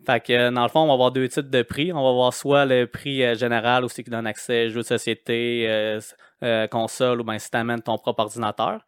Fait 0.04 0.20
que, 0.20 0.32
euh, 0.32 0.50
dans 0.50 0.62
le 0.62 0.68
fond, 0.68 0.80
on 0.80 0.86
va 0.86 0.92
avoir 0.92 1.10
deux 1.10 1.26
types 1.28 1.50
de 1.50 1.62
prix. 1.62 1.92
On 1.92 2.02
va 2.02 2.10
avoir 2.10 2.32
soit 2.32 2.64
le 2.64 2.86
prix 2.86 3.24
euh, 3.24 3.34
général, 3.34 3.84
aussi 3.84 4.04
qui 4.04 4.10
donne 4.10 4.26
accès 4.26 4.68
jeux 4.68 4.82
de 4.82 4.86
société, 4.86 5.66
euh, 5.68 6.00
euh, 6.44 6.66
console, 6.68 7.20
ou 7.22 7.24
bien 7.24 7.38
si 7.38 7.50
tu 7.50 7.56
amènes 7.56 7.82
ton 7.82 7.96
propre 7.98 8.20
ordinateur. 8.20 8.82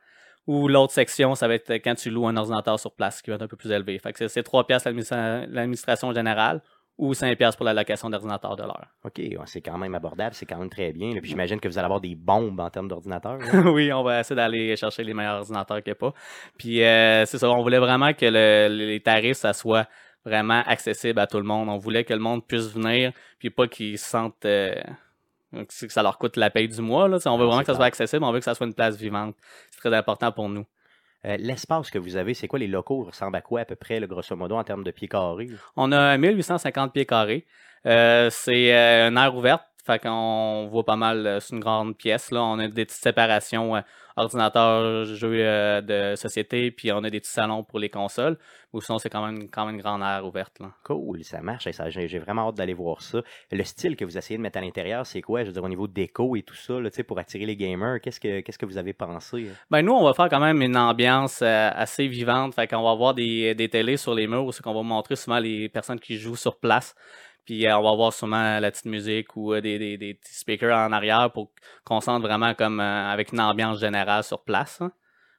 Ou 0.49 0.66
l'autre 0.66 0.92
section, 0.92 1.34
ça 1.36 1.46
va 1.46 1.55
être 1.55 1.70
quand 1.74 1.94
tu 1.94 2.11
loues 2.11 2.26
un 2.26 2.36
ordinateur 2.36 2.80
sur 2.80 2.92
place, 2.92 3.22
qui 3.22 3.30
va 3.30 3.36
être 3.36 3.42
un 3.42 3.49
peu 3.49 3.57
plus 3.57 3.70
élevé. 3.70 3.99
Fait 4.01 4.12
que 4.12 4.18
c'est- 4.18 4.28
c'est 4.28 4.42
3 4.42 4.66
piastres 4.66 4.88
l'administra- 4.88 5.46
l'administration 5.46 6.12
générale 6.12 6.61
ou 6.96 7.14
5 7.14 7.36
piastres 7.38 7.59
pour 7.59 7.66
la 7.66 7.74
location 7.74 8.11
d'ordinateur 8.11 8.57
de 8.57 8.62
l'heure. 8.64 8.86
OK, 9.05 9.20
c'est 9.46 9.61
quand 9.61 9.78
même 9.78 9.94
abordable, 9.94 10.34
c'est 10.34 10.46
quand 10.46 10.57
même 10.59 10.70
très 10.70 10.90
bien. 10.92 11.14
là. 11.14 11.20
Puis 11.20 11.30
j'imagine 11.30 11.61
que 11.61 11.68
vous 11.68 11.78
allez 11.78 11.84
avoir 11.84 12.01
des 12.01 12.16
bombes 12.16 12.59
en 12.59 12.70
termes 12.70 12.88
d'ordinateur. 12.88 13.38
là. 13.38 13.44
oui, 13.72 13.92
on 13.92 14.03
va 14.03 14.18
essayer 14.20 14.34
d'aller 14.34 14.74
chercher 14.74 15.05
les 15.05 15.14
meilleurs 15.14 15.40
ordinateurs 15.42 15.76
qu'il 15.82 15.92
n'y 15.92 15.96
a 15.99 16.01
pas. 16.01 16.12
Puis 16.59 16.82
euh, 16.82 17.24
c'est 17.26 17.38
ça, 17.38 17.49
on 17.51 17.62
voulait 17.62 17.78
vraiment 17.78 18.12
que 18.14 18.26
le- 18.26 18.74
les 18.74 19.01
tarifs, 19.01 19.36
ça 19.36 19.53
soit 19.53 19.86
vraiment 20.24 20.62
accessible 20.66 21.20
à 21.20 21.26
tout 21.28 21.36
le 21.38 21.44
monde. 21.44 21.68
On 21.68 21.76
voulait 21.78 22.03
que 22.05 22.12
le 22.14 22.18
monde 22.20 22.44
puisse 22.46 22.72
venir, 22.72 23.12
puis 23.38 23.51
pas 23.51 23.68
qu'ils 23.68 23.99
se 23.99 24.09
sentent 24.09 24.44
euh, 24.46 24.74
que 25.53 25.92
ça 25.92 26.03
leur 26.03 26.18
coûte 26.18 26.36
la 26.36 26.51
paye 26.51 26.68
du 26.68 26.80
mois. 26.80 27.09
Là. 27.09 27.18
On 27.26 27.38
veut 27.38 27.44
vraiment 27.44 27.59
c'est 27.59 27.64
que 27.64 27.72
ça 27.72 27.76
soit 27.76 27.86
accessible, 27.86 28.24
on 28.24 28.32
veut 28.32 28.38
que 28.38 28.44
ça 28.44 28.55
soit 28.55 28.66
une 28.66 28.74
place 28.74 28.96
vivante. 28.96 29.34
C'est 29.70 29.80
très 29.80 29.94
important 29.96 30.32
pour 30.32 30.49
nous. 30.49 30.66
Euh, 31.24 31.36
L'espace 31.38 31.90
que 31.90 31.99
vous 31.99 32.16
avez, 32.16 32.34
c'est 32.34 32.46
quoi? 32.46 32.59
Les 32.59 32.68
locaux? 32.68 33.05
ressemblent 33.05 33.36
à 33.36 33.40
quoi 33.40 33.61
à 33.61 33.64
peu 33.64 33.74
près, 33.74 33.99
le 33.99 34.07
grosso 34.07 34.36
modo, 34.36 34.57
en 34.57 34.64
termes 34.64 34.84
de 34.84 34.90
pieds 34.90 35.09
carrés? 35.09 35.49
On 35.76 35.90
a 35.90 36.16
1850 36.16 36.92
pieds 36.92 37.07
carrés. 37.07 37.46
Euh, 37.86 38.28
c'est 38.30 38.74
euh, 38.74 39.09
une 39.09 39.16
aire 39.18 39.34
ouverte. 39.34 39.64
Fait 39.84 39.99
qu'on 39.99 40.68
voit 40.70 40.84
pas 40.84 40.96
mal, 40.96 41.26
euh, 41.26 41.40
c'est 41.40 41.55
une 41.55 41.61
grande 41.61 41.96
pièce. 41.96 42.30
Là. 42.30 42.42
On 42.42 42.59
a 42.59 42.68
des 42.68 42.84
petites 42.84 43.03
séparations 43.03 43.82
ordinateur, 44.18 45.04
jeux 45.04 45.32
euh, 45.34 45.80
de 45.80 46.16
société, 46.16 46.70
puis 46.70 46.92
on 46.92 47.04
a 47.04 47.10
des 47.10 47.20
petits 47.20 47.30
salons 47.30 47.62
pour 47.62 47.78
les 47.78 47.88
consoles. 47.88 48.36
Ou 48.74 48.82
sinon, 48.82 48.98
c'est 48.98 49.08
quand 49.08 49.24
même, 49.24 49.48
quand 49.48 49.64
même 49.64 49.76
une 49.76 49.80
grande 49.80 50.02
aire 50.02 50.26
ouverte. 50.26 50.60
Là. 50.60 50.72
Cool, 50.84 51.24
ça 51.24 51.40
marche. 51.40 51.66
J'ai 51.88 52.18
vraiment 52.18 52.48
hâte 52.48 52.56
d'aller 52.56 52.74
voir 52.74 53.00
ça. 53.00 53.22
Le 53.50 53.64
style 53.64 53.96
que 53.96 54.04
vous 54.04 54.18
essayez 54.18 54.36
de 54.36 54.42
mettre 54.42 54.58
à 54.58 54.60
l'intérieur, 54.60 55.06
c'est 55.06 55.22
quoi? 55.22 55.40
Je 55.42 55.46
veux 55.46 55.52
dire, 55.52 55.64
au 55.64 55.68
niveau 55.68 55.86
déco 55.86 56.36
et 56.36 56.42
tout 56.42 56.54
ça, 56.54 56.78
là, 56.78 56.90
pour 57.06 57.18
attirer 57.18 57.46
les 57.46 57.56
gamers, 57.56 57.98
qu'est-ce 58.02 58.20
que, 58.20 58.40
qu'est-ce 58.40 58.58
que 58.58 58.66
vous 58.66 58.76
avez 58.76 58.92
pensé? 58.92 59.48
Ben 59.70 59.80
nous, 59.80 59.92
on 59.92 60.04
va 60.04 60.12
faire 60.12 60.28
quand 60.28 60.40
même 60.40 60.60
une 60.60 60.76
ambiance 60.76 61.40
euh, 61.40 61.70
assez 61.74 62.08
vivante. 62.08 62.54
Fait 62.54 62.66
qu'on 62.66 62.82
va 62.82 62.90
avoir 62.90 63.14
des, 63.14 63.54
des 63.54 63.70
télés 63.70 63.96
sur 63.96 64.14
les 64.14 64.26
murs 64.26 64.44
où 64.44 64.50
qu'on 64.62 64.74
va 64.74 64.82
montrer 64.82 65.16
souvent 65.16 65.38
les 65.38 65.70
personnes 65.70 66.00
qui 66.00 66.18
jouent 66.18 66.36
sur 66.36 66.58
place. 66.58 66.94
Puis 67.49 67.66
euh, 67.66 67.78
on 67.78 67.82
va 67.82 67.90
avoir 67.92 68.12
souvent 68.12 68.61
la 68.61 68.70
petite 68.70 68.84
musique 68.84 69.34
ou 69.34 69.55
euh, 69.55 69.62
des, 69.62 69.78
des, 69.78 69.96
des 69.96 70.12
petits 70.12 70.34
speakers 70.34 70.76
en 70.76 70.92
arrière 70.92 71.32
pour 71.32 71.51
qu'on 71.82 72.03
sente 72.03 72.20
vraiment 72.20 72.53
comme 72.53 72.78
euh, 72.78 73.11
avec 73.11 73.32
une 73.32 73.40
ambiance 73.40 73.80
générale 73.80 74.22
sur 74.22 74.42
place. 74.44 74.82
hein. 74.82 74.92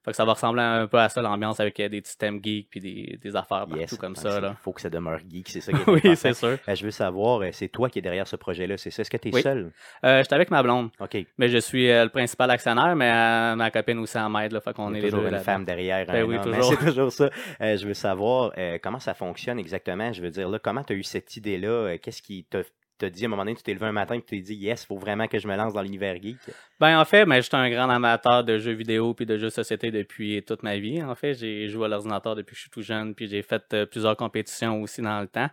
Fait 0.05 0.11
que 0.11 0.15
ça 0.17 0.23
va 0.23 0.33
ressembler 0.33 0.61
un 0.61 0.87
peu 0.87 0.97
à 0.97 1.09
ça, 1.09 1.21
l'ambiance 1.21 1.59
avec 1.59 1.77
euh, 1.81 1.89
des 1.89 2.01
petits 2.01 2.17
thèmes 2.17 2.39
geeks 2.41 2.69
puis 2.69 2.79
des, 2.79 3.19
des 3.21 3.35
affaires 3.35 3.65
partout 3.67 3.75
Yes, 3.77 3.97
comme 3.97 4.15
ça. 4.15 4.39
Là. 4.39 4.55
faut 4.61 4.71
que 4.71 4.79
ça 4.79 4.89
demeure 4.89 5.19
geek, 5.29 5.49
c'est 5.49 5.59
ça 5.61 5.71
qui 5.77 5.81
est 5.81 5.87
oui, 5.89 6.15
c'est 6.15 6.33
sûr. 6.33 6.57
Euh, 6.67 6.75
je 6.75 6.85
veux 6.85 6.91
savoir, 6.91 7.41
euh, 7.41 7.49
c'est 7.51 7.67
toi 7.67 7.89
qui 7.89 7.99
es 7.99 8.01
derrière 8.01 8.25
ce 8.27 8.37
projet-là, 8.37 8.77
c'est 8.77 8.91
ça? 8.91 9.01
Est-ce 9.01 9.09
que 9.09 9.17
tu 9.17 9.27
es 9.29 9.33
Oui. 9.35 9.41
seul? 9.41 9.71
Euh, 10.05 10.23
J'étais 10.23 10.35
avec 10.35 10.51
ma 10.51 10.63
blonde, 10.63 10.89
OK. 10.99 11.17
mais 11.37 11.49
je 11.49 11.57
suis 11.57 11.87
le 11.87 12.07
principal 12.07 12.49
actionnaire, 12.51 12.95
mais 12.95 13.11
euh, 13.11 13.55
ma 13.55 13.69
copine 13.71 13.99
aussi 13.99 14.17
en 14.17 14.29
m'aide. 14.29 14.53
là, 14.53 14.61
Fait 14.61 14.73
qu'on 14.73 14.89
Il 14.93 14.97
est 14.97 15.01
les 15.01 15.11
deux 15.11 15.27
une 15.27 15.39
femme 15.39 15.65
derrière 15.65 16.05
Ben 16.05 16.23
un 16.23 16.23
oui, 16.23 16.35
hein, 16.37 16.41
toujours. 16.43 16.63
C'est 16.63 16.85
toujours 16.85 17.11
ça. 17.11 17.29
Euh, 17.61 17.75
je 17.77 17.85
veux 17.87 17.93
savoir 17.93 18.53
comment 18.81 18.99
ça 18.99 19.13
fonctionne 19.13 19.59
exactement? 19.59 20.13
Je 20.13 20.21
veux 20.21 20.29
dire, 20.31 20.47
là, 20.49 20.59
comment 20.59 20.83
tu 20.83 20.93
as 20.93 20.95
eu 20.95 21.03
cette 21.03 21.35
idée-là? 21.35 21.97
Qu'est-ce 21.97 22.21
qui 22.21 22.45
t'a 22.45 22.59
t'a 22.99 23.09
dit 23.09 23.23
à 23.23 23.27
un 23.27 23.29
moment 23.29 23.43
donné, 23.43 23.55
tu 23.55 23.63
t'es 23.63 23.73
levé 23.73 23.85
un 23.87 23.91
matin 23.91 24.15
et 24.15 24.21
tu 24.21 24.27
t'es 24.27 24.41
dit, 24.41 24.55
yes, 24.55 24.83
il 24.83 24.85
faut 24.87 24.97
vraiment 24.97 25.27
que 25.27 25.39
je 25.39 25.47
me 25.47 25.55
lance 25.55 25.73
dans 25.73 25.81
l'univers 25.81 26.15
geek? 26.21 26.37
Ben 26.79 26.99
en 26.99 27.05
fait, 27.05 27.25
ben, 27.25 27.41
j'étais 27.41 27.55
un 27.55 27.69
grand 27.69 27.89
amateur 27.89 28.43
de 28.43 28.57
jeux 28.57 28.73
vidéo 28.73 29.13
puis 29.13 29.25
de 29.25 29.37
jeux 29.37 29.49
société 29.49 29.91
depuis 29.91 30.43
toute 30.43 30.63
ma 30.63 30.77
vie. 30.77 31.01
En 31.01 31.15
fait, 31.15 31.33
j'ai 31.33 31.67
joué 31.67 31.85
à 31.85 31.87
l'ordinateur 31.87 32.35
depuis 32.35 32.53
que 32.53 32.57
je 32.57 32.61
suis 32.61 32.69
tout 32.69 32.81
jeune, 32.81 33.15
puis 33.15 33.27
j'ai 33.27 33.41
fait 33.41 33.63
euh, 33.73 33.85
plusieurs 33.85 34.15
compétitions 34.15 34.81
aussi 34.81 35.01
dans 35.01 35.19
le 35.21 35.27
temps. 35.27 35.49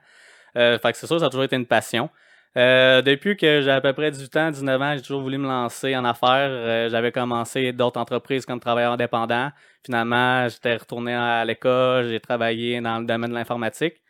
Euh, 0.57 0.79
fait 0.79 0.93
que 0.93 0.99
c'est 0.99 1.07
sûr, 1.07 1.21
ça 1.21 1.27
a 1.27 1.29
toujours 1.29 1.45
été 1.45 1.57
une 1.57 1.67
passion. 1.67 2.11
Euh, 2.57 3.03
depuis 3.03 3.37
que 3.37 3.61
j'ai 3.61 3.71
à 3.71 3.83
peu 3.83 3.93
près 3.93 4.11
18 4.11 4.37
ans, 4.37 4.51
19 4.51 4.81
ans, 4.81 4.95
j'ai 4.97 5.03
toujours 5.03 5.21
voulu 5.21 5.37
me 5.37 5.47
lancer 5.47 5.95
en 5.95 6.05
affaires. 6.07 6.49
Euh, 6.51 6.89
J'avais 6.89 7.13
commencé 7.13 7.73
d'autres 7.73 8.01
entreprises 8.01 8.47
comme 8.47 8.61
travailleur 8.61 8.93
indépendant. 8.93 9.51
Finalement, 9.85 10.49
j'étais 10.49 10.77
retourné 10.77 11.13
à 11.15 11.45
l'école, 11.45 12.09
j'ai 12.09 12.21
travaillé 12.21 12.81
dans 12.81 12.99
le 12.99 13.05
domaine 13.05 13.31
de 13.31 13.35
l'informatique. 13.35 14.01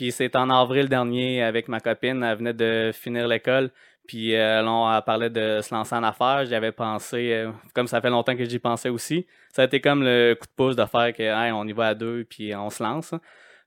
Puis 0.00 0.12
c'est 0.12 0.34
en 0.34 0.48
avril 0.48 0.88
dernier 0.88 1.42
avec 1.42 1.68
ma 1.68 1.78
copine, 1.78 2.22
elle 2.22 2.38
venait 2.38 2.54
de 2.54 2.90
finir 2.90 3.28
l'école. 3.28 3.68
Puis 4.08 4.34
euh, 4.34 4.66
on 4.66 5.02
parlait 5.02 5.28
de 5.28 5.60
se 5.60 5.74
lancer 5.74 5.94
en 5.94 6.02
affaires. 6.02 6.46
J'y 6.46 6.54
avais 6.54 6.72
pensé, 6.72 7.34
euh, 7.34 7.50
comme 7.74 7.86
ça 7.86 8.00
fait 8.00 8.08
longtemps 8.08 8.34
que 8.34 8.46
j'y 8.46 8.58
pensais 8.58 8.88
aussi. 8.88 9.26
Ça 9.52 9.60
a 9.60 9.66
été 9.66 9.82
comme 9.82 10.02
le 10.02 10.38
coup 10.40 10.46
de 10.46 10.52
pouce 10.56 10.74
de 10.74 10.86
faire 10.86 11.12
que 11.12 11.22
hey, 11.22 11.52
on 11.52 11.66
y 11.66 11.72
va 11.72 11.88
à 11.88 11.94
deux 11.94 12.24
puis 12.24 12.56
on 12.56 12.70
se 12.70 12.82
lance. 12.82 13.12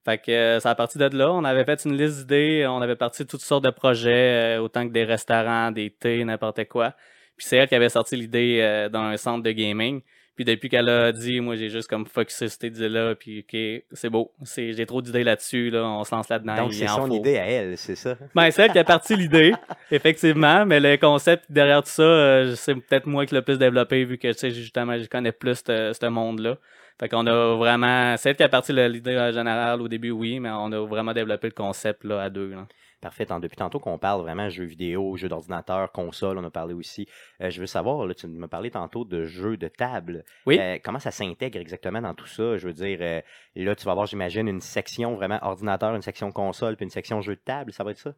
Fait 0.04 0.18
que 0.18 0.32
euh, 0.32 0.60
ça 0.60 0.72
a 0.72 0.76
parti 0.76 0.98
de 0.98 1.06
là. 1.16 1.32
On 1.32 1.44
avait 1.44 1.66
fait 1.66 1.86
une 1.86 1.96
liste 1.96 2.22
d'idées. 2.22 2.66
On 2.68 2.82
avait 2.82 2.96
parti 2.96 3.28
toutes 3.28 3.42
sortes 3.42 3.64
de 3.64 3.70
projets, 3.70 4.58
euh, 4.58 4.62
autant 4.64 4.88
que 4.88 4.92
des 4.92 5.04
restaurants, 5.04 5.70
des 5.70 5.92
thés, 5.92 6.26
n'importe 6.26 6.68
quoi. 6.68 6.96
Puis 7.38 7.46
c'est 7.46 7.58
elle 7.58 7.68
qui 7.68 7.76
avait 7.76 7.90
sorti 7.90 8.16
l'idée 8.16 8.58
euh, 8.60 8.90
dans 8.90 9.04
un 9.04 9.18
centre 9.18 9.44
de 9.44 9.52
gaming. 9.52 10.02
Puis 10.36 10.46
depuis 10.46 10.68
qu'elle 10.68 10.90
a 10.90 11.12
dit, 11.12 11.40
moi 11.42 11.56
j'ai 11.56 11.70
juste 11.70 11.88
comme 11.88 12.08
focusé 12.08 12.48
cette 12.50 12.64
idée-là, 12.64 13.14
puis 13.16 13.46
ok, 13.48 13.84
c'est 13.92 14.10
beau. 14.10 14.32
C'est, 14.44 14.74
j'ai 14.74 14.86
trop 14.86 15.02
d'idées 15.02 15.24
là-dessus, 15.24 15.70
là, 15.70 15.86
on 15.86 16.04
se 16.04 16.14
lance 16.14 16.30
là-dedans. 16.30 16.56
Donc, 16.56 16.74
c'est 16.74 16.90
en 16.90 16.96
son 16.96 17.08
faut. 17.08 17.16
idée 17.16 17.38
à 17.38 17.46
elle, 17.46 17.78
c'est 17.78 17.96
ça? 17.96 18.18
Ben, 18.34 18.50
c'est 18.50 18.64
elle 18.64 18.72
qui 18.72 18.80
a 18.80 18.84
parti 18.84 19.16
l'idée, 19.16 19.54
effectivement, 19.92 20.66
mais 20.66 20.80
le 20.80 20.98
concept 20.98 21.46
derrière 21.52 21.84
tout 21.84 21.90
ça, 21.90 22.04
euh, 22.04 22.56
c'est 22.56 22.74
peut-être 22.74 23.06
moi 23.06 23.26
qui 23.26 23.36
l'ai 23.36 23.42
le 23.42 23.46
plus 23.46 23.60
développé, 23.60 24.06
vu 24.06 24.18
que, 24.18 24.30
tu 24.30 24.40
sais, 24.40 24.52
justement, 24.52 24.98
je 24.98 25.08
connais 25.08 25.32
plus 25.32 25.64
ce 25.66 26.06
monde-là. 26.08 26.58
Fait 27.00 27.10
qu'on 27.10 27.26
a 27.28 27.56
vraiment, 27.56 28.16
c'est 28.18 28.32
elle 28.32 28.36
qui 28.36 28.44
a 28.44 28.50
parti 28.50 28.72
l'idée 28.74 29.32
générale 29.34 29.82
au 29.82 29.88
début, 29.88 30.12
oui, 30.12 30.40
mais 30.40 30.50
on 30.50 30.72
a 30.72 30.80
vraiment 30.86 31.14
développé 31.14 31.48
le 31.48 31.54
concept, 31.54 32.04
là, 32.04 32.22
à 32.22 32.30
deux, 32.30 32.50
là. 32.50 32.68
Parfait. 33.04 33.28
Depuis 33.42 33.58
tantôt 33.58 33.80
qu'on 33.82 33.98
parle 33.98 34.22
vraiment 34.22 34.50
jeux 34.50 34.64
vidéo, 34.64 35.18
jeux 35.18 35.28
d'ordinateur, 35.28 35.92
console, 35.92 36.38
on 36.38 36.44
a 36.46 36.50
parlé 36.50 36.74
aussi. 36.74 37.06
Euh, 37.42 37.50
je 37.50 37.60
veux 37.60 37.68
savoir, 37.68 38.08
là, 38.08 38.14
tu 38.14 38.28
m'as 38.28 38.48
parlé 38.48 38.72
tantôt 38.72 39.04
de 39.04 39.26
jeux 39.26 39.58
de 39.58 39.68
table. 39.68 40.24
Oui. 40.46 40.58
Euh, 40.58 40.78
comment 40.82 41.00
ça 41.00 41.12
s'intègre 41.12 41.60
exactement 41.60 42.00
dans 42.00 42.14
tout 42.14 42.28
ça? 42.28 42.58
Je 42.58 42.66
veux 42.66 42.72
dire, 42.72 43.00
euh, 43.02 43.20
là, 43.58 43.76
tu 43.76 43.84
vas 43.84 43.92
avoir, 43.92 44.06
j'imagine, 44.06 44.48
une 44.48 44.62
section 44.62 45.16
vraiment 45.16 45.38
ordinateur, 45.42 45.94
une 45.94 46.02
section 46.02 46.32
console, 46.32 46.78
puis 46.78 46.86
une 46.86 46.92
section 46.92 47.20
jeux 47.20 47.36
de 47.36 47.42
table. 47.42 47.74
Ça 47.74 47.84
va 47.84 47.92
être 47.92 47.98
ça? 47.98 48.14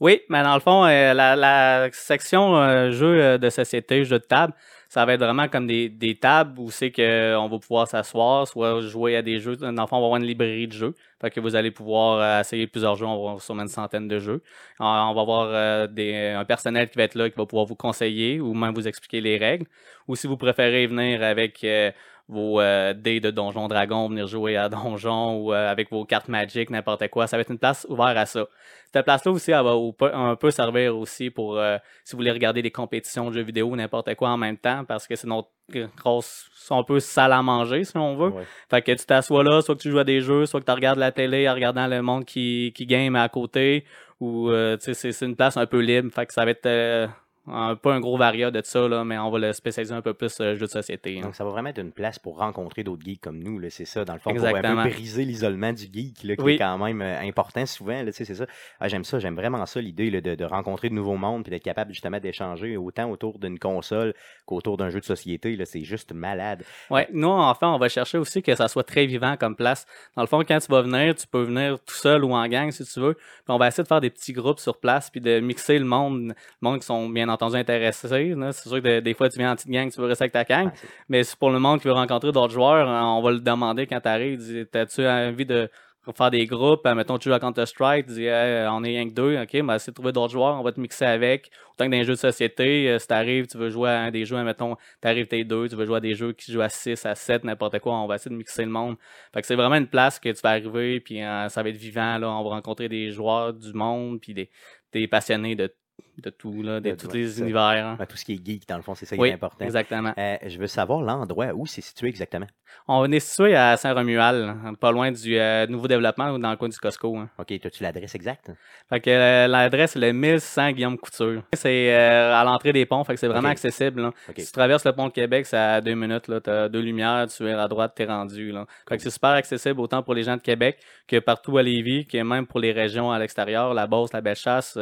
Oui, 0.00 0.22
mais 0.30 0.42
dans 0.42 0.54
le 0.54 0.60
fond, 0.60 0.84
la, 0.84 1.36
la 1.36 1.88
section 1.92 2.90
jeux 2.90 3.38
de 3.38 3.50
société, 3.50 4.02
jeux 4.04 4.18
de 4.18 4.24
table, 4.24 4.54
ça 4.92 5.06
va 5.06 5.14
être 5.14 5.20
vraiment 5.20 5.48
comme 5.48 5.66
des, 5.66 5.88
des 5.88 6.16
tables 6.16 6.60
où 6.60 6.70
c'est 6.70 6.92
qu'on 6.92 7.48
va 7.48 7.58
pouvoir 7.58 7.88
s'asseoir, 7.88 8.46
soit 8.46 8.82
jouer 8.82 9.16
à 9.16 9.22
des 9.22 9.38
jeux. 9.38 9.56
Dans 9.56 9.70
le 9.70 9.86
fond, 9.86 9.96
on 9.96 10.00
va 10.00 10.04
avoir 10.04 10.16
une 10.16 10.26
librairie 10.26 10.68
de 10.68 10.74
jeux. 10.74 10.94
Fait 11.18 11.30
que 11.30 11.40
vous 11.40 11.56
allez 11.56 11.70
pouvoir 11.70 12.18
euh, 12.18 12.40
essayer 12.42 12.66
plusieurs 12.66 12.96
jeux. 12.96 13.06
On 13.06 13.12
va 13.24 13.30
avoir 13.30 13.60
une 13.62 13.68
centaine 13.68 14.06
de 14.06 14.18
jeux. 14.18 14.42
On, 14.78 14.84
on 14.84 15.14
va 15.14 15.20
avoir 15.22 15.48
euh, 15.48 15.86
des, 15.86 16.34
un 16.36 16.44
personnel 16.44 16.90
qui 16.90 16.98
va 16.98 17.04
être 17.04 17.14
là, 17.14 17.30
qui 17.30 17.36
va 17.38 17.46
pouvoir 17.46 17.64
vous 17.64 17.74
conseiller 17.74 18.38
ou 18.38 18.52
même 18.52 18.74
vous 18.74 18.86
expliquer 18.86 19.22
les 19.22 19.38
règles. 19.38 19.64
Ou 20.08 20.14
si 20.14 20.26
vous 20.26 20.36
préférez 20.36 20.86
venir 20.86 21.22
avec 21.22 21.64
euh, 21.64 21.90
vos 22.32 22.60
euh, 22.60 22.94
dés 22.94 23.20
de 23.20 23.30
Donjon 23.30 23.68
Dragon, 23.68 24.08
venir 24.08 24.26
jouer 24.26 24.56
à 24.56 24.68
Donjon 24.68 25.36
ou 25.36 25.52
euh, 25.52 25.70
avec 25.70 25.90
vos 25.90 26.04
cartes 26.04 26.28
Magic, 26.28 26.70
n'importe 26.70 27.06
quoi, 27.08 27.26
ça 27.26 27.36
va 27.36 27.42
être 27.42 27.50
une 27.50 27.58
place 27.58 27.86
ouverte 27.88 28.16
à 28.16 28.26
ça. 28.26 28.46
Cette 28.92 29.04
place-là 29.04 29.32
aussi, 29.32 29.52
elle 29.52 29.62
va 29.62 29.74
un 30.12 30.36
peu 30.36 30.50
servir 30.50 30.96
aussi 30.96 31.30
pour 31.30 31.58
euh, 31.58 31.78
si 32.04 32.12
vous 32.12 32.18
voulez 32.18 32.30
regarder 32.30 32.62
des 32.62 32.70
compétitions 32.70 33.28
de 33.28 33.34
jeux 33.34 33.42
vidéo 33.42 33.68
ou 33.68 33.76
n'importe 33.76 34.14
quoi 34.16 34.30
en 34.30 34.36
même 34.36 34.56
temps, 34.56 34.84
parce 34.84 35.06
que 35.06 35.14
c'est 35.14 35.26
notre 35.26 35.48
grosse, 35.96 36.50
un 36.70 36.82
peu 36.82 37.00
salle 37.00 37.32
à 37.32 37.42
manger, 37.42 37.84
si 37.84 37.96
on 37.96 38.16
veut. 38.16 38.30
Ouais. 38.30 38.44
Fait 38.70 38.82
que 38.82 38.92
tu 38.92 39.06
t'assois 39.06 39.44
là, 39.44 39.60
soit 39.60 39.76
que 39.76 39.80
tu 39.80 39.90
joues 39.90 39.98
à 39.98 40.04
des 40.04 40.20
jeux, 40.20 40.46
soit 40.46 40.60
que 40.60 40.66
tu 40.66 40.72
regardes 40.72 40.98
la 40.98 41.12
télé 41.12 41.48
en 41.48 41.54
regardant 41.54 41.86
le 41.86 42.02
monde 42.02 42.24
qui, 42.24 42.72
qui 42.74 42.86
game 42.86 43.14
à 43.16 43.28
côté, 43.28 43.84
ou 44.20 44.50
tu 44.50 44.54
sais, 44.80 44.94
c'est, 44.94 45.12
c'est 45.12 45.26
une 45.26 45.36
place 45.36 45.56
un 45.56 45.66
peu 45.66 45.80
libre. 45.80 46.10
Fait 46.12 46.26
que 46.26 46.32
ça 46.32 46.44
va 46.44 46.50
être 46.50 47.08
euh, 47.48 47.52
un 47.52 47.76
peu 47.76 47.90
un 47.90 48.00
gros 48.00 48.16
varia 48.16 48.50
de 48.50 48.60
ça, 48.64 48.86
là, 48.88 49.04
mais 49.04 49.18
on 49.18 49.30
va 49.30 49.38
le 49.38 49.52
spécialiser 49.52 49.94
un 49.94 50.02
peu 50.02 50.14
plus 50.14 50.40
euh, 50.40 50.54
jeux 50.54 50.66
de 50.66 50.70
société. 50.70 51.18
hein. 51.18 51.22
Donc, 51.22 51.34
ça 51.34 51.44
va 51.44 51.50
vraiment 51.50 51.70
être 51.70 51.80
une 51.80 51.92
place 51.92 52.18
pour 52.18 52.38
rencontrer 52.38 52.84
d'autres 52.84 53.04
geeks 53.04 53.20
comme 53.20 53.42
nous, 53.42 53.60
c'est 53.70 53.84
ça, 53.84 54.04
dans 54.04 54.12
le 54.14 54.18
fond, 54.20 54.34
pour 54.34 54.44
un 54.44 54.48
Exactement. 54.48 54.82
peu 54.84 54.90
briser 54.90 55.24
l'isolement 55.24 55.72
du 55.72 55.84
geek, 55.92 56.22
là, 56.24 56.36
qui 56.36 56.42
Oui. 56.42 56.52
est 56.54 56.58
quand 56.58 56.78
même 56.78 57.02
euh, 57.02 57.20
important 57.20 57.66
souvent, 57.66 58.04
c'est 58.12 58.24
ça. 58.24 58.46
Ah, 58.80 58.88
j'aime 58.88 59.04
ça, 59.04 59.18
j'aime 59.18 59.34
vraiment 59.36 59.64
ça, 59.66 59.80
l'idée 59.80 60.10
de, 60.20 60.34
de 60.34 60.44
rencontrer 60.44 60.88
de 60.88 60.94
nouveaux 60.94 61.16
mondes, 61.16 61.42
puis 61.42 61.50
d'être 61.50 61.64
capable 61.64 61.92
justement 61.92 62.20
d'échanger 62.20 62.76
autant 62.76 63.10
autour 63.10 63.38
d'une 63.38 63.58
console 63.58 64.14
qu'autour 64.46 64.76
d'un 64.76 64.90
jeu 64.90 65.00
de 65.00 65.04
société, 65.04 65.58
c'est 65.64 65.84
juste 65.84 66.12
malade. 66.12 66.62
Ouais, 66.90 67.08
nous, 67.12 67.28
enfin, 67.28 67.72
on 67.72 67.78
va 67.78 67.88
chercher 67.88 68.18
aussi 68.18 68.42
que 68.42 68.54
ça 68.54 68.68
soit 68.68 68.84
très 68.84 69.06
vivant 69.06 69.36
comme 69.36 69.56
place. 69.56 69.86
Dans 70.16 70.22
le 70.22 70.28
fond, 70.28 70.40
quand 70.46 70.58
tu 70.58 70.70
vas 70.70 70.82
venir, 70.82 71.14
tu 71.14 71.26
peux 71.26 71.42
venir 71.42 71.78
tout 71.80 71.94
seul 71.94 72.24
ou 72.24 72.32
en 72.34 72.46
gang 72.48 72.70
si 72.70 72.84
tu 72.84 73.00
veux. 73.00 73.14
Puis 73.14 73.24
on 73.48 73.58
va 73.58 73.68
essayer 73.68 73.82
de 73.82 73.88
faire 73.88 74.00
des 74.00 74.10
petits 74.10 74.32
groupes 74.32 74.58
sur 74.60 74.78
place 74.78 75.10
puis 75.10 75.20
de 75.20 75.40
mixer 75.40 75.78
le 75.78 75.84
monde, 75.84 76.28
le 76.28 76.34
monde 76.60 76.78
qui 76.80 76.86
sont 76.86 77.08
bien 77.08 77.28
entendu 77.32 77.56
intéressés. 77.56 78.34
là. 78.34 78.52
C'est 78.52 78.68
sûr 78.68 78.82
que 78.82 78.96
de- 78.96 79.00
des 79.00 79.14
fois, 79.14 79.28
tu 79.28 79.38
viens 79.38 79.52
en 79.52 79.56
petite 79.56 79.70
gang, 79.70 79.90
tu 79.90 80.00
veux 80.00 80.06
rester 80.06 80.24
avec 80.24 80.32
ta 80.32 80.44
gang. 80.44 80.70
Ah, 80.74 80.78
Mais 81.08 81.22
c'est 81.24 81.38
pour 81.38 81.50
le 81.50 81.58
monde 81.58 81.80
qui 81.80 81.88
veut 81.88 81.94
rencontrer 81.94 82.32
d'autres 82.32 82.52
joueurs, 82.52 82.86
on 82.88 83.22
va 83.22 83.30
le 83.32 83.40
demander 83.40 83.86
quand 83.86 84.00
tu 84.00 84.08
arrives. 84.08 84.66
T'as-tu 84.70 85.06
envie 85.06 85.46
de 85.46 85.68
faire 86.16 86.30
des 86.32 86.46
groupes? 86.46 86.84
euh, 86.84 86.96
Mettons, 86.96 87.16
tu 87.16 87.28
joues 87.28 87.34
à 87.34 87.38
Counter-Strike, 87.38 88.06
tu 88.06 88.14
dis, 88.14 88.24
Hey, 88.24 88.66
on 88.70 88.82
est 88.82 88.88
rien 88.88 89.08
que 89.08 89.14
deux, 89.14 89.36
ok, 89.40 89.62
ben, 89.64 89.74
essaie 89.76 89.92
de 89.92 89.94
trouver 89.94 90.10
d'autres 90.10 90.32
joueurs, 90.32 90.58
on 90.58 90.62
va 90.64 90.72
te 90.72 90.80
mixer 90.80 91.04
avec. 91.04 91.48
Autant 91.74 91.86
que 91.86 91.90
dans 91.92 91.96
les 91.96 92.02
jeux 92.04 92.14
de 92.14 92.18
société, 92.18 92.90
euh, 92.90 92.98
si 92.98 93.06
t'arrives, 93.06 93.46
tu 93.46 93.56
veux 93.56 93.70
jouer 93.70 93.88
à 93.90 94.10
des 94.10 94.24
jeux, 94.24 94.42
mettons, 94.42 94.76
t'arrives 95.00 95.28
t'es 95.28 95.44
deux, 95.44 95.68
tu 95.68 95.76
veux 95.76 95.86
jouer 95.86 95.98
à 95.98 96.00
des 96.00 96.14
jeux 96.16 96.32
qui 96.32 96.50
jouent 96.50 96.60
à 96.60 96.68
6, 96.68 97.06
à 97.06 97.14
7, 97.14 97.44
n'importe 97.44 97.78
quoi, 97.78 97.94
on 97.94 98.08
va 98.08 98.16
essayer 98.16 98.32
de 98.32 98.36
mixer 98.36 98.64
le 98.64 98.70
monde. 98.70 98.96
Fait 99.32 99.40
que 99.42 99.46
c'est 99.46 99.54
vraiment 99.54 99.76
une 99.76 99.86
place 99.86 100.18
que 100.18 100.28
tu 100.28 100.40
vas 100.42 100.50
arriver, 100.50 100.98
puis 100.98 101.22
euh, 101.22 101.48
ça 101.48 101.62
va 101.62 101.68
être 101.68 101.76
vivant, 101.76 102.18
là, 102.18 102.28
on 102.30 102.42
va 102.42 102.50
rencontrer 102.50 102.88
des 102.88 103.12
joueurs 103.12 103.52
du 103.54 103.72
monde, 103.72 104.20
puis 104.20 104.34
des, 104.34 104.50
des 104.92 105.06
passionnés 105.06 105.54
de, 105.54 105.72
de 106.18 106.30
tout, 106.30 106.62
là, 106.62 106.78
de, 106.78 106.90
De- 106.90 106.94
tous 106.94 107.06
ouais, 107.08 107.14
les 107.14 107.40
univers. 107.40 107.62
hein. 107.62 107.96
Ben, 107.98 108.06
tout 108.06 108.16
ce 108.16 108.24
qui 108.24 108.34
est 108.34 108.46
geek, 108.46 108.68
dans 108.68 108.76
le 108.76 108.82
fond, 108.82 108.94
c'est 108.94 109.06
ça 109.06 109.16
qui 109.16 109.22
Oui, 109.22 109.30
est 109.30 109.32
important. 109.34 109.64
exactement. 109.64 110.12
Euh, 110.18 110.36
je 110.46 110.58
veux 110.58 110.66
savoir 110.66 111.00
l'endroit 111.00 111.48
où 111.54 111.66
c'est 111.66 111.80
situé 111.80 112.08
exactement. 112.08 112.46
On 112.88 113.10
est 113.10 113.20
situé 113.20 113.54
à 113.54 113.76
Saint-Romuald, 113.76 114.44
hein, 114.64 114.74
pas 114.80 114.92
loin 114.92 115.10
du 115.10 115.38
euh, 115.38 115.66
nouveau 115.66 115.88
développement 115.88 116.30
ou 116.30 116.38
dans 116.38 116.50
le 116.50 116.56
coin 116.56 116.68
du 116.68 116.76
Costco. 116.78 117.16
hein. 117.16 117.28
OK, 117.38 117.50
as-tu 117.52 117.82
l'adresse 117.82 118.14
exacte? 118.14 118.50
Fait 118.88 119.00
que 119.00 119.10
euh, 119.10 119.46
l'adresse, 119.46 119.92
c'est 119.92 119.98
le 119.98 120.12
1100 120.12 120.72
Guillaume 120.72 120.96
Couture. 120.98 121.42
C'est 121.54 121.92
à 121.94 122.44
l'entrée 122.44 122.72
des 122.72 122.86
ponts, 122.86 123.04
fait 123.04 123.14
que 123.14 123.20
c'est 123.20 123.28
vraiment 123.28 123.48
accessible. 123.48 124.02
là. 124.02 124.12
Si 124.36 124.46
tu 124.46 124.52
traverses 124.52 124.84
le 124.84 124.92
pont 124.92 125.08
de 125.08 125.12
Québec, 125.12 125.44
c'est 125.46 125.56
à 125.56 125.80
deux 125.80 125.94
minutes. 125.94 126.30
Tu 126.42 126.50
as 126.50 126.68
deux 126.68 126.80
lumières, 126.80 127.26
tu 127.28 127.46
es 127.46 127.52
à 127.52 127.68
droite, 127.68 127.92
tu 127.96 128.02
es 128.02 128.06
rendu. 128.06 128.52
Là. 128.52 128.66
Fait 128.88 128.96
que 128.96 129.02
c'est 129.02 129.10
super 129.10 129.30
accessible 129.30 129.80
autant 129.80 130.02
pour 130.02 130.14
les 130.14 130.22
gens 130.22 130.36
de 130.36 130.42
Québec 130.42 130.78
que 131.08 131.18
partout 131.18 131.58
à 131.58 131.62
Lévis, 131.62 132.06
que 132.06 132.18
même 132.22 132.46
pour 132.46 132.60
les 132.60 132.72
régions 132.72 133.10
à 133.12 133.18
l'extérieur, 133.18 133.74
la 133.74 133.86
Beauce, 133.86 134.12
la 134.12 134.20
Bellechasse. 134.20 134.78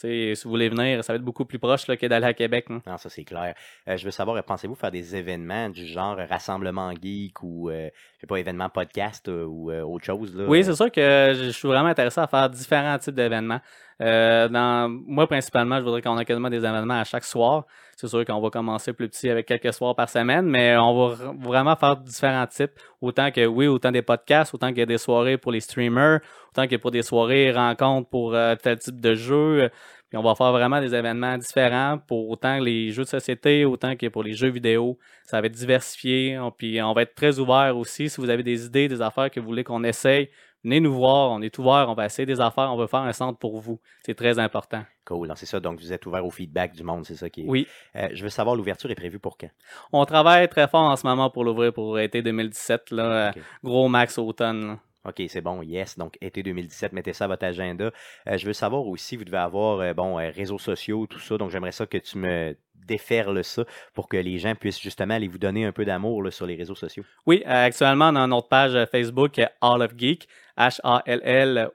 Si 0.00 0.44
vous 0.44 0.50
voulez 0.50 0.68
venir, 0.68 1.04
ça 1.04 1.12
va 1.12 1.16
être 1.16 1.24
beaucoup 1.24 1.44
plus 1.44 1.58
proche 1.58 1.86
là, 1.86 1.96
que 1.96 2.06
d'aller 2.06 2.26
à 2.26 2.34
Québec. 2.34 2.66
hein. 2.70 2.80
Non, 2.86 2.96
ça 2.96 3.10
c'est 3.10 3.24
clair. 3.24 3.54
Euh, 3.88 3.96
je 3.96 4.04
veux 4.04 4.10
savoir, 4.10 4.36
euh, 4.36 4.42
pensez-vous 4.42 4.74
faire 4.74 4.90
des 4.90 5.14
événements 5.16 5.68
du 5.68 5.86
genre 5.86 6.18
euh, 6.18 6.24
rassemblement 6.24 6.92
geek 6.92 7.42
ou, 7.42 7.70
euh, 7.70 7.88
je 8.16 8.20
sais 8.20 8.26
pas, 8.26 8.36
événement 8.38 8.68
podcast 8.68 9.28
ou 9.28 9.70
euh, 9.70 9.82
autre 9.82 10.04
chose? 10.04 10.34
Là, 10.34 10.44
Oui, 10.46 10.64
c'est 10.64 10.74
sûr 10.74 10.90
que 10.90 11.32
je 11.36 11.50
suis 11.50 11.68
vraiment 11.68 11.88
intéressé 11.88 12.20
à 12.20 12.26
faire 12.26 12.48
différents 12.48 12.98
types 12.98 13.14
d'événements. 13.14 13.60
Euh, 14.00 14.48
dans, 14.48 14.88
moi, 14.88 15.26
principalement, 15.26 15.78
je 15.78 15.84
voudrais 15.84 16.00
qu'on 16.00 16.18
ait 16.18 16.24
quasiment 16.24 16.48
des 16.48 16.56
événements 16.64 17.00
à 17.00 17.04
chaque 17.04 17.24
soir. 17.24 17.66
C'est 17.96 18.08
sûr 18.08 18.24
qu'on 18.24 18.40
va 18.40 18.48
commencer 18.48 18.94
plus 18.94 19.08
petit 19.10 19.28
avec 19.28 19.44
quelques 19.46 19.74
soirs 19.74 19.94
par 19.94 20.08
semaine, 20.08 20.46
mais 20.46 20.74
on 20.78 21.08
va 21.08 21.16
vraiment 21.38 21.76
faire 21.76 21.96
différents 21.96 22.46
types. 22.46 22.72
Autant 23.02 23.30
que, 23.30 23.44
oui, 23.44 23.66
autant 23.66 23.90
des 23.92 24.00
podcasts, 24.00 24.54
autant 24.54 24.68
qu'il 24.68 24.78
y 24.78 24.82
a 24.82 24.86
des 24.86 24.96
soirées 24.96 25.36
pour 25.36 25.52
les 25.52 25.60
streamers, 25.60 26.20
autant 26.50 26.66
que 26.66 26.76
pour 26.76 26.90
des 26.90 27.02
soirées 27.02 27.52
rencontres 27.52 28.08
pour 28.08 28.34
euh, 28.34 28.54
tel 28.56 28.78
type 28.78 29.00
de 29.00 29.14
jeu. 29.14 29.68
Puis 30.08 30.16
on 30.18 30.22
va 30.22 30.34
faire 30.34 30.50
vraiment 30.50 30.80
des 30.80 30.92
événements 30.94 31.36
différents 31.38 31.98
pour 31.98 32.30
autant 32.30 32.58
les 32.58 32.90
jeux 32.90 33.04
de 33.04 33.08
société, 33.08 33.64
autant 33.64 33.94
que 33.96 34.06
pour 34.08 34.22
les 34.24 34.32
jeux 34.32 34.48
vidéo. 34.48 34.98
Ça 35.24 35.40
va 35.40 35.46
être 35.46 35.52
diversifié. 35.54 36.38
On- 36.38 36.50
Puis 36.50 36.80
on 36.82 36.92
va 36.94 37.02
être 37.02 37.14
très 37.14 37.38
ouvert 37.38 37.76
aussi. 37.76 38.08
Si 38.08 38.20
vous 38.20 38.30
avez 38.30 38.42
des 38.42 38.64
idées, 38.64 38.88
des 38.88 39.02
affaires 39.02 39.30
que 39.30 39.38
vous 39.38 39.46
voulez 39.46 39.62
qu'on 39.62 39.84
essaye, 39.84 40.30
venez 40.64 40.80
nous 40.80 40.92
voir. 40.94 41.30
On 41.30 41.40
est 41.42 41.56
ouvert. 41.58 41.86
On 41.88 41.94
va 41.94 42.06
essayer 42.06 42.26
des 42.26 42.40
affaires. 42.40 42.72
On 42.72 42.76
va 42.76 42.86
faire 42.86 43.00
un 43.00 43.12
centre 43.12 43.38
pour 43.38 43.58
vous. 43.60 43.80
C'est 44.04 44.14
très 44.14 44.38
important. 44.38 44.82
Cool, 45.04 45.32
c'est 45.36 45.46
ça. 45.46 45.58
Donc, 45.60 45.80
vous 45.80 45.92
êtes 45.92 46.06
ouvert 46.06 46.24
au 46.24 46.30
feedback 46.30 46.72
du 46.72 46.84
monde, 46.84 47.04
c'est 47.04 47.16
ça 47.16 47.28
qui 47.30 47.40
est. 47.42 47.48
Oui. 47.48 47.66
Euh, 47.96 48.08
je 48.12 48.22
veux 48.22 48.28
savoir, 48.28 48.54
l'ouverture 48.54 48.90
est 48.90 48.94
prévue 48.94 49.18
pour 49.18 49.36
quand? 49.36 49.50
On 49.92 50.04
travaille 50.04 50.48
très 50.48 50.68
fort 50.68 50.82
en 50.82 50.94
ce 50.96 51.06
moment 51.06 51.30
pour 51.30 51.42
l'ouvrir 51.44 51.72
pour 51.72 51.98
été 51.98 52.22
2017. 52.22 52.90
Là, 52.92 53.02
Euh, 53.04 53.30
Ok. 53.30 53.42
Gros 53.64 53.88
max 53.88 54.18
automne. 54.18 54.66
là. 54.68 54.78
OK, 55.08 55.22
c'est 55.28 55.40
bon, 55.40 55.62
yes. 55.62 55.96
Donc, 55.96 56.18
été 56.20 56.42
2017, 56.42 56.92
mettez 56.92 57.14
ça 57.14 57.24
à 57.24 57.28
votre 57.28 57.46
agenda. 57.46 57.90
Euh, 58.28 58.36
je 58.36 58.46
veux 58.46 58.52
savoir 58.52 58.86
aussi, 58.86 59.16
vous 59.16 59.24
devez 59.24 59.38
avoir, 59.38 59.80
euh, 59.80 59.94
bon, 59.94 60.18
euh, 60.18 60.30
réseaux 60.30 60.58
sociaux, 60.58 61.06
tout 61.06 61.18
ça. 61.18 61.38
Donc, 61.38 61.50
j'aimerais 61.50 61.72
ça 61.72 61.86
que 61.86 61.96
tu 61.96 62.18
me 62.18 62.54
déferles 62.74 63.42
ça 63.42 63.64
pour 63.94 64.08
que 64.08 64.18
les 64.18 64.38
gens 64.38 64.54
puissent 64.54 64.80
justement 64.80 65.14
aller 65.14 65.28
vous 65.28 65.38
donner 65.38 65.64
un 65.64 65.72
peu 65.72 65.86
d'amour 65.86 66.30
sur 66.30 66.44
les 66.44 66.56
réseaux 66.56 66.74
sociaux. 66.74 67.04
Oui, 67.26 67.42
actuellement, 67.46 68.10
on 68.10 68.16
a 68.16 68.26
notre 68.26 68.48
page 68.48 68.76
Facebook 68.90 69.40
All 69.60 69.80
of 69.82 69.92
Geek, 69.96 70.28
H-A-L-L-O-F-G-E-E-K, 70.58 71.70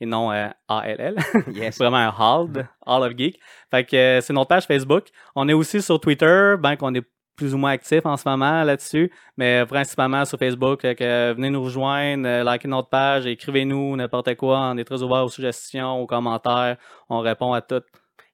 et 0.00 0.06
non 0.06 0.30
A-L-L. 0.30 1.16
Yes. 1.54 1.78
Vraiment 1.78 1.96
un 1.98 2.08
HALD, 2.10 2.66
All 2.84 3.02
of 3.02 3.16
Geek. 3.16 3.40
Fait 3.70 3.84
que 3.84 4.18
c'est 4.20 4.32
notre 4.32 4.48
page 4.48 4.66
Facebook. 4.66 5.06
On 5.34 5.48
est 5.48 5.54
aussi 5.54 5.80
sur 5.80 6.00
Twitter, 6.00 6.56
ben 6.58 6.76
qu'on 6.76 6.94
est 6.94 7.06
plus 7.36 7.54
ou 7.54 7.58
moins 7.58 7.72
actif 7.72 8.04
en 8.06 8.16
ce 8.16 8.28
moment 8.28 8.64
là-dessus, 8.64 9.12
mais 9.36 9.64
principalement 9.66 10.24
sur 10.24 10.38
Facebook. 10.38 10.84
Euh, 10.84 11.34
venez 11.36 11.50
nous 11.50 11.62
rejoindre, 11.62 12.26
euh, 12.26 12.44
likez 12.44 12.68
notre 12.68 12.88
page, 12.88 13.26
écrivez-nous 13.26 13.96
n'importe 13.96 14.34
quoi. 14.36 14.58
On 14.72 14.76
est 14.78 14.84
très 14.84 15.02
ouvert 15.02 15.24
aux 15.24 15.28
suggestions, 15.28 16.00
aux 16.00 16.06
commentaires. 16.06 16.76
On 17.08 17.20
répond 17.20 17.52
à 17.52 17.60
tout. 17.60 17.82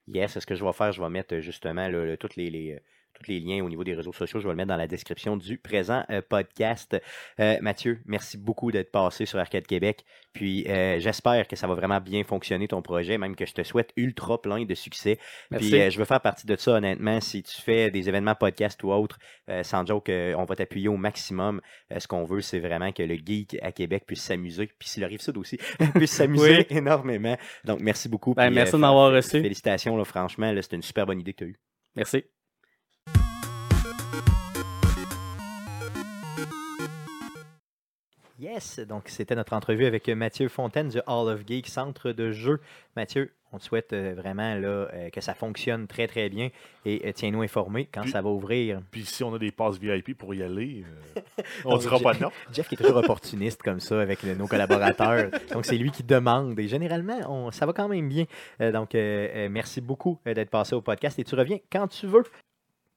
Yes, 0.09 0.39
ce 0.39 0.47
que 0.47 0.55
je 0.55 0.65
vais 0.65 0.73
faire, 0.73 0.93
je 0.93 1.03
vais 1.03 1.09
mettre 1.09 1.39
justement 1.41 1.89
tous 2.19 2.37
les, 2.37 2.51
les, 2.51 2.83
tous 3.23 3.31
les 3.31 3.41
liens 3.41 3.65
au 3.65 3.69
niveau 3.69 3.85
des 3.85 3.95
réseaux 3.95 4.13
sociaux. 4.13 4.41
Je 4.41 4.47
vais 4.47 4.53
le 4.53 4.57
mettre 4.57 4.69
dans 4.69 4.77
la 4.77 4.87
description 4.87 5.37
du 5.37 5.59
présent 5.59 6.05
euh, 6.11 6.21
podcast. 6.27 6.97
Euh, 7.41 7.57
Mathieu, 7.61 8.01
merci 8.07 8.39
beaucoup 8.39 8.73
d'être 8.73 8.91
passé 8.91 9.27
sur 9.27 9.39
Arcade 9.39 9.67
Québec. 9.67 10.05
Puis 10.33 10.67
euh, 10.69 10.99
j'espère 10.99 11.47
que 11.49 11.57
ça 11.57 11.67
va 11.67 11.75
vraiment 11.75 12.01
bien 12.01 12.25
fonctionner 12.25 12.69
ton 12.69 12.83
projet, 12.83 13.19
même 13.19 13.37
que 13.37 13.47
je 13.47 13.53
te 13.53 13.63
souhaite 13.63 13.91
ultra 13.97 14.41
plein 14.41 14.65
de 14.65 14.75
succès. 14.75 15.19
Merci. 15.51 15.71
Puis 15.71 15.91
je 15.91 15.99
veux 15.99 16.05
faire 16.05 16.21
partie 16.21 16.47
de 16.47 16.57
ça, 16.57 16.73
honnêtement. 16.73 17.21
Si 17.21 17.43
tu 17.43 17.61
fais 17.61 17.91
des 17.91 18.09
événements 18.09 18.35
podcast 18.35 18.83
ou 18.83 18.93
autres, 18.93 19.19
sans 19.63 19.85
joke, 19.87 20.11
on 20.11 20.45
va 20.45 20.57
t'appuyer 20.57 20.89
au 20.89 20.97
maximum. 20.97 21.61
Ce 21.97 22.07
qu'on 22.07 22.25
veut, 22.25 22.41
c'est 22.41 22.61
vraiment 22.61 22.93
que 22.93 23.03
le 23.03 23.15
geek 23.15 23.59
à 23.63 23.73
Québec 23.73 24.05
puisse 24.07 24.23
s'amuser. 24.23 24.71
Puis 24.79 24.89
si 24.89 25.01
le 25.01 25.07
Rive-Sud 25.07 25.37
aussi 25.37 25.59
puisse 25.95 26.13
s'amuser 26.13 26.67
énormément. 26.71 27.37
Donc 27.65 27.81
merci 27.81 28.09
beaucoup. 28.09 28.35
Ben, 28.35 28.47
Puis, 28.47 28.55
merci 28.55 28.75
euh, 28.75 28.79
de 28.79 28.81
m'avoir 28.81 29.13
reçu. 29.13 29.43
Félicitations, 29.43 29.97
là, 29.97 30.05
franchement. 30.05 30.53
là, 30.53 30.63
C'était 30.63 30.77
une 30.77 30.83
super 30.83 31.07
bonne 31.07 31.21
idée 31.21 31.33
que 31.33 31.39
tu 31.39 31.45
as 31.45 31.49
eue. 31.49 31.61
Merci. 31.97 32.25
Yes, 38.43 38.81
donc 38.81 39.05
c'était 39.07 39.37
notre 39.37 39.53
entrevue 39.53 39.87
avec 39.87 40.09
Mathieu 40.09 40.49
Fontaine 40.49 40.89
du 40.89 40.99
Hall 41.07 41.29
of 41.29 41.47
Geek, 41.47 41.69
centre 41.69 42.11
de 42.11 42.33
jeu. 42.33 42.59
Mathieu, 42.97 43.31
on 43.53 43.59
te 43.59 43.63
souhaite 43.63 43.93
euh, 43.93 44.15
vraiment 44.17 44.57
là, 44.57 44.89
euh, 44.93 45.11
que 45.11 45.21
ça 45.21 45.33
fonctionne 45.33 45.87
très 45.87 46.09
très 46.09 46.29
bien 46.29 46.49
et 46.85 47.03
euh, 47.07 47.13
tiens-nous 47.15 47.43
informés 47.43 47.89
quand 47.95 48.01
Puis- 48.01 48.11
ça 48.11 48.21
va 48.21 48.31
ouvrir. 48.31 48.83
Puis 48.91 49.05
si 49.05 49.23
on 49.23 49.33
a 49.33 49.39
des 49.39 49.53
passes 49.53 49.79
VIP 49.79 50.19
pour 50.19 50.35
y 50.35 50.43
aller, 50.43 50.85
euh, 51.17 51.23
on 51.65 51.77
ne 51.77 51.79
dira 51.79 52.01
pas 52.01 52.15
non. 52.15 52.33
Jeff 52.53 52.67
qui 52.67 52.75
est 52.75 52.79
toujours 52.79 52.97
opportuniste 52.97 53.63
comme 53.63 53.79
ça 53.79 54.01
avec 54.01 54.25
nos 54.25 54.49
collaborateurs. 54.49 55.31
Donc 55.53 55.65
c'est 55.65 55.79
lui 55.79 55.93
qui 55.93 56.03
demande 56.03 56.59
et 56.59 56.67
généralement 56.67 57.21
on, 57.29 57.53
ça 57.53 57.65
va 57.65 57.73
quand 57.73 57.87
même 57.87 58.09
bien. 58.09 58.25
Donc 58.59 58.97
euh, 58.97 59.49
merci 59.53 59.81
beaucoup 59.81 60.19
d'être 60.27 60.51
passé 60.51 60.75
au 60.75 60.81
podcast 60.81 61.17
et 61.21 61.23
tu 61.23 61.37
reviens 61.37 61.59
quand 61.71 61.87
tu 61.87 62.09
veux. 62.09 62.25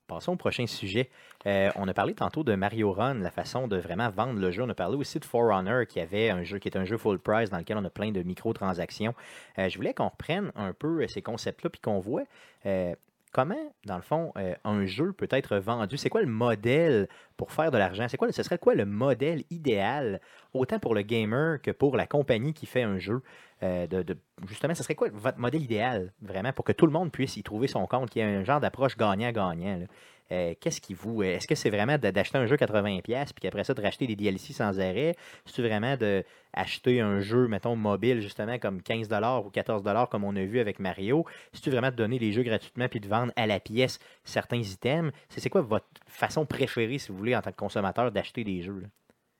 Passons 0.08 0.34
au 0.34 0.36
prochain 0.36 0.68
sujet. 0.68 1.10
Euh, 1.47 1.72
on 1.76 1.88
a 1.88 1.93
parlé 1.93 2.14
tantôt 2.14 2.43
de 2.43 2.53
Mario 2.53 2.91
Run, 2.91 3.16
la 3.16 3.32
façon 3.32 3.68
de 3.68 3.78
vraiment 3.78 4.10
vendre 4.10 4.39
le 4.39 4.51
jeu. 4.51 4.64
On 4.64 4.70
a 4.70 4.76
parlé 4.76 4.95
aussi 4.95 5.20
de 5.20 5.26
For 5.26 5.49
Honor, 5.49 5.88
qui 5.88 5.99
avait 5.99 6.30
un 6.30 6.43
jeu 6.43 6.60
qui 6.60 6.68
est 6.68 6.78
un 6.78 6.86
jeu 6.86 6.97
full 6.97 7.18
price 7.18 7.49
dans 7.49 7.58
lequel 7.58 7.78
on 7.78 7.86
a 7.86 7.89
plein 7.89 8.12
de 8.12 8.22
microtransactions. 8.22 9.16
Euh, 9.58 9.68
je 9.68 9.76
voulais 9.78 9.93
qu'on 9.95 10.10
reprenne 10.10 10.51
un 10.56 10.74
peu 10.74 11.01
euh, 11.01 11.08
ces 11.08 11.24
concepts-là 11.24 11.72
puis 11.72 11.82
qu'on 11.82 11.99
voit 11.99 12.24
euh, 12.68 12.93
comment, 13.32 13.74
dans 13.86 13.97
le 13.97 14.01
fond, 14.01 14.32
un 14.64 14.86
jeu 14.86 15.12
peut 15.12 15.28
être 15.30 15.58
vendu. 15.58 15.97
C'est 15.97 16.10
quoi 16.10 16.22
le 16.22 16.28
modèle 16.28 17.10
pour 17.36 17.51
faire 17.51 17.70
de 17.70 17.78
l'argent? 17.78 18.06
C'est 18.08 18.16
quoi, 18.16 18.32
ce 18.32 18.43
serait 18.43 18.58
quoi 18.58 18.76
le 18.76 18.86
modèle 18.86 19.43
idéal, 19.49 20.22
autant 20.53 20.80
pour 20.80 20.95
le 20.95 21.01
gamer 21.01 21.62
que 21.62 21.72
pour 21.72 21.97
la 21.97 22.08
compagnie 22.08 22.53
qui 22.53 22.66
fait 22.66 22.84
un 22.84 22.97
jeu? 22.97 23.22
Euh, 23.66 24.03
justement, 24.47 24.76
ce 24.76 24.84
serait 24.84 24.95
quoi 24.95 25.07
votre 25.11 25.39
modèle 25.39 25.63
idéal, 25.63 26.13
vraiment, 26.22 26.53
pour 26.53 26.66
que 26.66 26.72
tout 26.72 26.86
le 26.86 26.91
monde 26.91 27.11
puisse 27.11 27.36
y 27.38 27.43
trouver 27.43 27.68
son 27.68 27.88
compte, 27.88 28.09
qu'il 28.09 28.22
y 28.22 28.26
ait 28.26 28.36
un 28.36 28.43
genre 28.43 28.59
d'approche 28.59 28.95
gagnant-gagnant? 28.97 29.88
Euh, 30.32 30.53
Qu'est-ce 30.59 30.82
qui 30.82 30.93
vous. 30.93 31.22
euh, 31.22 31.36
Est-ce 31.36 31.47
que 31.47 31.55
c'est 31.55 31.70
vraiment 31.70 31.97
d'acheter 31.97 32.38
un 32.38 32.45
jeu 32.47 32.55
80$, 32.57 33.01
puis 33.01 33.41
qu'après 33.41 33.63
ça, 33.63 33.74
de 33.74 33.82
racheter 33.82 34.07
des 34.07 34.16
DLC 34.16 34.53
sans 34.53 34.80
arrêt? 34.80 35.16
C'est 35.45 35.61
vraiment 35.61 35.95
d'acheter 35.97 36.99
un 37.01 37.20
jeu, 37.22 37.47
mettons, 37.47 37.76
mobile, 37.76 38.22
justement, 38.22 38.57
comme 38.59 38.82
15$ 38.82 39.45
ou 39.45 39.49
14$, 39.49 40.09
comme 40.09 40.24
on 40.24 40.36
a 40.36 40.43
vu 40.43 40.59
avec 40.59 40.80
Mario? 40.80 41.26
C'est-tu 41.53 41.70
vraiment 41.70 41.91
donner 41.91 42.20
les 42.20 42.32
jeux 42.32 42.43
gratuitement 42.43 42.88
puis 42.89 42.99
de 42.99 43.07
vendre 43.07 43.32
à 43.36 43.47
la 43.47 43.59
pièce 43.59 43.99
certains 44.24 44.57
items? 44.61 45.11
C'est 45.30 45.39
c'est 45.41 45.49
quoi 45.49 45.61
votre 45.61 45.88
façon 46.07 46.45
préférée, 46.45 46.97
si 46.97 47.11
vous 47.11 47.18
voulez, 47.18 47.36
en 47.36 47.41
tant 47.41 47.51
que 47.51 47.57
consommateur, 47.57 48.11
d'acheter 48.11 48.43
des 48.43 48.61
jeux? 48.63 48.84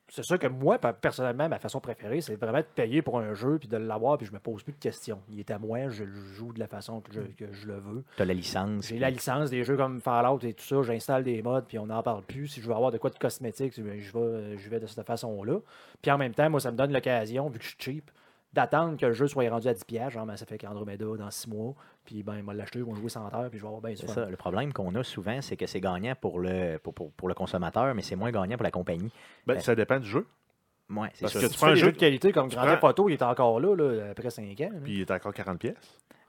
C'est 0.08 0.24
sûr 0.24 0.38
que 0.38 0.48
moi, 0.48 0.78
personnellement, 0.78 1.50
ma 1.50 1.58
façon 1.58 1.80
préférée, 1.80 2.22
c'est 2.22 2.36
vraiment 2.36 2.60
de 2.60 2.66
payer 2.76 3.02
pour 3.02 3.20
un 3.20 3.34
jeu 3.34 3.58
puis 3.58 3.68
de 3.68 3.78
l'avoir, 3.78 4.18
puis 4.18 4.28
je 4.28 4.32
me 4.32 4.40
pose 4.40 4.62
plus 4.64 4.74
de 4.74 4.80
questions. 4.80 5.20
Il 5.30 5.40
est 5.40 5.50
à 5.50 5.58
moi, 5.58 5.90
je 5.90 6.04
le 6.04 6.14
joue 6.14 6.54
de 6.54 6.60
la 6.60 6.68
façon 6.68 7.02
que 7.02 7.12
je, 7.12 7.22
que 7.22 7.52
je 7.52 7.68
le 7.68 7.80
veux. 7.80 8.04
Tu 8.16 8.22
as 8.22 8.26
la 8.26 8.34
licence. 8.34 8.88
J'ai 8.88 9.00
la 9.00 9.10
licence 9.10 9.50
des 9.50 9.64
jeux 9.64 9.78
comme 9.78 10.00
Fallout 10.02 10.40
et 10.44 10.54
tout 10.54 10.64
ça, 10.64 10.82
j'installe 10.84 11.24
des 11.24 11.42
mods, 11.42 11.62
puis 11.62 11.80
on 11.80 11.88
n'en 11.88 12.04
parle 12.04 12.24
plus. 12.24 12.48
Si 12.48 12.62
je 12.62 12.68
veux 12.68 12.76
avoir 12.76 12.92
de 12.92 12.98
quoi 12.98 13.10
de 13.10 13.18
cosmétique, 13.18 13.74
je 13.76 13.82
vais, 13.82 14.00
je 14.00 14.70
vais 14.70 14.80
de 14.80 14.86
cette 14.86 15.06
façon-là. 15.06 15.60
Puis 16.02 16.12
en 16.12 16.18
même 16.18 16.34
temps, 16.34 16.50
moi, 16.50 16.60
ça 16.60 16.72
me 16.72 16.78
donne 16.78 16.94
l'occasion, 16.94 17.50
vu 17.50 17.58
que 17.58 17.64
je 17.66 17.70
suis 17.70 17.78
cheap, 17.80 18.12
d'attendre 18.56 18.98
que 18.98 19.06
le 19.06 19.14
jeu 19.14 19.28
soit 19.28 19.48
rendu 19.50 19.68
à 19.68 19.74
10$, 19.74 20.10
genre, 20.10 20.26
ben, 20.26 20.36
ça 20.38 20.46
fait 20.46 20.58
qu'Andromeda 20.58 21.06
dans 21.18 21.30
6 21.30 21.48
mois, 21.50 21.76
puis 22.06 22.24
ben, 22.24 22.38
il 22.38 22.44
va 22.44 22.54
l'acheter, 22.54 22.80
ils 22.80 22.86
vont 22.86 22.96
jouer 22.96 23.10
100 23.10 23.34
heures, 23.34 23.50
puis 23.50 23.60
je 23.60 23.64
vais 23.64 23.68
avoir 23.68 23.82
bien 23.82 23.96
C'est 23.96 24.08
ça. 24.10 24.26
Le 24.30 24.36
problème 24.38 24.74
qu'on 24.74 24.96
a 24.96 25.04
souvent, 25.04 25.42
c'est 25.42 25.58
que 25.58 25.68
c'est 25.68 25.80
gagnant 25.82 26.16
pour 26.20 26.40
le, 26.40 26.78
pour, 26.80 26.94
pour- 26.94 27.12
pour 27.12 27.28
le 27.28 27.34
consommateur, 27.36 27.94
mais 27.94 28.02
c'est 28.02 28.16
moins 28.16 28.32
gagnant 28.32 28.56
pour 28.58 28.64
la 28.64 28.72
compagnie. 28.72 29.12
Ben, 29.46 29.60
ça 29.60 29.76
dépend 29.76 30.00
du 30.00 30.08
jeu. 30.08 30.26
Ouais, 30.90 31.10
c'est 31.14 31.22
Parce 31.22 31.34
ça. 31.34 31.40
que 31.40 31.46
Si 31.46 31.52
tu 31.52 31.54
tu 31.54 31.58
prends 31.60 31.68
fais 31.68 31.72
un 31.74 31.76
jeu- 31.76 31.92
de 31.92 31.98
qualité 31.98 32.32
comme 32.32 32.48
Grand 32.50 32.64
Theft 32.64 32.78
prends- 32.80 32.90
Auto, 32.90 33.10
il 33.10 33.14
est 33.14 33.22
encore 33.24 33.60
là, 33.60 33.76
là, 33.76 34.10
après 34.12 34.30
5 34.30 34.44
ans. 34.62 34.70
là. 34.72 34.80
Puis 34.84 34.94
il 34.94 35.02
est 35.02 35.12
encore 35.12 35.34
40$. 35.34 35.58
pièces. 35.58 35.76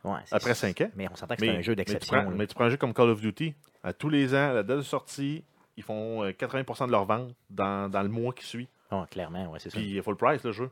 Ouais, 0.05 0.19
c'est 0.25 0.35
Après 0.35 0.55
ça. 0.55 0.67
5 0.69 0.81
ans. 0.83 0.91
Mais 0.97 1.09
on 1.11 1.17
s'entend 1.17 1.35
que 1.35 1.41
c'est 1.41 1.49
un 1.51 1.61
jeu 1.61 1.73
mais 1.73 1.85
tu 1.85 1.93
d'exception. 1.93 2.31
Mais 2.31 2.47
tu 2.47 2.55
prends 2.55 2.65
un 2.65 2.69
jeu 2.71 2.77
comme 2.77 2.95
Call 2.95 3.11
of 3.11 3.21
Duty. 3.21 3.55
À 3.83 3.93
tous 3.93 4.09
les 4.09 4.35
ans, 4.35 4.51
à 4.51 4.53
la 4.53 4.63
date 4.63 4.79
de 4.79 4.83
sortie, 4.83 5.45
ils 5.77 5.83
font 5.83 6.23
euh, 6.25 6.31
80% 6.33 6.87
de 6.87 6.93
leur 6.93 7.05
vente 7.05 7.35
dans, 7.51 7.91
dans 7.91 8.03
le 8.03 8.09
mois 8.09 8.33
qui 8.33 8.47
suit. 8.47 8.69
Ouais, 8.91 9.03
clairement, 9.11 9.51
ouais, 9.51 9.59
c'est 9.59 9.69
ça. 9.71 9.79
Puis 9.79 9.91
il 9.91 9.97
est 9.99 10.03
full 10.03 10.17
price 10.17 10.43
le 10.45 10.53
jeu. 10.53 10.71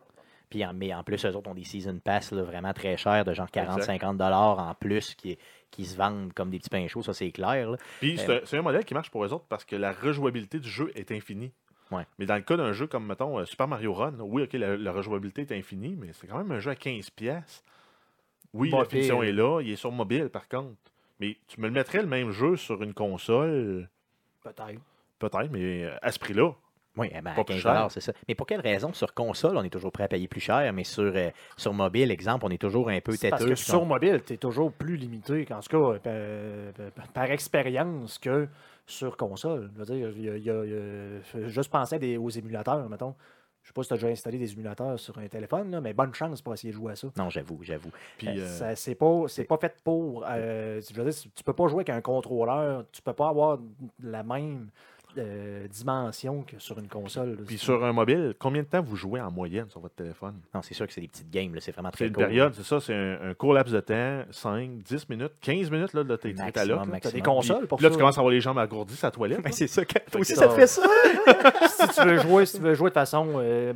Puis 0.54 0.64
en, 0.64 0.72
mais 0.72 0.94
en 0.94 1.02
plus, 1.02 1.24
eux 1.26 1.34
autres 1.36 1.50
ont 1.50 1.54
des 1.54 1.64
season 1.64 1.98
pass 1.98 2.30
là, 2.30 2.44
vraiment 2.44 2.72
très 2.72 2.96
chers, 2.96 3.24
de 3.24 3.34
genre 3.34 3.48
Exact. 3.52 3.88
40-50$ 3.90 4.16
dollars 4.16 4.60
en 4.60 4.72
plus, 4.76 5.16
qui, 5.16 5.36
qui 5.72 5.84
se 5.84 5.96
vendent 5.96 6.32
comme 6.32 6.48
des 6.50 6.60
petits 6.60 6.70
pains 6.70 6.86
chauds, 6.86 7.02
ça 7.02 7.12
c'est 7.12 7.32
clair. 7.32 7.72
là. 7.72 7.76
Puis 7.98 8.16
c'est 8.18 8.30
Euh, 8.30 8.36
un- 8.36 8.40
c'est 8.44 8.56
un 8.58 8.62
modèle 8.62 8.84
qui 8.84 8.94
marche 8.94 9.10
pour 9.10 9.24
eux 9.24 9.32
autres 9.32 9.46
parce 9.48 9.64
que 9.64 9.74
la 9.74 9.90
rejouabilité 9.92 10.60
du 10.60 10.68
jeu 10.68 10.92
est 10.94 11.10
infinie. 11.10 11.50
Ouais. 11.90 12.06
Mais 12.20 12.26
dans 12.26 12.36
le 12.36 12.42
cas 12.42 12.56
d'un 12.56 12.72
jeu 12.72 12.86
comme, 12.86 13.04
mettons, 13.04 13.36
euh, 13.40 13.44
Super 13.46 13.66
Mario 13.66 13.92
Run, 13.94 14.14
oui, 14.20 14.44
OK, 14.44 14.52
la, 14.52 14.76
la 14.76 14.92
rejouabilité 14.92 15.42
est 15.42 15.50
infinie, 15.58 15.96
mais 15.98 16.12
c'est 16.12 16.28
quand 16.28 16.38
même 16.38 16.52
un 16.52 16.60
jeu 16.60 16.70
à 16.70 16.74
15$. 16.76 17.10
pièces. 17.10 17.64
Oui, 18.52 18.70
la 18.70 18.84
finition 18.84 19.18
pire. 19.22 19.28
est 19.28 19.32
là, 19.32 19.60
il 19.60 19.70
est 19.72 19.76
sur 19.76 19.90
mobile 19.90 20.28
par 20.28 20.48
contre. 20.48 20.76
Mais 21.18 21.36
tu 21.48 21.60
me 21.60 21.66
le 21.66 21.72
mettrais 21.72 22.00
le 22.00 22.06
même 22.06 22.30
jeu 22.30 22.54
sur 22.56 22.80
une 22.80 22.94
console, 22.94 23.88
Peut-être. 24.44 24.80
peut-être, 25.18 25.50
mais 25.50 25.82
euh, 25.86 25.96
à 26.00 26.12
ce 26.12 26.20
prix-là. 26.20 26.52
Oui, 26.96 27.08
eh 27.12 27.20
ben, 27.20 27.34
Pas 27.34 27.42
plus 27.44 27.54
15$, 27.56 27.60
cher. 27.62 27.86
c'est 27.90 28.00
ça. 28.00 28.12
Mais 28.28 28.34
pour 28.36 28.46
quelle 28.46 28.60
raison 28.60 28.92
sur 28.92 29.14
console, 29.14 29.56
on 29.56 29.64
est 29.64 29.70
toujours 29.70 29.90
prêt 29.90 30.04
à 30.04 30.08
payer 30.08 30.28
plus 30.28 30.40
cher, 30.40 30.72
mais 30.72 30.84
sur, 30.84 31.12
euh, 31.14 31.30
sur 31.56 31.72
mobile, 31.74 32.10
exemple, 32.12 32.44
on 32.46 32.50
est 32.50 32.58
toujours 32.60 32.88
un 32.88 33.00
peu 33.00 33.12
C'est 33.16 33.30
Parce 33.30 33.42
têteux. 33.42 33.54
que 33.54 33.58
sur 33.60 33.82
on- 33.82 33.86
mobile, 33.86 34.22
tu 34.24 34.34
es 34.34 34.36
toujours 34.36 34.70
plus 34.72 34.96
limité, 34.96 35.46
en 35.50 35.60
tout 35.60 35.68
cas, 35.96 35.98
euh, 36.08 36.70
par, 37.12 37.30
expérience, 37.30 38.18
que 38.18 38.48
sur 38.86 39.16
console. 39.16 39.70
Je 39.74 39.78
veux 39.82 39.84
dire, 39.86 40.10
il 40.16 40.22
y 40.44 40.50
a- 40.50 40.64
il 40.64 41.42
y 41.46 41.48
juste 41.50 41.70
penser 41.70 41.98
des- 41.98 42.16
aux 42.16 42.30
émulateurs, 42.30 42.88
mettons. 42.88 43.14
Je 43.62 43.68
sais 43.68 43.72
pas 43.72 43.82
si 43.82 43.88
tu 43.88 43.94
as 43.94 43.96
déjà 43.96 44.08
installé 44.08 44.36
des 44.38 44.52
émulateurs 44.52 45.00
sur 45.00 45.16
un 45.18 45.26
téléphone, 45.26 45.70
là, 45.70 45.80
mais 45.80 45.94
bonne 45.94 46.12
chance 46.12 46.42
pour 46.42 46.52
essayer 46.52 46.70
de 46.70 46.76
jouer 46.76 46.92
à 46.92 46.96
ça. 46.96 47.08
Non, 47.16 47.30
j'avoue, 47.30 47.58
j'avoue. 47.62 47.90
Puis, 48.18 48.28
Euh, 48.28 48.42
euh, 48.62 48.72
c'est 48.76 48.94
pas, 48.94 49.22
c'est 49.26 49.44
pas 49.44 49.56
fait 49.56 49.74
pour. 49.82 50.22
euh, 50.28 50.82
je 50.86 50.94
veux 50.94 51.10
dire, 51.10 51.20
tu 51.34 51.42
peux 51.42 51.54
pas 51.54 51.66
jouer 51.68 51.78
avec 51.78 51.88
un 51.90 52.02
contrôleur. 52.02 52.84
Tu 52.92 53.00
peux 53.00 53.14
pas 53.14 53.30
avoir 53.30 53.58
la 54.02 54.22
même 54.22 54.68
euh, 55.18 55.66
dimension 55.68 56.42
que 56.42 56.58
sur 56.58 56.78
une 56.78 56.88
console. 56.88 57.30
là. 57.30 57.36
puis 57.46 57.58
sur 57.58 57.84
un 57.84 57.92
mobile, 57.92 58.34
combien 58.38 58.62
de 58.62 58.66
temps 58.68 58.82
vous 58.82 58.96
jouez 58.96 59.20
en 59.20 59.30
moyenne 59.30 59.68
sur 59.70 59.80
votre 59.80 59.94
téléphone? 59.94 60.34
Non, 60.54 60.62
c'est 60.62 60.74
sûr 60.74 60.86
que 60.86 60.92
c'est 60.92 61.00
des 61.00 61.08
petites 61.08 61.30
games, 61.30 61.54
là, 61.54 61.60
c'est 61.60 61.72
vraiment 61.72 61.90
C'est 61.90 61.96
très 61.96 62.06
une 62.06 62.12
court. 62.12 62.24
période, 62.24 62.52
c'est 62.54 62.64
ça, 62.64 62.80
c'est 62.80 62.94
un, 62.94 63.30
un 63.30 63.34
court 63.34 63.52
laps 63.54 63.72
de 63.72 63.80
temps, 63.80 64.22
5, 64.30 64.70
10 64.82 65.08
minutes, 65.08 65.32
15 65.40 65.70
minutes, 65.70 65.92
là, 65.92 66.04
de 66.04 66.16
tes 66.16 66.32
là. 66.32 66.50
T'as 66.52 67.10
des 67.10 67.20
consoles 67.22 67.66
pour 67.66 67.78
Puis 67.78 67.84
là, 67.84 67.90
ça? 67.90 67.94
tu 67.94 68.00
commences 68.00 68.16
à 68.18 68.20
avoir 68.20 68.32
les 68.32 68.40
jambes 68.40 68.58
agourdies 68.58 68.98
à 69.02 69.06
la 69.06 69.10
toilette. 69.10 69.40
Ben, 69.44 69.52
c'est 69.52 69.66
ça, 69.66 69.84
toi 69.84 70.20
aussi, 70.20 70.34
ça 70.34 70.46
te 70.48 70.50
ça- 70.50 70.56
fait 70.56 70.66
ça? 70.66 71.88
si 71.88 72.00
tu 72.00 72.06
veux 72.06 72.18
jouer, 72.18 72.46
si 72.46 72.56
tu 72.56 72.62
veux 72.62 72.74
jouer 72.74 72.90
de 72.90 72.94
façon 72.94 73.26
euh, 73.36 73.72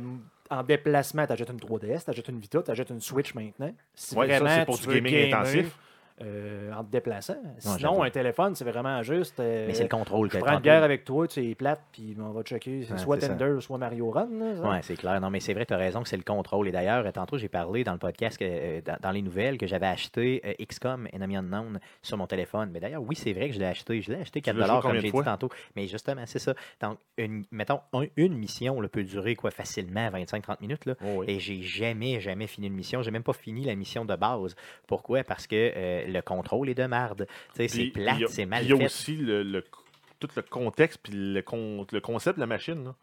en 0.49 0.63
déplacement, 0.63 1.25
tu 1.27 1.33
achètes 1.33 1.49
une 1.49 1.57
3DS, 1.59 2.05
tu 2.05 2.09
achètes 2.09 2.27
une 2.27 2.39
Vita, 2.39 2.61
tu 2.63 2.71
achètes 2.71 2.89
une 2.89 3.01
Switch 3.01 3.33
maintenant. 3.35 3.73
Si 3.93 4.15
Ouais, 4.15 4.27
ça, 4.29 4.39
vraiment 4.39 4.55
c'est 4.59 4.65
pour 4.65 4.79
tu 4.79 4.87
du 4.87 4.95
gaming 4.95 5.13
gamer, 5.13 5.35
intensif. 5.39 5.77
Euh, 6.21 6.71
en 6.73 6.83
te 6.83 6.91
déplaçant. 6.91 7.37
Sinon, 7.57 8.03
un 8.03 8.09
téléphone, 8.09 8.55
c'est 8.55 8.65
vraiment 8.65 9.01
juste. 9.03 9.39
euh, 9.39 9.67
Mais 9.67 9.73
c'est 9.73 9.83
le 9.83 9.89
contrôle. 9.89 10.29
je 10.31 10.37
prends 10.39 10.53
une 10.53 10.59
bière 10.59 10.83
avec 10.83 11.05
toi, 11.05 11.27
tu 11.27 11.49
es 11.49 11.55
plate, 11.55 11.81
puis 11.91 12.15
on 12.19 12.31
va 12.31 12.41
checker 12.43 12.85
Ouais, 12.89 12.97
soit. 12.97 13.17
Tender, 13.17 13.57
soit 13.61 13.77
Mario 13.77 14.09
Run. 14.11 14.27
Oui, 14.31 14.77
c'est 14.81 14.95
clair. 14.97 15.19
Non, 15.21 15.29
mais 15.29 15.39
c'est 15.39 15.53
vrai, 15.53 15.65
tu 15.65 15.73
as 15.73 15.77
raison 15.77 16.01
que 16.03 16.09
c'est 16.09 16.17
le 16.17 16.23
contrôle. 16.23 16.67
Et 16.67 16.71
d'ailleurs, 16.71 17.05
euh, 17.05 17.11
tantôt, 17.11 17.37
j'ai 17.37 17.49
parlé 17.49 17.83
dans 17.83 17.93
le 17.93 17.99
podcast, 17.99 18.37
que, 18.37 18.45
euh, 18.47 18.81
dans, 18.85 18.97
dans 19.01 19.11
les 19.11 19.21
nouvelles, 19.21 19.57
que 19.57 19.67
j'avais 19.67 19.87
acheté 19.87 20.41
euh, 20.45 20.53
XCOM 20.65 21.07
Enemy 21.13 21.37
Unknown 21.37 21.79
sur 22.01 22.17
mon 22.17 22.27
téléphone. 22.27 22.69
Mais 22.73 22.79
d'ailleurs, 22.79 23.01
oui, 23.03 23.15
c'est 23.15 23.33
vrai 23.33 23.47
que 23.49 23.55
je 23.55 23.59
l'ai 23.59 23.65
acheté. 23.65 24.01
Je 24.01 24.11
l'ai 24.11 24.19
acheté 24.21 24.41
4 24.41 24.55
l'as 24.57 24.65
joué 24.67 24.81
comme 24.81 24.95
j'ai 24.99 25.11
dit 25.11 25.23
tantôt. 25.23 25.49
Mais 25.75 25.87
justement, 25.87 26.23
c'est 26.25 26.39
ça. 26.39 26.53
Donc, 26.81 26.97
une, 27.17 27.45
mettons, 27.51 27.79
un- 27.93 28.05
une 28.17 28.35
mission 28.37 28.79
là, 28.81 28.87
peut 28.89 29.03
durer 29.03 29.35
quoi 29.35 29.51
facilement 29.51 30.09
25-30 30.09 30.61
minutes. 30.61 30.85
Là. 30.85 30.95
Oh, 31.01 31.19
oui. 31.19 31.25
Et 31.29 31.39
j'ai 31.39 31.61
jamais, 31.61 32.19
jamais 32.19 32.47
fini 32.47 32.67
une 32.67 32.73
mission. 32.73 33.01
J'ai 33.01 33.11
même 33.11 33.23
pas 33.23 33.33
fini 33.33 33.63
la 33.65 33.75
mission 33.75 34.05
de 34.05 34.15
base. 34.15 34.55
Pourquoi? 34.87 35.23
Parce 35.23 35.47
que 35.47 35.55
euh, 35.75 36.05
le 36.09 36.21
contrôle 36.21 36.69
est 36.69 36.75
de 36.75 36.85
marde. 36.85 37.27
Sais, 37.55 37.67
C'est 37.67 37.85
plate, 37.87 38.27
c'est 38.27 38.45
mal 38.45 38.63
Il 38.63 38.69
y 38.69 38.73
a 38.73 38.77
fait. 38.77 38.85
aussi 38.85 39.15
le, 39.15 39.43
le- 39.43 39.63
tout 40.19 40.27
le 40.35 40.41
contexte 40.41 40.99
puis 41.01 41.13
le, 41.15 41.41
con- 41.41 41.85
le 41.91 42.01
concept 42.01 42.37
de 42.37 42.41
la 42.41 42.47
machine. 42.47 42.83
là. 42.83 42.95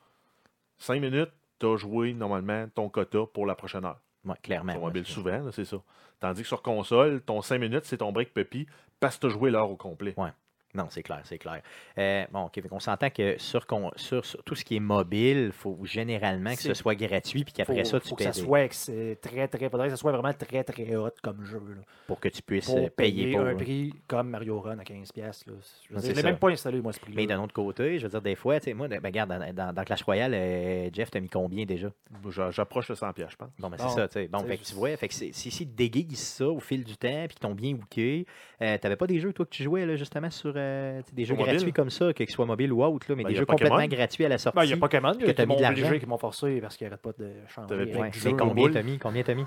Cinq 0.78 1.00
minutes, 1.00 1.30
tu 1.58 1.66
as 1.66 1.76
joué 1.76 2.12
normalement 2.12 2.66
ton 2.74 2.88
quota 2.90 3.20
pour 3.32 3.46
la 3.46 3.54
prochaine 3.54 3.84
heure. 3.84 4.00
Ouais, 4.24 4.34
clairement. 4.42 4.72
Sur 4.72 4.80
mobile, 4.82 5.06
souvent, 5.06 5.50
c'est 5.52 5.64
ça. 5.64 5.76
Tandis 6.20 6.42
que 6.42 6.48
sur 6.48 6.60
console, 6.62 7.20
ton 7.22 7.40
5 7.42 7.58
minutes, 7.58 7.84
c'est 7.84 7.98
ton 7.98 8.10
break 8.12 8.34
puppy 8.34 8.66
parce 9.00 9.16
que 9.16 9.20
tu 9.20 9.26
as 9.26 9.30
joué 9.30 9.50
l'heure 9.50 9.70
au 9.70 9.76
complet. 9.76 10.14
Ouais. 10.16 10.30
Non, 10.76 10.86
c'est 10.90 11.02
clair, 11.02 11.20
c'est 11.24 11.38
clair. 11.38 11.60
Euh, 11.98 12.24
bon, 12.30 12.44
OK, 12.44 12.60
on 12.70 12.80
s'entend 12.80 13.10
que 13.10 13.36
sur, 13.38 13.66
sur, 13.96 14.24
sur 14.24 14.42
tout 14.44 14.54
ce 14.54 14.64
qui 14.64 14.76
est 14.76 14.80
mobile, 14.80 15.44
il 15.46 15.52
faut 15.52 15.78
généralement 15.84 16.54
que 16.54 16.60
ce 16.62 16.74
soit 16.74 16.94
gratuit, 16.94 17.44
puis 17.44 17.52
qu'après 17.52 17.84
ça, 17.84 17.98
tu 18.00 18.08
faut 18.08 18.16
que 18.16 18.22
ça 18.24 18.30
payes 18.32 18.42
soit 18.42 18.68
c'est 18.72 19.18
très, 19.20 19.48
très, 19.48 19.68
faudrait 19.70 19.86
que 19.88 19.94
ça 19.94 19.96
soit 19.96 20.12
vraiment 20.12 20.32
très, 20.34 20.62
très 20.64 20.94
hot 20.96 21.10
comme 21.22 21.44
jeu. 21.44 21.58
là. 21.68 21.82
pour 22.06 22.20
que 22.20 22.28
tu 22.28 22.42
puisses 22.42 22.66
Pour 22.66 22.78
euh, 22.78 22.88
payer 22.94 23.32
pour. 23.32 23.40
un 23.40 23.44
là. 23.52 23.54
prix 23.54 23.94
comme 24.06 24.30
Mario 24.30 24.60
Run 24.60 24.78
à 24.78 24.82
15$. 24.82 25.12
piastres, 25.12 25.48
là. 25.50 25.54
Je 26.02 26.12
l'ai 26.12 26.22
même 26.22 26.38
pas 26.38 26.50
installé, 26.50 26.80
moi, 26.80 26.92
ce 26.92 27.00
prix-là. 27.00 27.16
Mais 27.16 27.26
d'un 27.26 27.42
autre 27.42 27.54
côté, 27.54 27.98
je 27.98 28.04
veux 28.04 28.10
dire, 28.10 28.22
des 28.22 28.34
fois, 28.34 28.58
tu 28.60 28.64
sais, 28.66 28.74
moi, 28.74 28.88
ben, 28.88 29.00
regarde, 29.02 29.30
dans, 29.30 29.52
dans- 29.54 29.72
dans 29.72 29.84
Clash 29.84 30.02
Royale, 30.02 30.34
euh, 30.34 30.90
Jeff, 30.92 31.10
t'as 31.10 31.20
mis 31.20 31.28
combien 31.28 31.64
déjà? 31.64 31.88
J'a- 32.30 32.50
J'approche 32.50 32.88
le 32.88 32.94
100 32.94 33.12
pièces, 33.12 33.30
je 33.32 33.36
pense. 33.36 33.50
Bon, 33.58 33.68
ben, 33.70 33.76
Bon, 33.78 33.88
c'est 33.88 33.94
ça, 33.94 34.08
tu 34.08 34.14
sais. 34.14 34.28
Bon, 34.28 34.38
c'est 34.40 34.46
fait 34.46 34.52
que 34.54 34.58
juste- 34.60 34.70
tu 34.70 34.76
vois, 34.76 34.96
fait 34.96 35.08
que 35.08 35.14
c'est- 35.14 35.32
si 35.32 35.50
si 35.50 35.66
tu 35.66 35.72
déguises 35.74 36.18
ça 36.20 36.48
au 36.48 36.60
fil 36.60 36.84
du 36.84 36.96
temps, 36.96 37.24
puis 37.26 37.36
qu'ils 37.36 37.40
t'ont 37.40 37.54
bien 37.54 37.72
hooké, 37.74 38.26
euh, 38.62 38.78
t'avais 38.78 38.96
pas 38.96 39.06
des 39.06 39.20
jeux, 39.20 39.32
toi, 39.32 39.44
que 39.44 39.50
tu 39.50 39.62
jouais, 39.62 39.86
là, 39.86 39.96
justement, 39.96 40.30
sur 40.30 40.52
euh, 40.66 41.02
tu 41.08 41.14
des 41.14 41.24
jeux 41.24 41.34
mobile? 41.34 41.52
gratuits 41.54 41.72
comme 41.72 41.90
ça, 41.90 42.12
que 42.12 42.24
ce 42.26 42.32
soit 42.32 42.46
mobile 42.46 42.72
ou 42.72 42.82
autre, 42.84 43.06
là, 43.08 43.16
mais 43.16 43.22
Ben, 43.24 43.28
des 43.30 43.34
jeux 43.36 43.46
Pokémon. 43.46 43.70
complètement 43.70 43.96
gratuits 43.96 44.24
à 44.24 44.28
la 44.28 44.38
sortie. 44.38 44.56
Ben, 44.56 44.64
il 44.64 44.70
y 44.70 44.72
a 44.72 44.76
Pokémon 44.76 45.12
que 45.14 45.30
t'as 45.30 45.46
mis 45.46 45.56
de 45.56 45.62
l'argent. 45.62 45.82
obligé, 45.86 46.00
qui 46.00 46.06
m'ont 46.06 46.18
forcé 46.18 46.60
parce 46.60 46.76
qu'ils 46.76 46.86
n'arrêtent 46.86 47.02
pas 47.02 47.12
de 47.18 47.30
changer. 47.48 47.74
Ouais, 47.94 48.10
jeu. 48.12 48.32
combien 48.36 48.70
t'as 48.70 48.82
mis? 48.82 48.98
Combien 48.98 49.22
t'as 49.22 49.34
mis? 49.34 49.44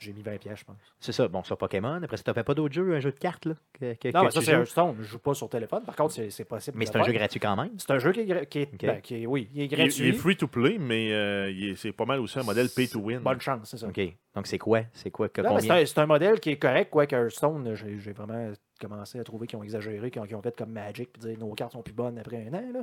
J'ai 0.00 0.12
mis 0.12 0.22
20$, 0.22 0.38
piastres, 0.38 0.60
je 0.60 0.64
pense. 0.64 0.76
C'est 1.00 1.10
ça, 1.10 1.26
bon, 1.26 1.42
sur 1.42 1.58
Pokémon. 1.58 2.00
Après 2.04 2.16
ça, 2.16 2.22
t'as 2.22 2.32
fait 2.32 2.44
pas 2.44 2.54
d'autres 2.54 2.72
jeux, 2.72 2.94
un 2.94 3.00
jeu 3.00 3.10
de 3.10 3.18
cartes, 3.18 3.46
là? 3.46 3.54
Que, 3.72 3.94
que- 3.94 4.12
Non, 4.12 4.20
que 4.20 4.24
mais 4.26 4.30
ça, 4.30 4.38
tu 4.38 4.46
c'est 4.46 4.54
un 4.54 4.64
Stone. 4.64 4.94
Je 5.00 5.04
joue 5.04 5.18
pas 5.18 5.34
sur 5.34 5.48
téléphone. 5.48 5.82
Par 5.84 5.96
contre, 5.96 6.14
c'est 6.30 6.44
possible. 6.44 6.78
Mais 6.78 6.86
c'est 6.86 6.96
un 6.98 7.02
jeu 7.02 7.10
gratuit 7.12 7.40
quand 7.40 7.56
même. 7.56 7.70
C'est 7.78 7.90
un 7.90 7.98
jeu 7.98 8.12
qui 8.12 8.20
est, 8.20 8.24
gra- 8.26 8.46
qui 8.46 8.60
est, 8.60 8.68
Ok. 8.74 8.78
ben, 8.86 9.00
qui 9.00 9.22
est- 9.22 9.26
oui, 9.26 9.48
il 9.52 9.62
est 9.62 9.66
gratuit. 9.66 10.06
il 10.06 10.14
free 10.14 10.36
to 10.36 10.46
play, 10.46 10.76
mais 10.78 11.12
euh, 11.12 11.74
c'est 11.74 11.90
pas 11.90 12.04
mal 12.04 12.20
aussi 12.20 12.38
un 12.38 12.44
modèle 12.44 12.68
pay 12.76 12.86
to 12.86 13.00
win. 13.00 13.18
Bonne 13.18 13.40
chance, 13.40 13.62
c'est 13.68 13.76
ça. 13.78 13.88
OK. 13.88 14.00
Donc, 14.36 14.46
c'est 14.46 14.58
quoi? 14.58 14.82
C'est 14.92 15.10
quoi? 15.10 15.28
que 15.30 15.40
mais 15.40 15.48
c'est 15.48 15.66
combien? 15.66 15.82
un, 15.82 15.86
c'est 15.86 15.98
un 15.98 16.06
modèle 16.06 16.38
qui 16.38 16.50
est 16.50 16.58
correct, 16.58 16.90
quoi, 16.90 17.04
Hearthstone, 17.10 17.74
j'ai 17.74 17.98
j'ai 17.98 18.12
vraiment 18.12 18.52
commencé 18.78 19.18
à 19.18 19.24
trouver 19.24 19.46
qu'ils 19.46 19.58
ont 19.58 19.62
exagéré, 19.62 20.10
qu'ils 20.10 20.22
ont, 20.22 20.38
ont 20.38 20.42
fait 20.42 20.56
comme 20.56 20.70
Magic, 20.72 21.12
puis 21.12 21.20
dire 21.20 21.38
nos 21.38 21.52
cartes 21.54 21.72
sont 21.72 21.82
plus 21.82 21.94
bonnes 21.94 22.18
après 22.18 22.46
un 22.48 22.54
an. 22.54 22.72
Là. 22.72 22.80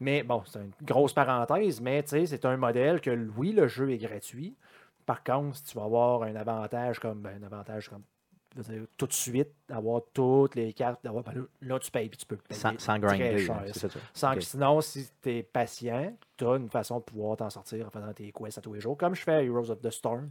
Mais 0.00 0.22
bon, 0.22 0.42
c'est 0.46 0.58
une 0.60 0.72
grosse 0.82 1.12
parenthèse, 1.12 1.80
mais 1.80 2.02
tu 2.02 2.10
sais, 2.10 2.26
c'est 2.26 2.44
un 2.44 2.56
modèle 2.56 3.00
que 3.00 3.28
oui, 3.36 3.52
le 3.52 3.66
jeu 3.68 3.90
est 3.90 3.98
gratuit. 3.98 4.54
Par 5.04 5.22
contre, 5.22 5.56
si 5.56 5.64
tu 5.64 5.78
vas 5.78 5.84
avoir 5.84 6.22
un 6.24 6.34
avantage 6.34 6.98
comme 6.98 7.20
ben, 7.22 7.40
un 7.42 7.46
avantage 7.46 7.88
comme 7.88 8.02
dire, 8.56 8.86
tout 8.96 9.06
de 9.06 9.12
suite, 9.12 9.50
avoir 9.70 10.00
toutes 10.14 10.54
les 10.54 10.72
cartes, 10.72 11.04
d'avoir 11.04 11.22
ben 11.24 11.46
là, 11.60 11.78
tu 11.78 11.90
payes 11.90 12.08
puis 12.08 12.16
tu 12.16 12.24
peux 12.26 12.36
payer 12.36 12.58
Sans, 12.58 12.78
sans 12.78 12.98
grinder. 12.98 13.38
cher. 13.38 13.62
ça. 13.72 13.88
Sans 14.14 14.34
que 14.34 14.40
sinon, 14.40 14.80
si 14.80 15.08
tu 15.22 15.30
es 15.30 15.42
patient, 15.42 16.16
tu 16.38 16.46
as 16.46 16.56
une 16.56 16.70
façon 16.70 16.98
de 16.98 17.04
pouvoir 17.04 17.36
t'en 17.36 17.50
sortir 17.50 17.86
en 17.86 17.90
faisant 17.90 18.12
tes 18.14 18.32
quests 18.32 18.58
à 18.58 18.60
tous 18.62 18.72
les 18.72 18.80
jours, 18.80 18.96
comme 18.96 19.14
je 19.14 19.22
fais 19.22 19.34
à 19.34 19.42
Heroes 19.42 19.70
of 19.70 19.80
the 19.82 19.90
Storm, 19.90 20.30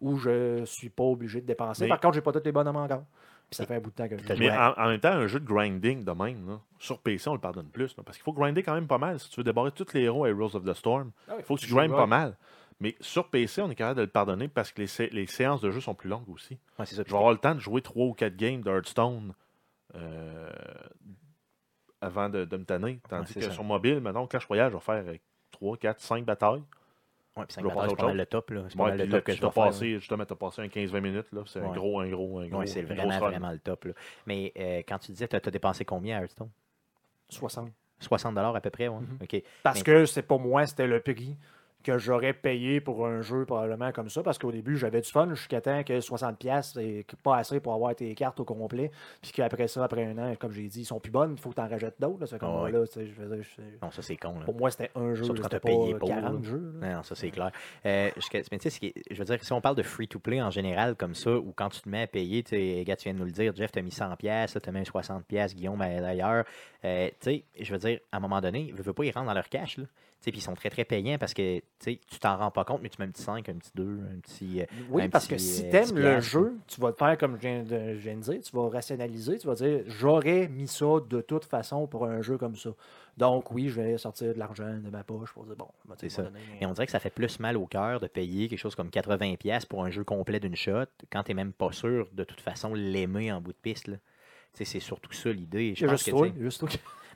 où 0.00 0.16
je 0.16 0.64
suis 0.64 0.88
pas 0.88 1.04
obligé 1.04 1.40
de 1.40 1.46
dépenser. 1.46 1.84
Mais- 1.84 1.88
Par 1.90 2.00
contre, 2.00 2.14
j'ai 2.14 2.20
pas 2.22 2.32
tous 2.32 2.42
les 2.44 2.52
bonhommes 2.52 2.76
encore. 2.76 3.04
Puis 3.50 3.56
ça 3.56 3.64
fait 3.66 3.76
un 3.76 3.80
bout 3.80 3.90
de 3.90 3.94
temps 3.94 4.08
que 4.08 4.16
je. 4.18 4.34
Mais 4.34 4.50
en, 4.50 4.72
en 4.76 4.88
même 4.88 4.98
temps, 5.00 5.10
un 5.12 5.26
jeu 5.28 5.38
de 5.38 5.46
grinding 5.46 6.04
de 6.04 6.10
même, 6.12 6.48
là, 6.48 6.60
sur 6.80 6.98
PC, 7.00 7.28
on 7.30 7.34
le 7.34 7.40
pardonne 7.40 7.68
plus. 7.68 7.96
là, 7.96 8.02
parce 8.04 8.16
qu'il 8.18 8.24
faut 8.24 8.32
grinder 8.32 8.62
quand 8.62 8.74
même 8.74 8.88
pas 8.88 8.98
mal. 8.98 9.20
Si 9.20 9.30
tu 9.30 9.36
veux 9.40 9.44
débarrer 9.44 9.70
tous 9.70 9.92
les 9.94 10.02
héros 10.02 10.24
à 10.24 10.28
Heroes 10.30 10.56
of 10.56 10.64
the 10.64 10.74
Storm, 10.74 11.12
Ah 11.28 11.34
il 11.38 11.44
faut 11.44 11.54
que 11.54 11.60
tu 11.60 11.72
grindes 11.72 11.92
pas 11.92 12.06
mal. 12.06 12.36
Mais 12.80 12.94
sur 13.00 13.28
PC, 13.30 13.62
on 13.62 13.70
est 13.70 13.74
capable 13.76 13.98
de 13.98 14.02
le 14.02 14.10
pardonner 14.10 14.48
parce 14.48 14.70
que 14.72 14.80
les, 14.82 14.86
sé- 14.86 15.08
les 15.10 15.26
séances 15.26 15.60
de 15.62 15.70
jeu 15.70 15.80
sont 15.80 15.94
plus 15.94 16.10
longues 16.10 16.28
aussi. 16.28 16.58
Ouais, 16.78 16.84
c'est 16.86 16.94
ça. 16.96 17.02
Je 17.06 17.10
vais 17.10 17.16
avoir 17.16 17.32
le 17.32 17.38
temps 17.38 17.54
de 17.54 17.60
jouer 17.60 17.80
3 17.82 18.04
ou 18.06 18.12
4 18.12 18.36
games 18.36 18.60
de 18.60 18.70
Hearthstone 18.70 19.32
euh, 19.94 20.50
avant 22.00 22.28
de, 22.28 22.44
de 22.44 22.56
me 22.56 22.64
tanner. 22.64 23.00
Tandis 23.08 23.32
que 23.34 23.40
ça. 23.40 23.50
sur 23.52 23.64
mobile, 23.64 24.00
maintenant, 24.00 24.26
Clash 24.26 24.44
Royale, 24.46 24.70
je 24.72 24.76
vais 24.76 24.82
faire 24.82 25.04
3, 25.52 25.76
4, 25.78 26.00
5 26.00 26.24
batailles. 26.24 26.62
Ouais, 27.36 27.44
puis 27.44 27.54
5 27.54 27.62
je 27.62 27.68
vais 27.68 27.74
passer 27.74 27.88
c'est 27.90 27.96
pas 27.96 28.06
mal 28.06 28.16
le 28.16 28.26
top. 28.26 28.50
là. 28.50 28.62
C'est 28.68 28.76
pas 28.76 28.82
Ouais, 28.84 28.88
mal 28.90 28.98
puis 28.98 29.06
le 29.06 29.12
là, 29.12 29.18
top 29.18 29.24
que 29.26 29.32
tu 29.32 29.38
faire. 29.38 29.52
passer, 29.52 29.90
justement, 29.98 30.24
tu 30.24 30.32
as 30.32 30.36
passé 30.36 30.62
un 30.62 30.68
15-20 30.68 31.00
minutes. 31.00 31.26
là. 31.32 31.42
C'est 31.46 31.60
un 31.60 31.72
gros, 31.72 32.00
un 32.00 32.08
gros, 32.08 32.38
un 32.38 32.48
gros. 32.48 32.60
Oui, 32.60 32.68
c'est 32.68 32.82
vraiment, 32.82 33.18
vraiment 33.18 33.50
le 33.50 33.58
top. 33.58 33.84
là. 33.84 33.92
Mais 34.26 34.52
euh, 34.58 34.82
quand 34.88 34.98
tu 34.98 35.12
disais, 35.12 35.28
tu 35.28 35.36
as, 35.36 35.40
dépensé 35.50 35.84
combien 35.84 36.16
à 36.18 36.20
Hearthstone? 36.22 36.50
60. 37.28 37.70
60 37.98 38.38
à 38.38 38.60
peu 38.60 38.70
près, 38.70 38.88
ouais. 38.88 39.00
Mhm. 39.00 39.18
OK. 39.22 39.42
Parce 39.62 39.78
Mais- 39.78 39.84
que 39.84 40.06
c'est 40.06 40.22
pour 40.22 40.40
moi, 40.40 40.66
c'était 40.66 40.86
le 40.86 41.00
prix 41.00 41.36
que 41.86 41.98
j'aurais 41.98 42.32
payé 42.32 42.80
pour 42.80 43.06
un 43.06 43.22
jeu 43.22 43.44
probablement 43.44 43.92
comme 43.92 44.08
ça. 44.10 44.22
Parce 44.22 44.38
qu'au 44.38 44.50
début, 44.50 44.76
j'avais 44.76 45.00
du 45.00 45.08
fun 45.10 45.28
jusqu'à 45.34 45.60
temps 45.60 45.82
que 45.84 46.00
60$, 46.00 46.62
c'est 46.62 47.06
pas 47.22 47.36
assez 47.36 47.60
pour 47.60 47.72
avoir 47.74 47.94
tes 47.94 48.14
cartes 48.14 48.40
au 48.40 48.44
complet. 48.44 48.90
Puis 49.22 49.30
qu'après 49.32 49.68
ça, 49.68 49.84
après 49.84 50.04
un 50.04 50.18
an, 50.18 50.34
comme 50.38 50.52
j'ai 50.52 50.66
dit, 50.66 50.80
ils 50.80 50.84
sont 50.84 50.98
plus 51.00 51.12
bonnes, 51.12 51.32
il 51.36 51.40
faut 51.40 51.50
que 51.50 51.54
tu 51.54 51.60
en 51.60 51.68
rajoutes 51.68 51.94
d'autres. 52.00 52.26
là. 52.32 52.38
Comme 52.38 52.62
ouais. 52.62 52.72
là, 52.72 52.86
tu 52.86 53.06
je 53.06 53.12
veux 53.22 53.36
dire, 53.36 53.44
je- 53.44 53.62
Non, 53.84 53.90
ça, 53.90 54.02
c'est 54.02 54.16
con. 54.16 54.38
Là. 54.38 54.44
Pour 54.44 54.56
moi, 54.56 54.70
c'était 54.70 54.90
un 54.96 55.14
jeu. 55.14 55.24
Surtout 55.24 55.42
quand 55.42 55.48
c'était 55.50 55.60
t'as 55.60 55.68
payé 55.84 55.94
pour, 55.94 56.08
40 56.08 56.32
là. 56.44 56.50
jeux. 56.50 56.72
Non, 56.82 57.02
ça 57.02 57.14
c'est 57.14 57.30
clair. 57.30 57.50
Euh, 57.86 58.10
jusqu'à- 58.16 58.40
mais 58.50 58.58
tu 58.58 58.68
sais, 58.70 58.92
je 59.10 59.16
veux 59.18 59.24
dire, 59.24 59.42
si 59.42 59.52
on 59.52 59.60
parle 59.60 59.76
de 59.76 59.82
free-to-play 59.82 60.42
en 60.42 60.50
général 60.50 60.96
comme 60.96 61.14
ça, 61.14 61.30
ou 61.36 61.52
quand 61.54 61.68
tu 61.68 61.80
te 61.80 61.88
mets 61.88 62.02
à 62.02 62.06
payer, 62.06 62.42
tu 62.42 62.56
gars, 62.84 62.96
tu 62.96 63.04
viens 63.04 63.14
de 63.14 63.18
nous 63.20 63.24
le 63.26 63.30
dire, 63.30 63.54
Jeff, 63.54 63.70
tu 63.72 63.78
as 63.78 63.82
mis 63.82 63.90
100$, 63.92 64.16
pièces, 64.16 64.58
tu 64.60 64.68
as 64.68 64.72
mis 64.72 64.82
60$, 64.84 65.54
Guillaume 65.54 65.78
d'ailleurs. 65.78 66.44
Euh, 66.84 67.08
tu 67.20 67.30
sais, 67.30 67.44
je 67.60 67.72
veux 67.72 67.78
dire, 67.78 68.00
à 68.12 68.16
un 68.16 68.20
moment 68.20 68.40
donné, 68.40 68.66
ils 68.68 68.74
ne 68.74 68.82
veulent 68.82 68.94
pas 68.94 69.04
y 69.04 69.10
rendre 69.10 69.26
dans 69.28 69.34
leur 69.34 69.48
cash. 69.48 69.78
Là. 69.78 69.84
Puis 70.32 70.40
ils 70.40 70.42
sont 70.42 70.54
très 70.54 70.70
très 70.70 70.84
payants 70.84 71.18
parce 71.18 71.34
que 71.34 71.60
tu 71.80 71.98
t'en 72.20 72.36
rends 72.36 72.50
pas 72.50 72.64
compte, 72.64 72.82
mais 72.82 72.88
tu 72.88 72.96
mets 73.00 73.06
un 73.06 73.10
petit 73.10 73.22
5, 73.22 73.48
un 73.48 73.54
petit 73.54 73.70
2, 73.74 73.84
un 73.84 74.18
petit. 74.20 74.60
euh, 74.60 74.64
Oui, 74.90 75.04
un 75.04 75.08
parce 75.08 75.26
petit, 75.26 75.34
que 75.34 75.40
si 75.40 75.64
euh, 75.66 75.70
tu 75.70 75.76
aimes 75.76 75.84
10 75.86 75.92
le 75.92 76.20
jeu, 76.20 76.56
tu 76.66 76.80
vas 76.80 76.92
te 76.92 76.98
faire 76.98 77.16
comme 77.16 77.36
je 77.36 77.40
viens, 77.40 77.62
de, 77.62 77.94
je 77.94 77.98
viens 78.00 78.16
de 78.16 78.20
dire, 78.20 78.40
tu 78.42 78.56
vas 78.56 78.68
rationaliser, 78.68 79.38
tu 79.38 79.46
vas 79.46 79.54
dire 79.54 79.82
j'aurais 79.86 80.48
mis 80.48 80.66
ça 80.66 80.86
de 81.08 81.20
toute 81.20 81.44
façon 81.44 81.86
pour 81.86 82.06
un 82.06 82.22
jeu 82.22 82.38
comme 82.38 82.56
ça. 82.56 82.70
Donc 83.16 83.50
oui, 83.52 83.68
je 83.68 83.80
vais 83.80 83.96
sortir 83.98 84.34
de 84.34 84.38
l'argent 84.38 84.78
de 84.82 84.90
ma 84.90 85.04
poche 85.04 85.32
pour 85.32 85.44
dire 85.44 85.56
bon, 85.56 85.68
C'est 85.96 86.08
ça. 86.08 86.22
donner 86.22 86.40
Et 86.60 86.66
on 86.66 86.72
dirait 86.72 86.86
que 86.86 86.92
ça 86.92 87.00
fait 87.00 87.10
plus 87.10 87.38
mal 87.40 87.56
au 87.56 87.66
cœur 87.66 88.00
de 88.00 88.06
payer 88.08 88.48
quelque 88.48 88.58
chose 88.58 88.74
comme 88.74 88.88
80$ 88.88 89.36
piastres 89.36 89.68
pour 89.68 89.84
un 89.84 89.90
jeu 89.90 90.04
complet 90.04 90.40
d'une 90.40 90.56
shot 90.56 90.84
quand 91.10 91.22
tu 91.22 91.34
même 91.34 91.52
pas 91.52 91.72
sûr 91.72 92.08
de 92.12 92.24
toute 92.24 92.40
façon 92.40 92.74
l'aimer 92.74 93.32
en 93.32 93.40
bout 93.40 93.52
de 93.52 93.58
piste. 93.62 93.90
C'est 94.52 94.80
surtout 94.80 95.12
ça 95.12 95.30
l'idée. 95.30 95.74
Je 95.76 95.84
pense 95.84 95.92
juste 95.96 96.06
que, 96.06 96.10
toi, 96.10 96.28
juste 96.38 96.60
toi. 96.60 96.68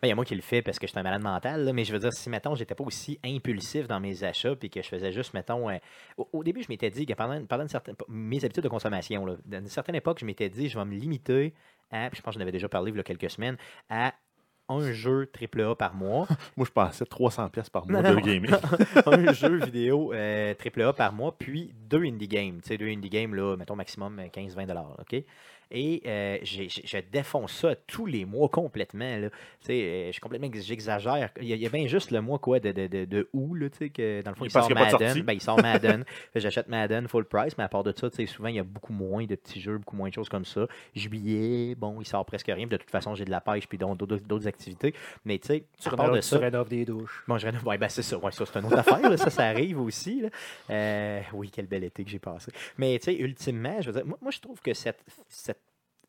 Ben, 0.02 0.08
Il 0.08 0.10
y 0.10 0.12
a 0.12 0.14
moi 0.14 0.24
qui 0.24 0.34
le 0.34 0.40
fais 0.40 0.62
parce 0.62 0.78
que 0.78 0.86
je 0.86 0.92
suis 0.92 0.98
un 0.98 1.02
malade 1.02 1.22
mental, 1.22 1.64
là, 1.64 1.72
mais 1.72 1.84
je 1.84 1.92
veux 1.92 1.98
dire, 1.98 2.12
si, 2.12 2.30
mettons, 2.30 2.54
j'étais 2.54 2.74
pas 2.74 2.84
aussi 2.84 3.18
impulsif 3.24 3.86
dans 3.86 4.00
mes 4.00 4.24
achats 4.24 4.56
puis 4.56 4.70
que 4.70 4.80
je 4.82 4.88
faisais 4.88 5.12
juste, 5.12 5.34
mettons, 5.34 5.68
euh, 5.68 5.76
au, 6.16 6.28
au 6.32 6.42
début, 6.44 6.62
je 6.62 6.68
m'étais 6.70 6.88
dit 6.90 7.04
que 7.06 7.12
pendant, 7.12 7.44
pendant 7.44 7.62
une 7.64 7.68
certaine, 7.68 7.94
mes 8.08 8.42
habitudes 8.44 8.64
de 8.64 8.68
consommation, 8.68 9.26
là, 9.26 9.34
dans 9.44 9.58
une 9.58 9.68
certaine 9.68 9.94
époque, 9.96 10.18
je 10.20 10.24
m'étais 10.24 10.48
dit, 10.48 10.68
je 10.68 10.78
vais 10.78 10.84
me 10.86 10.94
limiter 10.94 11.52
à, 11.90 12.08
puis 12.08 12.18
je 12.18 12.22
pense 12.22 12.34
que 12.34 12.38
j'en 12.38 12.42
avais 12.42 12.52
déjà 12.52 12.68
parlé 12.68 12.92
il 12.92 12.96
y 12.96 13.00
a 13.00 13.02
quelques 13.02 13.30
semaines, 13.30 13.56
à 13.90 14.14
un 14.72 14.92
jeu 14.92 15.28
AAA 15.34 15.74
par 15.74 15.94
mois. 15.94 16.28
Moi, 16.56 16.64
je 16.64 16.70
pensais 16.70 17.04
300$ 17.04 17.50
pièces 17.50 17.68
par 17.68 17.86
mois 17.88 18.00
Non, 18.00 18.08
de 18.10 18.14
non. 18.14 18.20
gaming. 18.20 18.52
un 19.06 19.32
jeu 19.32 19.56
vidéo 19.56 20.12
euh, 20.12 20.54
AAA 20.54 20.92
par 20.92 21.12
mois, 21.12 21.36
puis 21.36 21.74
deux 21.88 22.04
indie 22.04 22.28
games. 22.28 22.60
Tu 22.62 22.68
sais, 22.68 22.78
deux 22.78 22.86
indie 22.88 23.08
games, 23.10 23.34
là, 23.34 23.56
mettons 23.56 23.74
maximum 23.74 24.20
15-20$. 24.32 24.78
OK? 25.00 25.24
Et 25.70 26.02
euh, 26.06 26.38
j'ai- 26.42 26.68
j'ai- 26.68 26.82
je 26.84 26.98
défonce 27.12 27.52
ça 27.52 27.74
tous 27.86 28.06
les 28.06 28.24
mois 28.24 28.48
complètement. 28.48 29.16
Là. 29.18 29.30
Tu 29.30 29.36
sais, 29.60 29.72
euh, 29.82 30.06
je 30.08 30.12
suis 30.12 30.20
complètement, 30.20 30.48
ex- 30.48 30.64
j'exagère. 30.66 31.30
Il 31.40 31.46
y, 31.46 31.52
a, 31.52 31.56
il 31.56 31.62
y 31.62 31.66
a 31.66 31.68
bien 31.70 31.86
juste 31.86 32.10
le 32.10 32.20
mois 32.20 32.38
quoi, 32.38 32.58
de, 32.60 32.72
de, 32.72 32.86
de, 32.86 33.04
de 33.04 33.28
août, 33.32 33.54
là, 33.54 33.70
tu 33.70 33.78
sais, 33.78 33.90
que 33.90 34.22
dans 34.22 34.30
le 34.30 34.36
fond, 34.36 34.44
il 34.44 34.50
sort 34.50 34.68
Madden. 34.74 35.22
Ben, 35.22 35.32
il 35.32 35.40
sort 35.40 35.60
Madden. 35.62 36.04
J'achète 36.34 36.68
Madden 36.68 37.06
full 37.08 37.24
price, 37.24 37.56
mais 37.56 37.64
à 37.64 37.68
part 37.68 37.84
de 37.84 37.92
ça, 37.96 38.10
tu 38.10 38.16
sais, 38.16 38.26
souvent, 38.26 38.48
il 38.48 38.56
y 38.56 38.58
a 38.58 38.64
beaucoup 38.64 38.92
moins 38.92 39.24
de 39.24 39.34
petits 39.34 39.60
jeux, 39.60 39.78
beaucoup 39.78 39.96
moins 39.96 40.08
de 40.08 40.14
choses 40.14 40.28
comme 40.28 40.44
ça. 40.44 40.66
Juillet, 40.94 41.74
bon, 41.76 42.00
il 42.00 42.06
sort 42.06 42.24
presque 42.24 42.46
rien. 42.48 42.66
De 42.66 42.76
toute 42.76 42.90
façon, 42.90 43.14
j'ai 43.14 43.24
de 43.24 43.30
la 43.30 43.40
pêche 43.40 43.66
puis 43.68 43.78
d'autres 43.78 44.06
d'autres 44.06 44.46
activités. 44.48 44.94
Mais 45.24 45.38
tu 45.38 45.48
sais, 45.48 45.64
Tu 45.80 45.88
part 45.88 45.96
de 45.96 46.02
rénoves, 46.02 46.20
tu 46.22 46.28
ça, 46.28 46.38
rénoves 46.38 46.68
des 46.68 46.84
douches. 46.84 47.24
Bon, 47.26 47.38
je 47.38 47.46
rénove- 47.46 47.64
ouais, 47.64 47.78
ben 47.78 47.88
c'est 47.88 48.02
ça. 48.02 48.18
Ouais, 48.18 48.32
ça, 48.32 48.44
c'est 48.46 48.58
une 48.58 48.66
autre 48.66 48.78
affaire. 48.78 49.00
là. 49.08 49.16
Ça, 49.16 49.30
ça 49.30 49.44
arrive 49.44 49.80
aussi. 49.80 50.22
là. 50.22 50.28
Euh, 50.70 51.20
oui, 51.32 51.50
quel 51.52 51.66
bel 51.66 51.84
été 51.84 52.04
que 52.04 52.10
j'ai 52.10 52.18
passé. 52.18 52.50
Mais, 52.78 52.98
tu 52.98 53.06
sais, 53.06 53.16
ultimement, 53.16 53.80
je 53.80 53.86
veux 53.90 53.92
dire, 53.96 54.06
moi, 54.06 54.18
moi, 54.20 54.30
je 54.30 54.40
trouve 54.40 54.60
que 54.60 54.74
cette, 54.74 55.00
cette, 55.28 55.59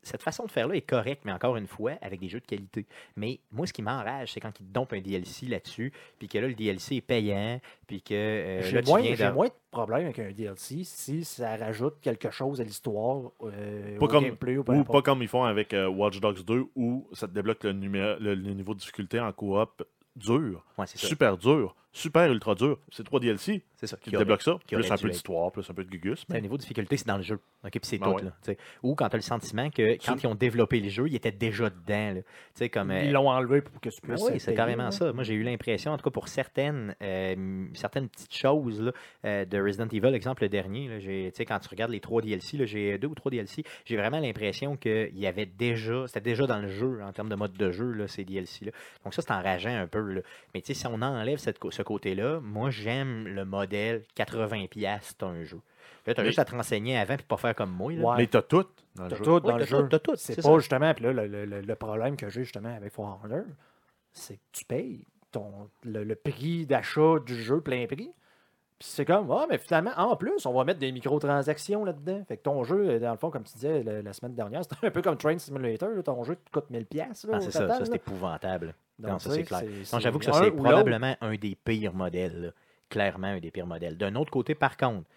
cette 0.02 0.22
façon 0.22 0.44
de 0.44 0.50
faire-là 0.50 0.74
est 0.74 0.80
correcte, 0.82 1.22
mais 1.24 1.32
encore 1.32 1.56
une 1.56 1.66
fois, 1.66 1.92
avec 2.02 2.18
des 2.20 2.28
jeux 2.28 2.40
de 2.40 2.46
qualité. 2.46 2.86
Mais 3.16 3.38
moi, 3.52 3.66
ce 3.66 3.72
qui 3.72 3.82
m'enrage, 3.82 4.32
c'est 4.32 4.40
quand 4.40 4.58
ils 4.60 4.66
te 4.66 4.72
dompent 4.72 4.92
un 4.92 5.00
DLC 5.00 5.46
là-dessus, 5.46 5.92
puis 6.18 6.28
que 6.28 6.38
là, 6.38 6.48
le 6.48 6.54
DLC 6.54 6.96
est 6.96 7.00
payant, 7.00 7.60
puis 7.86 8.02
que 8.02 8.14
euh, 8.14 8.62
J'ai 8.62 8.82
moins, 8.82 9.02
j'ai 9.02 9.16
de... 9.16 9.30
moins 9.30 9.46
de 9.48 9.52
problème 9.70 10.04
avec 10.06 10.18
un 10.18 10.32
DLC 10.32 10.82
si 10.84 11.24
ça 11.24 11.56
rajoute 11.56 11.94
quelque 12.00 12.30
chose 12.30 12.60
à 12.60 12.64
l'histoire, 12.64 13.30
euh, 13.44 13.98
Pas 13.98 14.04
au 14.04 14.08
comme- 14.08 14.24
gameplay 14.24 14.56
ou 14.58 14.64
Ou 14.66 14.84
pas 14.84 15.02
comme 15.02 15.22
ils 15.22 15.28
font 15.28 15.44
avec 15.44 15.72
euh, 15.72 15.86
Watch 15.88 16.18
Dogs 16.20 16.42
2 16.44 16.64
où 16.74 17.06
ça 17.12 17.28
te 17.28 17.32
débloque 17.32 17.62
le, 17.64 17.72
numé- 17.72 18.16
le- 18.20 18.34
le 18.34 18.52
niveau 18.54 18.74
de 18.74 18.80
difficulté 18.80 19.20
en 19.20 19.32
coop 19.32 19.82
dur, 20.16 20.62
Ouais, 20.76 20.86
c'est 20.86 20.98
ça. 20.98 21.06
super 21.06 21.38
dur, 21.38 21.74
super 21.92 22.30
ultra 22.32 22.54
dur. 22.54 22.78
C'est 22.90 23.04
trois 23.04 23.20
DLC 23.20 23.62
C'est 23.76 23.86
ça. 23.86 23.96
qui 23.98 24.10
débloquent 24.10 24.42
ça. 24.42 24.58
qui 24.66 24.74
Plus 24.74 24.90
un 24.90 24.96
peu 24.96 25.08
d'histoire, 25.10 25.52
plus 25.52 25.68
un 25.68 25.74
peu 25.74 25.84
de 25.84 25.90
gugus. 25.90 26.20
C'est 26.26 26.32
un 26.32 26.36
Mais... 26.36 26.40
niveau 26.40 26.56
de 26.56 26.62
difficulté, 26.62 26.96
c'est 26.96 27.06
dans 27.06 27.16
le 27.18 27.22
jeu. 27.22 27.38
OK, 27.64 27.70
puis 27.70 27.80
c'est 27.82 27.98
Ben 27.98 28.06
tout. 28.06 28.12
ouais. 28.16 28.22
Là, 28.24 28.30
tu 28.42 28.52
sais. 28.52 28.58
Ou 28.82 28.94
quand 28.94 29.08
tu 29.08 29.14
as 29.14 29.18
le 29.18 29.22
sentiment 29.22 29.70
que 29.70 29.92
quand 30.04 30.14
Tu- 30.16 30.22
ils 30.22 30.26
ont 30.26 30.34
développé 30.34 30.80
le 30.80 30.88
jeu, 30.88 31.06
ils 31.08 31.14
étaient 31.14 31.30
déjà 31.32 31.70
dedans. 31.70 32.14
là. 32.14 32.22
Tu 32.22 32.22
sais, 32.54 32.68
comme, 32.70 32.90
euh, 32.90 33.04
Ils 33.04 33.12
l'ont 33.12 33.28
enlevé 33.28 33.60
pour 33.60 33.80
que 33.80 33.88
tu 33.90 34.00
Ben 34.02 34.14
puisses. 34.14 34.28
oui, 34.30 34.40
c'est 34.40 34.54
carrément 34.54 34.90
ça. 34.90 35.12
Moi, 35.12 35.22
j'ai 35.22 35.34
eu 35.34 35.42
l'impression, 35.42 35.92
en 35.92 35.96
tout 35.98 36.04
cas 36.04 36.10
pour 36.10 36.28
certaines, 36.28 36.96
euh, 37.02 37.66
certaines 37.74 38.08
petites 38.08 38.34
choses 38.34 38.80
là, 38.80 38.92
euh, 39.26 39.44
de 39.44 39.60
Resident 39.60 39.88
Evil, 39.92 40.14
exemple 40.14 40.42
le 40.42 40.48
dernier, 40.48 40.88
là, 40.88 40.96
quand 41.46 41.58
tu 41.58 41.68
regardes 41.68 41.90
les 41.92 42.00
trois 42.00 42.22
DLC, 42.22 42.56
là, 42.56 42.64
j'ai 42.64 42.98
deux 42.98 43.08
ou 43.08 43.14
trois 43.14 43.30
DLC, 43.30 43.62
j'ai 43.84 43.96
vraiment 43.96 44.18
l'impression 44.18 44.76
qu'il 44.76 45.16
y 45.18 45.26
avait 45.26 45.46
déjà, 45.46 46.06
c'était 46.06 46.20
déjà 46.20 46.46
dans 46.46 46.58
le 46.60 46.68
jeu 46.68 47.00
en 47.02 47.12
termes 47.12 47.28
de 47.28 47.34
mode 47.36 47.52
de 47.52 47.70
jeu, 47.70 47.92
là, 47.92 48.08
ces 48.08 48.24
DLC-là. 48.24 48.72
Donc 49.04 49.14
ça, 49.14 49.22
c'est 49.22 49.32
enrageant 49.32 49.76
un 49.76 49.86
peu. 49.86 50.00
là. 50.00 50.20
Mais 50.54 50.60
tu 50.62 50.68
sais, 50.68 50.74
si 50.74 50.86
on 50.86 51.00
enlève 51.02 51.38
cette 51.38 51.58
co- 51.58 51.70
ce 51.82 51.86
côté-là, 51.86 52.40
moi, 52.40 52.70
j'aime 52.70 53.26
le 53.26 53.44
modèle 53.44 54.02
80$, 54.16 54.98
c'est 55.02 55.22
un 55.22 55.42
jeu. 55.44 55.60
Là, 56.06 56.14
tu 56.14 56.20
as 56.20 56.22
Mais- 56.24 56.28
juste 56.30 56.38
à 56.38 56.44
te 56.44 56.54
renseigner 56.54 56.98
avant 56.98 57.14
et 57.14 57.18
pas 57.18 57.36
faire 57.36 57.54
comme 57.54 57.70
moi. 57.70 57.92
Là. 57.92 58.02
Ouais. 58.10 58.14
Mais 58.18 58.26
t'as 58.26 58.42
tout 58.42 58.66
dans 58.96 59.04
le 59.04 59.10
T'as 59.10 59.16
jeu. 59.16 59.24
tout 59.24 59.30
Oui, 59.34 59.40
dans 59.42 59.56
le 59.56 59.64
t'as 59.64 59.68
jeu. 59.70 59.88
t'as 59.88 59.98
tout, 60.00 60.12
C'est 60.16 60.36
pas 60.36 60.42
ça. 60.42 60.58
justement, 60.58 60.94
puis 60.94 61.04
là, 61.04 61.12
le, 61.12 61.26
le- 61.26 61.60
le- 61.60 61.74
problème 61.76 62.16
que 62.16 62.28
j'ai 62.28 62.42
justement 62.44 62.74
avec 62.74 62.92
For 62.92 63.20
Honor, 63.24 63.44
c'est 64.12 64.34
que 64.36 64.40
tu 64.52 64.64
payes 64.64 65.04
ton, 65.30 65.70
le, 65.84 66.02
le 66.04 66.14
prix 66.16 66.66
d'achat 66.66 67.18
du 67.24 67.34
jeu 67.40 67.60
plein 67.60 67.86
prix. 67.86 68.12
Puis 68.78 68.88
c'est 68.90 69.04
comme, 69.04 69.30
ah, 69.30 69.46
mais 69.48 69.58
finalement, 69.58 69.92
en 69.96 70.16
plus, 70.16 70.44
on 70.44 70.52
va 70.52 70.64
mettre 70.64 70.80
des 70.80 70.90
microtransactions 70.90 71.84
là-dedans. 71.84 72.24
Fait 72.26 72.36
que 72.36 72.42
ton 72.42 72.64
jeu, 72.64 72.98
dans 72.98 73.12
le 73.12 73.16
fond, 73.16 73.30
comme 73.30 73.44
tu 73.44 73.54
disais 73.54 73.84
la 73.84 74.12
semaine 74.12 74.34
dernière, 74.34 74.62
c'était 74.68 74.84
un 74.86 74.90
peu 74.90 75.02
comme 75.02 75.16
Train 75.16 75.38
Simulator. 75.38 75.88
là, 75.90 76.02
ton 76.02 76.24
jeu 76.24 76.34
te 76.34 76.50
coûte 76.50 76.68
1000$. 76.70 76.84
pièces 76.86 77.26
Ah, 77.32 77.40
c'est 77.40 77.52
ça, 77.52 77.68
ça 77.68 77.84
c'est 77.84 77.94
épouvantable. 77.94 78.74
Non, 78.98 79.18
ça, 79.18 79.30
c'est 79.30 79.42
clair. 79.44 79.62
J'avoue 79.98 80.18
que 80.18 80.24
ça, 80.24 80.32
c'est 80.34 80.50
probablement 80.50 81.16
un 81.20 81.34
des 81.34 81.54
pires 81.56 81.94
modèles. 81.94 82.40
là. 82.40 82.50
Clairement, 82.88 83.28
un 83.28 83.40
des 83.40 83.50
pires 83.50 83.66
modèles. 83.66 83.96
D'un 83.96 84.14
autre 84.16 84.30
côté, 84.30 84.54
par 84.54 84.76
contre, 84.76 85.08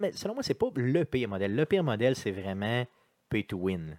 mais 0.00 0.12
selon 0.12 0.34
moi, 0.34 0.42
c'est 0.42 0.54
pas 0.54 0.66
le 0.74 1.04
pire 1.04 1.28
modèle. 1.28 1.54
Le 1.54 1.64
pire 1.66 1.84
modèle, 1.84 2.16
c'est 2.16 2.32
vraiment 2.32 2.84
pay 3.28 3.44
to 3.44 3.56
win. 3.56 3.98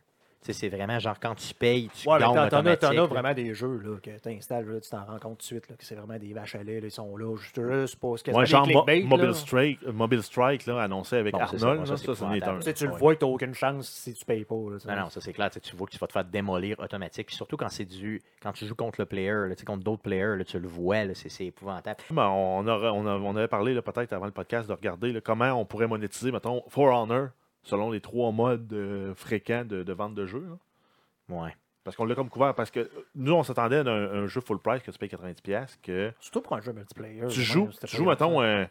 C'est 0.54 0.70
vraiment 0.70 1.00
genre 1.00 1.20
quand 1.20 1.36
tu 1.36 1.54
payes, 1.54 1.90
tu 1.94 2.08
Ouais, 2.08 2.20
t'en- 2.20 2.34
t'en 2.34 2.66
as, 2.66 2.78
t'en 2.78 3.08
vraiment 3.08 3.34
des 3.34 3.54
jeux 3.54 3.78
là, 3.84 3.98
que 4.02 4.12
tu 4.20 4.30
installes, 4.30 4.80
tu 4.82 4.90
t'en 4.90 5.06
rends 5.06 5.20
compte 5.20 5.38
tout 5.38 5.44
de 5.44 5.44
suite 5.44 5.70
là, 5.70 5.76
que 5.76 5.84
c'est 5.86 5.96
vraiment 5.96 6.18
des 6.20 6.34
vaches 6.34 6.56
à 6.56 6.64
lait, 6.64 6.80
là, 6.80 6.88
ils 6.88 6.92
sont 6.92 7.16
là, 7.18 7.36
juste, 7.36 7.60
juste 7.70 7.96
pour 7.98 8.18
ce 8.20 8.30
Ouais, 8.32 8.46
genre 8.46 8.68
Mo-. 8.68 8.86
Mobile, 9.06 9.34
Strike, 9.34 9.80
euh, 9.88 9.92
Mobile 9.92 10.24
Strike 10.24 10.66
là, 10.66 10.82
annoncé 10.84 11.16
avec 11.18 11.34
Bon, 11.34 11.40
c'est 11.50 11.58
ça, 11.58 11.68
Arnold, 11.70 11.88
ça, 11.88 11.94
un. 12.26 12.60
Tu 12.74 12.86
le 12.86 12.92
Ouais. 12.92 12.98
vois, 13.00 13.16
tu 13.16 13.26
n'as 13.26 13.32
aucune 13.32 13.54
chance 13.54 13.88
si 13.88 14.14
tu 14.14 14.26
payes 14.26 14.46
pas. 14.46 14.56
Non, 14.56 14.96
non, 14.96 15.10
ça 15.10 15.22
c'est 15.22 15.34
clair. 15.34 15.50
Tu 15.50 15.76
vois 15.76 15.88
que 15.88 15.92
tu 15.94 15.98
vas 15.98 16.08
te 16.08 16.14
faire 16.14 16.26
démolir 16.26 16.80
automatique. 16.80 17.28
Puis 17.28 17.36
surtout 17.36 17.58
quand 17.58 17.70
c'est 17.70 17.86
du. 17.86 18.22
Quand 18.42 18.52
tu 18.52 18.66
joues 18.66 18.76
contre 18.76 19.00
le 19.02 19.06
player, 19.06 19.32
là, 19.48 19.56
tu 19.56 19.60
sais, 19.62 19.66
contre 19.66 19.84
d'autres 19.84 20.02
players, 20.04 20.38
là, 20.38 20.44
tu 20.44 20.60
le 20.60 20.68
vois, 20.68 21.06
là, 21.06 21.14
c'est 21.16 21.30
c'est 21.30 21.46
épouvantable. 21.46 21.98
Ben, 22.12 22.28
on, 22.28 22.60
on, 22.60 22.68
a- 22.68 22.92
on 22.92 23.36
avait 23.36 23.48
parlé 23.48 23.74
là, 23.74 23.82
peut-être 23.82 24.14
avant 24.14 24.26
le 24.26 24.32
podcast 24.32 24.68
de 24.70 24.74
regarder 24.74 25.12
là, 25.12 25.22
comment 25.22 25.52
on 25.54 25.66
pourrait 25.66 25.88
monétiser, 25.88 26.32
mettons, 26.32 26.64
For 26.70 26.94
Honor 26.94 27.30
selon 27.66 27.92
les 27.92 28.00
trois 28.00 28.32
modes 28.32 28.72
euh, 28.72 29.14
fréquents 29.16 29.66
de, 29.66 29.84
de 29.84 29.94
vente 29.94 30.16
de 30.16 30.26
jeux. 30.26 30.48
là. 30.50 31.36
Ouais. 31.44 31.54
Parce 31.84 31.96
qu'on 31.98 32.06
l'a 32.06 32.16
comme 32.16 32.30
couvert. 32.30 32.56
Parce 32.56 32.72
que 32.72 32.90
nous, 33.14 33.34
on 33.34 33.44
s'attendait 33.44 33.78
à 33.78 33.82
un, 33.92 34.24
un 34.24 34.28
jeu 34.28 34.40
full 34.42 34.60
price 34.60 34.82
que 34.82 34.90
tu 34.92 34.98
payes 34.98 35.10
90$, 35.10 35.78
que 35.84 36.12
Surtout 36.20 36.42
pour 36.42 36.56
un 36.56 36.62
jeu 36.62 36.72
multiplayer. 36.74 37.28
tu 37.28 37.42
joues, 37.42 37.70
tu 37.88 37.96
joues 37.98 38.06
mettons, 38.06 38.42
un, 38.42 38.68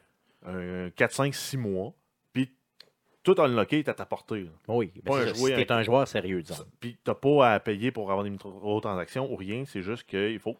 un 0.46 0.90
4, 0.90 1.12
5, 1.12 1.34
6 1.34 1.56
mois, 1.58 1.92
puis 2.32 2.50
tout 3.22 3.34
unlocké 3.40 3.78
est 3.80 3.88
à 3.88 3.94
ta 3.94 4.04
portée. 4.06 4.42
là. 4.42 4.50
Oui, 4.68 4.88
Pas 5.04 5.12
c'est 5.12 5.22
un 5.22 5.26
ça. 5.26 5.34
jouet 5.34 5.50
si 5.60 5.66
t'es 5.66 5.72
un 5.72 5.82
joueur 5.82 6.08
sérieux, 6.08 6.42
disons. 6.42 6.64
Puis 6.80 6.96
t'as 7.04 7.14
pas 7.14 7.52
à 7.52 7.60
payer 7.60 7.92
pour 7.92 8.10
avoir 8.10 8.24
des 8.24 8.30
microtransactions 8.30 9.30
ou 9.32 9.36
rien. 9.36 9.64
C'est 9.66 9.82
juste 9.82 10.04
qu'il 10.04 10.38
faut, 10.40 10.56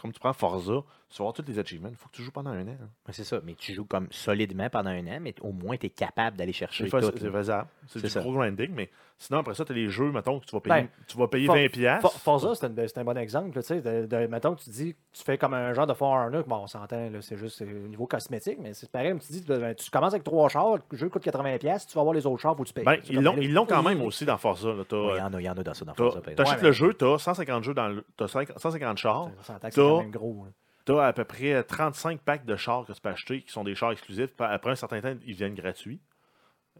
comme 0.00 0.12
tu 0.12 0.20
prends 0.20 0.32
Forza, 0.32 0.82
tu 1.10 1.16
vas 1.18 1.24
avoir 1.28 1.32
tous 1.32 1.44
les 1.48 1.58
achievements. 1.58 1.88
Il 1.90 1.96
faut 1.96 2.08
que 2.08 2.14
tu 2.16 2.22
joues 2.22 2.30
pendant 2.32 2.50
un 2.50 2.66
an. 2.68 2.76
hein. 2.80 2.88
Ouais, 3.06 3.12
C'est 3.12 3.24
ça. 3.24 3.40
Mais 3.44 3.54
tu 3.54 3.72
joues 3.72 3.86
comme 3.86 4.08
solidement 4.10 4.68
pendant 4.68 4.90
un 4.90 5.06
an, 5.06 5.18
mais 5.20 5.34
au 5.40 5.52
moins 5.52 5.76
tu 5.76 5.86
es 5.86 5.90
capable 5.90 6.36
d'aller 6.36 6.52
chercher 6.52 6.84
C'est 6.84 6.90
tout. 6.90 7.30
faisable. 7.32 7.68
C'est 7.86 8.02
du 8.04 8.18
gros 8.20 8.32
grinding, 8.32 8.70
mais 8.74 8.90
sinon, 9.16 9.38
après 9.38 9.54
ça, 9.54 9.64
tu 9.64 9.72
as 9.72 9.74
les 9.74 9.88
jeux, 9.88 10.12
mettons, 10.12 10.38
que 10.38 10.44
tu 10.44 10.54
vas 10.54 10.60
payer, 10.60 10.82
Ben, 10.82 10.88
tu 11.06 11.16
vas 11.16 11.26
payer 11.28 11.46
For- 11.46 11.56
20$. 11.56 11.68
piastres. 11.70 12.10
For- 12.12 12.20
Forza, 12.20 12.54
c'est 12.54 12.66
un, 12.66 12.86
c'est 12.86 12.98
un 12.98 13.04
bon 13.04 13.16
exemple. 13.16 13.56
là, 13.56 13.62
tu 13.62 13.68
sais, 13.68 13.80
de, 13.80 14.06
de- 14.06 14.26
mettons 14.26 14.54
que 14.54 14.60
tu 14.60 14.68
dis, 14.70 14.94
tu 15.12 15.22
fais 15.24 15.38
comme 15.38 15.54
un 15.54 15.72
genre 15.72 15.86
de 15.86 15.94
For 15.94 16.08
Honor, 16.12 16.44
bon, 16.46 16.56
on 16.56 16.66
s'entend, 16.66 17.08
là, 17.10 17.22
c'est 17.22 17.38
juste 17.38 17.62
au 17.62 17.64
niveau 17.88 18.06
cosmétique, 18.06 18.58
mais 18.60 18.74
c'est 18.74 18.90
pareil, 18.90 19.14
tu 19.18 19.32
dis, 19.32 19.44
ben, 19.48 19.74
tu 19.74 19.90
commences 19.90 20.12
avec 20.12 20.24
trois 20.24 20.48
chars, 20.50 20.76
le 20.90 20.96
jeu 20.98 21.08
coûte 21.08 21.24
80$, 21.24 21.58
piastres, 21.58 21.90
tu 21.90 21.96
vas 21.96 22.02
voir 22.02 22.14
les 22.14 22.26
autres 22.26 22.42
chars, 22.42 22.54
faut 22.54 22.62
que 22.64 22.68
tu 22.68 22.74
payes. 22.74 22.84
Ben, 22.84 22.98
ils 23.08 23.20
l'ont, 23.20 23.34
ben, 23.34 23.42
ils 23.42 23.52
l'ont 23.54 23.64
quand 23.66 23.82
même 23.82 24.02
aussi 24.02 24.26
dans 24.26 24.36
Forza. 24.36 24.68
il 24.90 24.94
y 24.96 25.20
en 25.22 25.32
a, 25.32 25.40
y 25.40 25.48
en 25.48 25.56
a 25.56 25.62
dans 25.62 25.72
ça, 25.74 25.84
dans 25.86 25.94
Forza. 25.94 26.20
T'achètes 26.20 26.38
Ouais, 26.46 26.56
le 26.62 26.68
mais- 26.68 26.72
jeu, 26.74 26.94
tu 26.94 27.04
as 27.06 27.18
150 27.18 27.64
jeux 27.64 27.74
dans 27.74 27.88
le. 27.88 28.04
T'as 28.16 28.28
150 28.28 28.98
chars. 28.98 29.30
On 29.38 29.42
s'entend 29.42 29.68
que 29.68 29.74
c'est 29.74 29.80
quand 29.80 30.00
même 30.02 30.10
gros. 30.10 30.44
hein. 30.46 30.52
Tu 30.88 30.94
as 30.98 31.08
à 31.08 31.12
peu 31.12 31.24
près 31.24 31.62
35 31.62 32.22
packs 32.22 32.46
de 32.46 32.56
chars 32.56 32.86
que 32.86 32.94
tu 32.94 33.00
peux 33.02 33.10
acheter 33.10 33.42
qui 33.42 33.52
sont 33.52 33.62
des 33.62 33.74
chars 33.74 33.92
exclusifs. 33.92 34.30
Après 34.38 34.70
un 34.70 34.74
certain 34.74 35.02
temps, 35.02 35.14
ils 35.26 35.34
viennent 35.34 35.54
gratuits. 35.54 36.00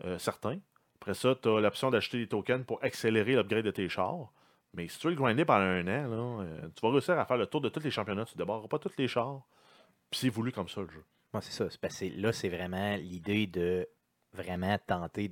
euh, 0.07 0.19
certains. 0.19 0.61
Après 0.95 1.13
ça, 1.13 1.35
tu 1.35 1.47
as 1.47 1.61
l'option 1.61 1.91
d'acheter 1.91 2.17
des 2.17 2.27
tokens 2.27 2.65
pour 2.65 2.83
accélérer 2.83 3.35
l'upgrade 3.35 3.67
de 3.67 3.71
tes 3.71 3.87
chars. 3.91 4.33
Mais 4.73 4.89
si 4.89 4.99
tu 4.99 5.09
veux 5.09 5.13
le 5.13 5.21
grinder 5.21 5.45
pendant 5.45 5.67
un 5.67 5.87
an, 5.87 6.41
euh, 6.41 6.69
tu 6.75 6.81
vas 6.87 6.91
réussir 6.91 7.19
à 7.19 7.27
faire 7.27 7.37
le 7.37 7.47
tour 7.47 7.61
de 7.61 7.69
tous 7.69 7.81
les 7.81 7.91
championnats. 7.91 8.25
Tu 8.25 8.35
ne 8.35 8.39
débarreras 8.39 8.69
pas 8.69 8.79
tous 8.79 8.97
les 8.97 9.09
chars. 9.09 9.43
Puis 10.11 10.21
c'est 10.21 10.31
voulu 10.31 10.53
comme 10.53 10.71
ça, 10.71 10.81
le 10.81 10.89
jeu. 10.89 11.05
C'est 11.43 11.53
ça. 11.53 11.67
Parce 11.79 12.01
que 12.01 12.07
là, 12.19 12.33
c'est 12.33 12.49
vraiment 12.49 12.97
l'idée 12.97 13.47
de 13.47 13.87
vraiment 14.33 14.79
tenter 14.87 15.31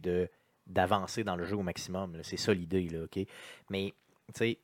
d'avancer 0.67 1.25
dans 1.25 1.37
le 1.37 1.47
jeu 1.47 1.57
au 1.57 1.63
maximum. 1.63 2.19
C'est 2.23 2.37
ça 2.37 2.53
l'idée, 2.53 2.91
là, 2.91 3.05
OK? 3.05 3.27
Mais, 3.71 3.95
tu 4.27 4.33
sais, 4.35 4.59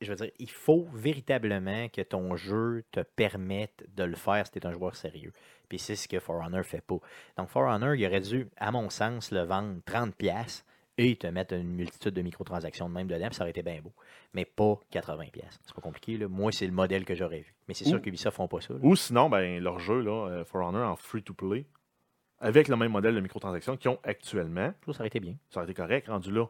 je 0.00 0.10
veux 0.10 0.16
dire, 0.16 0.30
il 0.38 0.50
faut 0.50 0.86
véritablement 0.94 1.88
que 1.88 2.02
ton 2.02 2.36
jeu 2.36 2.84
te 2.92 3.00
permette 3.00 3.84
de 3.96 4.04
le 4.04 4.16
faire 4.16 4.46
si 4.46 4.52
tu 4.52 4.58
es 4.58 4.66
un 4.66 4.72
joueur 4.72 4.94
sérieux. 4.96 5.32
Puis 5.68 5.78
c'est 5.78 5.96
ce 5.96 6.08
que 6.08 6.18
For 6.18 6.36
Honor 6.36 6.64
fait 6.64 6.80
pas. 6.80 6.98
Donc, 7.36 7.48
For 7.48 7.62
Honor, 7.62 7.94
il 7.94 8.06
aurait 8.06 8.20
dû, 8.20 8.48
à 8.56 8.70
mon 8.70 8.90
sens, 8.90 9.30
le 9.32 9.42
vendre 9.42 9.80
30$ 9.86 10.64
et 11.00 11.16
te 11.16 11.26
mettre 11.28 11.54
une 11.54 11.74
multitude 11.74 12.14
de 12.14 12.22
microtransactions 12.22 12.88
de 12.88 12.94
même 12.94 13.06
dedans, 13.06 13.26
puis 13.26 13.36
ça 13.36 13.42
aurait 13.44 13.50
été 13.50 13.62
bien 13.62 13.80
beau. 13.80 13.92
Mais 14.34 14.44
pas 14.44 14.80
80$. 14.92 15.30
C'est 15.64 15.74
pas 15.74 15.80
compliqué, 15.80 16.16
là. 16.16 16.26
Moi, 16.28 16.50
c'est 16.52 16.66
le 16.66 16.72
modèle 16.72 17.04
que 17.04 17.14
j'aurais 17.14 17.40
vu. 17.40 17.54
Mais 17.68 17.74
c'est 17.74 17.84
sûr 17.84 18.02
qu'Ubisoft 18.02 18.36
font 18.36 18.48
pas 18.48 18.60
ça. 18.60 18.74
là. 18.74 18.80
Ou 18.82 18.96
sinon, 18.96 19.28
ben, 19.30 19.62
leur 19.62 19.78
jeu, 19.78 20.00
là, 20.00 20.28
euh, 20.28 20.44
For 20.44 20.66
Honor, 20.66 20.90
en 20.90 20.96
free-to-play, 20.96 21.66
avec 22.40 22.68
le 22.68 22.76
même 22.76 22.92
modèle 22.92 23.14
de 23.14 23.20
microtransactions 23.20 23.76
qu'ils 23.76 23.90
ont 23.90 23.98
actuellement, 24.04 24.72
ça 24.86 25.00
aurait 25.00 25.06
été 25.08 25.20
bien. 25.20 25.36
ça 25.50 25.60
aurait 25.60 25.70
été 25.70 25.74
correct, 25.74 26.08
rendu 26.08 26.32
là. 26.32 26.46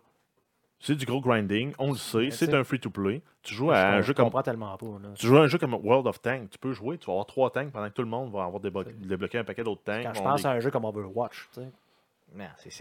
C'est 0.81 0.95
du 0.95 1.07
gros 1.07 1.21
grinding, 1.21 1.73
on 1.79 1.91
le 1.91 1.97
sait, 1.99 2.31
c'est 2.31 2.55
un 2.55 2.63
free-to-play. 2.63 3.21
Tu 3.43 3.55
joues 3.55 3.71
à 3.73 3.89
un 3.89 4.01
jeu 4.01 4.09
je 4.09 4.13
comme 4.13 4.31
tellement 4.43 4.77
pas. 4.77 4.87
Tu 5.17 5.27
joues 5.27 5.37
à 5.37 5.41
un 5.43 5.47
jeu 5.49 5.59
comme 5.59 5.75
World 5.75 6.07
of 6.07 6.21
Tanks, 6.23 6.51
tu 6.51 6.59
peux 6.59 6.73
jouer, 6.73 6.99
tu 6.99 7.07
vas 7.07 7.13
avoir 7.15 7.27
trois 7.27 7.51
tanks 7.51 7.73
pendant 7.73 7.89
que 7.89 7.95
tout 7.95 8.03
le 8.03 8.09
monde 8.09 8.31
va 8.33 8.45
avoir 8.45 8.63
déblo- 8.63 8.85
débloqué 8.97 9.39
un 9.39 9.45
paquet 9.45 9.65
d'autres 9.65 9.83
tanks. 9.83 10.05
Quand 10.05 10.15
je 10.15 10.23
pense 10.23 10.45
à 10.45 10.51
un 10.53 10.61
jeu 10.61 10.71
comme 10.71 10.85
Overwatch, 10.85 11.49
tu 11.53 11.61
sais, 11.63 11.69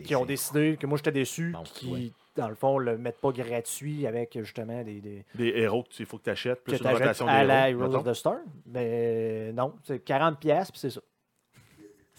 qui 0.04 0.14
ont 0.16 0.26
décidé 0.26 0.78
que 0.80 0.86
moi 0.86 0.98
j'étais 0.98 1.12
déçu, 1.12 1.54
qui 1.74 2.14
dans 2.36 2.50
le 2.50 2.56
fond 2.56 2.78
le 2.78 2.98
mettent 3.00 3.20
pas 3.22 3.32
gratuit 3.32 4.06
avec 4.06 4.38
justement 4.38 4.84
des, 4.84 5.00
des 5.02 5.26
des 5.34 5.48
héros 5.56 5.84
qu'il 5.90 6.06
faut 6.06 6.18
que 6.20 6.24
tu 6.26 6.30
achètes, 6.30 6.64
plus 6.64 6.74
que 6.78 6.84
une 6.84 6.90
rotation 6.94 7.26
à 7.28 7.44
la. 7.44 7.70
Heroes 7.72 7.96
of 7.96 8.04
the 8.04 8.14
Storm. 8.14 8.42
Mais 8.68 9.52
non, 9.54 9.74
c'est 9.84 10.00
40 10.04 10.38
pièces 10.40 10.70
puis 10.70 10.80
c'est 10.80 10.90
ça. 10.92 11.02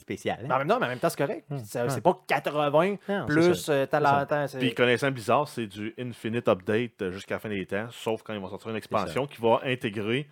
Spécial. 0.09 0.39
hein? 0.43 0.47
Mais 0.49 0.55
en 0.55 0.59
même 0.59 0.69
temps, 0.69 0.79
mais 0.81 0.87
en 0.87 0.89
même 0.89 0.99
temps 0.99 1.09
c'est 1.11 1.19
correct. 1.19 1.45
Ouais. 1.51 1.59
C'est 1.65 2.01
pas 2.03 2.21
80 2.27 2.71
Non, 2.71 2.99
c'est 3.09 3.27
plus 3.27 3.69
euh, 3.69 3.87
c'est- 4.49 4.59
Puis 4.59 4.75
connaissant 4.75 5.11
Blizzard, 5.11 5.49
c'est 5.49 5.67
du 5.67 5.95
infinite 5.99 6.49
update 6.49 7.03
euh, 7.03 7.11
jusqu'à 7.13 7.35
la 7.35 7.39
fin 7.41 7.49
des 7.49 7.67
temps, 7.67 7.87
sauf 7.91 8.23
quand 8.23 8.33
ils 8.35 8.41
vont 8.41 8.49
sortir 8.49 8.71
une 8.71 8.77
expansion 8.77 9.27
qui 9.27 9.41
va 9.41 9.61
intégrer 9.65 10.29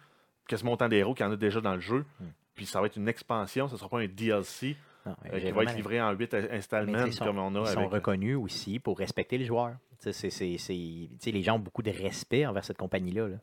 quasiment 0.49 0.73
autant 0.73 0.89
d'héros 0.89 1.13
qu'il 1.15 1.27
y 1.27 1.29
en 1.29 1.33
a 1.33 1.37
déjà 1.37 1.61
dans 1.61 1.75
le 1.75 1.81
jeu. 1.81 2.05
Hmm. 2.21 2.27
Puis 2.55 2.67
ça 2.67 2.81
va 2.81 2.87
être 2.87 2.97
une 2.97 3.09
expansion, 3.09 3.69
ce 3.69 3.75
ne 3.75 3.79
sera 3.79 3.89
pas 3.91 3.99
un 4.01 4.07
DLC 4.07 4.77
Non, 5.05 5.15
euh, 5.33 5.39
qui 5.41 5.51
va 5.51 5.63
être 5.65 5.75
livré 5.77 6.01
en 6.01 6.13
8 6.13 6.33
Mais 6.33 6.51
installements 6.53 7.05
ils 7.05 7.13
sont, 7.13 7.25
comme 7.27 7.39
on 7.39 7.55
a 7.55 7.61
ils 7.61 7.67
sont 7.75 7.79
avec. 7.81 7.93
reconnus 7.93 8.37
aussi 8.37 8.79
pour 8.79 8.99
respecter 8.99 9.37
les 9.39 9.45
joueurs. 9.45 9.75
Tu 9.99 10.05
sais, 10.05 10.13
c'est- 10.13 10.31
c'est- 10.31 10.59
c'est- 10.59 10.73
tu 10.75 11.09
sais, 11.21 11.31
les 11.33 11.43
gens 11.43 11.57
ont 11.57 11.61
beaucoup 11.61 11.83
de 11.83 11.91
respect 11.91 12.47
envers 12.47 12.65
cette 12.65 12.79
compagnie-là. 12.79 13.29
là. 13.29 13.37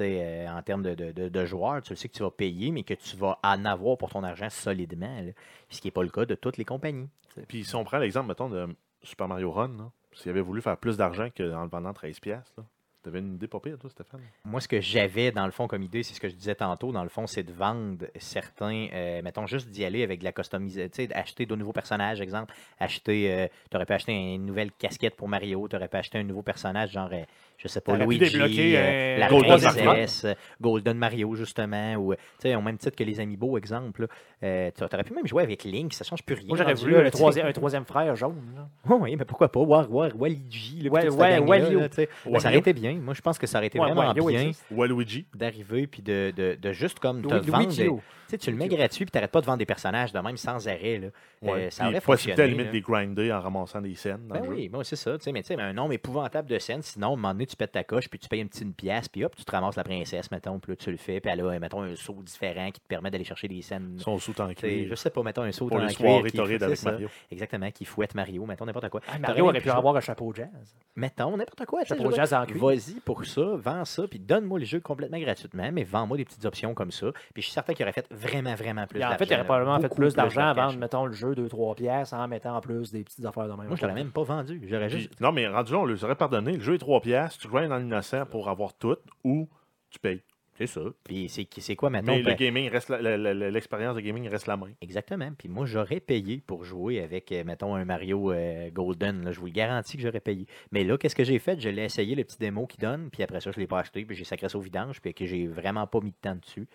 Euh, 0.00 0.48
en 0.48 0.62
termes 0.62 0.82
de, 0.82 0.94
de- 0.94 1.12
de- 1.12 1.28
de 1.28 1.44
joueurs, 1.46 1.82
tu 1.82 1.90
le 1.92 1.96
sais 1.96 2.08
que 2.08 2.14
tu 2.16 2.22
vas 2.22 2.30
payer, 2.30 2.70
mais 2.70 2.82
que 2.82 2.94
tu 2.94 3.16
vas 3.16 3.38
en 3.42 3.64
avoir 3.64 3.96
pour 3.96 4.10
ton 4.10 4.22
argent 4.22 4.50
solidement. 4.50 5.20
là. 5.20 5.32
Ce 5.70 5.80
qui 5.80 5.86
n'est 5.88 5.92
pas 5.92 6.02
le 6.02 6.10
cas 6.10 6.24
de 6.26 6.34
toutes 6.34 6.56
les 6.58 6.64
compagnies. 6.64 7.08
Puis 7.48 7.64
si 7.64 7.74
on 7.74 7.84
prend 7.84 7.98
l'exemple, 7.98 8.28
mettons, 8.28 8.48
de 8.48 8.68
Super 9.02 9.28
Mario 9.28 9.50
Run, 9.52 9.90
s'il 10.14 10.30
avait 10.30 10.40
voulu 10.40 10.62
faire 10.62 10.76
plus 10.76 10.96
d'argent 10.96 11.28
qu'en 11.36 11.62
le 11.62 11.68
vendant 11.68 11.92
13$, 11.92 12.18
piastres, 12.20 12.52
là, 12.56 12.64
t'avais 13.02 13.18
une 13.20 13.34
idée 13.34 13.46
pas 13.46 13.60
pire, 13.60 13.78
toi, 13.78 13.90
Stéphane? 13.90 14.20
Moi, 14.44 14.60
ce 14.60 14.66
que 14.68 14.80
j'avais 14.80 15.30
dans 15.30 15.44
le 15.44 15.52
fond 15.52 15.68
comme 15.68 15.82
idée, 15.82 16.02
c'est 16.02 16.14
ce 16.14 16.20
que 16.20 16.28
je 16.28 16.34
disais 16.34 16.54
tantôt, 16.54 16.90
dans 16.92 17.02
le 17.04 17.08
fond, 17.10 17.26
c'est 17.26 17.42
de 17.44 17.52
vendre 17.52 18.06
certains, 18.18 18.88
euh, 18.92 19.22
mettons 19.22 19.46
juste 19.46 19.68
d'y 19.70 19.84
aller 19.84 20.02
avec 20.02 20.20
de 20.20 20.24
la 20.24 20.32
customisation, 20.32 20.88
tu 20.92 21.06
sais, 21.06 21.14
acheter 21.14 21.46
de 21.46 21.54
nouveaux 21.54 21.72
personnages, 21.74 22.20
exemple, 22.20 22.52
acheter, 22.80 23.48
tu 23.70 23.76
aurais 23.76 23.86
pu 23.86 23.92
acheter 23.92 24.12
une 24.34 24.46
nouvelle 24.46 24.72
casquette 24.72 25.14
pour 25.16 25.28
Mario, 25.28 25.68
tu 25.68 25.76
aurais 25.76 25.88
pu 25.88 25.96
acheter 25.96 26.18
un 26.18 26.24
nouveau 26.24 26.42
personnage, 26.42 26.90
genre, 26.92 27.10
euh, 27.12 27.22
je 27.58 27.68
sais 27.68 27.80
pas, 27.80 27.96
Luigi, 27.96 28.30
débloquer 28.30 28.78
euh, 28.78 29.16
un 29.16 29.18
la 29.18 29.28
Golden 29.28 29.58
princesse, 29.58 30.24
euh, 30.24 30.34
Golden 30.60 30.98
Mario, 30.98 31.34
justement, 31.34 31.94
ou, 31.96 32.14
tu 32.14 32.20
sais, 32.40 32.54
au 32.54 32.60
même 32.62 32.76
titre 32.78 32.96
que 32.96 33.04
les 33.04 33.18
Amiibo, 33.20 33.56
exemple. 33.58 34.06
Euh, 34.42 34.70
tu 34.76 34.84
aurais 34.84 35.04
pu 35.04 35.14
même 35.14 35.26
jouer 35.26 35.42
avec 35.42 35.64
Link, 35.64 35.92
ça 35.94 36.04
change 36.04 36.22
plus 36.22 36.34
rien. 36.34 36.46
Moi, 36.48 36.56
j'aurais 36.58 36.74
voulu 36.74 37.10
troisième, 37.10 37.46
un 37.46 37.52
troisième 37.52 37.84
frère 37.84 38.14
jaune. 38.16 38.36
Oui, 38.88 39.16
mais 39.16 39.24
pourquoi 39.24 39.50
pas? 39.50 39.60
War, 39.60 39.90
War, 39.92 40.10
Waluigi, 40.18 40.88
Ouais, 40.88 41.08
ouais, 41.08 41.58
là. 41.60 41.88
Ben, 42.26 42.38
ça 42.40 42.48
aurait 42.48 42.58
été 42.58 42.72
bien. 42.72 42.94
Moi, 42.94 43.14
je 43.14 43.20
pense 43.20 43.38
que 43.38 43.46
ça 43.46 43.58
aurait 43.58 43.66
été 43.68 43.78
Ouais, 43.78 43.86
vraiment 43.86 44.02
Wario 44.06 44.26
bien. 44.26 44.50
Waluigi. 44.70 45.26
d'arriver 45.34 45.86
puis 45.86 46.02
de, 46.02 46.32
de, 46.36 46.54
de 46.60 46.72
juste 46.72 46.98
comme 46.98 47.22
te 47.22 47.28
Louis- 47.34 47.40
vendre. 47.46 47.68
Des-. 47.74 47.86
Tu 48.26 48.30
sais, 48.32 48.38
tu 48.38 48.50
le 48.50 48.56
mets 48.56 48.66
gratuit 48.66 49.04
puis 49.04 49.12
t'arrêtes 49.12 49.30
pas 49.30 49.40
de 49.40 49.46
vendre 49.46 49.58
des 49.58 49.66
personnages 49.66 50.12
de 50.12 50.18
même 50.18 50.36
sans 50.36 50.66
arrêt. 50.66 50.98
Là. 50.98 51.08
Ouais. 51.42 51.66
Euh, 51.66 51.70
ça 51.70 51.84
Puis 51.84 51.92
aurait 51.92 52.00
possibilité 52.00 52.42
à 52.42 52.46
la 52.46 52.52
limite 52.52 52.72
des 52.72 52.80
grinder 52.80 53.32
en 53.32 53.40
ramassant 53.40 53.80
des 53.80 53.94
scènes 53.94 54.26
dans 54.26 54.34
Ben 54.34 54.40
le 54.42 54.46
jeu. 54.46 54.52
oui, 54.56 54.68
moi 54.68 54.82
c'est 54.82 54.96
ça. 54.96 55.16
tu 55.16 55.22
sais, 55.24 55.32
Mais 55.32 55.42
tu 55.42 55.54
sais, 55.54 55.60
un 55.60 55.72
nombre 55.72 55.92
épouvantable 55.92 56.48
de 56.48 56.58
scènes. 56.58 56.82
Sinon, 56.82 57.10
à 57.10 57.12
un 57.12 57.16
moment 57.16 57.32
donné, 57.32 57.45
tu 57.46 57.56
pètes 57.56 57.72
ta 57.72 57.84
coche, 57.84 58.08
puis 58.08 58.18
tu 58.18 58.28
payes 58.28 58.40
une 58.40 58.48
petite 58.48 58.76
pièce, 58.76 59.08
puis 59.08 59.24
hop, 59.24 59.34
tu 59.36 59.44
te 59.44 59.50
ramasses 59.52 59.76
la 59.76 59.84
princesse, 59.84 60.30
mettons, 60.30 60.58
puis 60.58 60.72
là, 60.72 60.76
tu 60.76 60.90
le 60.90 60.96
fais, 60.96 61.20
puis 61.20 61.30
elle 61.30 61.40
a, 61.40 61.58
mettons, 61.58 61.82
un 61.82 61.94
saut 61.96 62.20
différent 62.22 62.70
qui 62.70 62.80
te 62.80 62.86
permet 62.86 63.10
d'aller 63.10 63.24
chercher 63.24 63.48
des 63.48 63.62
scènes. 63.62 63.98
Son 63.98 64.18
sous 64.18 64.38
en 64.40 64.48
sais, 64.48 64.54
Je 64.54 64.84
cuir. 64.84 64.98
sais 64.98 65.10
pas, 65.10 65.22
mettons, 65.22 65.42
un 65.42 65.52
saut 65.52 65.66
Pour 65.68 65.80
en 65.80 65.86
cuir 65.86 66.22
torrides 66.34 66.58
c'est 66.58 66.64
avec 66.64 66.76
ça. 66.76 66.90
Mario. 66.92 67.08
Exactement, 67.30 67.70
qui 67.70 67.84
fouette 67.84 68.14
Mario, 68.14 68.44
mettons 68.46 68.66
n'importe 68.66 68.88
quoi. 68.88 69.00
Ah, 69.08 69.18
Mario 69.18 69.48
aurait 69.48 69.60
pu 69.60 69.70
avoir 69.70 69.96
un 69.96 70.00
chapeau 70.00 70.32
jazz. 70.34 70.48
Mettons, 70.94 71.36
n'importe 71.36 71.64
quoi. 71.66 71.84
Chapeau 71.84 72.10
jazz 72.12 72.32
en 72.34 72.44
cuir. 72.46 72.64
Vas-y 72.64 73.00
pour 73.04 73.24
ça, 73.24 73.42
vends 73.56 73.84
ça, 73.84 74.06
puis 74.08 74.18
donne-moi 74.18 74.58
le 74.58 74.64
jeu 74.64 74.80
complètement 74.80 75.18
gratuitement, 75.18 75.70
mais 75.72 75.84
vends-moi 75.84 76.16
des 76.16 76.24
petites 76.24 76.44
options 76.44 76.74
comme 76.74 76.90
ça. 76.90 77.12
Puis 77.34 77.42
je 77.42 77.46
suis 77.46 77.52
certain 77.52 77.74
qu'il 77.74 77.84
aurait 77.84 77.92
fait 77.92 78.06
vraiment, 78.10 78.54
vraiment 78.54 78.86
plus 78.86 78.98
Puis 78.98 79.04
en 79.04 79.08
d'argent. 79.10 79.18
fait, 79.18 79.30
il 79.30 79.34
aurait 79.34 79.44
probablement 79.44 79.80
fait 79.80 79.94
plus 79.94 80.14
d'argent 80.14 80.42
à 80.48 80.52
vendre, 80.52 80.78
mettons, 80.78 81.06
le 81.06 81.12
jeu 81.12 81.34
2-3 81.34 81.74
pièces 81.76 82.12
en 82.12 82.26
mettant 82.28 82.56
en 82.56 82.60
plus 82.60 82.90
des 82.92 83.04
petites 83.04 83.24
affaires 83.24 83.44
de 83.44 83.52
même. 83.54 83.66
Moi, 83.68 83.76
je 83.76 83.82
l'aurais 83.82 83.94
même 83.94 84.10
pas 84.10 84.22
vendu. 84.22 84.60
Juste. 84.88 85.20
non, 85.20 85.32
mais 85.32 85.46
rendu 85.48 85.72
là, 85.72 85.78
on 85.78 85.84
les 85.86 86.04
aurait 86.04 86.14
pardonné. 86.14 86.52
Le 86.56 86.62
jeu 86.62 86.74
est 86.74 86.82
3$, 86.82 87.35
piastres, 87.36 87.42
tu 87.42 87.48
grindes 87.48 87.70
dans 87.70 87.78
l'innocent 87.78 88.26
pour 88.26 88.48
avoir 88.48 88.74
tout 88.74 88.96
ou 89.24 89.48
tu 89.90 89.98
payes. 89.98 90.22
C'est 90.58 90.66
ça. 90.66 90.80
Puis 91.04 91.28
c'est 91.28 91.76
quoi 91.76 91.90
maintenant? 91.90 92.14
Mais 92.14 92.20
le 92.20 92.24
Ben, 92.24 92.34
gaming 92.34 92.70
reste 92.70 92.88
l'expérience 92.88 93.94
de 93.94 94.00
gaming 94.00 94.26
reste 94.28 94.46
la 94.46 94.56
même. 94.56 94.74
Exactement. 94.80 95.30
Puis 95.36 95.50
moi, 95.50 95.66
j'aurais 95.66 96.00
payé 96.00 96.42
pour 96.46 96.64
jouer 96.64 97.02
avec, 97.02 97.30
euh, 97.30 97.44
mettons, 97.44 97.74
un 97.74 97.84
Mario 97.84 98.32
euh, 98.32 98.70
Golden. 98.70 99.22
là. 99.22 99.32
Je 99.32 99.40
vous 99.40 99.46
le 99.46 99.52
garantis 99.52 99.98
que 99.98 100.02
j'aurais 100.02 100.20
payé. 100.20 100.46
Mais 100.72 100.82
là, 100.82 100.96
qu'est-ce 100.96 101.14
que 101.14 101.24
j'ai 101.24 101.38
fait? 101.38 101.60
Je 101.60 101.68
l'ai 101.68 101.84
essayé, 101.84 102.14
le 102.14 102.24
petit 102.24 102.38
démo 102.38 102.66
qu'il 102.66 102.80
donne, 102.80 103.10
puis 103.10 103.22
après 103.22 103.42
ça, 103.42 103.50
je 103.50 103.58
ne 103.58 103.64
l'ai 103.64 103.66
pas 103.66 103.80
acheté, 103.80 104.06
puis 104.06 104.16
j'ai 104.16 104.24
sacré 104.24 104.48
ça 104.48 104.56
au 104.56 104.62
vidange, 104.62 105.02
puis 105.02 105.12
que 105.12 105.26
j'ai 105.26 105.46
vraiment 105.46 105.86
pas 105.86 106.00
mis 106.00 106.12
de 106.12 106.16
temps 106.22 106.36
dessus. 106.36 106.66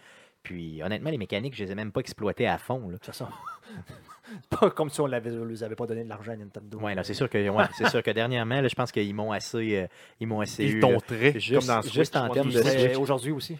Puis 0.44 0.82
honnêtement, 0.84 1.10
les 1.12 1.18
mécaniques, 1.18 1.56
je 1.56 1.64
les 1.64 1.72
ai 1.72 1.76
même 1.76 1.92
pas 1.92 2.00
exploitées 2.00 2.48
à 2.48 2.58
fond. 2.58 2.80
Là. 2.82 2.88
De 2.88 2.92
toute 2.94 3.06
façon, 3.06 3.28
c'est 4.50 4.50
pas 4.60 4.70
comme 4.72 4.90
si 4.90 5.00
on 5.02 5.08
ne 5.08 5.20
nous 5.46 5.64
avait 5.64 5.76
pas 5.76 5.86
donné 5.86 6.04
de 6.04 6.10
l'argent 6.10 6.32
à 6.32 6.36
Nintendo. 6.36 6.80
Ouais, 6.80 6.96
là, 6.96 7.04
c'est 7.04 7.14
sûr 7.14 7.30
que, 7.30 7.50
ouais, 7.50 7.64
c'est 7.78 7.88
sûr 7.90 8.02
que 8.02 8.12
dernièrement, 8.12 8.62
là, 8.62 8.68
je 8.68 8.76
pense 8.76 8.92
qu'ils 8.92 9.14
m'ont 9.14 9.32
assez, 9.32 9.76
euh, 9.78 9.88
ils 10.20 10.28
m'ont 10.28 10.40
assez 10.42 10.64
Ils 10.66 10.76
eu, 10.78 10.80
t'ont 10.80 10.98
Juste- 11.36 11.60
comme 11.60 11.68
dans 11.68 11.82
juste 11.82 12.14
Switch, 12.14 12.16
en 12.16 12.28
je 12.28 12.34
termes 12.34 12.50
de 12.52 12.98
aujourd'hui 12.98 13.32
aussi. 13.32 13.58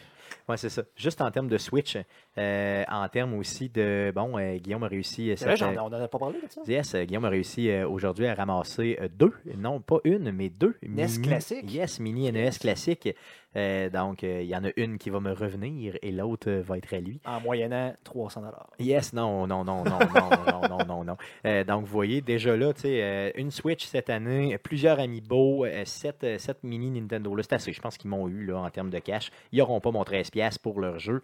Ouais, 0.50 0.58
c'est 0.58 0.70
ça. 0.70 0.82
Juste 0.96 1.22
en 1.22 1.30
termes 1.30 1.48
de 1.48 1.58
Switch, 1.58 1.98
euh, 2.38 2.84
en 2.90 3.08
termes 3.10 3.36
aussi 3.36 3.70
de, 3.70 4.12
bon, 4.14 4.38
euh, 4.40 4.58
Guillaume 4.58 4.84
a 4.84 4.88
réussi. 4.88 5.28
vrai, 5.28 5.36
cette, 5.38 5.62
euh, 5.62 5.76
on 5.80 5.90
n'en 5.90 6.02
a 6.02 6.08
pas 6.08 6.18
parlé 6.18 6.40
de 6.42 6.52
ça. 6.52 6.62
Yes, 6.68 6.96
Guillaume 6.96 7.26
a 7.26 7.30
réussi 7.30 7.70
euh, 7.70 7.88
aujourd'hui 7.88 8.26
à 8.26 8.34
ramasser 8.34 8.98
euh, 9.02 9.08
deux, 9.14 9.34
non 9.56 9.80
pas 9.82 10.00
une, 10.04 10.32
mais 10.32 10.50
deux. 10.50 10.76
NES 10.82 11.06
mini- 11.06 11.22
classique. 11.22 11.72
Yes, 11.72 12.00
mini 12.00 12.32
NES 12.32 12.50
classique. 12.60 13.16
Euh, 13.56 13.90
donc, 13.90 14.24
euh, 14.24 14.42
il 14.42 14.48
y 14.48 14.56
en 14.56 14.64
a 14.64 14.70
une 14.78 14.98
qui 14.98 15.10
va 15.10 15.20
me 15.20 15.34
revenir 15.34 15.98
et 16.02 16.12
l'autre 16.12 16.50
euh, 16.50 16.62
va 16.62 16.78
être 16.78 16.94
à 16.94 17.00
lui. 17.00 17.20
En 17.26 17.42
moyennant 17.42 17.94
300 18.04 18.44
Yes, 18.80 19.14
non, 19.14 19.46
non, 19.46 19.64
non, 19.64 19.84
non, 19.84 20.00
non, 20.00 20.68
non, 20.70 20.70
non, 20.70 20.86
non, 20.86 21.04
non. 21.44 21.64
Donc, 21.64 21.86
vous 21.86 21.92
voyez, 21.92 22.22
déjà 22.22 22.56
là, 22.56 22.74
tu 22.74 22.82
sais, 22.82 23.34
une 23.36 23.52
Switch 23.52 23.86
cette 23.86 24.10
année, 24.10 24.58
plusieurs 24.58 25.00
Amiibo, 25.00 25.66
7, 25.84 26.26
mini 26.64 26.92
Nintendo. 26.92 27.36
Là, 27.36 27.44
c'est 27.44 27.54
assez. 27.54 27.74
Je 27.74 27.82
pense 27.82 27.98
qu'ils 27.98 28.10
m'ont 28.10 28.28
eu 28.28 28.46
là, 28.46 28.60
en 28.60 28.70
termes 28.70 28.90
de 28.90 29.00
cash. 29.00 29.32
Ils 29.52 29.60
n'auront 29.60 29.80
pas 29.80 29.92
mon 29.92 30.04
13$ 30.04 30.58
pour 30.60 30.80
leur 30.80 31.00
jeu 31.00 31.22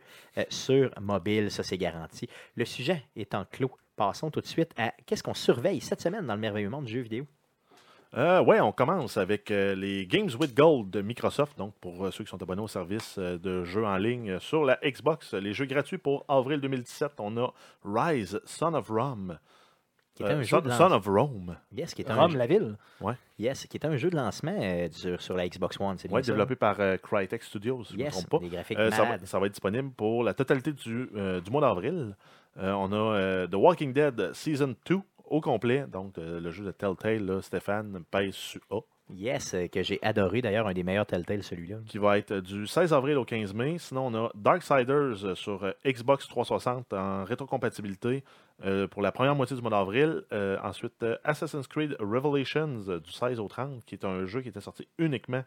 sur 0.50 0.92
mobile, 1.02 1.52
ça 1.52 1.64
c'est 1.64 1.78
garanti. 1.78 2.28
Le 2.56 2.66
sujet 2.66 3.04
étant 3.16 3.46
clos, 3.50 3.72
passons 3.96 4.30
tout 4.30 4.42
de 4.42 4.48
suite 4.48 4.72
à 4.78 4.94
qu'est-ce 5.06 5.24
qu'on 5.24 5.34
surveille 5.34 5.82
cette 5.82 6.02
semaine 6.02 6.26
dans 6.26 6.36
le 6.36 6.42
merveilleux 6.42 6.70
monde 6.70 6.86
du 6.86 6.94
jeu 6.94 7.02
vidéo. 7.02 7.26
Euh, 8.16 8.42
ouais, 8.42 8.62
on 8.62 8.72
commence 8.72 9.18
avec 9.18 9.52
euh, 9.52 9.76
les 9.76 10.08
Games 10.08 10.30
with 10.40 10.56
Gold 10.56 10.90
de 10.90 11.02
Microsoft. 11.02 11.58
Donc, 11.58 11.74
pour 11.82 12.06
euh, 12.06 12.12
ceux 12.12 12.24
qui 12.24 12.30
sont 12.30 12.42
abonnés 12.42 12.62
au 12.62 12.68
service 12.68 13.16
euh, 13.18 13.38
de 13.38 13.64
jeux 13.66 13.86
en 13.86 13.98
ligne 13.98 14.40
sur 14.40 14.64
la 14.64 14.80
Xbox, 14.84 15.34
les 15.34 15.54
jeux 15.54 15.66
gratuits 15.66 15.98
pour 15.98 16.24
avril 16.30 16.62
2017, 16.62 17.14
on 17.20 17.36
a 17.38 17.54
Rise, 17.84 18.40
Son 18.46 18.74
of 18.76 18.88
Rome. 18.90 19.38
Qui 20.16 20.24
est 20.24 20.32
un 20.32 20.42
jeu 20.42 20.58
Son, 20.58 20.62
de 20.62 20.70
Son 20.72 20.92
of 20.94 21.06
Rome. 21.06 21.58
Yes, 21.76 21.94
qui 21.94 22.02
est 22.02 22.10
un 22.10 22.16
Rome, 22.16 22.32
jeu, 22.32 22.38
la 22.40 22.48
ville. 22.48 22.78
yes, 23.38 23.68
qui 23.68 23.78
est 23.78 23.86
un 23.86 23.98
jeu 23.98 24.10
de 24.10 24.16
lancement 24.16 24.58
sur, 24.92 25.22
sur 25.22 25.36
la 25.36 25.48
Xbox 25.48 25.78
One. 25.80 25.98
Ouais, 26.10 26.24
ça? 26.24 26.32
développé 26.32 26.56
par 26.56 26.78
Crytek 27.04 27.44
Studios, 27.44 27.84
si 27.84 27.94
je 27.94 27.98
ne 27.98 28.00
me 28.00 28.04
Yes, 28.06 28.14
trompe 28.14 28.30
pas. 28.30 28.40
des 28.40 28.50
graphiques 28.50 28.80
ça, 28.80 29.04
va, 29.04 29.18
ça 29.26 29.38
va 29.40 29.46
être 29.46 29.52
disponible 29.52 29.92
pour 29.92 30.24
la 30.24 30.34
totalité 30.34 30.72
du, 30.72 31.08
du 31.44 31.52
mois 31.52 31.62
d'avril. 31.62 32.16
On 32.56 32.92
a 32.94 33.48
The 33.48 33.54
Walking 33.56 33.94
Dead 33.94 34.34
Season 34.34 34.74
2 34.90 34.96
au 35.30 35.42
complet. 35.42 35.86
Donc, 35.92 36.18
euh, 36.18 36.40
le 36.40 36.52
jeu 36.52 36.64
de 36.66 36.72
Telltale, 36.72 37.26
là, 37.26 37.42
Stéphane, 37.42 38.04
pèse 38.12 38.34
sur 38.36 38.62
A. 38.72 38.80
Yes, 39.14 39.54
euh, 39.54 39.68
que 39.68 39.84
j'ai 39.84 40.00
adoré 40.02 40.42
d'ailleurs, 40.42 40.68
un 40.68 40.74
des 40.74 40.84
meilleurs 40.84 41.06
Telltale, 41.06 41.42
celui-là. 41.42 41.78
qui 41.86 41.98
va 41.98 42.18
être 42.18 42.34
du 42.40 42.68
16 42.68 42.92
avril 42.94 43.18
au 43.18 43.24
15 43.24 43.54
mai. 43.54 43.78
Sinon, 43.78 44.08
on 44.08 44.26
a 44.26 44.32
Darksiders 44.36 45.24
euh, 45.24 45.36
sur 45.36 45.74
Xbox 45.86 46.28
360 46.28 46.92
en 46.92 47.24
rétrocompatibilité 47.24 48.24
euh, 48.66 48.88
pour 48.88 49.02
la 49.02 49.12
première 49.12 49.36
moitié 49.36 49.56
du 49.56 49.62
mois 49.62 49.72
d'avril. 49.72 50.24
Euh, 50.34 50.58
ensuite, 50.64 51.06
Assassin's 51.24 51.68
Creed 51.68 51.96
Revelations 52.00 53.00
du 53.02 53.12
16 53.12 53.40
au 53.40 53.48
30, 53.48 53.86
qui 53.86 53.96
est 53.96 54.04
un 54.04 54.26
jeu 54.26 54.42
qui 54.42 54.50
était 54.50 54.62
sorti 54.62 54.88
uniquement 54.98 55.44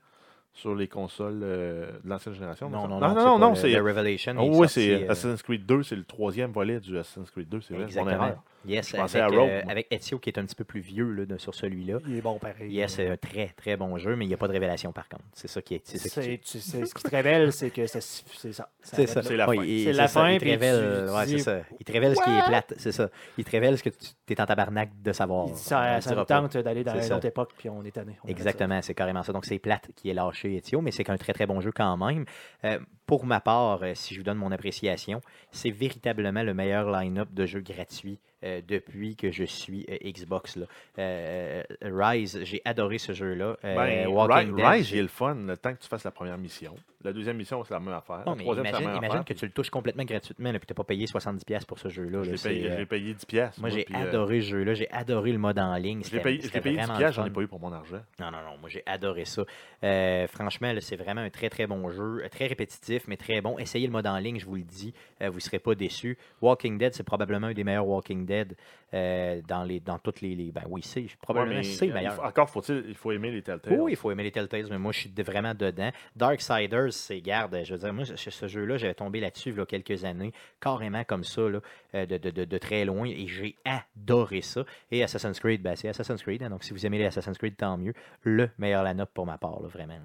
sur 0.53 0.75
les 0.75 0.89
consoles 0.89 1.41
euh, 1.43 1.93
de 2.03 2.09
l'ancienne 2.09 2.35
génération. 2.35 2.69
Non, 2.69 2.89
non, 2.89 2.99
non, 3.01 3.15
non, 3.15 3.39
non, 3.39 3.55
c'est 3.55 3.79
Revelation. 3.79 4.35
Oh, 4.39 4.53
est 4.53 4.57
oui, 4.57 4.69
c'est 4.69 5.09
Assassin's 5.09 5.43
Creed 5.43 5.65
2, 5.67 5.83
c'est 5.83 5.97
le 5.97 6.05
troisième 6.05 6.51
volet 6.51 6.81
du 6.81 6.99
Assassin's 6.99 7.31
Creed 7.31 7.49
2, 7.49 7.61
c'est 7.61 7.75
vrai. 7.75 7.87
mon 7.97 8.09
erreur. 8.09 8.43
Yes, 8.67 8.91
Je 8.91 8.97
pensais 8.97 9.21
avec, 9.21 9.35
à 9.37 9.41
Rogue, 9.41 9.49
euh, 9.51 9.63
avec 9.69 9.87
Ezio 9.91 10.19
qui 10.19 10.29
est 10.31 10.39
un 10.39 10.45
petit 10.45 10.55
peu 10.55 10.65
plus 10.65 10.81
vieux 10.81 11.11
là, 11.13 11.25
de- 11.25 11.39
sur 11.39 11.55
celui-là. 11.55 11.99
Il 12.07 12.17
est 12.17 12.21
bon 12.21 12.39
pareil. 12.39 12.71
Yes, 12.73 12.95
c'est 12.95 13.09
un 13.09 13.17
très 13.17 13.49
très 13.57 13.77
bon 13.77 13.97
jeu, 13.97 14.17
mais 14.17 14.27
il 14.27 14.29
n'y 14.29 14.35
a 14.35 14.37
pas 14.37 14.49
de 14.49 14.53
révélation 14.53 14.93
par 14.93 15.09
contre. 15.09 15.25
C'est 15.33 15.49
ça 15.49 15.63
qui 15.63 15.77
est. 15.77 15.81
C'est 15.85 15.97
ça 15.99 16.09
qui 16.21 16.27
C'est- 16.27 16.35
est- 16.35 16.39
tu 16.45 16.61
sais, 16.61 16.85
ce 16.85 16.95
qui 16.95 17.03
te 17.03 17.11
révèle, 17.11 17.53
c'est 17.53 17.71
que 17.71 17.87
c'est 17.87 18.01
ça. 18.01 18.69
C'est 18.83 19.07
ça. 19.07 19.23
C'est 19.23 19.37
la 19.37 19.47
fin. 19.47 19.55
il- 19.65 19.85
C'est 19.85 19.93
la 19.95 20.09
ça, 20.09 20.21
fin, 20.21 20.31
Il 20.33 20.39
te 20.41 20.45
révèle, 20.45 21.05
tu- 21.07 21.13
ouais, 21.15 21.27
dis, 21.27 21.41
ça. 21.41 21.61
Il 21.79 21.85
te 21.85 21.93
révèle 21.93 22.15
ce 22.17 22.23
qui 22.23 22.31
est 22.31 22.47
plate. 22.47 22.75
C'est 22.77 22.93
ça. 22.93 23.09
Il 23.39 23.45
te 23.45 23.51
révèle 23.51 23.79
ce 23.79 23.83
que 23.83 23.89
tu 23.91 24.33
es 24.33 24.41
en 24.41 24.47
tabarnak 24.47 24.91
de 25.03 25.13
savoir. 25.13 25.47
Il 25.49 25.55
dit 25.55 25.59
ça, 25.61 26.01
ça 26.01 26.15
nous 26.15 26.25
tente 26.25 26.57
d'aller 26.59 26.85
dans 26.85 27.01
une 27.01 27.13
autre 27.15 27.27
époque, 27.27 27.53
puis 27.57 27.69
on 27.71 27.83
est 27.85 27.91
tanné. 27.93 28.19
Exactement, 28.29 28.81
c'est 28.83 28.95
carrément 28.95 29.23
ça. 29.23 29.33
Donc 29.33 29.47
c'est 29.47 29.59
plate 29.59 29.89
qui 29.97 30.11
est 30.11 30.15
lâché 30.15 30.57
Ezio, 30.57 30.81
mais 30.83 30.91
c'est 30.91 31.05
qu'un 31.05 31.17
très 31.17 31.33
très 31.33 31.47
bon 31.47 31.61
jeu 31.61 31.73
quand 31.75 31.97
même. 31.97 32.25
Euh, 32.65 32.79
pour 33.07 33.25
ma 33.25 33.41
part, 33.41 33.83
euh, 33.83 33.93
si 33.95 34.15
je 34.15 34.21
vous 34.21 34.25
donne 34.25 34.39
mon 34.39 34.53
appréciation, 34.53 35.21
c'est 35.51 35.71
véritablement 35.71 36.43
le 36.43 36.55
meilleur 36.55 36.91
line-up 36.91 37.29
de 37.33 37.47
jeux 37.47 37.61
gratuits 37.61 38.19
euh, 38.45 38.61
depuis 38.67 39.17
que 39.17 39.31
je 39.31 39.45
suis 39.45 39.87
euh, 39.91 39.97
Xbox. 40.11 40.57
Là. 40.57 40.67
Euh, 40.99 41.63
Rise, 41.83 42.41
j'ai 42.45 42.63
adoré 42.65 42.99
ce 42.99 43.13
jeu-là. 43.13 43.57
Ben, 43.63 44.09
Rise, 44.71 44.87
j'ai- 44.87 45.03
le 45.03 45.09
fun 45.09 45.35
le 45.35 45.57
temps 45.57 45.75
que 45.75 45.81
tu 45.81 45.89
fasses 45.89 46.05
la 46.05 46.11
première 46.11 46.39
mission. 46.39 46.75
La 47.03 47.13
deuxième 47.15 47.37
mission, 47.37 47.65
c'est 47.65 47.73
la 47.73 47.81
même 47.81 47.95
affaire. 47.95 48.19
Non, 48.27 48.33
la 48.33 48.35
mais 48.37 48.43
troisième, 48.43 48.67
c'est 48.67 48.73
la 48.73 48.79
imagine, 48.79 48.89
même 48.91 48.97
imagine 48.99 49.13
affaire. 49.21 49.25
que 49.25 49.33
tu 49.33 49.47
le 49.47 49.53
touches 49.53 49.71
complètement 49.71 50.05
gratuitement, 50.05 50.53
là, 50.53 50.59
puis 50.59 50.67
tu 50.67 50.73
n'as 50.73 50.77
pas 50.77 50.85
payé 50.85 51.07
70$ 51.07 51.65
pour 51.65 51.79
ce 51.79 51.89
jeu-là. 51.89 52.23
Je 52.23 52.31
là, 52.31 52.37
l'ai 52.37 52.43
payé, 52.43 52.71
euh, 52.71 52.77
j'ai 52.79 52.87
payé 52.87 53.15
10 53.15 53.25
pièces. 53.27 53.59
Moi, 53.59 53.71
j'ai 53.71 53.87
euh, 53.95 54.09
adoré 54.09 54.41
ce 54.43 54.47
jeu-là. 54.49 54.75
J'ai 54.75 54.91
adoré 54.91 55.33
le 55.33 55.39
mode 55.39 55.59
en 55.59 55.75
ligne. 55.77 56.01
Je 56.05 56.11
l'ai 56.11 56.19
C'était- 56.19 56.23
payé, 56.23 56.39
payé 56.39 56.77
10 56.77 56.83
vraiment 56.83 56.99
pièces, 56.99 57.09
le 57.17 57.23
j'en 57.23 57.27
ai 57.27 57.31
pas 57.31 57.41
eu 57.41 57.47
pour 57.49 57.59
mon 57.61 57.73
argent. 57.73 58.01
Non, 58.19 58.27
non, 58.31 58.39
non. 58.45 58.59
Moi, 58.61 58.69
j'ai 58.69 58.83
adoré 58.87 59.25
ça. 59.25 59.45
Euh, 59.83 60.27
franchement, 60.27 60.73
c'est 60.81 60.97
vraiment 60.97 61.23
un 61.23 61.31
très, 61.31 61.49
très 61.49 61.67
bon 61.67 61.89
jeu. 61.91 62.23
Très 62.31 62.47
répétitif. 62.47 63.05
mais 63.09 63.17
très 63.17 63.41
bon. 63.41 63.59
Essayez 63.59 63.87
le 63.87 63.93
mode 63.93 64.07
en 64.07 64.19
ligne, 64.19 64.39
je 64.39 64.45
vous 64.47 64.57
le 64.57 64.63
dis, 64.63 64.93
vous 65.21 65.33
ne 65.33 65.41
serez 65.41 65.59
pas 65.59 65.75
déçus. 65.75 66.19
Walking 66.43 66.77
Dead, 66.79 66.93
c'est 66.95 67.03
probablement 67.03 67.47
un 67.49 67.53
des 67.55 67.65
meilleurs 67.65 67.87
Walking 67.87 68.27
Dead 68.27 68.55
dans, 68.93 69.65
les, 69.67 69.81
dans 69.81 69.99
toutes 69.99 70.21
les, 70.21 70.35
les- 70.35 70.51
Ben 70.53 70.65
oui, 70.69 70.83
c'est 70.83 71.01
Ouais, 71.01 71.09
probablement 71.23 71.63
c'est 71.63 71.89
euh, 71.91 71.95
meilleur. 71.95 72.15
faut- 72.15 72.23
encore 72.25 72.51
faut-il 72.51 72.85
il 72.89 72.95
faut 72.95 73.13
aimer 73.13 73.31
les 73.31 73.41
Telltales. 73.43 73.79
Oui, 73.81 73.93
il 73.93 73.97
faut 73.97 74.11
aimer 74.11 74.25
les 74.25 74.33
Telltales, 74.33 74.67
mais 74.71 74.79
moi, 74.79 74.93
je 74.93 74.99
suis 75.01 75.13
vraiment 75.23 75.55
dedans. 75.55 75.91
Darksiders, 76.17 76.90
c'est, 76.91 77.21
garde, 77.21 77.59
je 77.65 77.75
veux 77.75 77.79
dire, 77.81 77.93
moi, 77.93 78.05
ce, 78.05 78.47
jeu-là, 78.49 78.77
j'avais 78.77 78.95
tombé 78.95 79.21
là-dessus 79.21 79.51
il 79.51 79.57
y 79.57 79.61
a 79.61 79.67
quelques 79.67 80.05
années, 80.05 80.33
carrément 80.61 81.05
comme 81.05 81.25
ça, 81.25 81.43
euh, 81.43 81.61
de, 82.07 82.59
très 82.59 82.85
loin, 82.85 83.07
et 83.07 83.27
j'ai 83.27 83.57
adoré 83.65 84.43
ça. 84.43 84.65
Et 84.91 85.03
Assassin's 85.03 85.39
Creed, 85.41 85.63
ben, 85.63 85.77
c'est 85.77 85.89
Assassin's 85.89 86.23
Creed, 86.23 86.43
hein, 86.43 86.51
donc 86.51 86.65
si 86.65 86.73
vous 86.73 86.87
aimez 86.87 86.99
les 86.99 87.07
Assassin's 87.07 87.39
Creed, 87.39 87.57
tant 87.57 87.77
mieux. 87.77 87.95
Le 88.23 88.51
meilleur 88.59 88.83
line-up 88.85 89.11
pour 89.15 89.27
ma 89.27 89.39
part, 89.39 89.63
vraiment. 89.63 89.99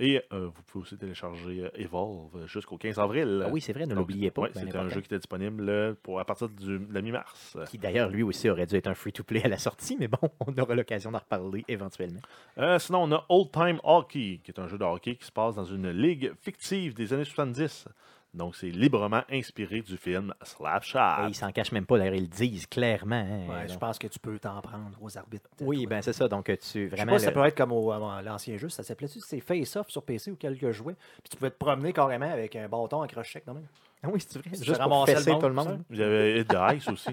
Et 0.00 0.22
euh, 0.32 0.48
vous 0.54 0.62
pouvez 0.62 0.82
aussi 0.82 0.96
télécharger 0.96 1.64
euh, 1.64 1.70
Evolve 1.74 2.46
jusqu'au 2.46 2.76
15 2.76 3.00
avril. 3.00 3.42
Ah 3.44 3.48
oui, 3.50 3.60
c'est 3.60 3.72
vrai, 3.72 3.84
ne 3.84 3.94
l'oubliez 3.94 4.30
pas. 4.30 4.42
ouais, 4.42 4.50
c'est 4.54 4.76
un 4.76 4.88
jeu 4.88 5.00
qui 5.00 5.06
était 5.06 5.18
disponible 5.18 5.68
euh, 5.68 5.94
pour, 6.02 6.20
à 6.20 6.24
partir 6.24 6.48
du, 6.48 6.78
de 6.78 6.94
la 6.94 7.02
mi-mars. 7.02 7.56
Qui 7.68 7.78
d'ailleurs, 7.78 8.08
lui 8.08 8.22
aussi, 8.22 8.48
aurait 8.48 8.66
dû 8.66 8.76
être 8.76 8.86
un 8.86 8.94
free-to-play 8.94 9.44
à 9.44 9.48
la 9.48 9.58
sortie, 9.58 9.96
mais 9.98 10.06
bon, 10.06 10.18
on 10.46 10.56
aura 10.56 10.76
l'occasion 10.76 11.10
d'en 11.10 11.18
reparler 11.18 11.64
éventuellement. 11.66 12.20
Euh, 12.58 12.78
sinon, 12.78 13.02
on 13.04 13.12
a 13.12 13.24
Old 13.28 13.50
Time 13.50 13.80
Hockey, 13.82 14.40
qui 14.44 14.52
est 14.52 14.60
un 14.60 14.68
jeu 14.68 14.78
de 14.78 14.84
hockey 14.84 15.16
qui 15.16 15.26
se 15.26 15.32
passe 15.32 15.56
dans 15.56 15.64
une 15.64 15.90
ligue 15.90 16.32
fictive 16.42 16.94
des 16.94 17.12
années 17.12 17.24
70. 17.24 17.86
Donc, 18.34 18.56
c'est 18.56 18.68
librement 18.70 19.22
inspiré 19.30 19.80
du 19.80 19.96
film 19.96 20.34
Slapshot. 20.42 20.98
Et 21.24 21.28
ils 21.28 21.34
s'en 21.34 21.50
cachent 21.50 21.72
même 21.72 21.86
pas, 21.86 21.98
d'ailleurs, 21.98 22.14
ils 22.14 22.22
le 22.22 22.26
disent 22.28 22.66
clairement. 22.66 23.16
hein, 23.16 23.46
Ouais, 23.48 23.68
je 23.68 23.76
pense 23.78 23.98
que 23.98 24.06
tu 24.06 24.18
peux 24.18 24.38
t'en 24.38 24.60
prendre 24.60 24.96
aux 25.00 25.16
arbitres. 25.16 25.48
Oui, 25.62 25.86
ben 25.86 26.02
c'est 26.02 26.12
ça, 26.12 26.28
donc 26.28 26.44
tu 26.46 26.52
Je 26.54 26.60
sais 26.60 26.86
vraiment... 26.86 27.12
pas 27.12 27.18
si 27.18 27.24
ça 27.24 27.32
peut 27.32 27.44
être 27.44 27.56
comme 27.56 27.72
au, 27.72 27.90
à 27.90 28.20
l'ancien 28.22 28.56
jeu, 28.58 28.68
ça 28.68 28.82
s'appelait-tu 28.82 29.20
c'est 29.20 29.40
Face-Off 29.40 29.88
sur 29.88 30.02
PC 30.02 30.30
ou 30.30 30.36
quelques 30.36 30.70
jouets. 30.72 30.96
Puis 31.22 31.30
tu 31.30 31.36
pouvais 31.36 31.50
te 31.50 31.56
promener 31.56 31.92
carrément 31.92 32.30
avec 32.30 32.54
un 32.56 32.68
bâton 32.68 33.00
à 33.00 33.08
crochet 33.08 33.42
quand 33.44 33.54
même. 33.54 33.66
Ah 34.02 34.08
oui, 34.12 34.20
c'est 34.20 34.38
vrai, 34.38 34.50
Tu 34.50 34.64
juste 34.64 34.78
pour 34.78 34.88
monde, 34.88 35.06
tout 35.40 35.48
le 35.48 35.54
monde. 35.54 35.82
Il 35.90 35.96
y 35.96 36.02
avait 36.02 36.44
Ice 36.76 36.88
aussi. 36.88 37.10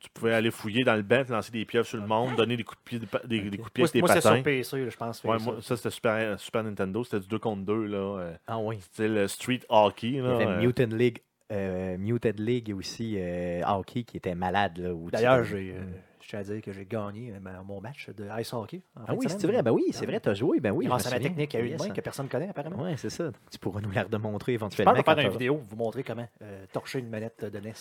Tu 0.00 0.08
pouvais 0.14 0.32
aller 0.32 0.50
fouiller 0.52 0.84
dans 0.84 0.94
le 0.94 1.02
banc, 1.02 1.24
lancer 1.28 1.50
des 1.50 1.64
pieuvres 1.64 1.86
sur 1.86 1.98
le 2.00 2.06
monde, 2.06 2.36
donner 2.36 2.56
des 2.56 2.62
coups 2.62 2.78
de 2.78 2.84
pied, 2.84 2.98
des, 3.00 3.06
pa- 3.06 3.20
des- 3.24 3.40
des 3.50 3.58
coups 3.58 3.68
de 3.70 3.72
pied 3.72 3.82
Moi, 3.82 3.86
avec 3.88 3.92
des 3.94 4.00
moi, 4.00 4.08
c'est 4.10 4.14
patins. 4.22 4.34
sur 4.36 4.42
PC, 4.44 4.84
là, 4.84 4.90
je 4.90 4.96
pense. 4.96 5.24
Ouais, 5.24 5.38
moi, 5.40 5.56
ça, 5.60 5.76
c'était 5.76 5.90
Super, 5.90 6.38
Super 6.38 6.62
Nintendo. 6.62 7.02
C'était 7.02 7.18
du 7.20 7.26
2 7.26 7.38
contre 7.40 7.62
2, 7.62 7.86
là. 7.86 7.96
euh, 7.98 8.34
Ah 8.46 8.58
oui. 8.58 8.78
C'était 8.80 9.08
le 9.08 9.26
Street 9.26 9.60
Hockey. 9.68 10.06
Il 10.08 10.14
y 10.16 10.20
Là, 10.20 10.34
avait 10.36 10.46
euh, 10.46 10.60
Mutant 10.60 10.96
League, 10.96 11.18
euh, 11.50 11.98
Muted 11.98 12.38
League 12.38 12.72
aussi, 12.78 13.16
euh, 13.18 13.60
hockey, 13.66 14.04
qui 14.04 14.16
était 14.18 14.36
malade. 14.36 14.78
Là, 14.78 14.90
D'ailleurs, 15.10 15.42
j'ai, 15.42 15.74
euh, 15.76 15.82
je 16.28 16.36
tiens 16.36 16.40
à 16.40 16.42
dire 16.42 16.60
que 16.60 16.72
j'ai 16.72 16.84
gagné 16.84 17.32
euh, 17.32 17.40
ma- 17.40 17.62
mon 17.62 17.80
match 17.80 18.10
de 18.10 18.28
ice 18.38 18.52
hockey. 18.52 18.82
en 18.94 19.04
Ah 19.08 19.14
oui, 19.14 19.24
c'est 19.30 19.46
vrai, 19.46 19.62
ben 19.62 19.70
oui, 19.70 19.84
c'est 19.92 20.04
vrai, 20.04 20.20
tu 20.20 20.28
as 20.28 20.34
joué, 20.34 20.60
ben 20.60 20.72
oui. 20.72 20.84
je 20.84 20.90
Grâce 20.90 21.06
à 21.06 21.10
ma 21.10 21.20
technique 21.20 21.54
à 21.54 21.60
une 21.60 21.78
main 21.78 21.88
que 21.88 22.02
personne 22.02 22.26
ne 22.26 22.30
connaît 22.30 22.50
apparemment. 22.50 22.82
Ouais, 22.82 22.98
c'est 22.98 23.08
ça. 23.08 23.30
Tu 23.50 23.58
pourras 23.58 23.80
nous 23.80 23.90
la 23.90 24.02
remontrer 24.02 24.52
Je 24.52 24.56
éventuellement. 24.56 24.92
pense 24.92 25.00
de 25.02 25.20
faire 25.20 25.24
une 25.26 25.32
vidéo, 25.32 25.56
vous 25.66 25.76
montrer 25.76 26.02
comment 26.04 26.28
euh, 26.42 26.66
torcher 26.70 26.98
une 26.98 27.08
manette 27.08 27.46
de 27.46 27.58
NES. 27.58 27.72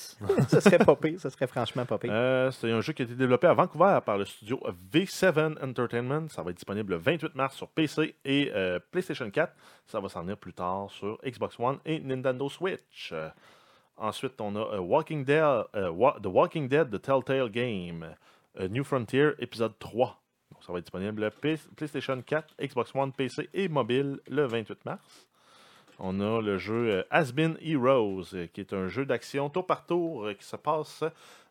ça 0.48 0.62
serait 0.62 0.78
pas 0.78 0.96
pire, 0.96 1.20
ça 1.20 1.30
serait 1.30 1.48
franchement 1.48 1.86
pas 1.86 1.98
pire. 1.98 2.10
Euh, 2.14 2.50
c'est 2.52 2.72
un 2.72 2.80
jeu 2.80 2.94
qui 2.94 3.02
a 3.02 3.06
été 3.06 3.16
développé 3.16 3.48
à 3.48 3.54
Vancouver 3.54 4.00
par 4.06 4.18
le 4.18 4.24
studio 4.24 4.62
V7 4.94 5.62
Entertainment. 5.62 6.30
Ça 6.30 6.42
va 6.42 6.52
être 6.52 6.58
disponible 6.58 6.94
le 6.94 7.00
28 7.00 7.36
mars 7.36 7.54
sur 7.58 7.68
PC 7.68 8.16
et 8.24 8.50
euh, 8.56 8.80
PlayStation 8.92 9.30
4. 9.30 9.54
Ça 9.88 10.00
va 10.00 10.08
s'en 10.08 10.22
venir 10.22 10.38
plus 10.38 10.54
tard 10.54 10.90
sur 10.90 11.18
Xbox 11.26 11.60
One 11.60 11.80
et 11.86 12.00
Nintendo 12.00 12.48
Switch. 12.48 13.10
Euh, 13.12 13.28
ensuite, 13.98 14.40
on 14.40 14.56
a 14.56 14.80
Walking 14.80 15.26
Dead, 15.26 15.44
Wa- 15.92 16.18
The 16.24 16.28
Walking 16.28 16.70
Dead, 16.70 16.90
The 16.90 17.02
Telltale 17.02 17.50
Game, 17.50 18.04
euh, 18.04 18.14
New 18.70 18.84
Frontier, 18.84 19.32
épisode 19.40 19.78
3. 19.80 20.22
Donc, 20.52 20.64
ça 20.64 20.72
va 20.74 20.80
être 20.80 20.86
disponible 20.86 21.30
PlayStation 21.76 22.22
4, 22.22 22.56
Xbox 22.62 22.96
One, 22.96 23.12
PC 23.12 23.50
et 23.54 23.68
mobile 23.70 24.20
le 24.30 24.46
28 24.46 24.86
mars. 24.86 25.28
On 26.00 26.20
a 26.22 26.42
le 26.42 26.58
jeu 26.58 26.90
euh, 26.92 27.04
Has 27.10 27.32
Been 27.34 27.58
Heroes, 27.62 28.34
euh, 28.34 28.48
qui 28.48 28.62
est 28.62 28.74
un 28.74 28.88
jeu 28.88 29.06
d'action 29.06 29.50
tour 29.50 29.66
par 29.66 29.86
tour 29.86 30.26
euh, 30.28 30.34
qui 30.34 30.46
se 30.46 30.56
passe 30.56 31.04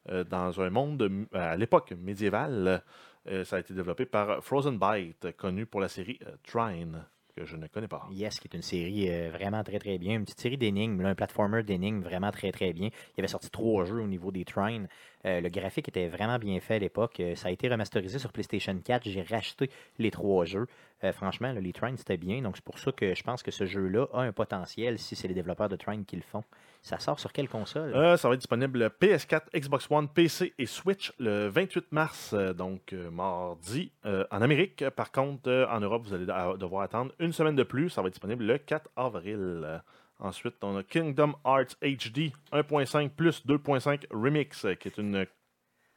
euh, 0.09 0.23
dans 0.25 0.61
un 0.61 0.71
monde 0.71 0.99
de- 0.99 1.27
à 1.37 1.57
l'époque 1.57 1.93
médiévale. 1.99 2.83
Euh, 3.29 3.45
ça 3.45 3.57
a 3.57 3.59
été 3.59 3.75
développé 3.75 4.07
par 4.07 4.43
Frozen 4.45 4.79
Byte, 4.79 5.37
connu 5.37 5.67
pour 5.67 5.81
la 5.81 5.89
série 5.89 6.21
euh, 6.27 6.37
Trine, 6.47 7.05
que 7.37 7.45
je 7.45 7.57
ne 7.57 7.67
connais 7.67 7.89
pas. 7.89 8.09
Yes, 8.11 8.41
qui 8.41 8.49
est 8.49 8.57
une 8.57 8.63
série 8.63 9.11
euh, 9.11 9.31
vraiment 9.31 9.63
très 9.63 9.79
très 9.79 9.99
bien. 9.99 10.15
Une 10.15 10.25
petite 10.25 10.41
série 10.41 10.57
d'énigmes, 10.57 11.05
un 11.05 11.15
platformer 11.15 11.63
d'énigmes 11.63 12.01
vraiment 12.01 12.31
très 12.31 12.51
très 12.51 12.73
bien. 12.73 12.87
Il 12.89 13.19
y 13.19 13.21
avait 13.21 13.29
sorti 13.29 13.51
trois 13.51 13.85
jeux 13.85 14.01
au 14.01 14.07
niveau 14.07 14.33
des 14.33 14.45
Trine. 14.45 14.89
Euh, 15.27 15.41
le 15.41 15.49
graphique 15.51 15.89
était 15.89 16.09
vraiment 16.09 16.39
bien 16.39 16.59
fait 16.61 16.77
à 16.77 16.79
l'époque. 16.79 17.21
Euh, 17.21 17.35
ça 17.35 17.49
a 17.49 17.51
été 17.51 17.69
remasterisé 17.69 18.19
sur 18.19 18.33
PlayStation 18.33 18.77
4. 18.83 19.09
J'ai 19.09 19.23
racheté 19.23 19.71
les 19.99 20.11
trois 20.11 20.47
jeux. 20.47 20.67
Euh, 21.09 21.13
franchement, 21.13 21.53
les 21.53 21.73
Trine 21.73 21.97
c'était 21.97 22.17
bien. 22.17 22.43
Donc 22.43 22.57
c'est 22.57 22.65
pour 22.65 22.79
ça 22.79 22.93
que 22.93 23.15
je 23.15 23.23
pense 23.23 23.43
que 23.43 23.51
ce 23.51 23.67
jeu-là 23.67 24.07
a 24.13 24.21
un 24.23 24.33
potentiel 24.33 24.99
si 24.99 25.17
c'est 25.17 25.29
les 25.29 25.35
développeurs 25.35 25.69
de 25.69 25.77
Trine 25.77 26.05
qui 26.05 26.17
le 26.17 26.23
font. 26.23 26.45
Ça 26.83 26.99
sort 26.99 27.19
sur 27.19 27.33
quelle 27.33 27.49
console? 27.49 27.95
Euh, 27.95 28.17
ça 28.17 28.29
va 28.29 28.35
être 28.35 28.41
disponible 28.41 28.91
PS4, 29.01 29.43
Xbox 29.55 29.87
One, 29.91 30.09
PC 30.09 30.55
et 30.59 30.67
Switch 30.67 31.13
le 31.19 31.49
28 31.49 31.91
mars, 31.93 32.33
euh, 32.33 32.53
donc 32.53 32.93
mardi 33.11 33.91
en 34.05 34.41
Amérique. 34.43 34.89
Par 34.91 35.11
contre, 35.13 35.67
en 35.71 35.81
Europe, 35.81 36.03
vous 36.05 36.15
allez 36.15 36.27
de- 36.27 36.57
devoir 36.57 36.83
attendre 36.83 37.13
une 37.19 37.33
semaine 37.33 37.57
de 37.57 37.63
plus. 37.65 37.91
Ça 37.91 38.03
va 38.03 38.09
être 38.09 38.15
disponible 38.15 38.45
le 38.45 38.59
4 38.59 38.89
avril. 38.97 39.83
Ensuite, 40.19 40.55
on 40.63 40.77
a 40.79 40.83
Kingdom 40.83 41.35
Hearts 41.45 41.77
HD 41.83 42.33
1.5 42.53 43.11
plus 43.11 43.45
2.5 43.47 44.07
Remix, 44.11 44.67
qui 44.81 44.89
est 44.89 44.97
une 44.99 45.27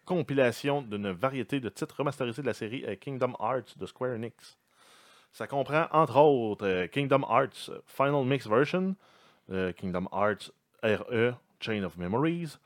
compilation 0.06 0.82
d'une 0.82 1.12
variété 1.12 1.60
de 1.60 1.70
titres 1.70 1.96
remasterisés 2.00 2.42
de 2.42 2.48
la 2.48 2.54
série 2.54 2.84
Kingdom 3.00 3.34
Hearts 3.40 3.78
de 3.78 3.86
Square 3.86 4.16
Enix. 4.16 4.58
Ça 5.32 5.48
comprend 5.48 5.88
entre 5.92 6.18
autres 6.18 6.66
euh, 6.66 6.88
Kingdom 6.88 7.24
Hearts 7.30 7.72
Final 7.86 8.26
Mix 8.26 8.48
Version, 8.48 8.96
euh, 9.52 9.72
Kingdom 9.74 10.08
Hearts 10.12 10.52
RE 10.84 11.34
Chain 11.60 11.84
of 11.84 11.98
Memories, 11.98 12.58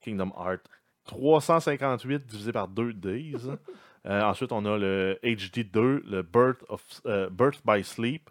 Kingdom 0.00 0.32
Hearts 0.36 0.68
358 1.04 2.26
divisé 2.26 2.52
par 2.52 2.68
2 2.68 2.92
Days. 2.92 3.36
Euh, 4.06 4.20
ensuite, 4.22 4.52
on 4.52 4.66
a 4.66 4.76
le 4.76 5.18
HD 5.22 5.64
2, 5.64 6.02
le 6.06 6.20
Birth, 6.20 6.62
of, 6.68 6.84
euh, 7.06 7.30
Birth 7.30 7.62
by 7.64 7.82
Sleep. 7.82 8.28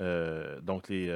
Euh, 0.00 0.60
donc, 0.60 0.88
les, 0.88 1.08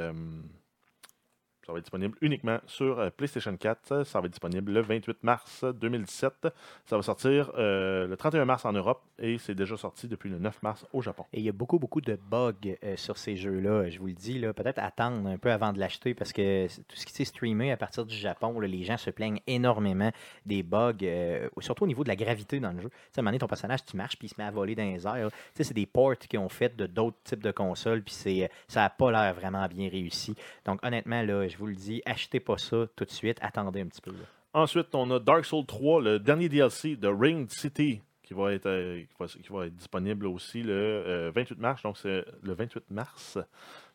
ça 1.69 1.75
va 1.75 1.81
être 1.81 1.85
disponible 1.85 2.17
uniquement 2.23 2.61
sur 2.67 2.99
euh, 2.99 3.11
PlayStation 3.11 3.55
4. 3.55 4.07
Ça 4.07 4.21
va 4.21 4.25
être 4.25 4.33
disponible 4.33 4.73
le 4.73 4.81
28 4.81 5.23
mars 5.23 5.65
2017. 5.65 6.49
Ça 6.87 6.97
va 6.97 7.03
sortir 7.03 7.53
euh, 7.59 8.07
le 8.07 8.17
31 8.17 8.47
mars 8.47 8.65
en 8.65 8.73
Europe 8.73 9.03
et 9.19 9.37
c'est 9.37 9.55
déjà 9.55 9.77
sorti 9.77 10.09
depuis 10.09 10.31
le 10.31 10.39
9 10.39 10.63
mars 10.63 10.87
au 10.95 11.03
Japon. 11.03 11.27
Et 11.35 11.41
il 11.41 11.45
y 11.45 11.49
a 11.51 11.53
beaucoup, 11.53 11.79
beaucoup 11.79 12.01
de 12.01 12.19
bugs 12.31 12.55
euh, 12.83 12.97
sur 12.97 13.19
ces 13.19 13.37
jeux-là. 13.37 13.91
Je 13.91 13.99
vous 13.99 14.07
le 14.07 14.15
dis, 14.15 14.41
peut-être 14.57 14.79
attendre 14.79 15.29
un 15.29 15.37
peu 15.37 15.53
avant 15.53 15.75
de 15.75 15.79
l'acheter 15.79 16.15
parce 16.15 16.33
que 16.33 16.69
tout 16.69 16.97
ce 16.97 17.05
qui 17.05 17.13
s'est 17.13 17.27
streamé 17.27 17.71
à 17.71 17.77
partir 17.77 18.07
du 18.07 18.17
Japon, 18.17 18.59
les 18.61 18.83
gens 18.85 18.97
se 18.97 19.11
plaignent 19.11 19.41
énormément 19.47 20.11
des 20.47 20.63
bugs, 20.63 20.95
surtout 21.61 21.85
au 21.85 21.87
niveau 21.87 22.03
de 22.03 22.09
la 22.09 22.17
gravité 22.17 22.61
dans 22.61 22.73
le 22.73 22.81
jeu. 22.81 22.89
À 22.89 23.21
un 23.21 23.23
moment 23.23 23.29
donné, 23.29 23.41
ton 23.41 23.47
personnage, 23.47 23.85
tu 23.85 23.95
marches 23.95 24.17
puis 24.17 24.29
il 24.29 24.31
se 24.31 24.37
met 24.39 24.45
à 24.45 24.51
voler 24.51 24.75
dans 24.75 24.85
les 24.85 25.07
airs. 25.07 25.29
C'est 25.55 25.75
des 25.75 25.85
ports 25.85 26.17
qu'ils 26.17 26.39
ont 26.39 26.49
fait 26.49 26.75
de 26.75 26.87
d'autres 26.87 27.19
types 27.25 27.43
de 27.43 27.51
consoles 27.51 28.03
puis 28.03 28.15
ça 28.69 28.81
n'a 28.81 28.89
pas 28.89 29.13
l'air 29.13 29.35
vraiment 29.35 29.67
bien 29.67 29.91
réussi. 29.91 30.35
Donc, 30.65 30.83
honnêtement, 30.83 31.21
là, 31.21 31.47
je 31.47 31.58
vous 31.59 31.67
le 31.67 31.75
dis, 31.75 32.03
achetez 32.07 32.41
pas 32.41 32.59
ça 32.59 32.87
tout 32.97 33.05
de 33.05 33.11
suite. 33.11 33.39
Attendez 33.41 33.81
un 33.81 33.87
petit 33.87 34.01
peu. 34.01 34.11
là. 34.13 34.19
Ensuite, 34.55 34.95
on 34.95 35.11
a 35.11 35.19
Dark 35.19 35.45
Souls 35.45 35.67
3, 35.67 36.01
le 36.03 36.19
dernier 36.19 36.49
DLC 36.49 36.97
de 36.97 37.09
Ringed 37.09 37.51
City, 37.51 38.01
qui 38.23 38.35
va 38.35 38.53
être, 38.53 38.67
euh, 38.67 39.03
qui 39.03 39.15
va, 39.19 39.27
qui 39.27 39.53
va 39.53 39.67
être 39.67 39.77
disponible 39.77 40.27
aussi 40.27 40.63
le 40.63 40.73
euh, 40.73 41.31
28 41.35 41.59
mars. 41.59 41.83
Donc, 41.83 41.99
c'est 41.99 42.25
le 42.43 42.55
28 42.55 42.91
mars. 42.91 43.39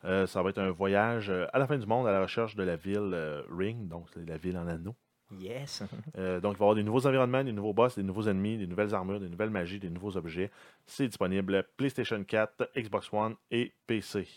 Euh, 0.05 0.27
ça 0.27 0.41
va 0.43 0.49
être 0.49 0.59
un 0.59 0.69
voyage 0.71 1.29
euh, 1.29 1.45
à 1.53 1.59
la 1.59 1.65
fin 1.67 1.77
du 1.77 1.85
monde 1.87 2.07
à 2.07 2.11
la 2.11 2.21
recherche 2.21 2.55
de 2.55 2.63
la 2.63 2.75
ville 2.75 3.11
euh, 3.13 3.41
Ring, 3.49 3.87
donc 3.87 4.07
c'est 4.13 4.27
la 4.27 4.37
ville 4.37 4.57
en 4.57 4.67
anneau. 4.67 4.95
Yes. 5.39 5.83
Euh, 6.17 6.39
donc, 6.39 6.53
il 6.53 6.59
va 6.59 6.65
y 6.65 6.67
avoir 6.67 6.75
des 6.75 6.83
nouveaux 6.83 7.07
environnements, 7.07 7.43
des 7.43 7.51
nouveaux 7.51 7.73
boss, 7.73 7.95
des 7.95 8.03
nouveaux 8.03 8.27
ennemis, 8.27 8.57
des 8.57 8.67
nouvelles 8.67 8.93
armures, 8.93 9.19
des 9.19 9.29
nouvelles 9.29 9.49
magies, 9.49 9.79
des 9.79 9.89
nouveaux 9.89 10.15
objets. 10.15 10.51
C'est 10.85 11.07
disponible 11.07 11.65
PlayStation 11.75 12.23
4, 12.23 12.69
Xbox 12.77 13.11
One 13.11 13.35
et 13.49 13.73
PC. 13.87 14.27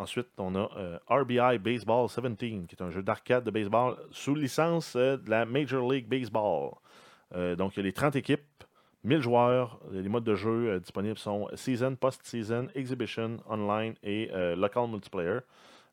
Ensuite, 0.00 0.28
on 0.38 0.54
a 0.54 0.70
euh, 0.78 0.98
RBI 1.10 1.58
Baseball 1.58 2.08
17, 2.08 2.38
qui 2.38 2.74
est 2.74 2.80
un 2.80 2.88
jeu 2.88 3.02
d'arcade 3.02 3.44
de 3.44 3.50
baseball 3.50 3.98
sous 4.10 4.34
licence 4.34 4.96
euh, 4.96 5.18
de 5.18 5.28
la 5.28 5.44
Major 5.44 5.92
League 5.92 6.08
Baseball. 6.08 6.70
Euh, 7.34 7.54
donc, 7.54 7.76
il 7.76 7.80
y 7.80 7.82
a 7.82 7.82
les 7.82 7.92
30 7.92 8.16
équipes, 8.16 8.64
1000 9.04 9.20
joueurs. 9.20 9.78
Les 9.92 10.08
modes 10.08 10.24
de 10.24 10.34
jeu 10.34 10.80
disponibles 10.80 11.18
sont 11.18 11.48
Season, 11.54 11.96
Post-Season, 11.96 12.68
Exhibition, 12.74 13.36
Online 13.46 13.92
et 14.02 14.30
Local 14.56 14.88
Multiplayer. 14.88 15.40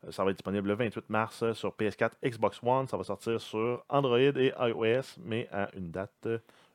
Ça 0.10 0.24
va 0.24 0.32
être 0.32 0.38
disponible 0.38 0.70
le 0.70 0.76
28 0.76 1.10
mars 1.10 1.52
sur 1.52 1.72
PS4, 1.72 2.12
Xbox 2.24 2.62
One. 2.64 2.88
Ça 2.88 2.96
va 2.96 3.04
sortir 3.04 3.42
sur 3.42 3.84
Android 3.90 4.20
et 4.20 4.54
iOS, 4.58 5.20
mais 5.26 5.50
à 5.52 5.70
une 5.76 5.92
date 5.92 6.28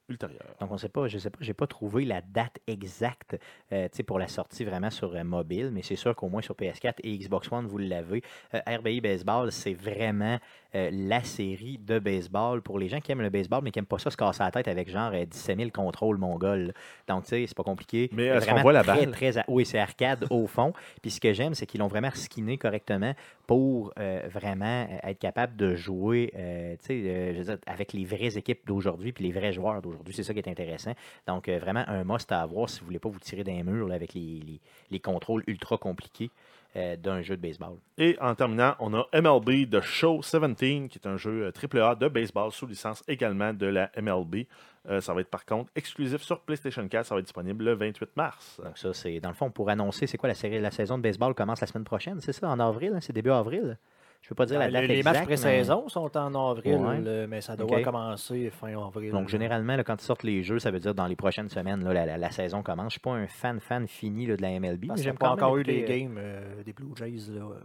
Donc, 0.08 0.70
on 0.72 0.78
sait 0.78 0.88
pas, 0.88 1.08
je 1.08 1.18
sais 1.18 1.30
pas, 1.30 1.38
j'ai 1.40 1.54
pas 1.54 1.66
trouvé 1.66 2.04
la 2.04 2.20
date 2.20 2.58
exacte 2.66 3.36
euh, 3.72 3.88
pour 4.06 4.18
la 4.18 4.28
sortie 4.28 4.64
vraiment 4.64 4.90
sur 4.90 5.14
euh, 5.14 5.24
mobile, 5.24 5.70
mais 5.72 5.82
c'est 5.82 5.96
sûr 5.96 6.14
qu'au 6.16 6.28
moins 6.28 6.42
sur 6.42 6.54
PS4 6.54 6.94
et 7.02 7.16
Xbox 7.18 7.50
One, 7.50 7.66
vous 7.66 7.78
l'avez. 7.78 8.22
Euh, 8.54 8.60
RBI 8.66 9.00
Baseball, 9.00 9.52
c'est 9.52 9.74
vraiment 9.74 10.38
euh, 10.74 10.90
la 10.92 11.22
série 11.22 11.78
de 11.78 11.98
baseball 11.98 12.62
pour 12.62 12.78
les 12.78 12.88
gens 12.88 13.00
qui 13.00 13.12
aiment 13.12 13.22
le 13.22 13.30
baseball, 13.30 13.60
mais 13.62 13.70
qui 13.70 13.78
n'aiment 13.78 13.86
pas 13.86 13.98
ça 13.98 14.10
se 14.10 14.16
casser 14.16 14.42
la 14.42 14.50
tête 14.50 14.68
avec 14.68 14.88
genre 14.90 15.10
euh, 15.14 15.24
17 15.24 15.58
000 15.58 15.70
contrôles 15.70 16.16
mongols. 16.18 16.72
Donc, 17.08 17.24
tu 17.24 17.30
sais, 17.30 17.44
c'est 17.46 17.56
pas 17.56 17.62
compliqué. 17.62 18.08
Mais 18.12 18.30
Euh, 18.30 18.38
est-ce 18.38 18.48
qu'on 18.48 18.60
voit 18.62 18.72
la 18.72 18.82
très, 18.82 19.06
balle? 19.06 19.10
très 19.12 19.32
Oui, 19.48 19.66
c'est 19.66 19.78
arcade 19.78 20.26
au 20.30 20.46
fond. 20.46 20.72
Puis 21.02 21.10
ce 21.10 21.20
que 21.20 21.32
j'aime, 21.32 21.54
c'est 21.54 21.66
qu'ils 21.66 21.80
l'ont 21.80 21.88
vraiment 21.88 22.10
skinné 22.14 22.56
correctement 22.58 23.14
pour 23.46 23.92
euh, 23.98 24.22
vraiment 24.30 24.86
euh, 24.90 25.10
être 25.10 25.18
capable 25.18 25.56
de 25.56 25.74
jouer 25.74 26.32
euh, 26.36 26.74
tu 26.80 26.86
sais, 26.86 26.94
euh, 26.94 27.32
je 27.34 27.38
veux 27.38 27.44
dire, 27.44 27.58
avec 27.66 27.92
les 27.92 28.04
vraies 28.04 28.38
équipes 28.38 28.66
d'aujourd'hui 28.66 29.12
puis 29.12 29.24
les 29.24 29.32
vrais 29.32 29.52
joueurs 29.52 29.82
d'aujourd'hui. 29.82 30.14
C'est 30.14 30.22
ça 30.22 30.32
qui 30.32 30.38
est 30.38 30.48
intéressant. 30.48 30.92
Donc, 31.26 31.48
euh, 31.48 31.58
vraiment 31.58 31.84
un 31.86 32.04
must 32.04 32.30
à 32.32 32.40
avoir 32.40 32.70
si 32.70 32.80
vous 32.80 32.86
voulez 32.86 32.98
pas 32.98 33.08
vous 33.10 33.18
tirer 33.20 33.44
d'un 33.44 33.62
mur 33.62 33.88
là, 33.88 33.94
avec 33.94 34.14
les, 34.14 34.40
les- 34.46 34.60
les 34.90 35.00
contrôles 35.00 35.42
ultra 35.46 35.76
compliqués 35.76 36.30
euh, 36.30 36.61
d'un 36.74 37.20
jeu 37.20 37.36
de 37.36 37.42
baseball. 37.42 37.76
Et 37.98 38.16
en 38.20 38.34
terminant, 38.34 38.74
on 38.80 38.94
a 38.94 39.06
MLB 39.12 39.68
The 39.70 39.82
Show 39.82 40.20
17, 40.22 40.88
qui 40.88 40.98
est 40.98 41.06
un 41.06 41.16
jeu 41.16 41.52
euh, 41.52 41.82
AAA 41.82 41.96
de 41.96 42.08
baseball 42.08 42.50
sous 42.50 42.66
licence 42.66 43.04
également 43.06 43.52
de 43.52 43.66
la 43.66 43.90
MLB. 44.00 44.46
Euh, 44.88 45.00
ça 45.00 45.12
va 45.14 45.20
être 45.20 45.30
par 45.30 45.44
contre 45.44 45.70
exclusif 45.76 46.22
sur 46.22 46.40
PlayStation 46.40 46.86
4. 46.88 47.06
Ça 47.06 47.14
va 47.14 47.20
être 47.20 47.26
disponible 47.26 47.64
le 47.64 47.74
28 47.74 48.16
mars. 48.16 48.60
Donc, 48.64 48.78
ça, 48.78 48.92
c'est 48.94 49.20
dans 49.20 49.28
le 49.28 49.34
fond 49.34 49.50
pour 49.50 49.68
annoncer 49.68 50.06
c'est 50.06 50.16
quoi 50.16 50.28
la 50.28 50.34
série 50.34 50.60
la 50.60 50.70
saison 50.70 50.96
de 50.96 51.02
baseball 51.02 51.34
commence 51.34 51.60
la 51.60 51.66
semaine 51.66 51.84
prochaine, 51.84 52.20
c'est 52.20 52.32
ça, 52.32 52.48
en 52.48 52.58
avril, 52.58 52.92
hein? 52.94 53.00
c'est 53.00 53.12
début 53.12 53.30
avril? 53.30 53.78
Je 54.22 54.28
peux 54.28 54.34
pas 54.36 54.46
dire 54.46 54.58
la 54.60 54.66
Ben, 54.66 54.72
date 54.74 54.82
les, 54.82 54.88
les 54.88 54.94
exacte. 54.98 55.14
matchs 55.16 55.20
mais- 55.22 55.26
pré-saison 55.36 55.88
sont 55.88 56.16
en 56.16 56.50
avril, 56.52 56.76
Ouais. 56.76 57.26
mais 57.26 57.40
ça 57.40 57.56
doit 57.56 57.82
commencer 57.82 58.50
fin 58.50 58.68
avril. 58.86 59.10
Donc, 59.10 59.28
généralement, 59.28 59.74
là, 59.76 59.82
quand 59.84 60.00
ils 60.00 60.04
sortent 60.04 60.22
les 60.22 60.42
jeux, 60.44 60.58
ça 60.60 60.70
veut 60.70 60.78
dire 60.78 60.94
dans 60.94 61.06
les 61.08 61.16
prochaines 61.16 61.48
semaines, 61.48 61.82
là, 61.84 61.92
la, 61.92 62.06
la- 62.06 62.18
la 62.18 62.30
saison 62.30 62.62
commence. 62.62 62.82
Je 62.82 62.86
ne 62.86 62.90
suis 62.90 63.00
pas 63.00 63.10
un 63.12 63.26
fan, 63.26 63.58
fan 63.60 63.88
fini 63.88 64.26
là, 64.26 64.36
de 64.36 64.42
la 64.42 64.50
MLB, 64.60 64.86
Parce 64.86 65.00
mais 65.00 65.04
j'aime 65.04 65.18
pas 65.18 65.30
encore 65.30 65.56
eu 65.56 65.64
des 65.64 65.82
euh, 65.82 65.86
games 65.86 66.16
euh, 66.18 66.62
des 66.62 66.72
Blue 66.72 66.92
Jays, 66.96 67.32
là, 67.32 67.42
euh, 67.42 67.58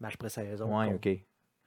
match 0.00 0.16
pré-saison. 0.16 0.68
Contre- 0.68 0.94
ok. 0.96 1.08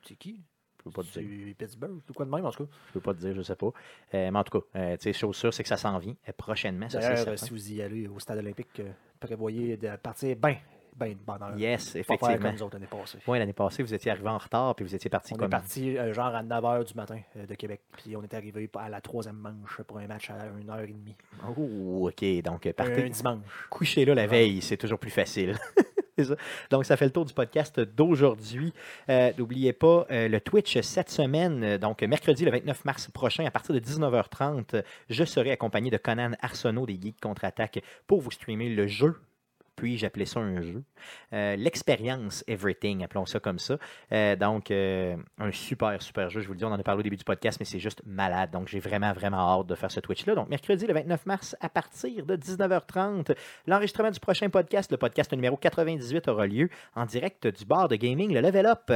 C'est 0.05 0.15
qui? 0.15 0.41
Je 0.79 0.83
peux 0.83 0.91
pas 0.91 1.01
te 1.03 1.07
C'est 1.07 1.21
dire. 1.21 1.55
Pittsburgh 1.57 1.91
ou 2.09 2.13
quoi 2.13 2.25
de 2.25 2.31
même, 2.31 2.45
en 2.45 2.51
tout 2.51 2.65
cas. 2.65 2.71
Je 2.87 2.93
peux 2.93 2.99
pas 3.01 3.13
te 3.13 3.19
dire, 3.19 3.33
je 3.35 3.41
sais 3.41 3.55
pas. 3.55 3.67
Euh, 3.67 4.31
mais 4.31 4.37
en 4.39 4.43
tout 4.43 4.59
cas, 4.59 4.65
euh, 4.79 4.97
tu 4.97 5.03
sais, 5.03 5.13
chose 5.13 5.35
sûre, 5.35 5.53
c'est 5.53 5.63
que 5.63 5.67
ça 5.69 5.75
s'en 5.77 5.97
vient 5.97 6.15
prochainement. 6.37 6.87
Ça, 6.89 7.35
si 7.37 7.49
vous 7.51 7.73
y 7.73 7.81
allez 7.81 8.07
au 8.07 8.19
stade 8.19 8.37
olympique, 8.39 8.81
prévoyez 9.19 9.75
de 9.77 9.95
partir 9.97 10.35
bien, 10.37 10.55
bien 10.99 11.09
de 11.09 11.19
bonne 11.25 11.41
heure. 11.41 11.57
Yes, 11.57 11.93
Pas 11.93 11.99
effectivement. 11.99 12.37
comme 12.37 12.51
nous 12.53 12.63
autres 12.63 12.75
l'année 12.75 12.87
passée. 12.87 13.17
Oui, 13.27 13.39
l'année 13.39 13.53
passée, 13.53 13.83
vous 13.83 13.93
étiez 13.93 14.11
arrivé 14.11 14.27
en 14.29 14.37
retard, 14.37 14.75
puis 14.75 14.85
vous 14.85 14.93
étiez 14.95 15.09
parti 15.09 15.33
On 15.33 15.37
est 15.37 15.39
comme. 15.39 15.49
parti 15.49 15.97
euh, 15.97 16.13
genre 16.13 16.35
à 16.35 16.43
9h 16.43 16.85
du 16.85 16.93
matin 16.95 17.19
euh, 17.37 17.45
de 17.45 17.55
Québec, 17.55 17.81
puis 17.97 18.15
on 18.15 18.23
est 18.23 18.33
arrivé 18.33 18.69
à 18.77 18.89
la 18.89 19.01
troisième 19.01 19.37
manche 19.37 19.81
pour 19.87 19.97
un 19.99 20.07
match 20.07 20.29
à 20.29 20.35
1h30. 20.35 20.93
Oh, 21.57 22.09
OK. 22.09 22.41
Donc, 22.43 22.65
euh, 22.65 22.69
Un 22.69 22.73
partez. 22.73 23.09
dimanche. 23.09 23.39
coucher 23.69 24.05
là 24.05 24.13
la 24.15 24.27
veille, 24.27 24.61
c'est 24.61 24.77
toujours 24.77 24.99
plus 24.99 25.11
facile. 25.11 25.55
Donc, 26.69 26.83
ça 26.83 26.97
fait 26.97 27.05
le 27.05 27.11
tour 27.11 27.23
du 27.23 27.33
podcast 27.33 27.79
d'aujourd'hui. 27.79 28.73
Euh, 29.09 29.31
N'oubliez 29.37 29.71
pas 29.71 30.05
euh, 30.11 30.27
le 30.27 30.41
Twitch 30.41 30.77
cette 30.81 31.09
semaine, 31.09 31.77
donc 31.77 32.01
mercredi 32.03 32.43
le 32.43 32.51
29 32.51 32.83
mars 32.83 33.09
prochain, 33.09 33.45
à 33.45 33.51
partir 33.51 33.73
de 33.73 33.79
19h30, 33.79 34.63
euh, 34.75 34.81
je 35.09 35.23
serai 35.23 35.51
accompagné 35.51 35.89
de 35.91 35.95
Conan 35.97 36.31
Arsenault 36.41 36.85
des 36.85 36.99
Geeks 37.01 37.21
Contre-Attaque 37.21 37.81
pour 38.05 38.19
vous 38.19 38.31
streamer 38.31 38.67
le 38.67 38.85
jeu. 38.87 39.15
Puis-je 39.79 40.05
appeler 40.05 40.25
ça 40.25 40.41
un 40.41 40.61
jeu? 40.61 40.83
Euh, 41.31 41.55
L'expérience 41.55 42.43
Everything, 42.47 43.01
appelons 43.01 43.25
ça 43.25 43.39
comme 43.39 43.59
ça. 43.59 43.77
Euh, 44.11 44.35
donc, 44.35 44.71
euh, 44.71 45.15
un 45.37 45.53
super, 45.53 46.01
super 46.01 46.29
jeu. 46.29 46.41
Je 46.41 46.47
vous 46.47 46.53
le 46.53 46.59
dis, 46.59 46.65
on 46.65 46.71
en 46.71 46.79
a 46.79 46.83
parlé 46.83 46.99
au 46.99 47.03
début 47.03 47.15
du 47.15 47.23
podcast, 47.23 47.61
mais 47.61 47.65
c'est 47.65 47.79
juste 47.79 48.01
malade. 48.05 48.51
Donc, 48.51 48.67
j'ai 48.67 48.81
vraiment, 48.81 49.13
vraiment 49.13 49.37
hâte 49.37 49.67
de 49.67 49.75
faire 49.75 49.89
ce 49.89 50.01
Twitch-là. 50.01 50.35
Donc, 50.35 50.49
mercredi, 50.49 50.85
le 50.85 50.93
29 50.93 51.25
mars, 51.25 51.55
à 51.61 51.69
partir 51.69 52.25
de 52.25 52.35
19h30, 52.35 53.33
l'enregistrement 53.67 54.11
du 54.11 54.19
prochain 54.19 54.49
podcast, 54.49 54.91
le 54.91 54.97
podcast 54.97 55.31
numéro 55.31 55.55
98, 55.55 56.27
aura 56.27 56.45
lieu 56.45 56.69
en 56.95 57.05
direct 57.05 57.47
du 57.47 57.63
bar 57.63 57.87
de 57.87 57.95
gaming, 57.95 58.33
le 58.33 58.41
Level 58.41 58.65
Up, 58.65 58.91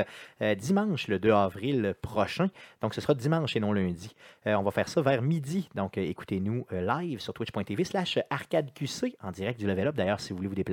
dimanche, 0.58 1.08
le 1.08 1.18
2 1.18 1.32
avril 1.32 1.96
prochain. 2.02 2.50
Donc, 2.82 2.94
ce 2.94 3.00
sera 3.00 3.14
dimanche 3.14 3.56
et 3.56 3.62
non 3.62 3.72
lundi. 3.72 4.14
On 4.46 4.64
va 4.64 4.72
faire 4.72 4.90
ça 4.90 5.02
vers 5.02 5.22
midi. 5.22 5.70
Donc, 5.76 5.98
écoutez-nous 5.98 6.66
live 6.72 7.22
sur 7.22 7.34
twitch.tv 7.34 7.86
slash 7.86 8.20
arcadeqc 8.30 9.16
en 9.22 9.32
direct 9.32 9.58
du 9.62 9.66
Level 9.66 9.88
Up. 9.88 9.96
D'ailleurs, 9.96 10.20
si 10.20 10.32
vous 10.32 10.38
voulez 10.38 10.50
vous 10.50 10.56
déplacer 10.56 10.73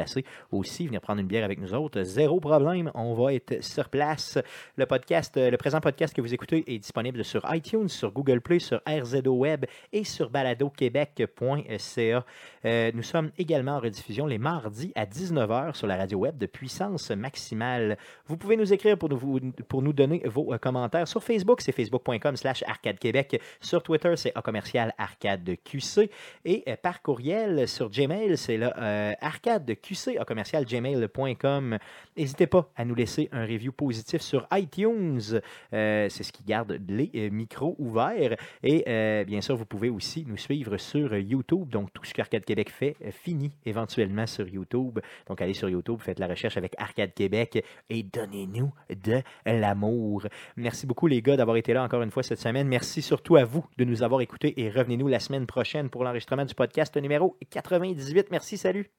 aussi, 0.52 0.86
venir 0.86 1.00
prendre 1.00 1.20
une 1.20 1.26
bière 1.26 1.44
avec 1.44 1.60
nous 1.60 1.74
autres, 1.74 2.02
zéro 2.02 2.40
problème. 2.40 2.90
On 2.94 3.14
va 3.14 3.34
être 3.34 3.62
sur 3.62 3.88
place. 3.88 4.38
Le 4.76 4.86
podcast, 4.86 5.36
le 5.36 5.56
présent 5.56 5.80
podcast 5.80 6.14
que 6.14 6.20
vous 6.20 6.34
écoutez 6.34 6.64
est 6.66 6.78
disponible 6.78 7.24
sur 7.24 7.42
iTunes, 7.54 7.88
sur 7.88 8.12
Google 8.12 8.40
Play, 8.40 8.58
sur 8.58 8.80
RZO 8.86 9.32
Web 9.32 9.66
et 9.92 10.04
sur 10.04 10.30
baladoquebec.ca. 10.30 12.24
Euh, 12.64 12.90
nous 12.94 13.02
sommes 13.02 13.30
également 13.38 13.72
en 13.72 13.80
rediffusion 13.80 14.26
les 14.26 14.38
mardis 14.38 14.92
à 14.94 15.06
19h 15.06 15.74
sur 15.74 15.86
la 15.86 15.96
radio 15.96 16.18
web 16.18 16.36
de 16.38 16.46
puissance 16.46 17.10
maximale. 17.10 17.96
Vous 18.26 18.36
pouvez 18.36 18.56
nous 18.56 18.72
écrire 18.72 18.98
pour 18.98 19.08
nous, 19.08 19.52
pour 19.68 19.82
nous 19.82 19.92
donner 19.92 20.22
vos 20.26 20.52
euh, 20.52 20.58
commentaires 20.58 21.08
sur 21.08 21.22
Facebook, 21.22 21.60
c'est 21.60 21.72
facebook.com 21.72 22.36
slash 22.36 22.62
arcade 22.66 22.98
québec. 22.98 23.40
Sur 23.60 23.82
Twitter, 23.82 24.14
c'est 24.16 24.32
A 24.34 24.42
commercial 24.42 24.94
arcade 24.98 25.56
QC. 25.64 26.10
Et 26.44 26.64
euh, 26.68 26.76
par 26.76 27.02
courriel 27.02 27.68
sur 27.68 27.90
Gmail, 27.90 28.36
c'est 28.36 28.56
le 28.56 28.70
euh, 28.76 29.12
arcade 29.20 29.70
QC 29.80 29.89
A 30.18 30.24
commercial 30.24 30.64
gmail.com. 30.64 31.78
N'hésitez 32.16 32.46
pas 32.46 32.70
à 32.76 32.84
nous 32.84 32.94
laisser 32.94 33.28
un 33.32 33.42
review 33.42 33.72
positif 33.72 34.22
sur 34.22 34.46
iTunes. 34.52 35.40
Euh, 35.72 36.08
c'est 36.08 36.22
ce 36.22 36.32
qui 36.32 36.44
garde 36.44 36.80
les 36.88 37.10
euh, 37.16 37.30
micros 37.30 37.74
ouverts. 37.78 38.36
Et 38.62 38.84
euh, 38.88 39.24
bien 39.24 39.40
sûr, 39.40 39.56
vous 39.56 39.66
pouvez 39.66 39.90
aussi 39.90 40.24
nous 40.26 40.36
suivre 40.36 40.76
sur 40.76 41.16
YouTube. 41.16 41.68
Donc, 41.68 41.92
tout 41.92 42.04
ce 42.04 42.14
qu'Arcade 42.14 42.44
Québec 42.44 42.70
fait 42.70 42.96
finit 43.10 43.52
éventuellement 43.64 44.26
sur 44.26 44.48
YouTube. 44.48 45.00
Donc, 45.26 45.42
allez 45.42 45.54
sur 45.54 45.68
YouTube, 45.68 45.98
faites 46.00 46.18
la 46.18 46.28
recherche 46.28 46.56
avec 46.56 46.74
Arcade 46.78 47.12
Québec 47.12 47.64
et 47.88 48.02
donnez-nous 48.02 48.72
de 48.90 49.22
l'amour. 49.44 50.26
Merci 50.56 50.86
beaucoup, 50.86 51.06
les 51.06 51.22
gars, 51.22 51.36
d'avoir 51.36 51.56
été 51.56 51.72
là 51.72 51.82
encore 51.82 52.02
une 52.02 52.10
fois 52.10 52.22
cette 52.22 52.40
semaine. 52.40 52.68
Merci 52.68 53.02
surtout 53.02 53.36
à 53.36 53.44
vous 53.44 53.64
de 53.76 53.84
nous 53.84 54.02
avoir 54.02 54.20
écoutés 54.20 54.60
et 54.60 54.70
revenez-nous 54.70 55.08
la 55.08 55.20
semaine 55.20 55.46
prochaine 55.46 55.90
pour 55.90 56.04
l'enregistrement 56.04 56.44
du 56.44 56.54
podcast 56.54 56.96
numéro 56.96 57.36
98. 57.50 58.28
Merci, 58.30 58.56
salut. 58.56 58.90